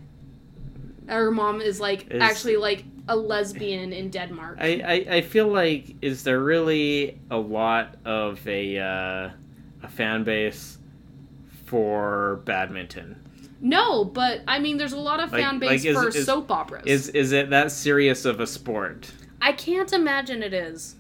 Her 1.07 1.31
mom 1.31 1.61
is 1.61 1.79
like 1.79 2.11
Is- 2.11 2.23
actually 2.23 2.57
like 2.57 2.85
a 3.07 3.17
lesbian 3.17 3.93
in 3.93 4.09
Denmark. 4.09 4.57
I, 4.63 4.81
I, 4.81 5.17
I 5.17 5.21
feel 5.21 5.49
like 5.49 5.95
is 6.01 6.25
there 6.25 6.41
really 6.41 7.21
a 7.31 7.37
lot 7.37 7.97
of 8.07 8.49
a 8.49 8.79
uh, 8.79 9.31
a 9.83 9.89
fan 9.89 10.25
base 10.25 10.79
for 11.67 12.41
badminton? 12.47 13.25
No, 13.61 14.05
but 14.05 14.41
I 14.47 14.59
mean, 14.59 14.77
there's 14.77 14.93
a 14.93 14.99
lot 14.99 15.21
of 15.21 15.33
Like- 15.33 15.43
fan 15.43 15.53
like, 15.55 15.61
base 15.61 15.85
is- 15.85 15.97
for 15.97 16.09
is- 16.09 16.25
soap 16.27 16.51
operas. 16.51 16.85
Is 16.87 17.09
is 17.11 17.33
it 17.33 17.51
that 17.51 17.71
serious 17.73 18.25
of 18.25 18.41
a 18.41 18.47
sport? 18.47 19.11
I 19.41 19.53
can't 19.53 19.93
imagine 19.93 20.43
it 20.43 20.53
is. 20.55 20.97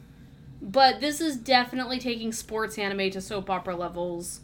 But 0.63 1.01
this 1.01 1.21
is 1.21 1.37
definitely 1.37 1.99
taking 1.99 2.33
sports 2.33 2.79
anime 2.79 3.11
to 3.11 3.21
soap 3.21 3.51
opera 3.51 3.77
levels. 3.77 4.41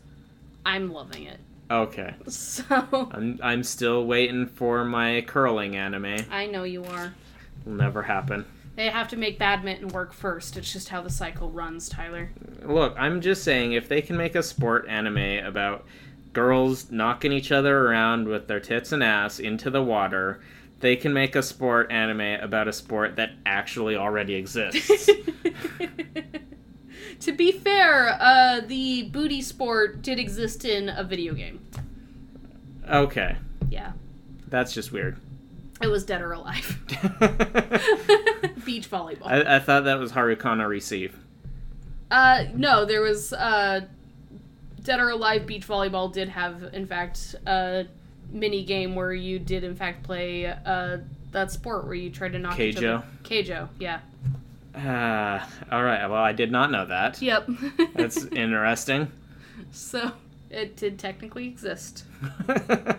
I'm 0.65 0.93
loving 0.93 1.25
it. 1.25 1.39
Okay, 1.71 2.15
So 2.29 2.65
I'm 3.13 3.39
I'm 3.43 3.63
still 3.63 4.05
waiting 4.07 4.47
for 4.47 4.85
my 4.85 5.23
curling 5.27 5.75
anime. 5.75 6.17
I 6.31 6.47
know 6.47 6.65
you 6.65 6.85
are. 6.85 7.15
Will 7.65 7.73
never 7.75 8.03
happen. 8.03 8.45
They 8.77 8.89
have 8.89 9.09
to 9.09 9.17
make 9.17 9.39
badminton 9.39 9.89
work 9.89 10.13
first. 10.13 10.57
It's 10.57 10.73
just 10.73 10.89
how 10.91 11.03
the 11.03 11.11
cycle 11.11 11.51
runs, 11.51 11.89
Tyler. 11.89 12.31
Look, 12.63 12.95
I'm 12.99 13.21
just 13.21 13.43
saying 13.45 13.73
if 13.73 13.89
they 13.89 14.01
can 14.03 14.17
make 14.17 14.35
a 14.35 14.43
sport 14.43 14.87
anime 14.89 15.45
about 15.47 15.85
girls 16.33 16.91
knocking 16.91 17.33
each 17.33 17.53
other 17.53 17.87
around 17.89 18.27
with 18.29 18.49
their 18.49 18.61
tits 18.61 18.93
and 18.93 19.03
ass 19.03 19.39
into 19.39 19.71
the 19.71 19.83
water, 19.83 20.41
they 20.81 20.97
can 20.97 21.13
make 21.13 21.37
a 21.37 21.43
sport 21.43 21.91
anime 21.93 22.41
about 22.43 22.69
a 22.69 22.73
sport 22.73 23.17
that 23.17 23.31
actually 23.47 23.97
already 23.97 24.35
exists. 24.35 25.07
to 27.21 27.33
be 27.33 27.53
fair, 27.53 28.17
uh, 28.21 28.61
the 28.67 29.05
booty 29.05 29.43
sport 29.43 30.03
did 30.03 30.19
exist 30.19 30.65
in 30.65 30.89
a 30.89 31.05
video 31.05 31.35
game. 31.35 31.61
okay, 32.91 33.37
Yeah. 33.71 33.93
that's 34.49 34.73
just 34.73 34.93
weird. 34.93 35.19
It 35.81 35.89
was 35.89 36.05
Dead 36.05 36.23
or 36.23 36.33
Alive. 36.33 36.79
Beach 38.65 38.89
volleyball. 38.91 39.27
I, 39.27 39.57
I 39.57 39.59
thought 39.59 39.85
that 39.85 39.99
was 39.99 40.13
Harukana 40.13 40.69
Receive. 40.69 41.17
Uh, 42.11 42.45
no, 42.55 42.85
there 42.85 43.01
was 43.01 43.33
uh, 43.33 43.81
Dead 44.83 44.99
or 45.01 45.11
Alive 45.11 45.47
Beach 45.47 45.67
Volleyball 45.67 46.13
did 46.13 46.29
have, 46.29 46.71
in 46.73 46.87
fact, 46.87 47.35
a 47.47 47.87
mini 48.31 48.65
game 48.65 48.95
where 48.95 49.13
you 49.13 49.39
did, 49.39 49.65
in 49.65 49.77
fact, 49.77 50.03
play 50.03 50.47
uh, 50.47 50.99
that 51.31 51.51
sport 51.53 51.85
where 51.85 51.95
you 51.95 52.11
tried 52.11 52.33
to 52.33 52.39
knock 52.39 52.59
each 52.59 52.77
Keijo? 52.77 52.99
other. 52.99 53.07
Keijo, 53.23 53.69
yeah. 53.79 54.01
Ah, 54.75 55.49
all 55.71 55.83
right. 55.83 56.07
Well, 56.09 56.23
I 56.23 56.33
did 56.33 56.51
not 56.51 56.71
know 56.71 56.87
that. 56.87 57.21
Yep. 57.21 57.49
That's 57.95 58.25
interesting. 58.27 59.13
so 59.71 60.13
it 60.51 60.77
did 60.77 60.99
technically 60.99 61.47
exist. 61.47 62.05
okay. 62.49 62.97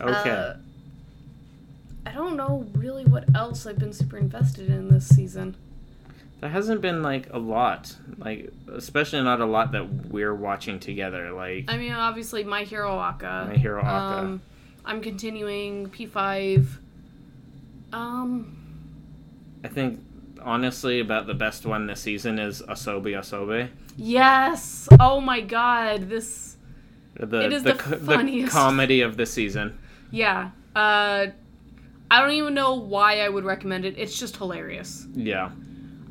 Uh, 0.00 0.54
I 2.06 2.12
don't 2.12 2.36
know 2.36 2.66
really 2.74 3.04
what 3.04 3.24
else 3.34 3.66
I've 3.66 3.78
been 3.78 3.92
super 3.92 4.16
invested 4.16 4.70
in 4.70 4.88
this 4.88 5.06
season. 5.08 5.56
There 6.40 6.50
hasn't 6.50 6.80
been 6.80 7.02
like 7.02 7.28
a 7.32 7.38
lot, 7.38 7.96
like 8.18 8.52
especially 8.72 9.22
not 9.22 9.40
a 9.40 9.46
lot 9.46 9.72
that 9.72 10.08
we're 10.10 10.34
watching 10.34 10.78
together. 10.78 11.32
Like 11.32 11.64
I 11.68 11.78
mean, 11.78 11.92
obviously, 11.92 12.44
My 12.44 12.64
Hero 12.64 12.98
Aka. 12.98 13.46
My 13.48 13.56
Hero 13.56 13.80
Aka. 13.80 14.18
Um, 14.18 14.42
I'm 14.84 15.00
continuing 15.00 15.88
P5. 15.88 16.66
Um, 17.92 18.56
I 19.64 19.68
think 19.68 20.00
honestly 20.42 21.00
about 21.00 21.26
the 21.26 21.34
best 21.34 21.66
one 21.66 21.86
this 21.86 22.00
season 22.00 22.38
is 22.38 22.62
Asobi 22.62 23.12
asobi 23.16 23.68
yes. 23.96 24.88
Oh 25.00 25.20
my 25.20 25.40
god, 25.40 26.08
this. 26.08 26.56
The 27.18 27.46
It 27.46 27.52
is 27.54 27.62
the, 27.62 27.72
the 27.72 27.78
co- 27.78 27.96
funniest. 27.98 28.52
comedy 28.52 29.00
of 29.00 29.16
the 29.16 29.24
season. 29.24 29.78
Yeah. 30.10 30.50
Uh, 30.74 31.28
I 32.10 32.20
don't 32.20 32.32
even 32.32 32.52
know 32.52 32.74
why 32.74 33.20
I 33.20 33.28
would 33.30 33.44
recommend 33.44 33.86
it. 33.86 33.94
It's 33.96 34.18
just 34.18 34.36
hilarious. 34.36 35.06
Yeah. 35.14 35.50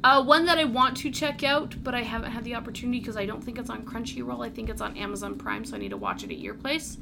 Uh, 0.05 0.21
one 0.21 0.45
that 0.45 0.59
I 0.59 0.65
want 0.65 0.97
to 0.97 1.09
check 1.09 1.43
out, 1.43 1.83
but 1.83 1.95
I 1.95 2.03
haven't 2.03 2.31
had 2.31 2.43
the 2.43 2.53
opportunity 2.53 2.99
because 2.99 3.17
I 3.17 3.25
don't 3.25 3.43
think 3.43 3.57
it's 3.57 3.71
on 3.71 3.83
Crunchyroll. 3.87 4.45
I 4.45 4.51
think 4.51 4.69
it's 4.69 4.79
on 4.79 4.95
Amazon 4.97 5.35
Prime, 5.35 5.65
so 5.65 5.75
I 5.75 5.79
need 5.79 5.89
to 5.89 5.97
watch 5.97 6.23
it 6.23 6.29
at 6.29 6.37
your 6.37 6.53
place. 6.53 6.99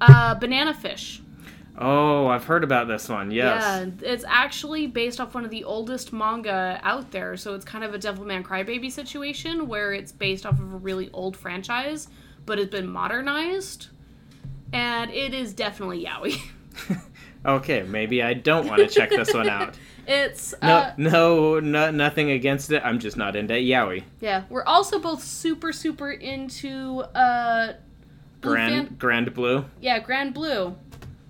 Uh, 0.00 0.32
Banana 0.36 0.72
Fish. 0.72 1.20
Oh, 1.76 2.28
I've 2.28 2.44
heard 2.44 2.62
about 2.62 2.86
this 2.86 3.08
one. 3.08 3.32
Yes. 3.32 3.62
Yeah, 3.62 3.90
it's 4.08 4.24
actually 4.28 4.86
based 4.86 5.20
off 5.20 5.34
one 5.34 5.44
of 5.44 5.50
the 5.50 5.64
oldest 5.64 6.12
manga 6.12 6.78
out 6.84 7.10
there, 7.10 7.36
so 7.36 7.52
it's 7.54 7.64
kind 7.64 7.82
of 7.82 7.94
a 7.94 7.98
Devilman 7.98 8.44
Crybaby 8.44 8.92
situation 8.92 9.66
where 9.66 9.92
it's 9.92 10.12
based 10.12 10.46
off 10.46 10.60
of 10.60 10.72
a 10.72 10.76
really 10.76 11.10
old 11.10 11.36
franchise, 11.36 12.06
but 12.44 12.60
it's 12.60 12.70
been 12.70 12.86
modernized. 12.86 13.88
And 14.72 15.10
it 15.10 15.34
is 15.34 15.52
definitely 15.52 16.04
yaoi. 16.04 16.40
okay, 17.46 17.82
maybe 17.82 18.22
I 18.22 18.34
don't 18.34 18.66
want 18.68 18.80
to 18.80 18.88
check 18.88 19.10
this 19.10 19.32
one 19.32 19.48
out. 19.48 19.76
It's 20.08 20.54
No, 20.62 20.68
uh, 20.68 20.94
no, 20.98 21.58
no, 21.58 21.90
nothing 21.90 22.30
against 22.30 22.70
it. 22.70 22.80
I'm 22.84 23.00
just 23.00 23.16
not 23.16 23.34
into 23.34 23.54
yaoi. 23.54 24.04
yeah. 24.20 24.44
We're 24.48 24.62
also 24.64 25.00
both 25.00 25.20
super 25.24 25.72
super 25.72 26.12
into 26.12 27.00
uh 27.12 27.72
Blue 28.40 28.52
Grand, 28.52 28.86
Fan- 28.88 28.96
Grand 28.98 29.34
Blue. 29.34 29.64
yeah 29.80 29.98
Grand 29.98 30.32
Blue, 30.32 30.76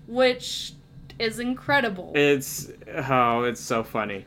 which 0.05 0.73
is 1.17 1.39
incredible. 1.39 2.11
It's 2.15 2.69
oh, 3.09 3.43
it's 3.43 3.61
so 3.61 3.83
funny. 3.83 4.25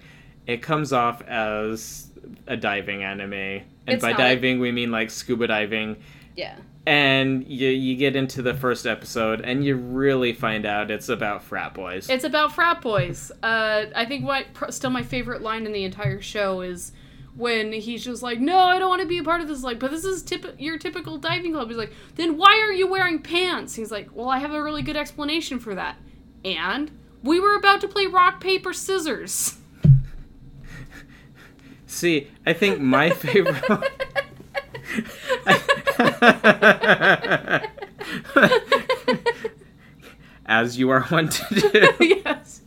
It 0.48 0.62
comes 0.62 0.92
off 0.92 1.22
as 1.28 2.08
a 2.48 2.56
diving 2.56 3.04
anime, 3.04 3.32
and 3.32 3.62
It's 3.86 4.02
by 4.02 4.10
not. 4.10 4.18
diving 4.18 4.58
we 4.58 4.72
mean 4.72 4.90
like 4.90 5.10
scuba 5.10 5.46
diving. 5.46 5.96
yeah. 6.36 6.56
And 6.90 7.46
you 7.46 7.68
you 7.68 7.94
get 7.94 8.16
into 8.16 8.42
the 8.42 8.52
first 8.52 8.84
episode, 8.84 9.42
and 9.42 9.64
you 9.64 9.76
really 9.76 10.32
find 10.32 10.66
out 10.66 10.90
it's 10.90 11.08
about 11.08 11.44
frat 11.44 11.72
boys. 11.72 12.10
It's 12.10 12.24
about 12.24 12.52
frat 12.52 12.80
boys. 12.80 13.30
Uh, 13.44 13.84
I 13.94 14.04
think 14.06 14.24
what 14.24 14.46
still 14.74 14.90
my 14.90 15.04
favorite 15.04 15.40
line 15.40 15.66
in 15.66 15.72
the 15.72 15.84
entire 15.84 16.20
show 16.20 16.62
is 16.62 16.90
when 17.36 17.70
he's 17.70 18.02
just 18.02 18.24
like, 18.24 18.40
"No, 18.40 18.58
I 18.58 18.80
don't 18.80 18.88
want 18.88 19.02
to 19.02 19.06
be 19.06 19.18
a 19.18 19.22
part 19.22 19.40
of 19.40 19.46
this." 19.46 19.62
Like, 19.62 19.78
but 19.78 19.92
this 19.92 20.04
is 20.04 20.24
tip- 20.24 20.56
your 20.58 20.78
typical 20.78 21.16
diving 21.16 21.52
club. 21.52 21.68
He's 21.68 21.76
like, 21.76 21.92
"Then 22.16 22.36
why 22.36 22.58
are 22.58 22.72
you 22.72 22.88
wearing 22.88 23.20
pants?" 23.20 23.76
He's 23.76 23.92
like, 23.92 24.08
"Well, 24.12 24.28
I 24.28 24.40
have 24.40 24.52
a 24.52 24.60
really 24.60 24.82
good 24.82 24.96
explanation 24.96 25.60
for 25.60 25.76
that." 25.76 25.96
And 26.44 26.90
we 27.22 27.38
were 27.38 27.54
about 27.54 27.80
to 27.82 27.88
play 27.88 28.06
rock 28.06 28.40
paper 28.40 28.72
scissors. 28.72 29.58
See, 31.86 32.26
I 32.44 32.52
think 32.52 32.80
my 32.80 33.10
favorite. 33.10 33.62
As 40.46 40.78
you 40.78 40.90
are 40.90 41.06
wont 41.10 41.32
to 41.32 41.54
do. 41.54 41.92
yes. 42.24 42.62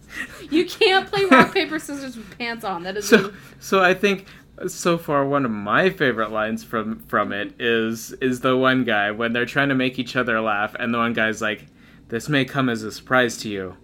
You 0.49 0.65
can't 0.65 1.07
play 1.09 1.25
rock 1.25 1.53
paper 1.53 1.79
scissors 1.79 2.15
with 2.15 2.37
pants 2.37 2.63
on. 2.63 2.83
That 2.83 2.97
is 2.97 3.07
so 3.07 3.33
so 3.59 3.81
I 3.83 3.93
think 3.93 4.25
so 4.67 4.97
far 4.97 5.25
one 5.25 5.45
of 5.45 5.51
my 5.51 5.89
favorite 5.89 6.31
lines 6.31 6.63
from 6.63 6.99
from 6.99 7.33
it 7.33 7.53
is 7.59 8.11
is 8.13 8.41
the 8.41 8.55
one 8.55 8.83
guy 8.83 9.11
when 9.11 9.33
they're 9.33 9.45
trying 9.45 9.69
to 9.69 9.75
make 9.75 9.97
each 9.99 10.15
other 10.15 10.39
laugh 10.39 10.75
and 10.79 10.93
the 10.93 10.97
one 10.99 11.13
guy's 11.13 11.41
like 11.41 11.65
this 12.09 12.29
may 12.29 12.45
come 12.45 12.69
as 12.69 12.83
a 12.83 12.91
surprise 12.91 13.37
to 13.37 13.49
you 13.49 13.75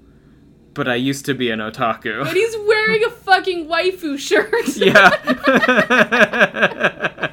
but 0.73 0.87
I 0.87 0.95
used 0.95 1.25
to 1.25 1.33
be 1.33 1.51
an 1.51 1.59
otaku. 1.59 2.25
and 2.25 2.29
he's 2.37 2.55
wearing 2.65 3.03
a 3.03 3.09
fucking 3.09 3.67
waifu 3.67 4.17
shirt. 4.17 4.53
yeah. 7.17 7.27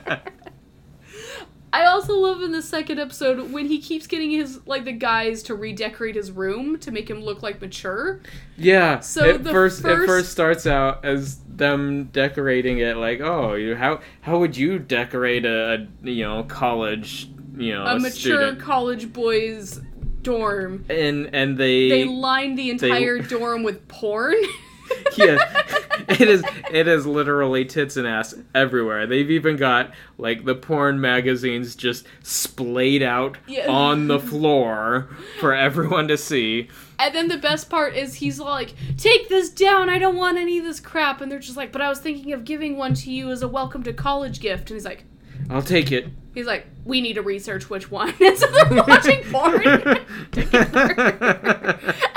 I 1.82 1.86
also 1.86 2.14
love 2.18 2.42
in 2.42 2.52
the 2.52 2.62
second 2.62 2.98
episode 2.98 3.52
when 3.52 3.66
he 3.66 3.78
keeps 3.80 4.06
getting 4.06 4.30
his 4.30 4.60
like 4.66 4.84
the 4.84 4.92
guys 4.92 5.42
to 5.44 5.54
redecorate 5.54 6.14
his 6.14 6.30
room 6.30 6.78
to 6.78 6.90
make 6.90 7.08
him 7.10 7.20
look 7.22 7.42
like 7.42 7.60
mature. 7.60 8.20
yeah. 8.56 9.00
So 9.00 9.24
it 9.24 9.44
the 9.44 9.50
first, 9.50 9.80
it 9.80 9.82
first- 9.82 10.06
first 10.06 10.32
starts 10.32 10.66
out 10.66 11.04
as 11.04 11.38
them 11.48 12.04
decorating 12.12 12.78
it 12.78 12.96
like, 12.96 13.20
"Oh, 13.20 13.54
you 13.54 13.76
how 13.76 14.00
how 14.22 14.38
would 14.38 14.56
you 14.56 14.78
decorate 14.78 15.44
a, 15.44 15.86
a 16.04 16.08
you 16.08 16.24
know, 16.24 16.44
college, 16.44 17.28
you 17.56 17.74
know, 17.74 17.84
A 17.84 17.94
mature 17.98 18.10
student?" 18.10 18.60
college 18.60 19.12
boys 19.12 19.80
dorm. 20.22 20.84
and 20.88 21.30
and 21.34 21.56
they, 21.58 21.88
They 21.88 22.04
lined 22.04 22.58
the 22.58 22.70
entire 22.70 23.18
dorm 23.18 23.62
with 23.62 23.86
porn. 23.88 24.34
yeah, 25.16 25.38
it 26.08 26.20
is. 26.28 26.44
It 26.70 26.86
is 26.88 27.06
literally 27.06 27.64
tits 27.64 27.96
and 27.96 28.06
ass 28.06 28.34
everywhere. 28.54 29.06
They've 29.06 29.30
even 29.30 29.56
got 29.56 29.92
like 30.18 30.44
the 30.44 30.54
porn 30.54 31.00
magazines 31.00 31.74
just 31.74 32.06
splayed 32.22 33.02
out 33.02 33.38
Yeah. 33.46 33.70
on 33.70 34.08
the 34.08 34.18
floor 34.20 35.08
for 35.40 35.54
everyone 35.54 36.08
to 36.08 36.16
see. 36.16 36.68
And 36.98 37.14
then 37.14 37.28
the 37.28 37.38
best 37.38 37.68
part 37.70 37.94
is 37.94 38.14
he's 38.16 38.38
like, 38.40 38.74
"Take 38.96 39.28
this 39.28 39.48
down. 39.50 39.88
I 39.90 39.98
don't 39.98 40.16
want 40.16 40.38
any 40.38 40.58
of 40.58 40.64
this 40.64 40.80
crap." 40.80 41.20
And 41.20 41.30
they're 41.30 41.38
just 41.38 41.56
like, 41.56 41.72
"But 41.72 41.82
I 41.82 41.88
was 41.88 41.98
thinking 41.98 42.32
of 42.32 42.44
giving 42.44 42.76
one 42.76 42.94
to 42.94 43.10
you 43.10 43.30
as 43.30 43.42
a 43.42 43.48
welcome 43.48 43.82
to 43.84 43.92
college 43.92 44.40
gift." 44.40 44.70
And 44.70 44.76
he's 44.76 44.84
like, 44.84 45.04
I'll 45.50 45.62
take 45.62 45.92
it. 45.92 46.08
"He's 46.36 46.46
like, 46.46 46.66
we 46.84 47.00
need 47.00 47.14
to 47.14 47.22
research 47.22 47.68
which 47.70 47.90
one." 47.90 48.14
And 48.20 48.38
so 48.38 48.46
they're 48.46 48.84
watching 48.86 49.24
porn. 49.32 49.64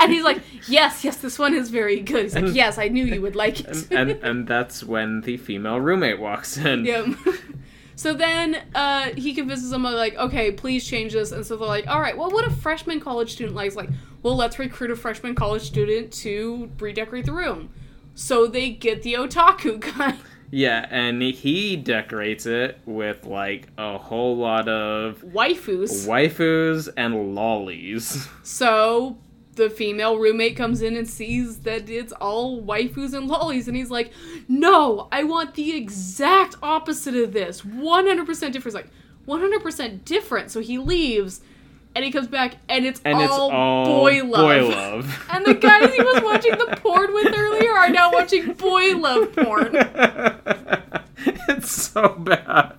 And 0.00 0.12
he's 0.12 0.24
like, 0.24 0.40
"Yes, 0.68 1.04
yes, 1.04 1.16
this 1.16 1.38
one 1.38 1.54
is 1.54 1.70
very 1.70 2.00
good." 2.00 2.24
He's 2.24 2.34
like, 2.34 2.54
"Yes, 2.54 2.78
I 2.78 2.88
knew 2.88 3.04
you 3.04 3.20
would 3.22 3.36
like 3.36 3.60
it." 3.60 3.90
and 3.90 4.10
and 4.22 4.46
that's 4.46 4.84
when 4.84 5.22
the 5.22 5.36
female 5.36 5.80
roommate 5.80 6.18
walks 6.20 6.56
in. 6.56 6.84
Yep. 6.84 7.06
So 7.96 8.14
then 8.14 8.62
uh, 8.74 9.10
he 9.14 9.34
convinces 9.34 9.68
them 9.68 9.82
like, 9.82 10.16
okay, 10.16 10.52
please 10.52 10.86
change 10.86 11.12
this. 11.12 11.32
And 11.32 11.44
so 11.44 11.58
they're 11.58 11.68
like, 11.68 11.86
all 11.86 12.00
right, 12.00 12.16
well, 12.16 12.30
what 12.30 12.46
a 12.46 12.50
freshman 12.50 12.98
college 12.98 13.30
student 13.32 13.54
likes? 13.54 13.76
Like, 13.76 13.90
well, 14.22 14.34
let's 14.34 14.58
recruit 14.58 14.90
a 14.90 14.96
freshman 14.96 15.34
college 15.34 15.64
student 15.64 16.10
to 16.14 16.70
redecorate 16.78 17.26
the 17.26 17.32
room. 17.32 17.68
So 18.14 18.46
they 18.46 18.70
get 18.70 19.02
the 19.02 19.14
otaku 19.14 19.80
guy. 19.80 20.16
Yeah, 20.52 20.86
and 20.90 21.22
he 21.22 21.76
decorates 21.76 22.44
it 22.44 22.80
with 22.84 23.24
like 23.24 23.68
a 23.78 23.98
whole 23.98 24.36
lot 24.36 24.68
of 24.68 25.22
Waifus. 25.22 26.06
waifus 26.06 26.88
and 26.96 27.36
lolis. 27.36 28.28
So 28.42 29.18
the 29.54 29.70
female 29.70 30.18
roommate 30.18 30.56
comes 30.56 30.80
in 30.82 30.96
and 30.96 31.08
sees 31.08 31.60
that 31.60 31.88
it's 31.90 32.12
all 32.14 32.62
waifus 32.62 33.12
and 33.14 33.28
lolis, 33.30 33.68
and 33.68 33.76
he's 33.76 33.90
like, 33.90 34.12
"No, 34.48 35.08
I 35.12 35.22
want 35.24 35.54
the 35.54 35.76
exact 35.76 36.56
opposite 36.62 37.14
of 37.14 37.32
this. 37.32 37.60
100% 37.62 38.26
different." 38.26 38.64
He's 38.64 38.74
like, 38.74 38.90
"100% 39.26 40.04
different." 40.04 40.50
So 40.50 40.60
he 40.60 40.78
leaves, 40.78 41.42
and 41.94 42.04
he 42.04 42.10
comes 42.12 42.28
back, 42.28 42.54
and 42.68 42.86
it's, 42.86 43.00
and 43.04 43.16
all, 43.16 43.22
it's 43.24 43.32
all 43.32 43.84
boy 43.84 44.22
love. 44.24 44.40
Boy 44.42 44.68
love. 44.74 45.26
And 45.30 45.44
the 45.44 45.54
guys 45.54 45.92
he 45.94 46.02
was 46.02 46.22
watching 46.22 46.52
the 46.52 46.76
porn 46.80 47.12
with 47.12 47.34
earlier 47.36 47.72
are 47.72 47.90
now 47.90 48.12
watching 48.12 48.52
boy 48.54 48.96
love 48.96 49.34
porn. 49.34 49.70
it's 51.48 51.70
so 51.72 52.08
bad. 52.18 52.76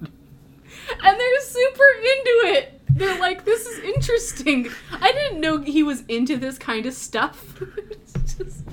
And 1.04 1.20
they're 1.20 1.42
super 1.42 1.84
into 2.02 2.58
it. 2.58 2.82
They're 2.90 3.20
like, 3.20 3.46
this 3.46 3.66
is 3.66 3.80
interesting. 3.84 4.70
I 4.92 5.12
didn't 5.12 5.40
know 5.40 5.60
he 5.60 5.84
was 5.84 6.04
into 6.08 6.38
this 6.38 6.58
kind 6.58 6.86
of 6.86 6.94
stuff. 6.94 7.62
It's 8.14 8.36
just- 8.36 8.64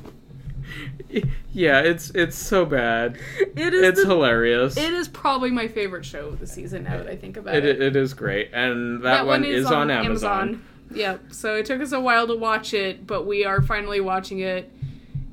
Yeah, 1.52 1.80
it's 1.80 2.10
it's 2.10 2.36
so 2.36 2.64
bad. 2.66 3.18
it 3.56 3.72
is 3.74 3.82
It's 3.82 4.02
the- 4.02 4.08
hilarious. 4.08 4.76
It 4.76 4.92
is 4.92 5.08
probably 5.08 5.50
my 5.50 5.66
favorite 5.68 6.04
show 6.04 6.28
of 6.28 6.38
the 6.38 6.46
season 6.46 6.84
now 6.84 6.98
that 6.98 7.08
I 7.08 7.16
think 7.16 7.36
about 7.36 7.54
It, 7.56 7.64
it. 7.64 7.80
it 7.82 7.96
is 7.96 8.14
great, 8.14 8.50
and 8.52 9.02
that, 9.02 9.26
one, 9.26 9.44
is, 9.44 9.66
on, 9.66 9.90
Amazon. 9.90 10.62
Yep. 10.92 11.32
So 11.32 11.54
it 11.56 11.66
took 11.66 11.80
us 11.82 11.92
a 11.92 12.00
while 12.00 12.26
to 12.26 12.34
watch 12.36 12.72
it, 12.74 13.06
but 13.06 13.26
we 13.26 13.44
are 13.44 13.60
finally 13.62 14.00
watching 14.00 14.40
it. 14.40 14.70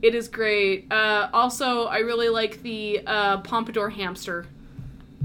It 0.01 0.13
is 0.15 0.27
great. 0.27 0.91
Uh, 0.91 1.29
also, 1.33 1.85
I 1.85 1.99
really 1.99 2.29
like 2.29 2.61
the 2.61 3.01
uh, 3.05 3.37
Pompadour 3.41 3.89
hamster, 3.89 4.45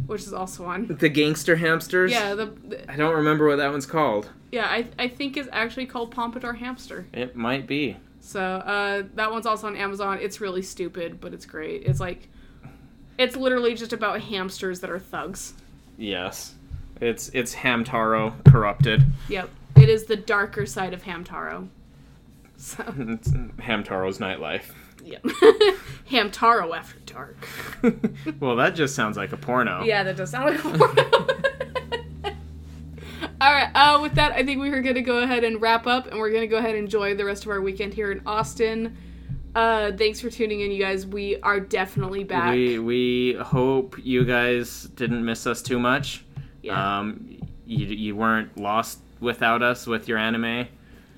which 0.06 0.22
is 0.22 0.32
also 0.32 0.64
on. 0.64 0.86
The 0.98 1.08
gangster 1.08 1.56
hamsters. 1.56 2.12
Yeah, 2.12 2.34
the, 2.34 2.46
the 2.46 2.90
I 2.90 2.96
don't 2.96 3.14
remember 3.16 3.46
what 3.48 3.56
that 3.56 3.70
one's 3.70 3.86
called. 3.86 4.30
yeah, 4.52 4.66
I 4.66 4.86
I 4.98 5.08
think 5.08 5.36
it's 5.36 5.48
actually 5.52 5.86
called 5.86 6.10
Pompadour 6.12 6.54
hamster. 6.54 7.06
It 7.12 7.36
might 7.36 7.66
be. 7.66 7.96
So 8.20 8.40
uh, 8.40 9.04
that 9.14 9.30
one's 9.32 9.46
also 9.46 9.66
on 9.66 9.76
Amazon. 9.76 10.18
It's 10.20 10.40
really 10.40 10.62
stupid, 10.62 11.20
but 11.20 11.32
it's 11.32 11.46
great. 11.46 11.82
It's 11.84 12.00
like, 12.00 12.28
it's 13.18 13.36
literally 13.36 13.74
just 13.74 13.92
about 13.92 14.20
hamsters 14.20 14.80
that 14.80 14.90
are 14.90 14.98
thugs. 14.98 15.54
Yes. 15.98 16.54
It's 17.00 17.30
it's 17.30 17.54
Hamtaro 17.54 18.34
corrupted. 18.50 19.02
Yep. 19.28 19.48
It 19.76 19.88
is 19.88 20.04
the 20.04 20.16
darker 20.16 20.66
side 20.66 20.92
of 20.92 21.02
Hamtaro. 21.02 21.68
So, 22.56 22.84
It's 22.98 23.30
Hamtaro's 23.30 24.18
nightlife. 24.18 24.64
yep. 25.02 25.22
Hamtaro 26.10 26.76
after 26.76 26.98
dark. 27.00 27.36
well, 28.40 28.56
that 28.56 28.74
just 28.74 28.94
sounds 28.94 29.16
like 29.16 29.32
a 29.32 29.36
porno. 29.38 29.82
Yeah, 29.84 30.02
that 30.02 30.16
does 30.16 30.30
sound 30.30 30.54
like 30.56 30.64
a 30.64 30.78
porno. 30.78 31.42
All 33.40 33.52
right. 33.52 33.70
Uh, 33.74 34.00
with 34.02 34.14
that, 34.14 34.32
I 34.32 34.44
think 34.44 34.60
we 34.60 34.68
are 34.70 34.82
going 34.82 34.96
to 34.96 35.02
go 35.02 35.18
ahead 35.22 35.44
and 35.44 35.60
wrap 35.62 35.86
up, 35.86 36.06
and 36.08 36.18
we're 36.18 36.30
going 36.30 36.42
to 36.42 36.46
go 36.46 36.58
ahead 36.58 36.74
and 36.74 36.84
enjoy 36.84 37.14
the 37.14 37.24
rest 37.24 37.44
of 37.44 37.50
our 37.50 37.60
weekend 37.60 37.94
here 37.94 38.12
in 38.12 38.20
Austin. 38.26 38.96
Uh, 39.54 39.92
thanks 39.92 40.20
for 40.20 40.30
tuning 40.30 40.60
in, 40.60 40.70
you 40.70 40.78
guys. 40.80 41.06
We 41.06 41.40
are 41.40 41.58
definitely 41.58 42.22
back. 42.24 42.52
We 42.52 42.78
we 42.78 43.32
hope 43.40 43.96
you 44.02 44.24
guys 44.24 44.84
didn't 44.94 45.24
miss 45.24 45.46
us 45.46 45.62
too 45.62 45.78
much. 45.80 46.24
yeah, 46.62 46.98
Um, 47.00 47.38
you 47.66 47.86
you 47.86 48.14
weren't 48.16 48.56
lost 48.58 49.00
without 49.20 49.62
us 49.62 49.86
with 49.86 50.06
your 50.06 50.18
anime. 50.18 50.66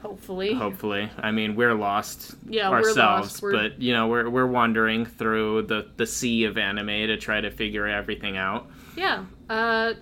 hopefully. 0.01 0.55
Hopefully, 0.55 1.11
I 1.19 1.31
mean 1.31 1.55
we're 1.57 1.75
lost 1.75 2.35
Yeah, 2.49 2.71
we're 2.71 2.77
ourselves, 2.79 3.33
lost. 3.33 3.43
We're- 3.43 3.69
but 3.69 3.83
you 3.83 3.93
know 3.93 4.07
we're 4.09 4.31
we're 4.31 4.47
wandering 4.47 5.05
through 5.05 5.63
the 5.63 5.89
the 5.99 6.07
sea 6.07 6.45
of 6.45 6.57
anime 6.57 6.87
to 7.09 7.17
try 7.19 7.41
to 7.41 7.51
figure 7.51 7.87
everything 7.87 8.37
out. 8.39 8.71
Yeah. 8.97 9.25
Uh, 9.51 9.93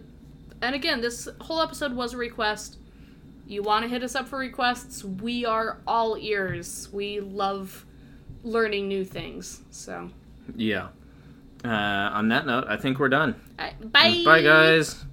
and 0.63 0.75
again, 0.75 1.01
this 1.01 1.29
whole 1.41 1.61
episode 1.61 1.93
was 1.93 2.15
a 2.15 2.17
request. 2.17 2.79
You 3.47 3.63
want 3.63 3.83
to 3.85 3.89
hit 3.89 4.03
us 4.03 4.15
up 4.15 4.29
for 4.29 4.39
requests? 4.39 5.03
We 5.05 5.45
are 5.45 5.79
all 5.87 6.17
ears. 6.19 6.89
We 6.93 7.21
love 7.21 7.85
learning 8.45 8.89
new 8.89 9.05
things. 9.05 9.63
So, 9.71 10.11
Yeah. 10.57 10.89
Uh, 11.65 11.69
on 11.69 12.29
that 12.29 12.47
note, 12.47 12.65
I 12.69 12.77
think 12.79 12.99
we're 12.99 13.11
done. 13.11 13.35
right, 13.59 13.93
bye. 13.93 14.23
Bye, 14.25 14.43
guys. 14.43 15.05